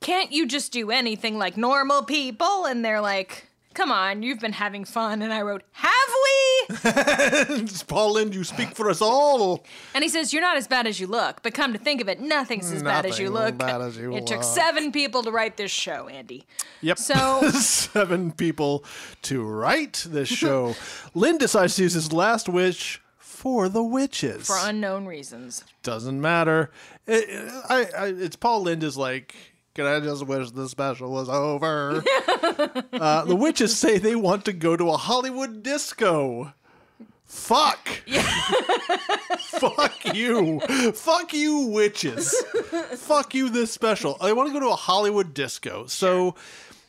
"Can't 0.00 0.30
you 0.30 0.46
just 0.46 0.70
do 0.72 0.90
anything 0.92 1.38
like 1.38 1.56
normal 1.56 2.04
people?" 2.04 2.66
And 2.66 2.84
they're 2.84 3.00
like, 3.00 3.48
"Come 3.76 3.92
on, 3.92 4.22
you've 4.22 4.40
been 4.40 4.54
having 4.54 4.84
fun." 4.86 5.20
And 5.22 5.32
I 5.32 5.42
wrote, 5.42 5.62
"Have 5.72 5.90
we?" 6.24 6.32
Paul 7.86 8.14
Lynde, 8.14 8.34
you 8.34 8.42
speak 8.42 8.70
for 8.74 8.88
us 8.90 9.00
all. 9.02 9.64
and 9.94 10.02
he 10.02 10.08
says, 10.08 10.32
"You're 10.32 10.42
not 10.42 10.56
as 10.56 10.66
bad 10.66 10.86
as 10.86 10.98
you 10.98 11.06
look." 11.06 11.42
But 11.42 11.54
come 11.54 11.72
to 11.72 11.78
think 11.78 12.00
of 12.00 12.08
it, 12.08 12.18
nothing's 12.20 12.72
as 12.72 12.82
bad 12.82 13.04
as 13.06 13.18
you 13.18 13.30
Nothing 13.30 13.44
look. 13.46 13.58
bad 13.58 13.80
as 13.82 13.96
you 13.98 14.14
it 14.16 14.26
took 14.26 14.38
look. 14.38 14.44
seven 14.44 14.90
people 14.92 15.22
to 15.22 15.30
write 15.30 15.56
this 15.56 15.70
show, 15.70 16.08
Andy. 16.08 16.46
Yep. 16.80 16.98
So- 16.98 17.50
seven 17.50 18.32
people 18.32 18.84
to 19.22 19.44
write 19.44 20.06
this 20.08 20.28
show. 20.28 20.74
Lynde 21.14 21.40
decides 21.40 21.76
to 21.76 21.82
use 21.82 21.92
his 21.92 22.12
last 22.12 22.48
wish 22.48 23.00
for 23.18 23.68
the 23.68 23.82
witches. 23.82 24.46
For 24.46 24.56
unknown 24.60 25.06
reasons. 25.06 25.62
Doesn't 25.82 26.20
matter. 26.20 26.70
It, 27.06 27.28
I, 27.68 27.86
I, 27.96 28.06
it's 28.08 28.36
Paul 28.36 28.62
Lynde 28.62 28.82
is 28.82 28.96
like, 28.96 29.34
can 29.76 29.84
I 29.84 30.00
just 30.00 30.26
wish 30.26 30.50
the 30.52 30.70
special 30.70 31.12
was 31.12 31.28
over? 31.28 32.02
uh, 32.94 33.26
the 33.26 33.36
witches 33.36 33.76
say 33.76 33.98
they 33.98 34.16
want 34.16 34.46
to 34.46 34.54
go 34.54 34.74
to 34.74 34.88
a 34.88 34.96
Hollywood 34.96 35.62
disco. 35.62 36.54
Fuck. 37.26 37.86
Fuck 39.38 40.14
you. 40.14 40.60
Fuck 40.94 41.34
you, 41.34 41.66
witches. 41.66 42.34
Fuck 42.94 43.34
you, 43.34 43.50
this 43.50 43.70
special. 43.70 44.16
I 44.18 44.32
want 44.32 44.48
to 44.48 44.54
go 44.54 44.60
to 44.60 44.70
a 44.70 44.76
Hollywood 44.76 45.34
disco. 45.34 45.86
So 45.88 46.36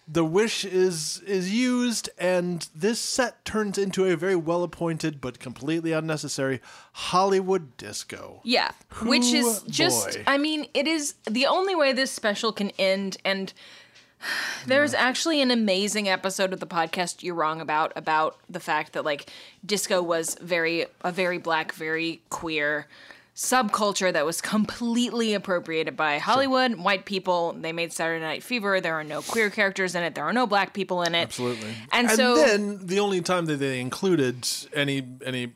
the 0.07 0.23
wish 0.23 0.63
is 0.63 1.21
is 1.27 1.51
used 1.51 2.09
and 2.17 2.69
this 2.73 2.99
set 2.99 3.43
turns 3.43 3.77
into 3.77 4.05
a 4.05 4.15
very 4.15 4.35
well 4.35 4.63
appointed 4.63 5.19
but 5.19 5.39
completely 5.39 5.91
unnecessary 5.91 6.61
Hollywood 6.93 7.75
disco. 7.77 8.41
Yeah, 8.43 8.71
which 9.03 9.33
is 9.33 9.61
Hoo 9.61 9.69
just 9.69 10.17
boy. 10.17 10.23
I 10.25 10.37
mean, 10.37 10.67
it 10.73 10.87
is 10.87 11.15
the 11.29 11.45
only 11.45 11.75
way 11.75 11.91
this 11.91 12.11
special 12.11 12.53
can 12.53 12.71
end 12.79 13.17
and 13.25 13.53
there's 14.65 14.93
actually 14.93 15.41
an 15.41 15.51
amazing 15.51 16.07
episode 16.07 16.53
of 16.53 16.59
the 16.59 16.67
podcast 16.67 17.21
you're 17.21 17.35
wrong 17.35 17.59
about 17.59 17.91
about 17.95 18.37
the 18.49 18.61
fact 18.61 18.93
that 18.93 19.03
like 19.03 19.29
disco 19.65 20.01
was 20.01 20.37
very 20.41 20.85
a 21.01 21.11
very 21.11 21.37
black, 21.37 21.73
very 21.73 22.21
queer 22.29 22.87
subculture 23.37 24.11
that 24.11 24.25
was 24.25 24.41
completely 24.41 25.35
appropriated 25.35 25.95
by 25.95 26.17
Hollywood, 26.17 26.75
white 26.75 27.05
people. 27.05 27.53
They 27.53 27.71
made 27.71 27.93
Saturday 27.93 28.19
Night 28.19 28.41
Fever. 28.41 28.81
There 28.81 28.95
are 28.95 29.03
no 29.03 29.21
queer 29.21 29.51
characters 29.51 29.93
in 29.93 30.01
it. 30.01 30.15
There 30.15 30.23
are 30.23 30.33
no 30.33 30.47
black 30.47 30.73
people 30.73 31.03
in 31.03 31.13
it. 31.13 31.21
Absolutely. 31.21 31.69
And, 31.91 32.07
And 32.07 32.17
so 32.17 32.35
then 32.35 32.79
the 32.87 32.99
only 32.99 33.21
time 33.21 33.45
that 33.45 33.57
they 33.57 33.79
included 33.79 34.47
any 34.73 35.03
any 35.23 35.53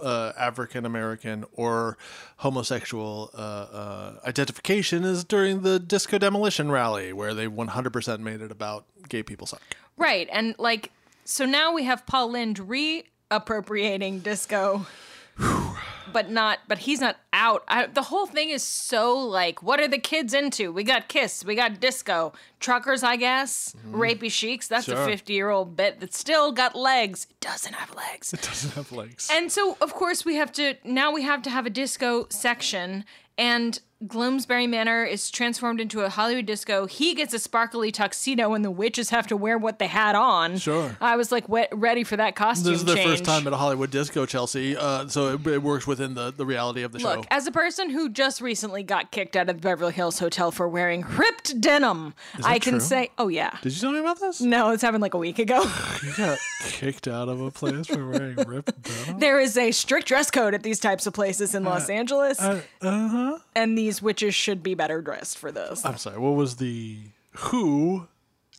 uh, 0.00 0.32
African 0.38 0.86
American 0.86 1.44
or 1.52 1.98
homosexual 2.36 3.30
uh, 3.34 3.36
uh, 3.36 4.12
identification 4.24 5.02
is 5.02 5.24
during 5.24 5.62
the 5.62 5.80
disco 5.80 6.18
demolition 6.18 6.70
rally, 6.70 7.12
where 7.12 7.34
they 7.34 7.48
100% 7.48 8.20
made 8.20 8.40
it 8.40 8.52
about 8.52 8.84
gay 9.08 9.24
people 9.24 9.48
suck. 9.48 9.62
Right. 9.96 10.28
And 10.30 10.54
like, 10.60 10.92
so 11.24 11.44
now 11.44 11.72
we 11.72 11.82
have 11.84 12.06
Paul 12.06 12.30
Lynde 12.30 12.58
reappropriating 13.30 14.22
disco 14.22 14.86
but 16.12 16.30
not. 16.30 16.60
But 16.68 16.78
he's 16.78 17.00
not 17.00 17.16
out. 17.32 17.62
I, 17.68 17.86
the 17.86 18.02
whole 18.02 18.26
thing 18.26 18.50
is 18.50 18.62
so 18.62 19.16
like, 19.16 19.62
what 19.62 19.80
are 19.80 19.88
the 19.88 19.98
kids 19.98 20.32
into? 20.34 20.72
We 20.72 20.82
got 20.84 21.08
Kiss, 21.08 21.44
we 21.44 21.54
got 21.54 21.80
disco, 21.80 22.32
truckers, 22.60 23.02
I 23.02 23.16
guess, 23.16 23.74
rapey 23.90 24.30
sheiks. 24.30 24.68
That's 24.68 24.88
a 24.88 24.94
Mm-hmm. 24.96 25.06
Fifty-year-old 25.06 25.76
bit 25.76 26.00
that's 26.00 26.18
still 26.18 26.52
got 26.52 26.74
legs. 26.74 27.26
It 27.30 27.40
doesn't 27.40 27.74
have 27.74 27.94
legs. 27.94 28.32
It 28.32 28.40
doesn't 28.42 28.72
have 28.74 28.90
legs. 28.92 29.28
And 29.30 29.52
so, 29.52 29.76
of 29.80 29.92
course, 29.94 30.24
we 30.24 30.36
have 30.36 30.52
to 30.52 30.74
now 30.84 31.12
we 31.12 31.22
have 31.22 31.42
to 31.42 31.50
have 31.50 31.66
a 31.66 31.70
disco 31.70 32.26
section, 32.30 33.04
and 33.36 33.78
Gloomsbury 34.06 34.68
Manor 34.68 35.04
is 35.04 35.30
transformed 35.30 35.80
into 35.80 36.02
a 36.02 36.10
Hollywood 36.10 36.44
disco. 36.44 36.84
He 36.86 37.14
gets 37.14 37.32
a 37.32 37.38
sparkly 37.38 37.90
tuxedo, 37.90 38.52
and 38.52 38.62
the 38.62 38.70
witches 38.70 39.08
have 39.08 39.26
to 39.28 39.36
wear 39.38 39.56
what 39.56 39.78
they 39.78 39.86
had 39.86 40.14
on. 40.14 40.58
Sure. 40.58 40.94
I 41.00 41.16
was 41.16 41.32
like 41.32 41.48
wet, 41.48 41.70
ready 41.72 42.04
for 42.04 42.14
that 42.18 42.36
costume 42.36 42.72
this 42.72 42.80
is 42.80 42.84
their 42.84 42.96
change. 42.96 43.08
first 43.08 43.24
time 43.24 43.46
at 43.46 43.54
a 43.54 43.56
Hollywood 43.56 43.90
disco, 43.90 44.26
Chelsea. 44.26 44.76
Uh, 44.76 45.08
so 45.08 45.32
it, 45.34 45.46
it 45.46 45.62
works 45.62 45.86
within 45.86 46.12
the, 46.12 46.30
the 46.30 46.44
reality 46.44 46.82
of 46.82 46.92
the 46.92 46.98
show. 46.98 47.14
Look, 47.16 47.26
as 47.30 47.46
a 47.46 47.50
person 47.52 47.88
who 47.88 48.10
just 48.10 48.42
recently 48.42 48.82
got 48.82 49.10
kicked 49.12 49.34
out 49.34 49.48
of 49.48 49.56
the 49.56 49.62
Beverly 49.62 49.94
Hills 49.94 50.18
Hotel 50.18 50.50
for 50.50 50.68
wearing 50.68 51.00
ripped 51.16 51.58
denim, 51.58 52.12
I 52.44 52.58
can 52.58 52.72
true? 52.74 52.80
say, 52.80 53.10
oh 53.16 53.28
yeah. 53.28 53.56
Did 53.62 53.72
you 53.72 53.80
tell 53.80 53.92
me 53.92 54.00
about 54.00 54.20
this? 54.20 54.42
No, 54.42 54.72
it's 54.72 54.82
happened 54.82 55.00
like 55.02 55.14
a 55.14 55.18
week 55.18 55.38
ago. 55.38 55.64
You 56.06 56.12
got 56.16 56.38
kicked 56.68 57.08
out 57.08 57.28
of 57.28 57.40
a 57.40 57.50
place 57.50 57.86
for 57.86 58.06
wearing 58.08 58.36
ripped 58.36 58.82
denim. 58.82 59.18
there 59.18 59.40
is 59.40 59.56
a 59.56 59.72
strict 59.72 60.06
dress 60.06 60.30
code 60.30 60.52
at 60.54 60.62
these 60.62 60.78
types 60.78 61.06
of 61.06 61.14
places 61.14 61.54
in 61.54 61.64
Los 61.64 61.88
Angeles, 61.88 62.38
Uh 62.40 62.60
huh. 62.82 63.38
and 63.56 63.76
these 63.86 64.02
witches 64.02 64.34
should 64.34 64.64
be 64.64 64.74
better 64.74 65.00
dressed 65.00 65.38
for 65.38 65.52
this. 65.52 65.84
I'm 65.84 65.96
sorry. 65.96 66.18
What 66.18 66.34
was 66.34 66.56
the 66.56 66.98
who 67.36 68.08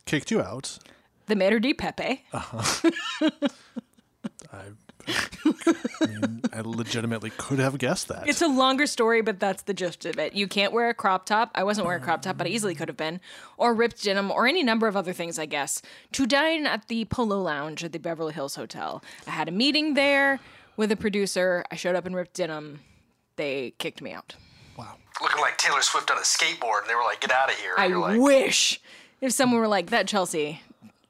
kicked 0.06 0.30
you 0.30 0.40
out? 0.40 0.78
the 1.26 1.36
Mater 1.36 1.60
di 1.60 1.74
Pepe. 1.74 2.24
Uh-huh. 2.32 2.90
I, 4.50 4.62
I 6.00 6.06
mean, 6.06 6.40
I 6.54 6.62
legitimately 6.62 7.28
could 7.36 7.58
have 7.58 7.76
guessed 7.76 8.08
that. 8.08 8.26
It's 8.26 8.40
a 8.40 8.48
longer 8.48 8.86
story, 8.86 9.20
but 9.20 9.38
that's 9.38 9.64
the 9.64 9.74
gist 9.74 10.06
of 10.06 10.18
it. 10.18 10.32
You 10.32 10.48
can't 10.48 10.72
wear 10.72 10.88
a 10.88 10.94
crop 10.94 11.26
top. 11.26 11.50
I 11.54 11.64
wasn't 11.64 11.86
wearing 11.86 12.00
a 12.00 12.04
crop 12.04 12.22
top, 12.22 12.38
but 12.38 12.46
I 12.46 12.50
easily 12.50 12.74
could 12.74 12.88
have 12.88 12.96
been. 12.96 13.20
Or 13.58 13.74
ripped 13.74 14.02
denim, 14.02 14.30
or 14.30 14.46
any 14.46 14.62
number 14.62 14.88
of 14.88 14.96
other 14.96 15.12
things, 15.12 15.38
I 15.38 15.44
guess. 15.44 15.82
To 16.12 16.26
dine 16.26 16.66
at 16.66 16.88
the 16.88 17.04
Polo 17.04 17.42
Lounge 17.42 17.84
at 17.84 17.92
the 17.92 17.98
Beverly 17.98 18.32
Hills 18.32 18.54
Hotel. 18.54 19.04
I 19.26 19.32
had 19.32 19.48
a 19.48 19.52
meeting 19.52 19.92
there 19.92 20.40
with 20.78 20.90
a 20.90 20.96
producer. 20.96 21.62
I 21.70 21.76
showed 21.76 21.94
up 21.94 22.06
in 22.06 22.14
ripped 22.14 22.34
denim. 22.34 22.80
They 23.36 23.74
kicked 23.78 24.00
me 24.00 24.12
out. 24.12 24.34
Looking 25.20 25.40
like 25.40 25.58
Taylor 25.58 25.82
Swift 25.82 26.10
on 26.10 26.18
a 26.18 26.20
skateboard, 26.20 26.82
and 26.82 26.90
they 26.90 26.94
were 26.94 27.02
like, 27.02 27.20
"Get 27.20 27.32
out 27.32 27.50
of 27.50 27.56
here!" 27.56 27.74
I 27.76 27.88
like, 27.88 28.20
wish 28.20 28.80
if 29.20 29.32
someone 29.32 29.60
were 29.60 29.68
like, 29.68 29.90
that 29.90 30.06
Chelsea 30.06 30.62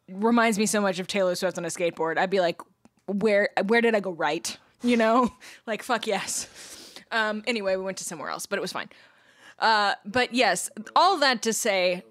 reminds 0.09 0.59
me 0.59 0.67
so 0.67 0.81
much 0.81 0.99
of 0.99 1.07
Taylor 1.07 1.35
Swift 1.35 1.59
on 1.59 1.65
a 1.65 1.69
skateboard, 1.69 2.19
I'd 2.19 2.31
be 2.31 2.41
like, 2.41 2.61
where 3.07 3.51
where 3.67 3.81
did 3.81 3.95
I 3.95 4.01
go 4.01 4.13
right? 4.13 4.57
You 4.83 4.97
know? 4.97 5.33
like 5.67 5.83
fuck 5.83 6.07
yes. 6.07 6.95
Um 7.11 7.43
anyway, 7.47 7.77
we 7.77 7.83
went 7.83 7.99
to 7.99 8.05
somewhere 8.05 8.31
else, 8.31 8.47
but 8.47 8.59
it 8.59 8.63
was 8.63 8.73
fine. 8.73 8.89
Uh 9.59 9.95
but 10.05 10.35
yes, 10.35 10.71
all 10.95 11.19
that 11.19 11.43
to 11.43 11.53
say 11.53 12.03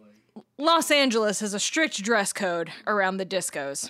Los 0.57 0.91
Angeles 0.91 1.39
has 1.39 1.53
a 1.53 1.59
strict 1.59 2.01
dress 2.03 2.33
code 2.33 2.71
around 2.85 3.17
the 3.17 3.25
discos. 3.25 3.89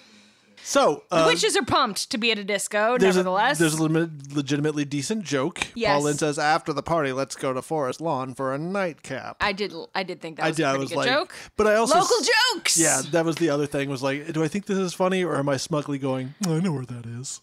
So, 0.63 1.03
uh, 1.11 1.23
Witches 1.27 1.55
are 1.55 1.63
pumped 1.63 2.09
to 2.11 2.17
be 2.17 2.31
at 2.31 2.39
a 2.39 2.43
disco, 2.43 2.97
there's 2.97 3.15
nevertheless. 3.15 3.57
a 3.59 3.63
there's 3.63 3.73
a 3.75 3.83
limit, 3.83 4.33
legitimately 4.35 4.85
decent 4.85 5.23
joke. 5.23 5.65
Yes. 5.75 5.93
Paul 5.93 6.03
Lynde 6.03 6.19
says 6.19 6.37
after 6.39 6.73
the 6.73 6.83
party, 6.83 7.11
let's 7.13 7.35
go 7.35 7.53
to 7.53 7.61
Forest 7.61 8.01
Lawn 8.01 8.33
for 8.33 8.53
a 8.53 8.57
nightcap. 8.57 9.37
I 9.39 9.53
did 9.53 9.73
I 9.95 10.03
did 10.03 10.19
think 10.21 10.37
that 10.37 10.45
I 10.45 10.47
was 10.49 10.57
did. 10.57 10.63
a 10.63 10.69
pretty 10.69 10.81
was 10.81 10.89
good 10.89 10.97
like, 10.97 11.07
joke. 11.09 11.35
but 11.55 11.67
I 11.67 11.75
also 11.75 11.99
Local 11.99 12.17
s- 12.17 12.29
jokes. 12.53 12.77
Yeah, 12.77 13.01
that 13.11 13.23
was 13.23 13.37
the 13.37 13.49
other 13.49 13.65
thing. 13.65 13.89
Was 13.89 14.03
like, 14.03 14.31
do 14.33 14.43
I 14.43 14.47
think 14.47 14.65
this 14.65 14.77
is 14.77 14.93
funny 14.93 15.23
or 15.23 15.37
am 15.37 15.47
I 15.47 15.57
smugly 15.57 15.97
going? 15.99 16.33
I 16.45 16.59
know 16.59 16.73
where 16.73 16.85
that 16.85 17.05
is. 17.05 17.41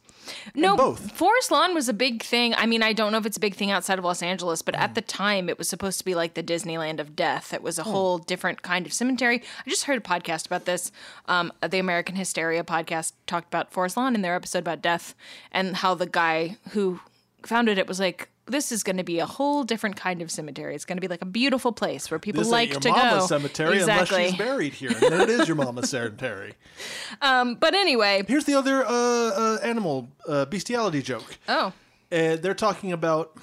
No, 0.54 0.76
both. 0.76 1.12
Forest 1.12 1.50
Lawn 1.50 1.74
was 1.74 1.88
a 1.88 1.92
big 1.92 2.22
thing. 2.22 2.54
I 2.54 2.66
mean, 2.66 2.82
I 2.82 2.92
don't 2.92 3.12
know 3.12 3.18
if 3.18 3.26
it's 3.26 3.36
a 3.36 3.40
big 3.40 3.54
thing 3.54 3.70
outside 3.70 3.98
of 3.98 4.04
Los 4.04 4.22
Angeles, 4.22 4.62
but 4.62 4.74
Mm. 4.74 4.80
at 4.80 4.94
the 4.94 5.00
time, 5.00 5.48
it 5.48 5.58
was 5.58 5.68
supposed 5.68 5.98
to 5.98 6.04
be 6.04 6.14
like 6.14 6.34
the 6.34 6.42
Disneyland 6.42 7.00
of 7.00 7.14
death. 7.16 7.52
It 7.52 7.62
was 7.62 7.78
a 7.78 7.84
whole 7.84 8.18
different 8.18 8.62
kind 8.62 8.86
of 8.86 8.92
cemetery. 8.92 9.42
I 9.66 9.70
just 9.70 9.84
heard 9.84 9.98
a 9.98 10.00
podcast 10.00 10.46
about 10.46 10.64
this. 10.64 10.90
Um, 11.26 11.52
the 11.66 11.78
American 11.78 12.16
Hysteria 12.16 12.64
podcast 12.64 13.12
talked 13.26 13.48
about 13.48 13.72
Forest 13.72 13.96
Lawn 13.96 14.14
in 14.14 14.22
their 14.22 14.34
episode 14.34 14.58
about 14.58 14.82
death 14.82 15.14
and 15.52 15.76
how 15.76 15.94
the 15.94 16.06
guy 16.06 16.56
who 16.70 17.00
founded 17.44 17.78
it 17.78 17.86
was 17.86 18.00
like, 18.00 18.28
"This 18.46 18.70
is 18.72 18.82
going 18.82 18.96
to 18.98 19.04
be 19.04 19.18
a 19.20 19.26
whole 19.26 19.64
different 19.64 19.96
kind 19.96 20.20
of 20.22 20.30
cemetery. 20.30 20.74
It's 20.74 20.84
going 20.84 20.96
to 20.96 21.00
be 21.00 21.08
like 21.08 21.22
a 21.22 21.26
beautiful 21.26 21.72
place 21.72 22.10
where 22.10 22.18
people 22.18 22.42
This 22.42 22.50
like 22.50 22.78
to 22.80 22.88
your 22.88 22.96
mama's 22.96 23.22
go." 23.22 23.26
cemetery 23.38 23.76
exactly. 23.78 24.16
unless 24.16 24.30
she's 24.32 24.38
buried 24.38 24.72
here. 24.74 24.90
And 24.90 25.00
then 25.00 25.20
it 25.22 25.30
is 25.30 25.48
your 25.48 25.56
mama's 25.56 25.90
cemetery. 25.90 26.54
But 27.20 27.74
anyway, 27.74 28.24
Here's 28.28 28.44
the 28.44 28.54
other 28.54 28.84
uh, 28.84 28.90
uh, 28.90 29.58
animal 29.62 30.08
uh, 30.28 30.44
bestiality 30.46 31.02
joke. 31.02 31.38
oh, 31.48 31.72
and 32.10 32.42
they're 32.42 32.54
talking 32.54 32.92
about 32.92 33.36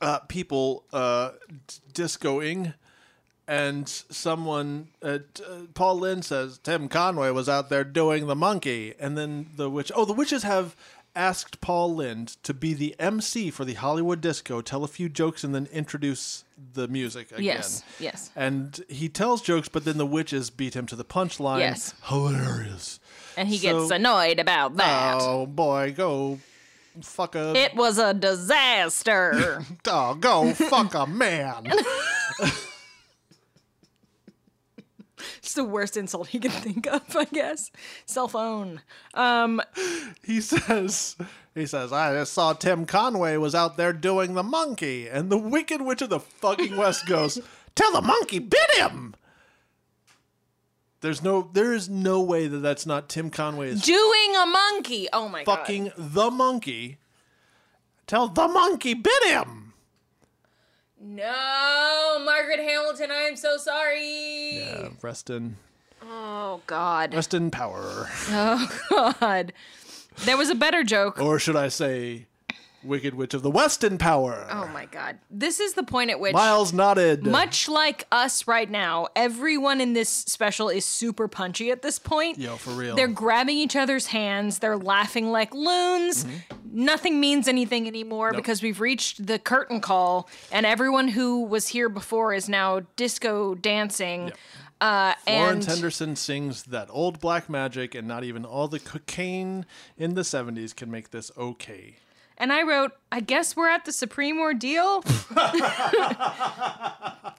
uh, 0.00 0.18
people 0.20 0.84
uh, 0.92 1.30
d- 1.66 2.02
discoing, 2.02 2.74
and 3.48 3.88
someone, 3.88 4.88
uh, 5.02 5.18
t- 5.34 5.44
uh, 5.44 5.58
Paul 5.74 5.98
Lynde 6.00 6.24
says 6.24 6.58
Tim 6.58 6.88
Conway 6.88 7.30
was 7.30 7.48
out 7.48 7.68
there 7.70 7.84
doing 7.84 8.26
the 8.26 8.36
monkey, 8.36 8.94
and 8.98 9.16
then 9.16 9.50
the 9.56 9.68
witch. 9.70 9.90
Oh, 9.94 10.04
the 10.04 10.12
witches 10.12 10.42
have 10.42 10.76
asked 11.14 11.60
Paul 11.60 11.94
Lynde 11.94 12.28
to 12.42 12.54
be 12.54 12.72
the 12.74 12.94
MC 12.98 13.50
for 13.50 13.64
the 13.64 13.74
Hollywood 13.74 14.20
disco, 14.20 14.60
tell 14.62 14.82
a 14.84 14.88
few 14.88 15.08
jokes, 15.08 15.44
and 15.44 15.54
then 15.54 15.68
introduce 15.72 16.44
the 16.74 16.88
music 16.88 17.30
again. 17.32 17.42
yes, 17.44 17.82
yes. 17.98 18.30
And 18.36 18.82
he 18.88 19.08
tells 19.08 19.42
jokes, 19.42 19.68
but 19.68 19.84
then 19.84 19.98
the 19.98 20.06
witches 20.06 20.48
beat 20.50 20.74
him 20.74 20.86
to 20.86 20.96
the 20.96 21.04
punchline. 21.04 21.58
Yes. 21.58 21.94
Hilarious. 22.04 22.98
And 23.36 23.48
he 23.48 23.58
So- 23.58 23.80
gets 23.80 23.90
annoyed 23.90 24.38
about 24.38 24.76
that. 24.76 25.18
Oh 25.20 25.46
boy, 25.46 25.92
go 25.96 26.38
fuck 27.00 27.34
a 27.34 27.54
It 27.56 27.74
was 27.74 27.98
a 27.98 28.14
disaster. 28.14 29.64
Oh, 29.86 30.14
go 30.14 30.52
fuck 30.54 30.94
a 30.94 31.06
man. 31.06 31.66
it's 35.38 35.54
the 35.54 35.64
worst 35.64 35.96
insult 35.96 36.28
he 36.28 36.38
can 36.38 36.50
think 36.50 36.86
of, 36.86 37.16
I 37.16 37.24
guess. 37.24 37.70
Cell 38.06 38.28
phone. 38.28 38.80
Um, 39.14 39.60
he 40.24 40.40
says, 40.40 41.16
he 41.54 41.66
says, 41.66 41.92
I 41.92 42.14
just 42.14 42.32
saw 42.32 42.52
Tim 42.52 42.86
Conway 42.86 43.36
was 43.36 43.54
out 43.54 43.76
there 43.76 43.92
doing 43.92 44.34
the 44.34 44.42
monkey, 44.42 45.08
and 45.08 45.30
the 45.30 45.38
Wicked 45.38 45.82
Witch 45.82 46.02
of 46.02 46.10
the 46.10 46.20
fucking 46.20 46.76
West 46.76 47.06
goes, 47.06 47.40
"Tell 47.74 47.92
the 47.92 48.02
monkey 48.02 48.38
bit 48.38 48.74
him." 48.76 49.14
There's 51.00 51.22
no, 51.22 51.50
there 51.52 51.72
is 51.72 51.88
no 51.88 52.20
way 52.20 52.46
that 52.46 52.58
that's 52.58 52.86
not 52.86 53.08
Tim 53.08 53.28
Conway 53.28 53.74
Doing 53.74 54.36
a 54.40 54.46
monkey. 54.46 55.08
Oh 55.12 55.28
my 55.28 55.42
god. 55.42 55.58
fucking 55.58 55.92
the 55.96 56.30
monkey. 56.30 56.98
Tell 58.06 58.28
the 58.28 58.46
monkey 58.46 58.94
bit 58.94 59.24
him. 59.24 59.61
No, 61.04 62.22
Margaret 62.24 62.60
Hamilton, 62.60 63.10
I 63.10 63.22
am 63.22 63.34
so 63.36 63.56
sorry. 63.56 64.58
Yeah, 64.58 64.88
rest 65.02 65.30
in, 65.30 65.56
Oh 66.00 66.60
god. 66.66 67.12
rest 67.14 67.34
in 67.34 67.50
power, 67.50 68.08
Oh 68.30 69.12
God. 69.20 69.52
There 70.24 70.36
was 70.36 70.48
a 70.50 70.54
better 70.54 70.84
joke. 70.84 71.20
or 71.20 71.38
should 71.40 71.56
I 71.56 71.68
say, 71.68 72.26
Wicked 72.84 73.14
Witch 73.14 73.34
of 73.34 73.42
the 73.42 73.50
West 73.50 73.84
in 73.84 73.98
power. 73.98 74.46
Oh 74.50 74.68
my 74.68 74.86
god. 74.86 75.18
This 75.30 75.60
is 75.60 75.74
the 75.74 75.82
point 75.82 76.10
at 76.10 76.18
which 76.20 76.32
Miles 76.34 76.72
nodded. 76.72 77.26
much 77.26 77.68
like 77.68 78.06
us 78.12 78.46
right 78.48 78.70
now, 78.70 79.08
everyone 79.16 79.80
in 79.80 79.92
this 79.92 80.08
special 80.08 80.68
is 80.68 80.84
super 80.84 81.28
punchy 81.28 81.70
at 81.70 81.82
this 81.82 81.98
point. 81.98 82.38
Yo, 82.38 82.56
for 82.56 82.70
real. 82.70 82.96
They're 82.96 83.08
grabbing 83.08 83.56
each 83.56 83.76
other's 83.76 84.06
hands. 84.06 84.58
They're 84.58 84.76
laughing 84.76 85.30
like 85.30 85.54
loons. 85.54 86.26
Nothing 86.70 87.20
means 87.20 87.48
anything 87.48 87.86
anymore 87.86 88.28
Mm-hmm. 88.28 88.36
Nope. 88.36 88.42
because 88.44 88.62
we've 88.62 88.80
reached 88.80 89.26
the 89.26 89.38
curtain 89.38 89.80
call, 89.80 90.28
and 90.50 90.64
everyone 90.66 91.08
who 91.08 91.42
was 91.44 91.68
here 91.68 91.88
before 91.88 92.32
is 92.34 92.48
now 92.48 92.80
disco 92.96 93.54
dancing. 93.54 94.32
Uh, 94.80 95.14
Florence 95.24 95.66
Henderson 95.66 96.16
sings 96.16 96.64
that 96.64 96.88
old 96.90 97.20
black 97.20 97.48
magic, 97.48 97.94
and 97.94 98.06
not 98.08 98.24
even 98.24 98.44
all 98.44 98.68
the 98.68 98.80
cocaine 98.80 99.64
in 99.96 100.14
the 100.14 100.22
70s 100.22 100.74
can 100.74 100.90
make 100.90 101.10
this 101.10 101.30
okay. 101.38 101.96
And 102.38 102.52
I 102.52 102.62
wrote, 102.62 102.92
I 103.10 103.20
guess 103.20 103.54
we're 103.56 103.68
at 103.68 103.84
the 103.84 103.92
supreme 103.92 104.38
ordeal. 104.40 105.02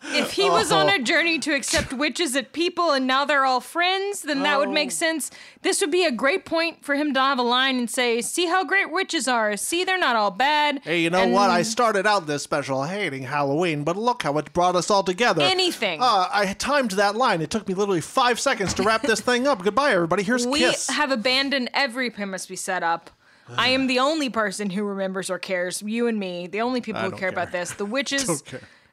if 0.05 0.31
he 0.33 0.49
was 0.49 0.71
on 0.71 0.89
Oh. 0.89 0.95
a 0.95 0.99
journey 0.99 1.39
to 1.39 1.53
accept 1.53 1.91
witches 1.93 2.35
as 2.35 2.45
people 2.53 2.91
and 2.91 3.07
now 3.07 3.25
they're 3.25 3.45
all 3.45 3.59
friends, 3.59 4.21
then 4.21 4.43
that 4.43 4.59
would 4.59 4.69
make 4.69 4.87
Oh. 4.89 4.91
sense. 4.91 5.31
This 5.61 5.81
would 5.81 5.91
be 5.91 6.05
a 6.05 6.11
great 6.11 6.45
point 6.45 6.83
for 6.85 6.95
him 6.95 7.13
to 7.13 7.19
have 7.19 7.39
a 7.39 7.43
line 7.43 7.77
and 7.77 7.89
say, 7.89 8.21
"See 8.21 8.45
how 8.47 8.63
great 8.63 8.91
witches 8.91 9.27
are. 9.27 9.55
See, 9.57 9.83
they're 9.83 9.97
not 9.97 10.15
all 10.15 10.31
bad." 10.31 10.81
Hey, 10.83 10.99
you 11.01 11.09
know 11.09 11.19
And 11.19 11.33
what? 11.33 11.49
I 11.49 11.61
started 11.63 12.05
out 12.05 12.27
this 12.27 12.43
special 12.43 12.83
hating 12.83 13.23
Halloween, 13.23 13.83
but 13.83 13.95
look 13.97 14.23
how 14.23 14.37
it 14.37 14.53
brought 14.53 14.75
us 14.75 14.89
all 14.91 15.03
together. 15.03 15.41
Anything. 15.41 16.01
Uh, 16.01 16.27
I 16.31 16.53
timed 16.53 16.91
that 16.91 17.15
line. 17.15 17.41
It 17.41 17.49
took 17.49 17.67
me 17.67 17.73
literally 17.73 18.01
five 18.01 18.39
seconds 18.39 18.73
to 18.75 18.83
wrap 18.83 19.01
this 19.01 19.21
thing 19.21 19.47
up. 19.47 19.63
Goodbye, 19.63 19.93
everybody. 19.93 20.23
Here's 20.23 20.45
we 20.45 20.59
Kiss. 20.59 20.87
have 20.89 21.11
abandoned 21.11 21.69
every 21.73 22.09
premise 22.09 22.49
we 22.49 22.55
set 22.55 22.83
up. 22.83 23.09
I 23.57 23.69
am 23.69 23.87
the 23.87 23.99
only 23.99 24.29
person 24.29 24.69
who 24.69 24.83
remembers 24.83 25.29
or 25.29 25.39
cares. 25.39 25.81
You 25.81 26.07
and 26.07 26.19
me, 26.19 26.47
the 26.47 26.61
only 26.61 26.81
people 26.81 27.01
I 27.01 27.05
who 27.05 27.11
don't 27.11 27.19
care, 27.19 27.29
about 27.29 27.51
this. 27.51 27.71
The 27.71 27.85
witches, 27.85 28.43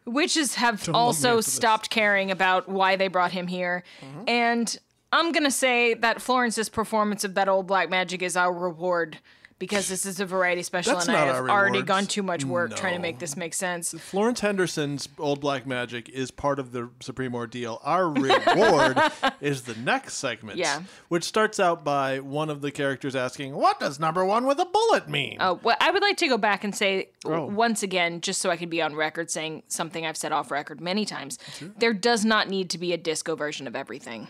witches 0.04 0.56
have 0.56 0.82
Don't 0.84 0.94
also 0.94 1.40
stopped 1.40 1.90
caring 1.90 2.30
about 2.30 2.68
why 2.68 2.96
they 2.96 3.08
brought 3.08 3.32
him 3.32 3.46
here. 3.46 3.84
Mm-hmm. 4.00 4.24
And 4.28 4.78
I'm 5.12 5.32
gonna 5.32 5.50
say 5.50 5.94
that 5.94 6.20
Florence's 6.20 6.68
performance 6.68 7.24
of 7.24 7.34
that 7.34 7.48
old 7.48 7.66
black 7.66 7.90
magic 7.90 8.22
is 8.22 8.36
our 8.36 8.52
reward 8.52 9.18
because 9.60 9.86
this 9.88 10.04
is 10.06 10.18
a 10.18 10.26
variety 10.26 10.64
special 10.64 10.94
That's 10.94 11.06
and 11.06 11.16
I 11.16 11.26
have 11.26 11.48
already 11.48 11.82
gone 11.82 12.06
too 12.06 12.24
much 12.24 12.44
work 12.44 12.74
trying 12.74 12.94
to 12.94 12.98
make 13.00 13.20
this 13.20 13.36
make 13.36 13.54
sense. 13.54 13.94
Florence 13.96 14.40
Henderson's 14.40 15.08
Old 15.18 15.40
Black 15.40 15.66
Magic 15.66 16.08
is 16.08 16.32
part 16.32 16.58
of 16.58 16.72
the 16.72 16.90
Supreme 16.98 17.34
Ordeal. 17.34 17.78
Our 17.84 18.08
reward 18.08 18.98
is 19.40 19.62
the 19.62 19.74
next 19.76 20.14
segment, 20.14 20.58
Yeah. 20.58 20.82
which 21.08 21.22
starts 21.24 21.60
out 21.60 21.84
by 21.84 22.18
one 22.20 22.50
of 22.50 22.62
the 22.62 22.72
characters 22.72 23.14
asking, 23.14 23.54
"What 23.54 23.78
does 23.78 24.00
number 24.00 24.24
one 24.24 24.46
with 24.46 24.58
a 24.58 24.64
bullet 24.64 25.08
mean?" 25.08 25.36
Oh, 25.38 25.60
well, 25.62 25.76
I 25.78 25.90
would 25.90 26.02
like 26.02 26.16
to 26.16 26.28
go 26.28 26.38
back 26.38 26.64
and 26.64 26.74
say 26.74 27.10
Oh. 27.26 27.44
once 27.44 27.82
again, 27.82 28.22
just 28.22 28.40
so 28.40 28.50
I 28.50 28.56
can 28.56 28.70
be 28.70 28.80
on 28.80 28.96
record 28.96 29.30
saying 29.30 29.62
something 29.68 30.06
I've 30.06 30.16
said 30.16 30.32
off 30.32 30.50
record 30.50 30.80
many 30.80 31.04
times. 31.04 31.38
There 31.78 31.92
does 31.92 32.24
not 32.24 32.48
need 32.48 32.70
to 32.70 32.78
be 32.78 32.94
a 32.94 32.96
disco 32.96 33.36
version 33.36 33.66
of 33.66 33.76
everything. 33.76 34.26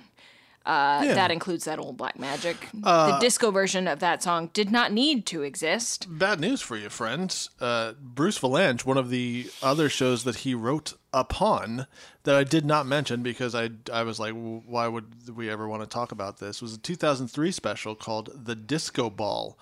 Uh, 0.66 1.03
Yeah. 1.05 1.15
That 1.15 1.31
includes 1.31 1.65
that 1.65 1.78
old 1.78 1.97
black 1.97 2.19
magic. 2.19 2.69
the 2.73 3.16
disco 3.20 3.51
version 3.51 3.89
of 3.89 3.99
that 4.01 4.23
song 4.23 4.51
did 4.53 4.70
not 4.70 4.93
need 4.93 5.24
to 5.27 5.43
exist. 5.43 6.07
Bad 6.11 6.39
news 6.41 6.61
for 6.61 6.77
you, 6.77 6.89
friends. 6.91 7.49
Uh, 7.61 7.93
Bruce 8.01 8.39
Vilanch, 8.39 8.85
one 8.85 8.99
of 8.99 9.09
the 9.11 9.51
other 9.62 9.89
shows 9.89 10.24
that 10.24 10.37
he 10.37 10.55
wrote 10.55 10.93
upon 11.12 11.87
that 12.24 12.37
I 12.37 12.45
did 12.45 12.65
not 12.66 12.87
mention 12.87 13.23
because 13.23 13.55
I, 13.55 13.70
I 13.93 14.03
was 14.03 14.20
like, 14.20 14.35
why 14.35 14.87
would 14.87 15.35
we 15.35 15.49
ever 15.51 15.66
want 15.66 15.82
to 15.82 15.89
talk 15.89 16.12
about 16.12 16.39
this? 16.39 16.61
was 16.61 16.74
a 16.74 16.78
2003 16.78 17.51
special 17.51 17.95
called 17.95 18.31
The 18.45 18.55
Disco 18.55 19.09
Ball, 19.11 19.59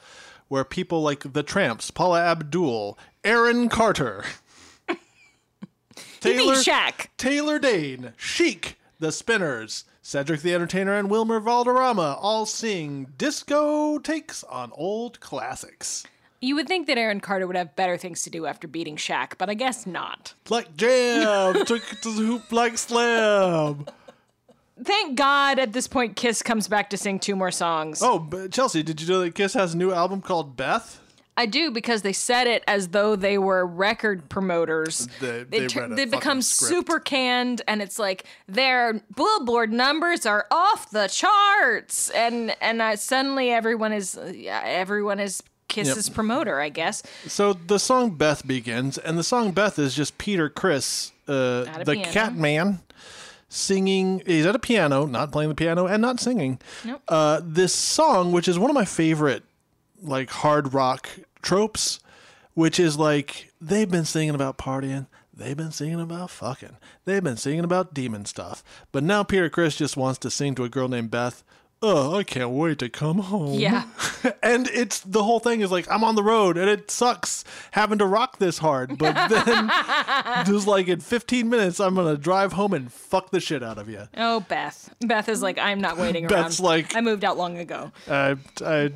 where 0.48 0.64
people 0.64 1.00
like 1.00 1.32
the 1.32 1.44
Trammps, 1.44 1.94
Paula 1.94 2.20
Abdul, 2.22 2.98
Aaron 3.24 3.68
Carter, 3.68 4.24
Taylor, 6.20 6.54
Shaq. 6.54 7.06
Taylor 7.16 7.58
Dayne, 7.58 8.12
Chic, 8.16 8.78
The 8.98 9.12
Spinners, 9.12 9.84
Cedric 10.08 10.40
the 10.40 10.54
Entertainer, 10.54 10.94
and 10.94 11.10
Wilmer 11.10 11.38
Valderrama 11.38 12.16
all 12.18 12.46
sing 12.46 13.08
disco 13.18 13.98
takes 13.98 14.42
on 14.44 14.72
old 14.74 15.20
classics. 15.20 16.02
You 16.40 16.54
would 16.54 16.66
think 16.66 16.86
that 16.86 16.96
Aaron 16.96 17.20
Carter 17.20 17.46
would 17.46 17.56
have 17.56 17.76
better 17.76 17.98
things 17.98 18.22
to 18.22 18.30
do 18.30 18.46
after 18.46 18.66
beating 18.66 18.96
Shaq, 18.96 19.32
but 19.36 19.50
I 19.50 19.54
guess 19.54 19.86
not. 19.86 20.32
Like 20.48 20.74
jam, 20.78 21.52
took 21.66 21.92
it 21.92 22.00
to 22.00 22.14
the 22.14 22.22
hoop 22.22 22.50
like 22.50 22.78
slam. 22.78 23.84
Thank 24.82 25.18
God 25.18 25.58
at 25.58 25.74
this 25.74 25.86
point 25.86 26.16
Kiss 26.16 26.40
comes 26.40 26.68
back 26.68 26.88
to 26.88 26.96
sing 26.96 27.18
two 27.18 27.36
more 27.36 27.50
songs. 27.50 28.00
Oh, 28.02 28.18
but 28.18 28.50
Chelsea, 28.50 28.82
did 28.82 29.02
you 29.02 29.08
know 29.08 29.20
that 29.20 29.34
Kiss 29.34 29.52
has 29.52 29.74
a 29.74 29.76
new 29.76 29.92
album 29.92 30.22
called 30.22 30.56
Beth? 30.56 31.02
I 31.38 31.46
do 31.46 31.70
because 31.70 32.02
they 32.02 32.12
said 32.12 32.46
it 32.48 32.64
as 32.66 32.88
though 32.88 33.16
they 33.16 33.38
were 33.38 33.64
record 33.64 34.28
promoters. 34.28 35.08
They- 35.20 35.44
they, 35.44 35.58
they 35.60 35.66
tur- 35.68 35.88
they 35.88 36.04
become 36.04 36.42
script. 36.42 36.68
super 36.74 36.98
canned, 37.00 37.62
and 37.68 37.80
it's 37.80 37.98
like 37.98 38.24
their 38.46 39.00
billboard 39.16 39.72
numbers 39.72 40.26
are 40.26 40.46
off 40.50 40.90
the 40.90 41.06
charts, 41.08 42.10
and 42.10 42.54
and 42.60 42.82
uh, 42.82 42.96
suddenly 42.96 43.50
everyone 43.50 43.92
is 43.92 44.18
yeah, 44.32 44.60
everyone 44.64 45.20
is 45.20 45.42
Kiss's 45.68 46.08
Yep. 46.08 46.14
promoter, 46.14 46.60
I 46.60 46.70
guess. 46.70 47.02
So 47.26 47.52
the 47.52 47.78
song 47.78 48.10
Beth 48.16 48.46
begins, 48.46 48.98
and 48.98 49.16
the 49.18 49.22
song 49.24 49.52
Beth 49.52 49.78
is 49.78 49.94
just 49.94 50.18
Peter 50.18 50.48
Criss, 50.48 51.12
uh, 51.28 51.64
the 51.84 51.92
piano. 51.94 52.10
cat 52.12 52.34
man, 52.34 52.80
singing. 53.48 54.22
He's 54.26 54.46
at 54.46 54.54
a 54.54 54.58
piano, 54.58 55.06
not 55.06 55.32
playing 55.32 55.50
the 55.50 55.54
piano 55.54 55.86
and 55.86 56.00
not 56.02 56.20
singing. 56.20 56.58
Nope. 56.84 57.02
Uh, 57.08 57.40
this 57.44 57.74
song, 57.74 58.32
which 58.32 58.48
is 58.48 58.58
one 58.58 58.70
of 58.70 58.74
my 58.74 58.84
favorite, 58.84 59.42
like 60.02 60.30
hard 60.30 60.72
rock 60.74 61.08
tropes, 61.42 62.00
which 62.54 62.78
is 62.80 62.96
like 62.98 63.52
they've 63.60 63.90
been 63.90 64.04
singing 64.04 64.34
about 64.34 64.58
partying. 64.58 65.06
They've 65.32 65.56
been 65.56 65.70
singing 65.72 66.00
about 66.00 66.30
fucking. 66.30 66.76
They've 67.04 67.22
been 67.22 67.36
singing 67.36 67.62
about 67.64 67.94
demon 67.94 68.24
stuff. 68.24 68.64
But 68.90 69.04
now 69.04 69.22
Peter 69.22 69.48
Criss 69.48 69.76
just 69.76 69.96
wants 69.96 70.18
to 70.20 70.30
sing 70.32 70.56
to 70.56 70.64
a 70.64 70.68
girl 70.68 70.88
named 70.88 71.12
Beth. 71.12 71.44
Oh, 71.80 72.16
I 72.18 72.24
can't 72.24 72.50
wait 72.50 72.80
to 72.80 72.88
come 72.88 73.18
home. 73.20 73.54
Yeah. 73.60 73.84
and 74.42 74.66
it's 74.66 74.98
the 74.98 75.22
whole 75.22 75.38
thing 75.38 75.60
is 75.60 75.70
like 75.70 75.88
I'm 75.88 76.02
on 76.02 76.16
the 76.16 76.24
road 76.24 76.58
and 76.58 76.68
it 76.68 76.90
sucks 76.90 77.44
having 77.70 77.98
to 77.98 78.04
rock 78.04 78.40
this 78.40 78.58
hard, 78.58 78.98
but 78.98 79.14
then 79.44 79.70
just 80.44 80.66
like 80.66 80.88
in 80.88 80.98
15 80.98 81.48
minutes 81.48 81.78
I'm 81.78 81.94
gonna 81.94 82.16
drive 82.16 82.54
home 82.54 82.72
and 82.72 82.92
fuck 82.92 83.30
the 83.30 83.38
shit 83.38 83.62
out 83.62 83.78
of 83.78 83.88
you. 83.88 84.08
Oh, 84.16 84.40
Beth. 84.40 84.92
Beth 85.02 85.28
is 85.28 85.40
like, 85.40 85.56
I'm 85.56 85.80
not 85.80 85.98
waiting 85.98 86.26
Beth's 86.28 86.58
around. 86.58 86.66
like- 86.68 86.96
I 86.96 87.00
moved 87.00 87.24
out 87.24 87.36
long 87.38 87.58
ago. 87.58 87.92
I, 88.10 88.34
I, 88.66 88.90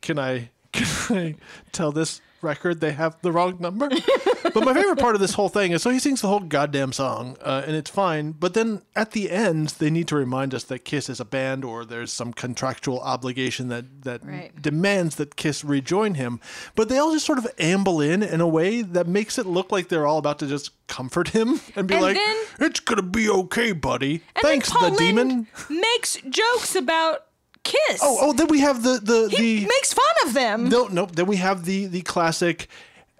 can 0.00 0.20
I 0.20 0.50
can 0.72 1.16
I 1.16 1.34
tell 1.72 1.92
this 1.92 2.20
record 2.42 2.80
they 2.80 2.92
have 2.92 3.20
the 3.20 3.30
wrong 3.32 3.56
number? 3.60 3.88
but 4.54 4.64
my 4.64 4.72
favorite 4.72 4.98
part 4.98 5.14
of 5.14 5.20
this 5.20 5.34
whole 5.34 5.50
thing 5.50 5.72
is 5.72 5.82
so 5.82 5.90
he 5.90 5.98
sings 5.98 6.22
the 6.22 6.28
whole 6.28 6.40
goddamn 6.40 6.90
song 6.92 7.36
uh, 7.42 7.62
and 7.66 7.76
it's 7.76 7.90
fine, 7.90 8.32
but 8.32 8.54
then 8.54 8.80
at 8.96 9.10
the 9.10 9.30
end 9.30 9.68
they 9.78 9.90
need 9.90 10.08
to 10.08 10.16
remind 10.16 10.54
us 10.54 10.64
that 10.64 10.78
Kiss 10.84 11.10
is 11.10 11.20
a 11.20 11.24
band 11.26 11.64
or 11.66 11.84
there's 11.84 12.12
some 12.12 12.32
contractual 12.32 12.98
obligation 13.00 13.68
that 13.68 14.02
that 14.02 14.24
Right. 14.24 14.50
demands 14.62 15.16
that 15.16 15.36
Kiss 15.36 15.62
rejoin 15.64 16.14
him. 16.14 16.40
But 16.74 16.88
they 16.88 16.96
all 16.98 17.12
just 17.12 17.26
sort 17.26 17.38
of 17.38 17.46
amble 17.58 18.00
in 18.00 18.22
in 18.22 18.40
a 18.40 18.48
way 18.48 18.80
that 18.82 19.06
makes 19.06 19.38
it 19.38 19.44
look 19.46 19.70
like 19.70 19.88
they're 19.88 20.06
all 20.06 20.18
about 20.18 20.38
to 20.38 20.46
just 20.46 20.70
comfort 20.86 21.28
him 21.28 21.60
and 21.76 21.86
be 21.86 21.94
And 21.94 22.02
like, 22.02 22.16
then- 22.16 22.36
"It's 22.60 22.80
gonna 22.80 23.02
be 23.02 23.28
okay, 23.28 23.72
buddy. 23.72 24.22
Thanks, 24.40 24.70
the 24.70 24.94
demon." 24.98 25.46
Makes 25.68 26.16
jokes 26.30 26.74
about 26.74 27.26
Kiss. 27.64 28.00
Oh, 28.02 28.18
oh, 28.20 28.32
then 28.32 28.48
we 28.48 28.60
have 28.60 28.82
the 28.82 29.00
the 29.02 29.28
he 29.28 29.60
the 29.60 29.66
makes 29.66 29.92
fun 29.92 30.04
of 30.26 30.34
them. 30.34 30.68
no, 30.68 30.86
no. 30.86 31.06
Then 31.06 31.26
we 31.26 31.36
have 31.36 31.64
the 31.64 31.86
the 31.86 32.02
classic. 32.02 32.68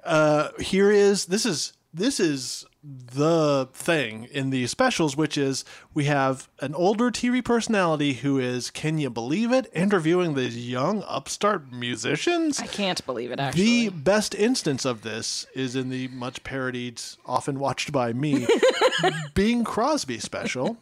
Uh, 0.05 0.49
here 0.59 0.91
is 0.91 1.27
this 1.27 1.45
is 1.45 1.75
this 1.93 2.19
is 2.19 2.65
the 2.83 3.69
thing 3.73 4.25
in 4.33 4.51
the 4.51 4.67
specials, 4.67 5.17
which 5.17 5.37
is 5.37 5.65
we 5.93 6.05
have 6.05 6.49
an 6.61 6.75
older 6.75 7.11
TV 7.11 7.45
personality 7.45 8.15
who 8.15 8.39
is, 8.39 8.71
can 8.71 8.99
you 8.99 9.11
believe 9.11 9.53
it, 9.53 9.71
interviewing 9.75 10.35
these 10.35 10.57
young 10.57 11.03
upstart 11.07 11.71
musicians. 11.71 12.59
I 12.59 12.67
can't 12.67 13.05
believe 13.05 13.33
it, 13.33 13.41
actually. 13.41 13.63
The 13.63 13.89
best 13.91 14.35
instance 14.35 14.85
of 14.85 15.03
this 15.03 15.47
is 15.55 15.77
in 15.77 15.91
the 15.91 16.09
much 16.09 16.43
parodied, 16.43 17.03
often 17.27 17.59
watched 17.59 17.93
by 17.93 18.13
me, 18.15 18.47
Bing 19.35 19.65
Crosby 19.65 20.19
special, 20.19 20.79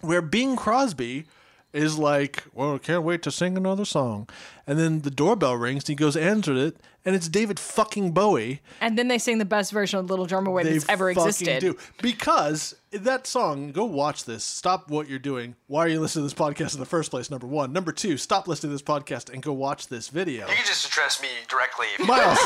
where 0.00 0.22
Bing 0.22 0.56
Crosby 0.56 1.26
is 1.72 1.98
like, 1.98 2.44
Well, 2.52 2.74
I 2.74 2.78
can't 2.78 3.02
wait 3.04 3.22
to 3.22 3.30
sing 3.30 3.56
another 3.56 3.84
song. 3.84 4.28
And 4.66 4.78
then 4.78 5.00
the 5.02 5.10
doorbell 5.10 5.56
rings, 5.56 5.82
and 5.84 5.88
he 5.88 5.94
goes, 5.94 6.16
answered 6.16 6.56
it, 6.56 6.76
and 7.04 7.16
it's 7.16 7.28
David 7.28 7.58
fucking 7.58 8.12
Bowie. 8.12 8.60
and 8.80 8.96
then 8.96 9.08
they 9.08 9.18
sing 9.18 9.38
the 9.38 9.44
best 9.44 9.72
version 9.72 9.98
of 9.98 10.08
Little 10.10 10.26
Drummer 10.26 10.50
Boy 10.50 10.62
that's 10.64 10.88
ever 10.88 11.12
fucking 11.12 11.28
existed. 11.28 11.60
do. 11.60 11.76
Because 12.02 12.76
that 12.92 13.26
song, 13.26 13.72
go 13.72 13.84
watch 13.84 14.24
this. 14.24 14.44
Stop 14.44 14.90
what 14.90 15.08
you're 15.08 15.18
doing. 15.18 15.56
Why 15.66 15.80
are 15.86 15.88
you 15.88 15.98
listening 16.00 16.28
to 16.28 16.34
this 16.34 16.40
podcast 16.46 16.74
in 16.74 16.80
the 16.80 16.86
first 16.86 17.10
place? 17.10 17.30
Number 17.30 17.46
one. 17.46 17.72
Number 17.72 17.90
two, 17.92 18.16
stop 18.16 18.46
listening 18.46 18.70
to 18.70 18.74
this 18.74 18.82
podcast 18.82 19.32
and 19.32 19.42
go 19.42 19.52
watch 19.52 19.88
this 19.88 20.08
video. 20.08 20.46
You 20.46 20.54
can 20.54 20.66
just 20.66 20.86
address 20.86 21.20
me 21.22 21.28
directly. 21.48 21.86
Miles. 22.06 22.38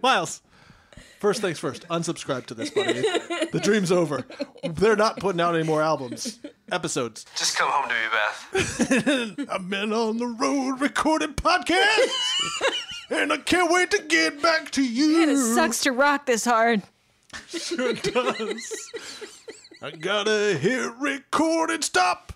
Miles. 0.02 0.42
First 1.20 1.40
things 1.40 1.58
first. 1.58 1.86
Unsubscribe 1.88 2.46
to 2.46 2.54
this, 2.54 2.70
buddy. 2.70 3.02
The 3.50 3.60
dream's 3.62 3.90
over. 3.90 4.24
They're 4.62 4.96
not 4.96 5.18
putting 5.18 5.40
out 5.40 5.54
any 5.54 5.64
more 5.64 5.82
albums, 5.82 6.38
episodes. 6.70 7.26
Just 7.36 7.56
come 7.56 7.68
home 7.70 7.88
to 7.88 7.94
me, 7.94 9.36
Beth. 9.38 9.48
I've 9.50 9.68
been 9.68 9.92
on 9.92 10.18
the 10.18 10.26
road 10.26 10.80
recording 10.80 11.34
podcasts, 11.34 12.62
and 13.10 13.32
I 13.32 13.38
can't 13.38 13.72
wait 13.72 13.90
to 13.92 14.02
get 14.02 14.40
back 14.40 14.70
to 14.72 14.82
you. 14.84 15.22
And 15.22 15.30
it 15.32 15.38
sucks 15.38 15.80
to 15.82 15.92
rock 15.92 16.26
this 16.26 16.44
hard. 16.44 16.82
Sure 17.48 17.92
does. 17.94 18.90
I 19.82 19.90
gotta 19.90 20.56
hit 20.60 20.92
record 21.00 21.70
and 21.70 21.82
stop, 21.82 22.32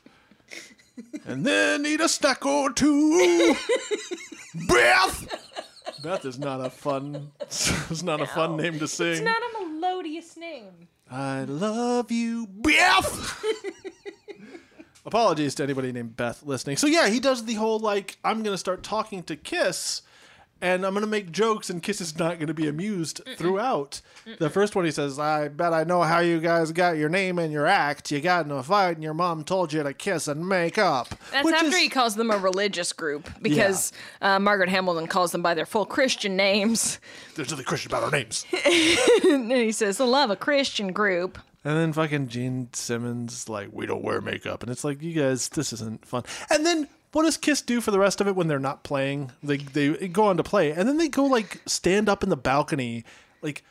and 1.25 1.47
then 1.47 1.87
eat 1.87 2.01
a 2.01 2.09
snack 2.09 2.45
or 2.45 2.73
two. 2.73 3.55
Beth. 4.69 5.29
Beth 6.03 6.25
is 6.25 6.39
not 6.39 6.61
a 6.61 6.71
fun. 6.71 7.33
It's 7.41 8.03
not 8.03 8.21
a 8.21 8.27
fun 8.27 8.57
name 8.57 8.79
to 8.79 8.89
sing. 8.89 9.13
It's 9.13 9.21
not 9.21 9.41
a 9.43 9.65
melodious 9.65 10.37
name. 10.37 10.89
I 11.11 11.45
love 11.45 12.11
you, 12.11 12.47
Beth. 12.47 13.45
Apologies 15.07 15.55
to 15.57 15.63
anybody 15.63 15.93
named 15.93 16.17
Beth 16.17 16.43
listening. 16.45 16.77
So 16.77 16.87
yeah, 16.87 17.09
he 17.09 17.21
does 17.21 17.45
the 17.45 17.55
whole 17.55 17.79
like 17.79 18.19
I'm 18.25 18.43
gonna 18.43 18.59
start 18.59 18.83
talking 18.83 19.23
to 19.25 19.37
Kiss, 19.37 20.03
and 20.63 20.87
I'm 20.87 20.95
gonna 20.95 21.07
make 21.07 21.31
jokes, 21.31 21.69
and 21.69 21.83
Kiss 21.83 22.01
is 22.01 22.19
not 22.19 22.39
gonna 22.39 22.55
be 22.55 22.69
amused 22.69 23.21
throughout. 23.37 24.01
The 24.39 24.49
first 24.49 24.75
one 24.75 24.85
he 24.87 24.91
says, 24.91 25.19
"I 25.19 25.49
bet 25.49 25.75
I 25.75 25.85
know 25.85 26.01
how 26.03 26.21
you 26.21 26.41
guys 26.41 26.73
got 26.73 26.97
your 26.97 27.09
name 27.11 27.39
and 27.39 27.53
your 27.53 27.67
act. 27.67 28.11
You 28.11 28.21
got 28.21 28.47
in 28.47 28.53
a 28.53 28.63
fight, 28.63 28.93
and 28.95 29.03
your 29.03 29.13
mom 29.15 29.45
told 29.45 29.73
you 29.75 29.83
to 29.83 29.93
kiss 29.93 30.29
and 30.29 30.49
make 30.49 30.79
up." 30.79 31.09
That's 31.33 31.45
Which 31.45 31.55
after 31.55 31.67
is- 31.67 31.77
he 31.79 31.89
calls 31.91 32.15
them 32.15 32.31
a 32.31 32.39
religious 32.39 32.93
group 32.95 33.29
because 33.43 33.93
uh, 34.23 34.39
Margaret 34.39 34.71
Hamilton 34.71 35.09
calls 35.09 35.33
them 35.33 35.43
by 35.43 35.53
their 35.55 35.67
full 35.67 35.85
Christian 35.85 36.37
names. 36.37 36.99
There's 37.35 37.51
nothing 37.51 37.65
Christian 37.67 37.91
about 37.91 38.05
our 38.05 38.11
names. 38.11 38.47
and 39.25 39.51
he 39.53 39.73
says, 39.73 40.01
I 40.01 40.05
love 40.05 40.31
a 40.31 40.37
Christian 40.37 40.93
group. 40.93 41.39
And 41.65 41.77
then 41.77 41.93
fucking 41.93 42.29
Gene 42.29 42.69
Simmons, 42.73 43.49
like, 43.49 43.69
we 43.73 43.87
don't 43.87 44.03
wear 44.03 44.21
makeup. 44.21 44.63
And 44.63 44.71
it's 44.73 44.83
like, 44.85 45.01
you 45.01 45.13
guys, 45.13 45.49
this 45.51 45.73
isn't 45.73 46.05
fun. 46.05 46.25
And 46.51 46.67
then 46.67 46.89
what 47.13 47.25
does 47.25 47.37
Kiss 47.37 47.61
do 47.61 47.81
for 47.81 47.91
the 47.91 47.99
rest 47.99 48.21
of 48.21 48.27
it 48.27 48.35
when 48.35 48.49
they're 48.49 48.59
not 48.59 48.83
playing? 48.83 49.33
They, 49.43 49.59
they 49.59 50.09
go 50.09 50.25
on 50.25 50.37
to 50.39 50.43
play. 50.43 50.73
And 50.73 50.89
then 50.89 50.97
they 50.97 51.09
go, 51.09 51.25
like, 51.25 51.61
stand 51.67 52.09
up 52.09 52.23
in 52.23 52.31
the 52.31 52.37
balcony, 52.37 53.05
like, 53.43 53.63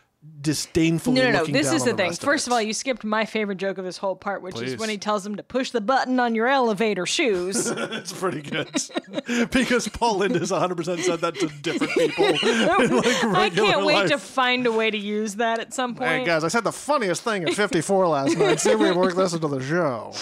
disdainfully. 0.42 1.16
No, 1.16 1.32
no, 1.32 1.40
no. 1.40 1.46
This 1.46 1.72
is 1.72 1.82
on 1.82 1.90
the 1.90 1.94
thing. 1.96 2.14
First 2.14 2.46
it. 2.46 2.50
of 2.50 2.54
all, 2.54 2.62
you 2.62 2.74
skipped 2.74 3.04
my 3.04 3.26
favorite 3.26 3.58
joke 3.58 3.80
of 3.80 3.86
this 3.86 3.98
whole 3.98 4.16
part, 4.16 4.44
which 4.44 4.62
is 4.62 4.78
when 4.78 4.90
he 4.90 5.00
tells 5.00 5.26
him 5.26 5.38
to 5.38 5.44
push 5.44 5.72
the 5.72 5.82
button 5.82 6.20
on 6.20 6.36
your 6.36 6.48
elevator 6.48 7.06
shoes. 7.06 7.72
It's 8.02 8.14
pretty 8.14 8.42
good 8.42 8.70
because 9.52 9.88
Paul 9.88 10.20
Lynde 10.20 10.36
has 10.36 10.52
100% 10.52 11.02
said 11.02 11.20
that 11.22 11.36
to 11.36 11.48
different 11.62 11.94
people. 11.94 12.26
in, 12.48 12.94
like, 12.94 13.26
I 13.36 13.50
can't 13.50 13.86
wait 13.86 13.96
life. 13.96 14.10
to 14.10 14.18
find 14.18 14.66
a 14.66 14.72
way 14.72 14.90
to 14.90 14.98
use 14.98 15.36
that 15.36 15.60
at 15.60 15.74
some 15.74 15.94
point. 15.96 16.10
Hey 16.10 16.26
guys, 16.26 16.44
I 16.44 16.48
said 16.48 16.64
the 16.64 16.72
funniest 16.72 17.24
thing 17.24 17.44
at 17.44 17.54
54 17.54 18.08
last 18.08 18.38
night. 18.38 18.60
See 18.60 18.72
if 18.72 18.80
we 18.80 18.88
can 18.88 18.98
work 18.98 19.16
this 19.16 19.34
into 19.34 19.48
the 19.48 19.62
show. 19.62 20.14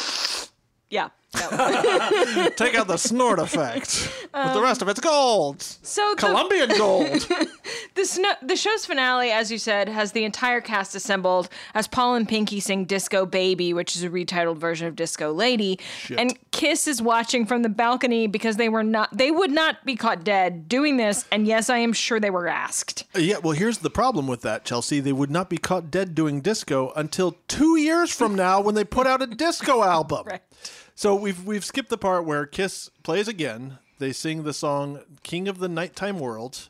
Yeah. 0.89 1.09
No. 1.35 2.49
Take 2.55 2.75
out 2.75 2.87
the 2.87 2.97
snort 2.97 3.39
effect, 3.39 4.11
but 4.31 4.53
the 4.53 4.59
um, 4.59 4.63
rest 4.63 4.81
of 4.81 4.87
it's 4.87 4.99
gold. 4.99 5.61
So 5.61 6.15
the, 6.15 6.21
Colombian 6.21 6.69
gold. 6.77 7.07
the, 7.95 8.05
sno- 8.05 8.33
the 8.41 8.55
show's 8.55 8.85
finale, 8.85 9.31
as 9.31 9.51
you 9.51 9.57
said, 9.57 9.89
has 9.89 10.11
the 10.11 10.23
entire 10.23 10.59
cast 10.61 10.95
assembled 10.95 11.49
as 11.73 11.87
Paul 11.87 12.15
and 12.15 12.27
Pinky 12.27 12.59
sing 12.59 12.85
Disco 12.85 13.25
Baby, 13.25 13.73
which 13.73 13.95
is 13.95 14.03
a 14.03 14.09
retitled 14.09 14.57
version 14.57 14.87
of 14.87 14.95
Disco 14.95 15.31
Lady. 15.31 15.79
And 16.17 16.37
Kiss 16.51 16.87
is 16.87 17.01
watching 17.01 17.45
from 17.45 17.61
the 17.61 17.69
balcony 17.69 18.27
because 18.27 18.57
they 18.57 18.69
were 18.69 18.83
not 18.83 19.15
they 19.15 19.31
would 19.31 19.51
not 19.51 19.85
be 19.85 19.95
caught 19.95 20.23
dead 20.23 20.67
doing 20.67 20.97
this, 20.97 21.25
and 21.31 21.45
yes, 21.45 21.69
I 21.69 21.77
am 21.77 21.93
sure 21.93 22.19
they 22.19 22.29
were 22.29 22.47
asked. 22.47 23.05
Uh, 23.15 23.19
yeah, 23.19 23.37
well, 23.37 23.53
here's 23.53 23.79
the 23.79 23.89
problem 23.89 24.27
with 24.27 24.41
that, 24.41 24.65
Chelsea. 24.65 24.99
They 24.99 25.13
would 25.13 25.31
not 25.31 25.49
be 25.49 25.57
caught 25.57 25.91
dead 25.91 26.15
doing 26.15 26.41
disco 26.41 26.91
until 26.95 27.37
two 27.47 27.77
years 27.77 28.11
from 28.11 28.35
now 28.35 28.61
when 28.61 28.75
they 28.75 28.83
put 28.83 29.05
out 29.05 29.21
a 29.21 29.27
disco 29.27 29.83
album. 29.83 30.25
Right. 30.29 30.41
So 30.99 31.15
we've 31.15 31.45
we've 31.45 31.63
skipped 31.63 31.87
the 31.87 31.97
part 31.97 32.25
where 32.25 32.45
Kiss 32.45 32.89
plays 33.03 33.29
again. 33.29 33.77
They 33.99 34.11
sing 34.11 34.43
the 34.43 34.51
song 34.51 34.99
"King 35.23 35.47
of 35.47 35.59
the 35.59 35.69
Nighttime 35.69 36.19
World." 36.19 36.67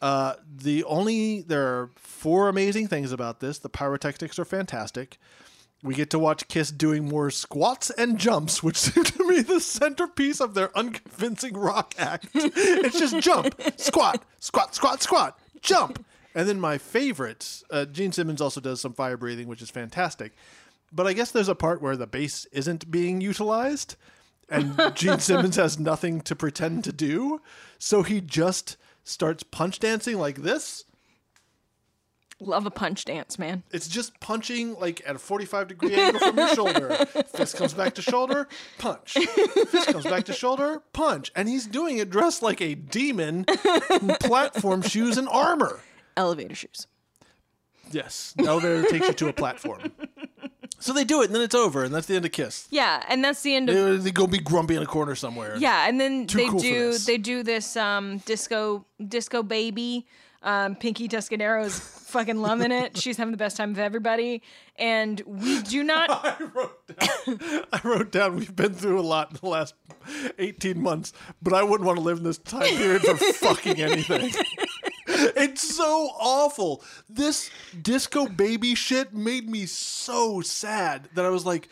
Uh, 0.00 0.34
the 0.56 0.84
only 0.84 1.42
there 1.42 1.66
are 1.66 1.90
four 1.96 2.48
amazing 2.48 2.86
things 2.86 3.10
about 3.10 3.40
this. 3.40 3.58
The 3.58 3.68
pyrotechnics 3.68 4.38
are 4.38 4.44
fantastic. 4.44 5.18
We 5.82 5.96
get 5.96 6.10
to 6.10 6.18
watch 6.20 6.46
Kiss 6.46 6.70
doing 6.70 7.08
more 7.08 7.28
squats 7.32 7.90
and 7.90 8.18
jumps, 8.18 8.62
which 8.62 8.76
seem 8.76 9.02
to 9.02 9.26
me 9.26 9.40
the 9.40 9.58
centerpiece 9.58 10.40
of 10.40 10.54
their 10.54 10.70
unconvincing 10.78 11.56
rock 11.56 11.92
act. 11.98 12.28
it's 12.34 13.00
just 13.00 13.18
jump, 13.18 13.60
squat, 13.78 14.24
squat, 14.38 14.76
squat, 14.76 15.02
squat, 15.02 15.40
jump. 15.60 16.06
And 16.36 16.48
then 16.48 16.60
my 16.60 16.78
favorite, 16.78 17.64
uh, 17.70 17.86
Gene 17.86 18.12
Simmons 18.12 18.40
also 18.42 18.60
does 18.60 18.80
some 18.80 18.92
fire 18.92 19.16
breathing, 19.16 19.48
which 19.48 19.62
is 19.62 19.70
fantastic. 19.70 20.34
But 20.96 21.06
I 21.06 21.12
guess 21.12 21.30
there's 21.30 21.50
a 21.50 21.54
part 21.54 21.82
where 21.82 21.94
the 21.94 22.06
bass 22.06 22.46
isn't 22.52 22.90
being 22.90 23.20
utilized, 23.20 23.96
and 24.48 24.80
Gene 24.94 25.18
Simmons 25.20 25.56
has 25.56 25.78
nothing 25.78 26.22
to 26.22 26.34
pretend 26.34 26.84
to 26.84 26.92
do, 26.92 27.42
so 27.78 28.02
he 28.02 28.22
just 28.22 28.78
starts 29.04 29.42
punch 29.42 29.78
dancing 29.78 30.18
like 30.18 30.36
this. 30.38 30.84
Love 32.40 32.64
a 32.66 32.70
punch 32.70 33.04
dance, 33.04 33.38
man. 33.38 33.62
It's 33.72 33.88
just 33.88 34.18
punching 34.20 34.74
like 34.78 35.02
at 35.06 35.16
a 35.16 35.18
45 35.18 35.68
degree 35.68 35.94
angle 35.94 36.20
from 36.20 36.36
your 36.38 36.54
shoulder. 36.54 36.90
Fist 37.34 37.56
comes 37.56 37.74
back 37.74 37.94
to 37.94 38.02
shoulder, 38.02 38.48
punch. 38.78 39.12
Fist 39.68 39.88
comes 39.88 40.04
back 40.04 40.24
to 40.24 40.32
shoulder, 40.32 40.82
punch. 40.92 41.30
And 41.36 41.46
he's 41.48 41.66
doing 41.66 41.98
it 41.98 42.10
dressed 42.10 42.42
like 42.42 42.60
a 42.60 42.74
demon 42.74 43.44
in 43.90 44.08
platform 44.20 44.82
shoes 44.82 45.16
and 45.16 45.28
armor. 45.28 45.80
Elevator 46.16 46.54
shoes. 46.54 46.86
Yes. 47.90 48.34
The 48.36 48.44
elevator 48.44 48.82
takes 48.88 49.08
you 49.08 49.14
to 49.14 49.28
a 49.28 49.32
platform. 49.32 49.92
So 50.78 50.92
they 50.92 51.04
do 51.04 51.22
it, 51.22 51.26
and 51.26 51.34
then 51.34 51.42
it's 51.42 51.54
over, 51.54 51.84
and 51.84 51.94
that's 51.94 52.06
the 52.06 52.16
end 52.16 52.24
of 52.24 52.32
Kiss. 52.32 52.68
Yeah, 52.70 53.02
and 53.08 53.24
that's 53.24 53.42
the 53.42 53.54
end 53.54 53.70
of 53.70 53.74
They, 53.74 53.96
they 53.96 54.10
go 54.10 54.26
be 54.26 54.38
grumpy 54.38 54.76
in 54.76 54.82
a 54.82 54.86
corner 54.86 55.14
somewhere. 55.14 55.56
Yeah, 55.56 55.88
and 55.88 56.00
then 56.00 56.26
Too 56.26 56.38
they 56.38 56.48
cool 56.48 56.58
do 56.58 56.98
they 56.98 57.18
do 57.18 57.42
this 57.42 57.76
um 57.76 58.18
disco 58.18 58.84
disco 59.06 59.42
baby. 59.42 60.06
Um, 60.42 60.76
Pinky 60.76 61.06
is 61.06 61.78
fucking 62.06 62.36
loving 62.36 62.70
it. 62.70 62.96
She's 62.96 63.16
having 63.16 63.32
the 63.32 63.36
best 63.36 63.56
time 63.56 63.72
of 63.72 63.80
everybody, 63.80 64.42
and 64.76 65.20
we 65.26 65.60
do 65.62 65.82
not. 65.82 66.08
I 66.10 66.36
wrote 66.54 66.86
down, 66.86 67.40
I 67.72 67.80
wrote 67.82 68.12
down 68.12 68.36
we've 68.36 68.54
been 68.54 68.72
through 68.72 69.00
a 69.00 69.02
lot 69.02 69.32
in 69.32 69.38
the 69.42 69.48
last 69.48 69.74
18 70.38 70.80
months, 70.80 71.12
but 71.42 71.52
I 71.52 71.64
wouldn't 71.64 71.84
want 71.84 71.98
to 71.98 72.04
live 72.04 72.18
in 72.18 72.24
this 72.24 72.38
time 72.38 72.76
period 72.76 73.02
for 73.02 73.16
fucking 73.16 73.80
anything. 73.80 74.30
It's 75.36 75.76
so 75.76 76.10
awful. 76.18 76.82
This 77.08 77.50
disco 77.80 78.26
baby 78.26 78.74
shit 78.74 79.14
made 79.14 79.48
me 79.48 79.66
so 79.66 80.40
sad 80.40 81.08
that 81.14 81.24
I 81.24 81.30
was 81.30 81.46
like, 81.46 81.68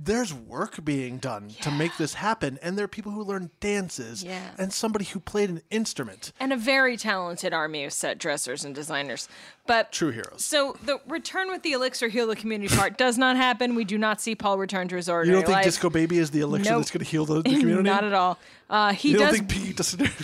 there's 0.00 0.32
work 0.32 0.84
being 0.84 1.18
done 1.18 1.48
to 1.62 1.70
make 1.72 1.96
this 1.96 2.14
happen, 2.14 2.56
and 2.62 2.78
there 2.78 2.84
are 2.84 2.88
people 2.88 3.10
who 3.10 3.24
learn 3.24 3.50
dances, 3.58 4.22
Yeah. 4.22 4.40
and 4.56 4.72
somebody 4.72 5.04
who 5.06 5.18
played 5.18 5.50
an 5.50 5.60
instrument. 5.70 6.32
and 6.38 6.52
a 6.52 6.56
very 6.56 6.96
talented 6.96 7.52
army 7.52 7.84
of 7.84 7.92
set 7.92 8.16
dressers 8.18 8.64
and 8.64 8.74
designers. 8.74 9.28
But 9.66 9.90
True 9.92 10.10
heroes. 10.10 10.44
So 10.44 10.76
the 10.84 11.00
return 11.08 11.50
with 11.50 11.62
the 11.62 11.72
elixir 11.72 12.08
heal 12.08 12.26
the 12.28 12.36
community 12.36 12.74
part 12.74 12.96
does 12.96 13.18
not 13.18 13.36
happen. 13.36 13.74
We 13.74 13.84
do 13.84 13.98
not 13.98 14.20
see 14.20 14.34
Paul 14.34 14.56
return 14.58 14.88
to 14.88 14.96
his 14.96 15.08
ordinary 15.08 15.36
You 15.36 15.42
don't 15.42 15.46
think 15.46 15.56
life. 15.56 15.64
Disco 15.64 15.90
Baby 15.90 16.18
is 16.18 16.30
the 16.30 16.40
elixir 16.40 16.70
Nope. 16.70 16.80
that's 16.80 16.90
going 16.90 17.04
to 17.04 17.10
heal 17.10 17.26
the, 17.26 17.42
the 17.42 17.50
community? 17.58 17.82
Not 17.82 18.04
at 18.04 18.14
all. 18.14 18.38
Uh, 18.70 18.92
he 18.92 19.10
You 19.10 19.18
don't 19.18 19.26
does. 19.28 19.36
think 19.36 19.48
Pete 19.50 19.76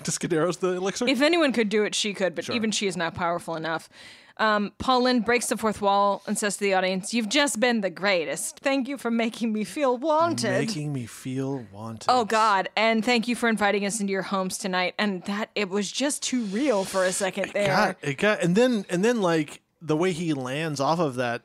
Discadero's 0.05 0.59
the 0.59 0.75
elixir? 0.75 1.09
if 1.09 1.21
anyone 1.21 1.53
could 1.53 1.69
do 1.69 1.85
it, 1.85 1.95
she 1.95 2.15
could, 2.15 2.35
but 2.35 2.49
even 2.49 2.71
she 2.71 2.87
is 2.87 2.97
not 2.97 3.15
powerful 3.15 3.55
enough. 3.57 3.89
Um, 4.37 4.73
Paul 4.79 5.05
Lynde 5.05 5.25
breaks 5.25 5.47
the 5.47 5.57
fourth 5.57 5.81
wall 5.81 6.23
and 6.27 6.37
says 6.37 6.57
to 6.57 6.65
the 6.65 6.75
audience, 6.75 7.15
You've 7.15 7.29
just 7.29 7.61
been 7.61 7.83
the 7.83 7.91
greatest. 7.91 8.59
Thank 8.59 8.89
you 8.89 8.99
for 8.99 9.11
making 9.11 9.53
me 9.53 9.63
feel 9.63 9.97
wanted. 9.97 10.51
Making 10.51 10.93
me 10.93 11.07
feel 11.07 11.65
wanted. 11.73 12.07
Oh 12.09 12.25
God! 12.25 12.69
And 12.77 13.05
thank 13.05 13.29
you 13.29 13.37
for 13.37 13.49
inviting 13.49 13.87
us 13.87 14.01
into 14.01 14.11
your 14.13 14.23
homes 14.23 14.59
tonight. 14.59 14.95
And 14.99 15.23
that 15.25 15.51
it 15.55 15.69
was 15.71 15.91
just 15.91 16.23
too 16.23 16.45
real 16.47 16.85
for 16.85 17.05
a 17.05 17.13
second 17.13 17.53
there. 17.53 17.69
God, 17.69 17.97
it 18.03 18.19
got 18.19 18.43
and 18.43 18.57
then 18.57 18.85
and 18.91 19.05
then 19.05 19.21
like 19.23 19.61
the 19.81 19.97
way 19.97 20.11
he 20.13 20.35
lands 20.35 20.81
off 20.81 20.99
of 20.99 21.15
that 21.17 21.43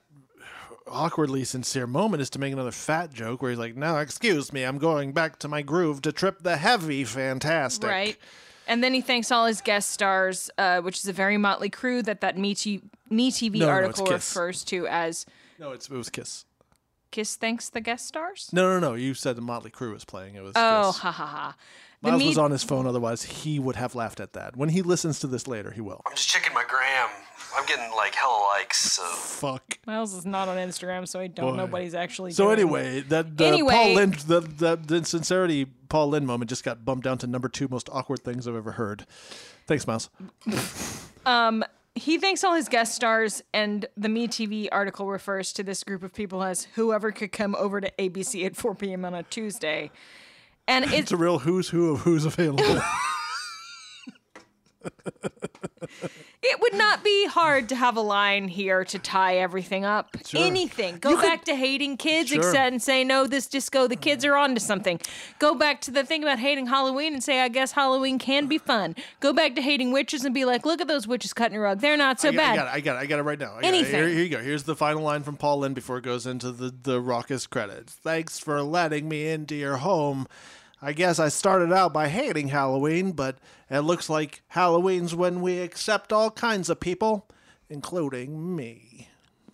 awkwardly 0.88 1.44
sincere 1.44 1.86
moment 1.86 2.22
is 2.22 2.32
to 2.32 2.40
make 2.40 2.52
another 2.52 2.72
fat 2.72 3.14
joke 3.14 3.42
where 3.44 3.52
he's 3.52 3.60
like, 3.60 3.76
"Now, 3.76 3.98
excuse 4.00 4.52
me, 4.52 4.64
I'm 4.64 4.80
going 4.80 5.14
back 5.14 5.38
to 5.40 5.48
my 5.48 5.62
groove 5.62 6.02
to 6.04 6.12
trip 6.12 6.42
the 6.42 6.58
heavy 6.58 7.04
fantastic." 7.04 7.88
Right. 7.88 8.18
And 8.70 8.84
then 8.84 8.94
he 8.94 9.02
thanks 9.02 9.32
all 9.32 9.48
his 9.48 9.62
guest 9.62 9.90
stars, 9.92 10.50
uh, 10.58 10.80
which 10.82 10.98
is 11.00 11.08
a 11.08 11.14
very 11.14 11.38
motley 11.38 11.70
crew 11.70 12.02
that 12.04 12.22
that 12.22 12.38
Me, 12.38 12.54
T- 12.54 12.84
Me 13.10 13.32
TV 13.32 13.56
No, 13.56 13.60
no, 13.60 13.66
no, 13.66 13.72
article 13.72 14.06
refers 14.06 14.64
to 14.66 14.88
as 14.88 15.26
No, 15.58 15.72
it's, 15.72 15.90
it 15.90 15.98
was 15.98 16.10
Kiss. 16.10 16.46
Kiss 17.12 17.36
thanks 17.36 17.70
the 17.70 17.82
guest 17.82 18.08
stars. 18.08 18.50
No, 18.54 18.72
no, 18.72 18.80
no. 18.80 18.94
You 18.94 19.16
said 19.16 19.36
the 19.36 19.42
Motley 19.42 19.72
Crue 19.72 19.92
was 19.92 20.06
playing. 20.06 20.36
It 20.36 20.44
was. 20.44 20.54
Oh, 20.56 20.92
Kiss. 20.94 21.02
ha 21.02 21.12
ha 21.12 21.26
ha. 21.26 21.56
The 22.04 22.10
Miles 22.12 22.20
Me- 22.20 22.28
was 22.28 22.38
on 22.38 22.52
his 22.52 22.64
phone. 22.64 22.86
Otherwise, 22.86 23.24
he 23.24 23.58
would 23.60 23.76
have 23.76 23.96
laughed 23.96 24.20
at 24.20 24.34
that. 24.34 24.56
When 24.56 24.70
he 24.70 24.84
listens 24.84 25.20
to 25.22 25.28
this 25.28 25.48
later, 25.48 25.72
he 25.72 25.82
will. 25.82 26.02
I'm 26.06 26.16
just 26.16 26.30
checking 26.30 26.54
my 26.54 26.64
gram. 26.64 27.10
I'm 27.56 27.66
getting 27.66 27.90
like 27.96 28.14
hella 28.16 28.42
likes. 28.56 28.80
So 28.94 29.04
Fuck. 29.04 29.80
Miles 29.88 30.14
is 30.14 30.26
not 30.26 30.48
on 30.48 30.58
Instagram, 30.58 31.08
so 31.08 31.20
I 31.20 31.28
don't 31.28 31.58
know 31.58 31.66
Boy. 31.66 31.72
what 31.74 31.82
he's 31.84 31.96
actually 31.96 32.32
So 32.32 32.46
doing. 32.46 32.60
anyway, 32.60 33.02
that 33.02 33.38
the 33.38 33.46
Anyway- 33.46 33.74
Paul 33.74 33.94
Lynde, 33.96 34.14
the, 34.20 34.40
the 34.42 34.76
the 34.76 35.06
sincerity 35.06 35.66
Paul 35.90 36.10
Lynde 36.10 36.28
moment 36.28 36.50
just 36.50 36.64
got 36.64 36.86
bumped 36.86 37.04
down 37.06 37.18
to 37.20 37.28
number 37.28 37.50
two 37.50 37.68
most 37.68 37.90
awkward 37.92 38.20
things 38.24 38.48
I've 38.48 38.56
ever 38.56 38.74
heard. 38.74 39.06
Thanks, 39.68 39.86
Miles. 39.88 40.10
um, 41.26 41.64
he 41.96 42.18
thanks 42.18 42.44
all 42.44 42.54
his 42.54 42.70
guest 42.70 42.94
stars, 42.96 43.42
and 43.54 43.86
the 43.98 44.08
MeTV 44.08 44.70
article 44.72 45.08
refers 45.08 45.52
to 45.54 45.64
this 45.64 45.84
group 45.84 46.04
of 46.04 46.14
people 46.14 46.44
as 46.44 46.66
whoever 46.76 47.12
could 47.12 47.32
come 47.32 47.56
over 47.56 47.82
to 47.82 47.92
ABC 48.00 48.46
at 48.46 48.56
4 48.56 48.76
p.m. 48.76 49.04
on 49.06 49.14
a 49.16 49.24
Tuesday. 49.24 49.92
And 50.68 50.86
It's 50.86 50.94
it's 51.00 51.12
a 51.12 51.18
real 51.18 51.40
who's 51.40 51.70
who 51.70 51.94
of 51.94 52.02
who's 52.02 52.26
available. 52.26 52.80
it 56.42 56.60
would 56.62 56.74
not 56.76 57.04
be 57.04 57.26
hard 57.28 57.70
to 57.70 57.76
have 57.76 57.98
a 57.98 58.02
line 58.02 58.48
here 58.48 58.86
to 58.86 59.00
tie 59.00 59.38
everything 59.38 59.84
up. 59.86 60.16
Anything. 60.34 60.98
Go 61.00 61.18
back 61.22 61.44
to 61.46 61.56
hating 61.56 61.98
kids, 61.98 62.30
Sure. 62.30 62.38
except 62.40 62.72
and 62.72 62.82
say 62.82 63.04
no. 63.04 63.28
This 63.28 63.48
disco, 63.48 63.88
the 63.88 63.96
kids 63.96 64.24
are 64.24 64.36
onto 64.36 64.60
something. 64.60 65.00
Go 65.40 65.54
back 65.56 65.82
to 65.82 65.92
the 65.92 66.04
thing 66.06 66.24
about 66.24 66.40
hating 66.40 66.68
Halloween 66.68 67.14
and 67.14 67.24
say 67.24 67.42
I 67.42 67.48
guess 67.50 67.72
Halloween 67.74 68.20
can 68.20 68.48
be 68.48 68.58
fun. 68.58 68.96
Go 69.20 69.34
back 69.34 69.56
to 69.56 69.62
hating 69.62 69.92
witches 69.92 70.24
and 70.26 70.34
be 70.34 70.46
like, 70.46 70.66
look 70.66 70.80
at 70.82 70.88
those 70.88 71.08
witches 71.08 71.34
cutting 71.34 71.58
a 71.58 71.62
rug. 71.62 71.80
They're 71.82 71.98
not 71.98 72.20
so 72.20 72.30
I, 72.30 72.32
got- 72.32 72.38
bad. 72.38 72.52
I 72.52 72.56
got 72.56 72.68
it. 72.68 72.74
I 72.74 72.80
got 72.82 72.96
it. 72.96 73.00
I 73.00 73.06
got 73.06 73.20
it 73.20 73.24
right 73.24 73.40
now. 73.40 73.56
I. 73.58 73.66
Anything. 73.66 73.96
Here, 73.96 74.08
here 74.08 74.24
you 74.24 74.30
go. 74.30 74.40
Here's 74.42 74.64
the 74.64 74.76
final 74.76 75.04
line 75.04 75.24
from 75.24 75.36
Paul 75.38 75.60
Lynde 75.60 75.76
before 75.76 75.98
it 75.98 76.04
goes 76.04 76.26
into 76.26 76.52
the 76.52 76.74
the 76.84 77.02
raucous 77.02 77.48
credits. 77.48 77.94
Thanks 77.94 78.40
for 78.40 78.62
letting 78.62 79.10
me 79.10 79.28
into 79.28 79.56
your 79.56 79.78
home. 79.78 80.28
I 80.82 80.94
guess 80.94 81.20
I 81.20 81.28
started 81.30 81.74
out 81.74 81.92
by 81.94 82.08
hating 82.08 82.50
Halloween, 82.50 83.12
but 83.12 83.38
it 83.70 83.80
looks 83.82 84.10
like 84.10 84.42
Halloween's 84.50 85.14
when 85.14 85.42
we 85.42 85.60
accept 85.60 86.14
all 86.14 86.32
kinds 86.32 86.70
of 86.70 86.80
people, 86.80 87.28
including 87.70 88.56
me. 88.56 89.10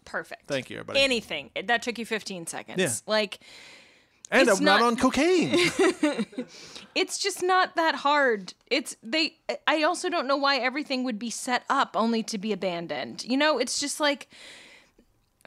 Perfect. 0.06 0.48
Thank 0.48 0.70
you, 0.70 0.78
everybody. 0.78 1.00
Anything. 1.02 1.50
That 1.66 1.82
took 1.82 1.98
you 1.98 2.06
15 2.06 2.46
seconds. 2.46 2.80
Yeah. 2.80 2.92
Like 3.12 3.40
And 4.30 4.48
It's 4.48 4.60
I'm 4.60 4.64
not, 4.66 4.82
not- 4.82 4.88
on 4.88 4.96
cocaine. 4.98 5.52
it's 6.96 7.18
just 7.18 7.42
not 7.42 7.76
that 7.76 7.96
hard. 7.96 8.54
It's 8.70 8.96
they 9.02 9.38
I 9.66 9.82
also 9.82 10.10
don't 10.10 10.28
know 10.28 10.38
why 10.38 10.58
everything 10.58 11.04
would 11.06 11.18
be 11.18 11.32
set 11.32 11.64
up 11.72 11.96
only 11.96 12.22
to 12.24 12.38
be 12.38 12.52
abandoned. 12.54 13.26
You 13.26 13.38
know, 13.38 13.58
it's 13.58 13.80
just 13.80 14.00
like 14.00 14.28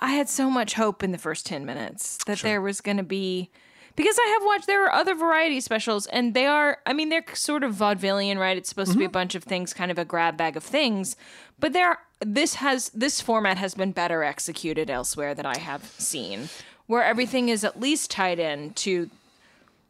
I 0.00 0.12
had 0.12 0.28
so 0.28 0.50
much 0.50 0.74
hope 0.74 1.02
in 1.04 1.12
the 1.12 1.18
first 1.18 1.46
10 1.46 1.64
minutes 1.64 2.18
that 2.26 2.38
there 2.40 2.60
was 2.60 2.80
going 2.80 2.96
to 2.96 3.02
be 3.04 3.50
because 3.96 4.16
I 4.18 4.28
have 4.38 4.46
watched 4.46 4.66
there 4.66 4.84
are 4.84 4.92
other 4.92 5.14
variety 5.14 5.60
specials 5.60 6.06
and 6.06 6.34
they 6.34 6.46
are 6.46 6.78
I 6.86 6.92
mean 6.92 7.08
they're 7.08 7.24
sort 7.34 7.64
of 7.64 7.74
vaudevillian, 7.74 8.38
right? 8.38 8.56
It's 8.56 8.68
supposed 8.68 8.92
to 8.92 8.98
be 8.98 9.04
a 9.04 9.08
mm-hmm. 9.08 9.12
bunch 9.12 9.34
of 9.34 9.44
things, 9.44 9.72
kind 9.72 9.90
of 9.90 9.98
a 9.98 10.04
grab 10.04 10.36
bag 10.36 10.56
of 10.56 10.62
things, 10.62 11.16
but 11.58 11.72
they're 11.72 11.98
this 12.20 12.56
has 12.56 12.90
this 12.90 13.20
format 13.20 13.56
has 13.58 13.74
been 13.74 13.92
better 13.92 14.22
executed 14.22 14.90
elsewhere 14.90 15.34
that 15.34 15.46
I 15.46 15.58
have 15.58 15.84
seen, 15.98 16.48
where 16.86 17.02
everything 17.02 17.48
is 17.48 17.64
at 17.64 17.80
least 17.80 18.10
tied 18.10 18.38
in 18.38 18.74
to 18.74 19.10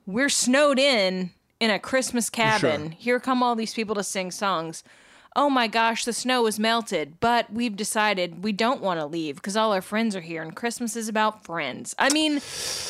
we're 0.07 0.29
snowed 0.29 0.79
in 0.79 1.31
in 1.59 1.71
a 1.71 1.79
Christmas 1.79 2.31
cabin. 2.31 2.91
Sure. 2.91 2.97
Here 2.99 3.21
come 3.21 3.43
all 3.43 3.55
these 3.55 3.75
people 3.75 3.95
to 3.97 4.05
sing 4.05 4.31
songs. 4.31 4.83
Oh 5.37 5.49
my 5.49 5.69
gosh, 5.69 6.05
the 6.05 6.13
snow 6.13 6.47
is 6.47 6.59
melted, 6.59 7.21
but 7.21 7.53
we've 7.53 7.77
decided 7.77 8.43
we 8.43 8.53
don't 8.53 8.81
want 8.81 8.99
to 8.99 9.07
leave 9.07 9.37
because 9.37 9.57
all 9.57 9.73
our 9.73 9.81
friends 9.81 10.17
are 10.17 10.21
here 10.21 10.43
and 10.43 10.57
Christmas 10.57 10.97
is 10.97 11.09
about 11.09 11.45
friends. 11.45 11.95
I 11.99 12.13
mean, 12.13 12.41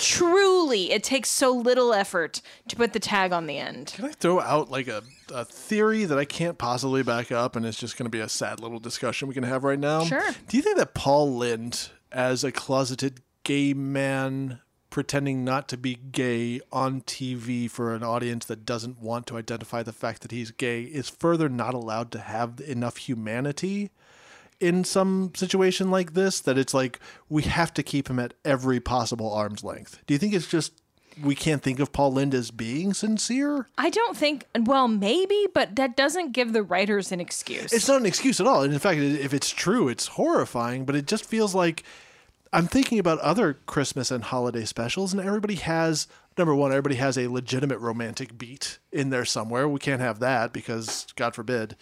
truly, 0.00 0.90
it 0.90 1.04
takes 1.04 1.28
so 1.28 1.50
little 1.52 1.92
effort 1.92 2.40
to 2.68 2.76
put 2.76 2.94
the 2.94 3.00
tag 3.00 3.32
on 3.32 3.46
the 3.46 3.58
end. 3.58 3.92
Can 3.94 4.06
I 4.06 4.12
throw 4.12 4.40
out 4.40 4.70
like 4.70 4.88
a, 4.88 5.02
a 5.32 5.44
theory 5.44 6.06
that 6.06 6.18
I 6.18 6.24
can't 6.24 6.56
possibly 6.56 7.02
back 7.02 7.30
up 7.30 7.56
and 7.56 7.66
it's 7.66 7.78
just 7.78 7.98
going 7.98 8.06
to 8.06 8.10
be 8.10 8.20
a 8.20 8.28
sad 8.28 8.60
little 8.60 8.80
discussion 8.80 9.28
we 9.28 9.34
can 9.34 9.44
have 9.44 9.62
right 9.62 9.78
now? 9.78 10.04
Sure. 10.04 10.30
Do 10.48 10.56
you 10.56 10.62
think 10.62 10.78
that 10.78 10.94
Paul 10.94 11.36
Lynde, 11.36 11.90
as 12.10 12.42
a 12.42 12.50
closeted 12.50 13.20
gay 13.44 13.74
man 13.74 14.60
pretending 14.90 15.44
not 15.44 15.68
to 15.68 15.76
be 15.76 15.94
gay 15.94 16.60
on 16.72 17.00
TV 17.02 17.70
for 17.70 17.94
an 17.94 18.02
audience 18.02 18.44
that 18.46 18.66
doesn't 18.66 19.00
want 19.00 19.26
to 19.28 19.38
identify 19.38 19.82
the 19.82 19.92
fact 19.92 20.22
that 20.22 20.32
he's 20.32 20.50
gay, 20.50 20.82
is 20.82 21.08
further 21.08 21.48
not 21.48 21.74
allowed 21.74 22.10
to 22.12 22.18
have 22.18 22.60
enough 22.60 22.98
humanity? 22.98 23.90
In 24.58 24.84
some 24.84 25.32
situation 25.34 25.90
like 25.90 26.12
this, 26.12 26.40
that 26.40 26.58
it's 26.58 26.74
like 26.74 27.00
we 27.30 27.44
have 27.44 27.72
to 27.74 27.82
keep 27.82 28.10
him 28.10 28.18
at 28.18 28.34
every 28.44 28.78
possible 28.78 29.32
arm's 29.32 29.64
length. 29.64 30.00
Do 30.06 30.12
you 30.12 30.18
think 30.18 30.34
it's 30.34 30.48
just 30.48 30.74
we 31.22 31.34
can't 31.34 31.62
think 31.62 31.80
of 31.80 31.92
Paul 31.92 32.12
Lynde 32.12 32.34
as 32.34 32.50
being 32.50 32.94
sincere? 32.94 33.68
I 33.78 33.90
don't 33.90 34.16
think, 34.16 34.46
well, 34.58 34.88
maybe, 34.88 35.46
but 35.54 35.76
that 35.76 35.96
doesn't 35.96 36.32
give 36.32 36.52
the 36.52 36.62
writers 36.62 37.12
an 37.12 37.20
excuse. 37.20 37.72
It's 37.72 37.88
not 37.88 38.00
an 38.00 38.06
excuse 38.06 38.40
at 38.40 38.46
all. 38.46 38.62
And 38.62 38.72
in 38.72 38.78
fact, 38.78 39.00
if 39.00 39.32
it's 39.32 39.50
true, 39.50 39.88
it's 39.88 40.08
horrifying, 40.08 40.84
but 40.84 40.94
it 40.94 41.06
just 41.06 41.24
feels 41.24 41.54
like 41.54 41.84
I'm 42.52 42.66
thinking 42.66 42.98
about 42.98 43.18
other 43.20 43.54
Christmas 43.66 44.10
and 44.10 44.24
holiday 44.24 44.64
specials, 44.64 45.12
and 45.12 45.22
everybody 45.22 45.54
has 45.56 46.08
number 46.36 46.54
one, 46.54 46.72
everybody 46.72 46.96
has 46.96 47.18
a 47.18 47.28
legitimate 47.28 47.78
romantic 47.78 48.36
beat 48.36 48.78
in 48.90 49.10
there 49.10 49.24
somewhere. 49.24 49.68
We 49.68 49.78
can't 49.78 50.00
have 50.00 50.20
that 50.20 50.52
because, 50.52 51.06
God 51.16 51.34
forbid. 51.34 51.76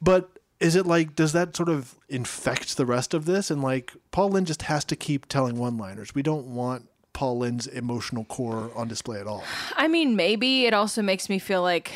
But 0.00 0.38
is 0.60 0.76
it 0.76 0.86
like, 0.86 1.16
does 1.16 1.32
that 1.32 1.56
sort 1.56 1.68
of 1.68 1.96
infect 2.08 2.76
the 2.76 2.86
rest 2.86 3.14
of 3.14 3.24
this? 3.24 3.50
And 3.50 3.62
like, 3.62 3.92
Paul 4.10 4.30
Lynde 4.30 4.46
just 4.46 4.62
has 4.62 4.84
to 4.86 4.96
keep 4.96 5.26
telling 5.26 5.58
one 5.58 5.78
liners. 5.78 6.14
We 6.14 6.22
don't 6.22 6.46
want 6.48 6.88
Paul 7.12 7.38
Lynde's 7.38 7.66
emotional 7.66 8.24
core 8.24 8.70
on 8.74 8.88
display 8.88 9.20
at 9.20 9.26
all. 9.26 9.44
I 9.76 9.88
mean, 9.88 10.16
maybe 10.16 10.66
it 10.66 10.74
also 10.74 11.00
makes 11.00 11.28
me 11.28 11.38
feel 11.38 11.62
like 11.62 11.92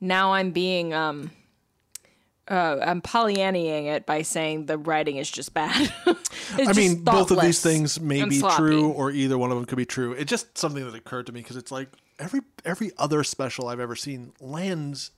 now 0.00 0.34
I'm 0.34 0.50
being 0.50 0.92
um 0.92 1.30
uh, 2.50 2.78
I'm 2.82 3.00
Pollyannying 3.00 3.86
it 3.86 4.06
by 4.06 4.22
saying 4.22 4.66
the 4.66 4.76
writing 4.78 5.16
is 5.16 5.30
just 5.30 5.54
bad. 5.54 5.92
It's 6.56 6.68
I 6.68 6.72
mean, 6.74 6.92
just 6.96 7.04
both 7.04 7.30
of 7.30 7.40
these 7.40 7.60
things 7.62 7.98
may 7.98 8.22
be 8.24 8.38
sloppy. 8.38 8.56
true, 8.56 8.88
or 8.90 9.10
either 9.10 9.38
one 9.38 9.50
of 9.50 9.56
them 9.56 9.64
could 9.64 9.78
be 9.78 9.86
true. 9.86 10.12
It's 10.12 10.28
just 10.28 10.58
something 10.58 10.84
that 10.84 10.94
occurred 10.94 11.26
to 11.26 11.32
me 11.32 11.40
because 11.40 11.56
it's 11.56 11.72
like 11.72 11.88
every 12.18 12.40
every 12.66 12.92
other 12.98 13.24
special 13.24 13.66
I've 13.68 13.80
ever 13.80 13.96
seen 13.96 14.32
lands 14.40 15.10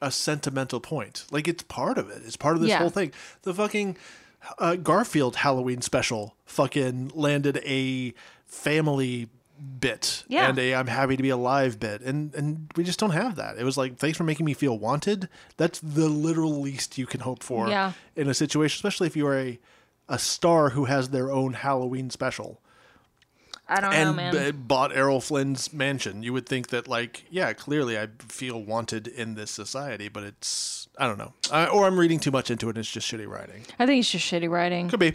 a 0.00 0.10
sentimental 0.12 0.78
point. 0.80 1.24
Like 1.32 1.48
it's 1.48 1.62
part 1.64 1.98
of 1.98 2.08
it. 2.08 2.22
It's 2.24 2.36
part 2.36 2.54
of 2.54 2.60
this 2.62 2.70
Yeah. 2.70 2.78
whole 2.78 2.90
thing. 2.90 3.12
The 3.42 3.52
fucking 3.52 3.96
uh, 4.58 4.76
Garfield 4.76 5.36
Halloween 5.36 5.82
special 5.82 6.36
fucking 6.46 7.10
landed 7.14 7.60
a 7.64 8.14
family 8.46 9.28
bit 9.80 10.24
Yeah. 10.28 10.48
and 10.48 10.58
a 10.58 10.74
I'm 10.74 10.86
happy 10.88 11.16
to 11.16 11.22
be 11.22 11.28
alive 11.30 11.78
bit 11.78 12.00
and 12.02 12.34
and 12.34 12.70
we 12.76 12.84
just 12.84 12.98
don't 12.98 13.10
have 13.10 13.36
that. 13.36 13.56
It 13.58 13.64
was 13.64 13.76
like 13.76 13.96
thanks 13.98 14.18
for 14.18 14.24
making 14.24 14.46
me 14.46 14.54
feel 14.54 14.78
wanted. 14.78 15.28
That's 15.56 15.78
the 15.80 16.08
literal 16.08 16.60
least 16.60 16.98
you 16.98 17.06
can 17.06 17.20
hope 17.20 17.42
for 17.42 17.68
Yeah. 17.68 17.92
in 18.16 18.28
a 18.28 18.34
situation, 18.34 18.76
especially 18.76 19.06
if 19.06 19.16
you 19.16 19.26
are 19.26 19.38
a 19.38 19.58
a 20.08 20.18
star 20.18 20.70
who 20.70 20.84
has 20.86 21.10
their 21.10 21.30
own 21.30 21.54
Halloween 21.54 22.10
special 22.10 22.60
I 23.68 23.80
don't 23.80 23.90
know, 23.90 23.96
and 23.96 24.08
Oh, 24.10 24.12
man. 24.12 24.32
b- 24.34 24.50
bought 24.52 24.94
Errol 24.94 25.20
Flynn's 25.20 25.72
mansion. 25.72 26.22
You 26.22 26.32
would 26.34 26.46
think 26.46 26.68
that, 26.68 26.86
like, 26.86 27.24
yeah, 27.30 27.52
clearly 27.54 27.98
I 27.98 28.08
feel 28.28 28.62
wanted 28.62 29.06
in 29.08 29.34
this 29.36 29.50
society, 29.50 30.08
but 30.08 30.22
it's 30.22 30.82
I 30.96 31.08
don't 31.08 31.18
know, 31.18 31.32
I, 31.50 31.66
or 31.66 31.86
I'm 31.88 31.98
reading 31.98 32.20
too 32.20 32.30
much 32.30 32.52
into 32.52 32.68
it. 32.68 32.76
and 32.76 32.78
It's 32.78 32.90
just 32.90 33.10
shitty 33.10 33.26
writing. 33.26 33.62
I 33.80 33.86
think 33.86 33.98
it's 33.98 34.10
just 34.12 34.30
shitty 34.30 34.48
writing. 34.48 34.88
Could 34.88 35.00
be. 35.00 35.14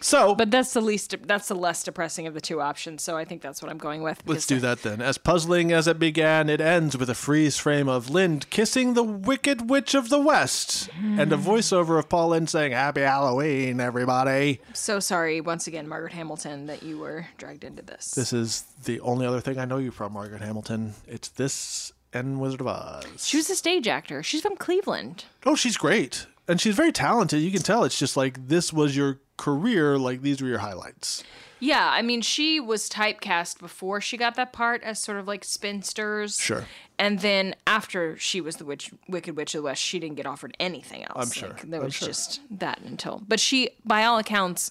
So, 0.00 0.34
But 0.34 0.50
that's 0.50 0.72
the 0.72 0.80
least. 0.80 1.14
That's 1.24 1.46
the 1.46 1.54
less 1.54 1.84
depressing 1.84 2.26
of 2.26 2.34
the 2.34 2.40
two 2.40 2.60
options. 2.60 3.02
So 3.04 3.16
I 3.16 3.24
think 3.24 3.40
that's 3.40 3.62
what 3.62 3.70
I'm 3.70 3.78
going 3.78 4.02
with. 4.02 4.20
let's 4.26 4.44
do 4.46 4.58
that 4.58 4.82
then. 4.82 5.00
As 5.00 5.18
puzzling 5.18 5.70
as 5.70 5.86
it 5.86 6.00
began, 6.00 6.48
it 6.48 6.60
ends 6.60 6.96
with 6.96 7.08
a 7.08 7.14
freeze 7.14 7.56
frame 7.58 7.88
of 7.88 8.10
Lynde 8.10 8.50
kissing 8.50 8.94
the 8.94 9.04
Wicked 9.04 9.70
Witch 9.70 9.94
of 9.94 10.08
the 10.08 10.20
West, 10.20 10.88
and 11.00 11.32
a 11.32 11.36
Hmm. 11.36 11.48
voiceover 11.48 11.96
of 11.98 12.08
Paul 12.08 12.30
Lynde 12.30 12.50
saying 12.50 12.72
"Happy 12.72 13.02
Halloween, 13.02 13.78
everybody." 13.78 14.60
I'm 14.66 14.74
so 14.74 14.98
sorry 14.98 15.40
once 15.40 15.68
again, 15.68 15.86
Margaret 15.86 16.12
Hamilton, 16.14 16.66
that 16.66 16.82
you 16.82 16.98
were 16.98 17.26
dragged 17.38 17.62
into 17.62 17.82
this. 17.82 17.99
This 18.08 18.32
is 18.32 18.62
the 18.84 19.00
only 19.00 19.26
other 19.26 19.40
thing 19.40 19.58
I 19.58 19.64
know 19.64 19.78
you 19.78 19.90
from, 19.90 20.12
Margaret 20.12 20.42
Hamilton. 20.42 20.94
It's 21.06 21.28
this 21.28 21.92
and 22.12 22.40
Wizard 22.40 22.60
of 22.60 22.66
Oz. 22.66 23.26
She 23.26 23.36
was 23.36 23.48
a 23.50 23.54
stage 23.54 23.86
actor. 23.86 24.22
She's 24.22 24.40
from 24.42 24.56
Cleveland. 24.56 25.24
Oh, 25.46 25.54
she's 25.54 25.76
great. 25.76 26.26
And 26.48 26.60
she's 26.60 26.74
very 26.74 26.92
talented. 26.92 27.40
You 27.40 27.52
can 27.52 27.62
tell 27.62 27.84
it's 27.84 27.98
just 27.98 28.16
like 28.16 28.48
this 28.48 28.72
was 28.72 28.96
your 28.96 29.20
career, 29.36 29.96
like 29.98 30.22
these 30.22 30.42
were 30.42 30.48
your 30.48 30.58
highlights. 30.58 31.22
Yeah, 31.60 31.88
I 31.92 32.00
mean, 32.02 32.22
she 32.22 32.58
was 32.58 32.88
typecast 32.88 33.60
before 33.60 34.00
she 34.00 34.16
got 34.16 34.34
that 34.36 34.52
part 34.52 34.82
as 34.82 34.98
sort 34.98 35.18
of 35.18 35.28
like 35.28 35.44
spinsters. 35.44 36.38
Sure. 36.38 36.64
And 36.98 37.20
then 37.20 37.54
after 37.66 38.16
she 38.16 38.40
was 38.40 38.56
the 38.56 38.64
witch, 38.64 38.90
Wicked 39.08 39.36
Witch 39.36 39.54
of 39.54 39.60
the 39.60 39.64
West, 39.66 39.82
she 39.82 39.98
didn't 40.00 40.16
get 40.16 40.26
offered 40.26 40.56
anything 40.58 41.04
else. 41.04 41.12
I'm 41.16 41.30
sure. 41.30 41.50
Like, 41.50 41.70
there 41.70 41.80
I'm 41.80 41.84
was 41.86 41.94
sure. 41.94 42.08
just 42.08 42.40
that 42.50 42.80
until. 42.80 43.22
But 43.28 43.40
she, 43.40 43.70
by 43.84 44.04
all 44.04 44.18
accounts, 44.18 44.70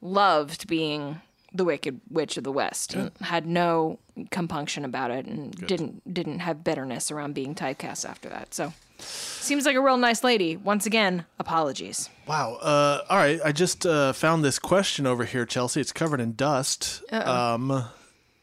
loved 0.00 0.66
being 0.66 1.20
the 1.54 1.64
Wicked 1.64 2.00
Witch 2.10 2.36
of 2.36 2.44
the 2.44 2.52
West 2.52 2.94
and 2.94 3.12
had 3.20 3.46
no 3.46 4.00
compunction 4.30 4.84
about 4.84 5.10
it 5.10 5.24
and 5.24 5.52
didn't 5.66 6.12
didn't 6.12 6.40
have 6.40 6.64
bitterness 6.64 7.10
around 7.10 7.34
being 7.34 7.54
typecast 7.54 8.08
after 8.08 8.28
that. 8.28 8.52
So 8.52 8.72
seems 8.98 9.64
like 9.64 9.76
a 9.76 9.80
real 9.80 9.96
nice 9.96 10.24
lady. 10.24 10.56
Once 10.56 10.84
again, 10.84 11.24
apologies. 11.38 12.10
Wow. 12.26 12.54
Uh, 12.54 13.02
all 13.08 13.16
right. 13.16 13.40
I 13.44 13.52
just 13.52 13.86
uh, 13.86 14.12
found 14.12 14.44
this 14.44 14.58
question 14.58 15.06
over 15.06 15.24
here, 15.24 15.46
Chelsea. 15.46 15.80
It's 15.80 15.92
covered 15.92 16.20
in 16.20 16.34
dust. 16.34 17.02
Um, 17.12 17.70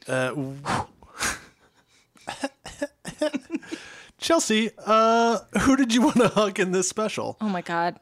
uh, 0.08 0.34
Chelsea, 4.18 4.70
uh, 4.86 5.40
who 5.62 5.76
did 5.76 5.94
you 5.94 6.02
want 6.06 6.18
to 6.18 6.28
hug 6.30 6.60
in 6.60 6.72
this 6.72 6.88
special? 6.88 7.38
Oh 7.42 7.50
my 7.50 7.62
God. 7.62 8.00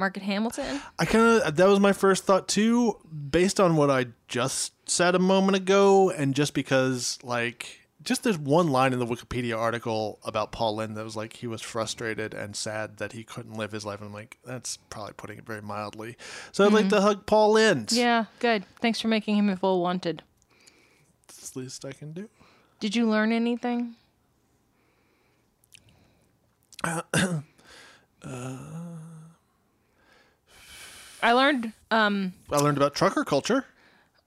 Margaret 0.00 0.24
Hamilton? 0.24 0.80
I 0.98 1.04
kind 1.04 1.42
of 1.42 1.56
that 1.56 1.68
was 1.68 1.78
my 1.78 1.92
first 1.92 2.24
thought 2.24 2.48
too, 2.48 2.96
based 3.30 3.60
on 3.60 3.76
what 3.76 3.90
I 3.90 4.06
just 4.26 4.72
said 4.88 5.14
a 5.14 5.20
moment 5.20 5.56
ago, 5.56 6.10
and 6.10 6.34
just 6.34 6.54
because 6.54 7.18
like 7.22 7.80
just 8.02 8.22
there's 8.22 8.38
one 8.38 8.68
line 8.68 8.92
in 8.92 8.98
the 8.98 9.06
Wikipedia 9.06 9.56
article 9.56 10.18
about 10.24 10.52
Paul 10.52 10.76
Lynde 10.76 10.96
that 10.96 11.04
was 11.04 11.16
like 11.16 11.34
he 11.34 11.46
was 11.46 11.60
frustrated 11.60 12.32
and 12.32 12.56
sad 12.56 12.96
that 12.96 13.12
he 13.12 13.24
couldn't 13.24 13.54
live 13.54 13.72
his 13.72 13.84
life. 13.84 14.00
And 14.00 14.08
I'm 14.08 14.14
like, 14.14 14.38
that's 14.44 14.78
probably 14.88 15.12
putting 15.16 15.38
it 15.38 15.44
very 15.44 15.60
mildly. 15.60 16.16
So 16.52 16.64
I'd 16.64 16.72
like 16.72 16.86
mm-hmm. 16.86 16.96
to 16.96 17.00
hug 17.02 17.26
Paul 17.26 17.52
Lynde. 17.52 17.92
Yeah, 17.92 18.24
good. 18.38 18.64
Thanks 18.80 19.00
for 19.00 19.08
making 19.08 19.36
him 19.36 19.54
feel 19.56 19.80
wanted. 19.80 20.22
It's 21.28 21.50
the 21.50 21.60
least 21.60 21.84
I 21.84 21.92
can 21.92 22.12
do. 22.12 22.28
Did 22.80 22.96
you 22.96 23.08
learn 23.08 23.32
anything? 23.32 23.96
Uh, 26.82 27.02
uh, 28.22 28.58
I 31.22 31.32
learned 31.32 31.72
um 31.90 32.32
I 32.50 32.56
learned 32.56 32.76
about 32.76 32.94
trucker 32.94 33.24
culture. 33.24 33.64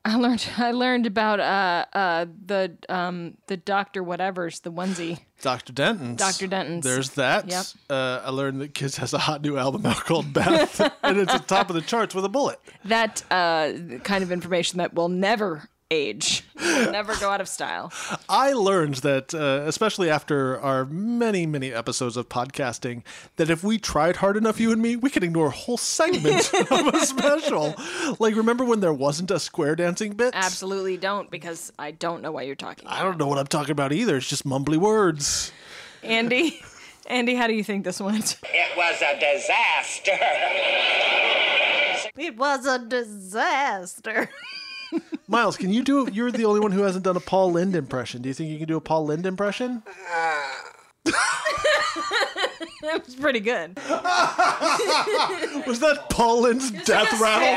I 0.06 0.16
learned 0.16 0.46
I 0.58 0.72
learned 0.72 1.06
about 1.06 1.40
uh 1.40 1.86
uh 1.94 2.26
the 2.46 2.78
um 2.90 3.38
the 3.48 3.58
doctor 3.58 4.04
whatever's 4.04 4.60
the 4.62 4.72
onesie. 4.72 5.20
Dr. 5.42 5.74
Denton's. 5.74 6.20
Dr. 6.20 6.48
Denton's. 6.48 6.86
There's 6.86 7.10
that. 7.12 7.50
Yep. 7.50 7.66
Uh, 7.90 8.22
I 8.24 8.30
learned 8.30 8.62
that 8.62 8.74
KISS 8.74 8.96
has 8.96 9.14
a 9.14 9.18
hot 9.18 9.42
new 9.42 9.58
album 9.58 9.86
out 9.86 9.98
called 10.06 10.32
Beth, 10.32 10.80
and 11.04 11.18
it's 11.18 11.34
at 11.34 11.42
the 11.42 11.48
top 11.56 11.70
of 11.70 11.76
the 11.76 11.82
charts 11.82 12.16
with 12.16 12.24
a 12.24 12.30
bullet. 12.30 12.60
That 12.86 13.24
uh 13.30 13.74
kind 14.04 14.24
of 14.24 14.32
information 14.32 14.78
that 14.78 14.94
will 14.94 15.10
never 15.10 15.68
age. 15.92 16.44
Will 16.56 16.92
never 16.92 17.16
go 17.18 17.30
out 17.30 17.42
of 17.42 17.48
style. 17.48 17.92
I 18.30 18.54
learned 18.54 18.96
that, 18.96 19.34
uh, 19.34 19.68
especially 19.68 20.10
after 20.10 20.60
our 20.60 20.86
many, 20.86 21.46
many 21.46 21.72
episodes 21.72 22.18
of 22.18 22.30
podcasting, 22.30 23.04
that 23.36 23.50
if 23.50 23.64
we 23.64 23.78
tried 23.78 24.18
hard 24.18 24.38
enough, 24.38 24.60
you 24.60 24.72
and 24.72 24.82
me, 24.82 24.96
we 24.96 25.10
could 25.10 25.24
ignore 25.24 25.50
whole 25.50 25.78
segments 25.78 26.54
of 26.72 26.88
a 26.88 27.06
special. 27.06 27.76
Like, 28.20 28.36
remember 28.36 28.66
when 28.66 28.80
there 28.80 28.94
wasn't 28.94 29.32
a 29.32 29.40
square 29.40 29.76
dancing 29.76 30.14
bit? 30.14 30.34
Absolutely 30.36 30.98
don't 30.98 31.30
because 31.30 31.72
I 31.78 31.92
don't 31.92 32.22
know 32.22 32.32
what 32.32 32.46
you're 32.46 32.56
talking 32.56 32.86
about. 32.86 33.00
I 33.00 33.04
don't 33.04 33.18
know 33.18 33.28
what 33.28 33.38
I'm 33.38 33.48
talking 33.48 33.72
about 33.72 33.94
either. 33.94 34.18
It's 34.18 34.28
just 34.28 34.46
mumbly 34.46 34.78
words. 34.78 35.52
Andy 36.02 36.62
Andy, 37.08 37.36
how 37.36 37.48
do 37.48 37.54
you 37.54 37.64
think 37.64 37.84
this 37.84 38.00
went? 38.00 38.38
It 38.44 38.78
was 38.78 39.02
a 39.02 39.20
disaster. 39.20 40.12
It 42.16 42.38
was 42.38 42.66
a 42.66 42.80
disaster. 42.80 44.30
Miles, 45.34 45.58
can 45.58 45.74
you 45.74 45.84
do? 45.84 46.08
You're 46.14 46.32
the 46.32 46.46
only 46.46 46.60
one 46.60 46.72
who 46.72 46.84
hasn't 46.84 47.04
done 47.04 47.18
a 47.18 47.20
Paul 47.20 47.52
Lynde 47.54 47.76
impression. 47.76 48.22
Do 48.22 48.30
you 48.30 48.36
think 48.36 48.52
you 48.52 48.60
can 48.60 48.68
do 48.68 48.78
a 48.78 48.82
Paul 48.82 49.06
Lynde 49.08 49.26
impression? 49.26 49.82
that 52.84 53.04
was 53.06 53.16
pretty 53.16 53.40
good. 53.40 53.76
Was 55.66 55.80
that 55.80 56.06
Paul 56.10 56.44
Lynde's 56.44 56.70
death 56.70 57.20
rattle? 57.20 57.50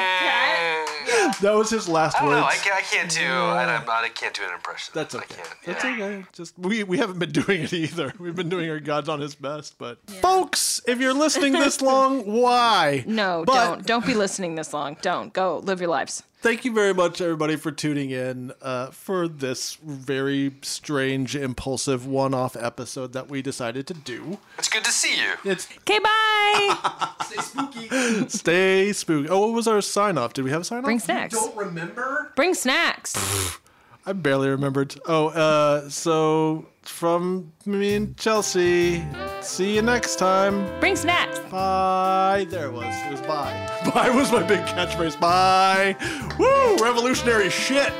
That 1.40 1.54
was 1.54 1.70
his 1.70 1.88
last 1.88 2.16
I 2.16 2.20
don't 2.20 2.28
words. 2.30 2.40
know. 2.40 2.46
I 2.46 2.54
can't, 2.56 2.76
I 2.76 2.80
can't 2.80 3.10
do. 3.10 3.24
I, 3.24 3.64
I'm 3.76 3.84
not, 3.86 4.04
I 4.04 4.08
can't 4.08 4.34
do 4.34 4.42
an 4.44 4.52
impression. 4.54 4.92
That's 4.94 5.14
I 5.14 5.18
okay. 5.18 5.34
can't. 5.36 5.48
That's 5.64 5.84
yeah. 5.84 5.90
okay. 5.92 6.24
Just 6.32 6.58
we 6.58 6.82
we 6.84 6.98
haven't 6.98 7.18
been 7.18 7.30
doing 7.32 7.62
it 7.62 7.72
either. 7.72 8.12
We've 8.18 8.34
been 8.34 8.48
doing 8.48 8.70
our 8.70 8.80
God's 8.80 9.08
on 9.08 9.20
his 9.20 9.34
best, 9.34 9.78
but 9.78 9.98
folks, 10.08 10.80
if 10.86 11.00
you're 11.00 11.14
listening 11.14 11.52
this 11.52 11.80
long, 11.82 12.24
why? 12.32 13.04
No, 13.06 13.44
But- 13.46 13.54
don't. 13.54 13.86
Don't 13.86 14.06
be 14.06 14.14
listening 14.14 14.54
this 14.54 14.72
long. 14.72 14.96
Don't. 15.02 15.32
Go 15.32 15.58
live 15.58 15.80
your 15.80 15.90
lives. 15.90 16.22
Thank 16.46 16.64
you 16.64 16.72
very 16.72 16.94
much, 16.94 17.20
everybody, 17.20 17.56
for 17.56 17.72
tuning 17.72 18.10
in 18.12 18.52
uh, 18.62 18.92
for 18.92 19.26
this 19.26 19.74
very 19.82 20.54
strange, 20.62 21.34
impulsive 21.34 22.06
one-off 22.06 22.54
episode 22.54 23.14
that 23.14 23.28
we 23.28 23.42
decided 23.42 23.88
to 23.88 23.94
do. 23.94 24.38
It's 24.56 24.68
good 24.68 24.84
to 24.84 24.92
see 24.92 25.16
you. 25.20 25.32
It's 25.44 25.66
Okay, 25.78 25.98
bye. 25.98 27.14
Stay 27.24 27.42
spooky. 27.42 28.28
stay 28.28 28.92
spooky. 28.92 29.28
Oh, 29.28 29.40
what 29.40 29.54
was 29.54 29.66
our 29.66 29.80
sign-off? 29.80 30.34
Did 30.34 30.44
we 30.44 30.52
have 30.52 30.60
a 30.60 30.64
sign-off? 30.64 30.84
Bring 30.84 31.00
snacks. 31.00 31.34
Don't 31.34 31.56
remember? 31.56 32.30
Bring 32.36 32.54
snacks. 32.54 33.58
I 34.08 34.12
barely 34.12 34.48
remembered. 34.48 34.94
Oh, 35.06 35.28
uh, 35.28 35.88
so 35.90 36.64
from 36.82 37.52
me 37.64 37.96
and 37.96 38.16
Chelsea, 38.16 39.04
see 39.40 39.74
you 39.74 39.82
next 39.82 40.16
time. 40.16 40.64
Bring 40.78 40.94
snacks. 40.94 41.40
Bye. 41.50 42.46
There 42.48 42.66
it 42.66 42.72
was. 42.72 42.94
It 43.04 43.10
was 43.10 43.20
bye. 43.22 43.68
Bye 43.94 44.10
was 44.10 44.30
my 44.30 44.44
big 44.44 44.60
catchphrase. 44.60 45.18
Bye. 45.18 45.96
Woo! 46.38 46.76
Revolutionary 46.76 47.50
shit. 47.50 47.92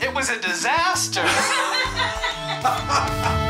It 0.00 0.14
was 0.14 0.30
a 0.30 0.40
disaster. 0.40 1.26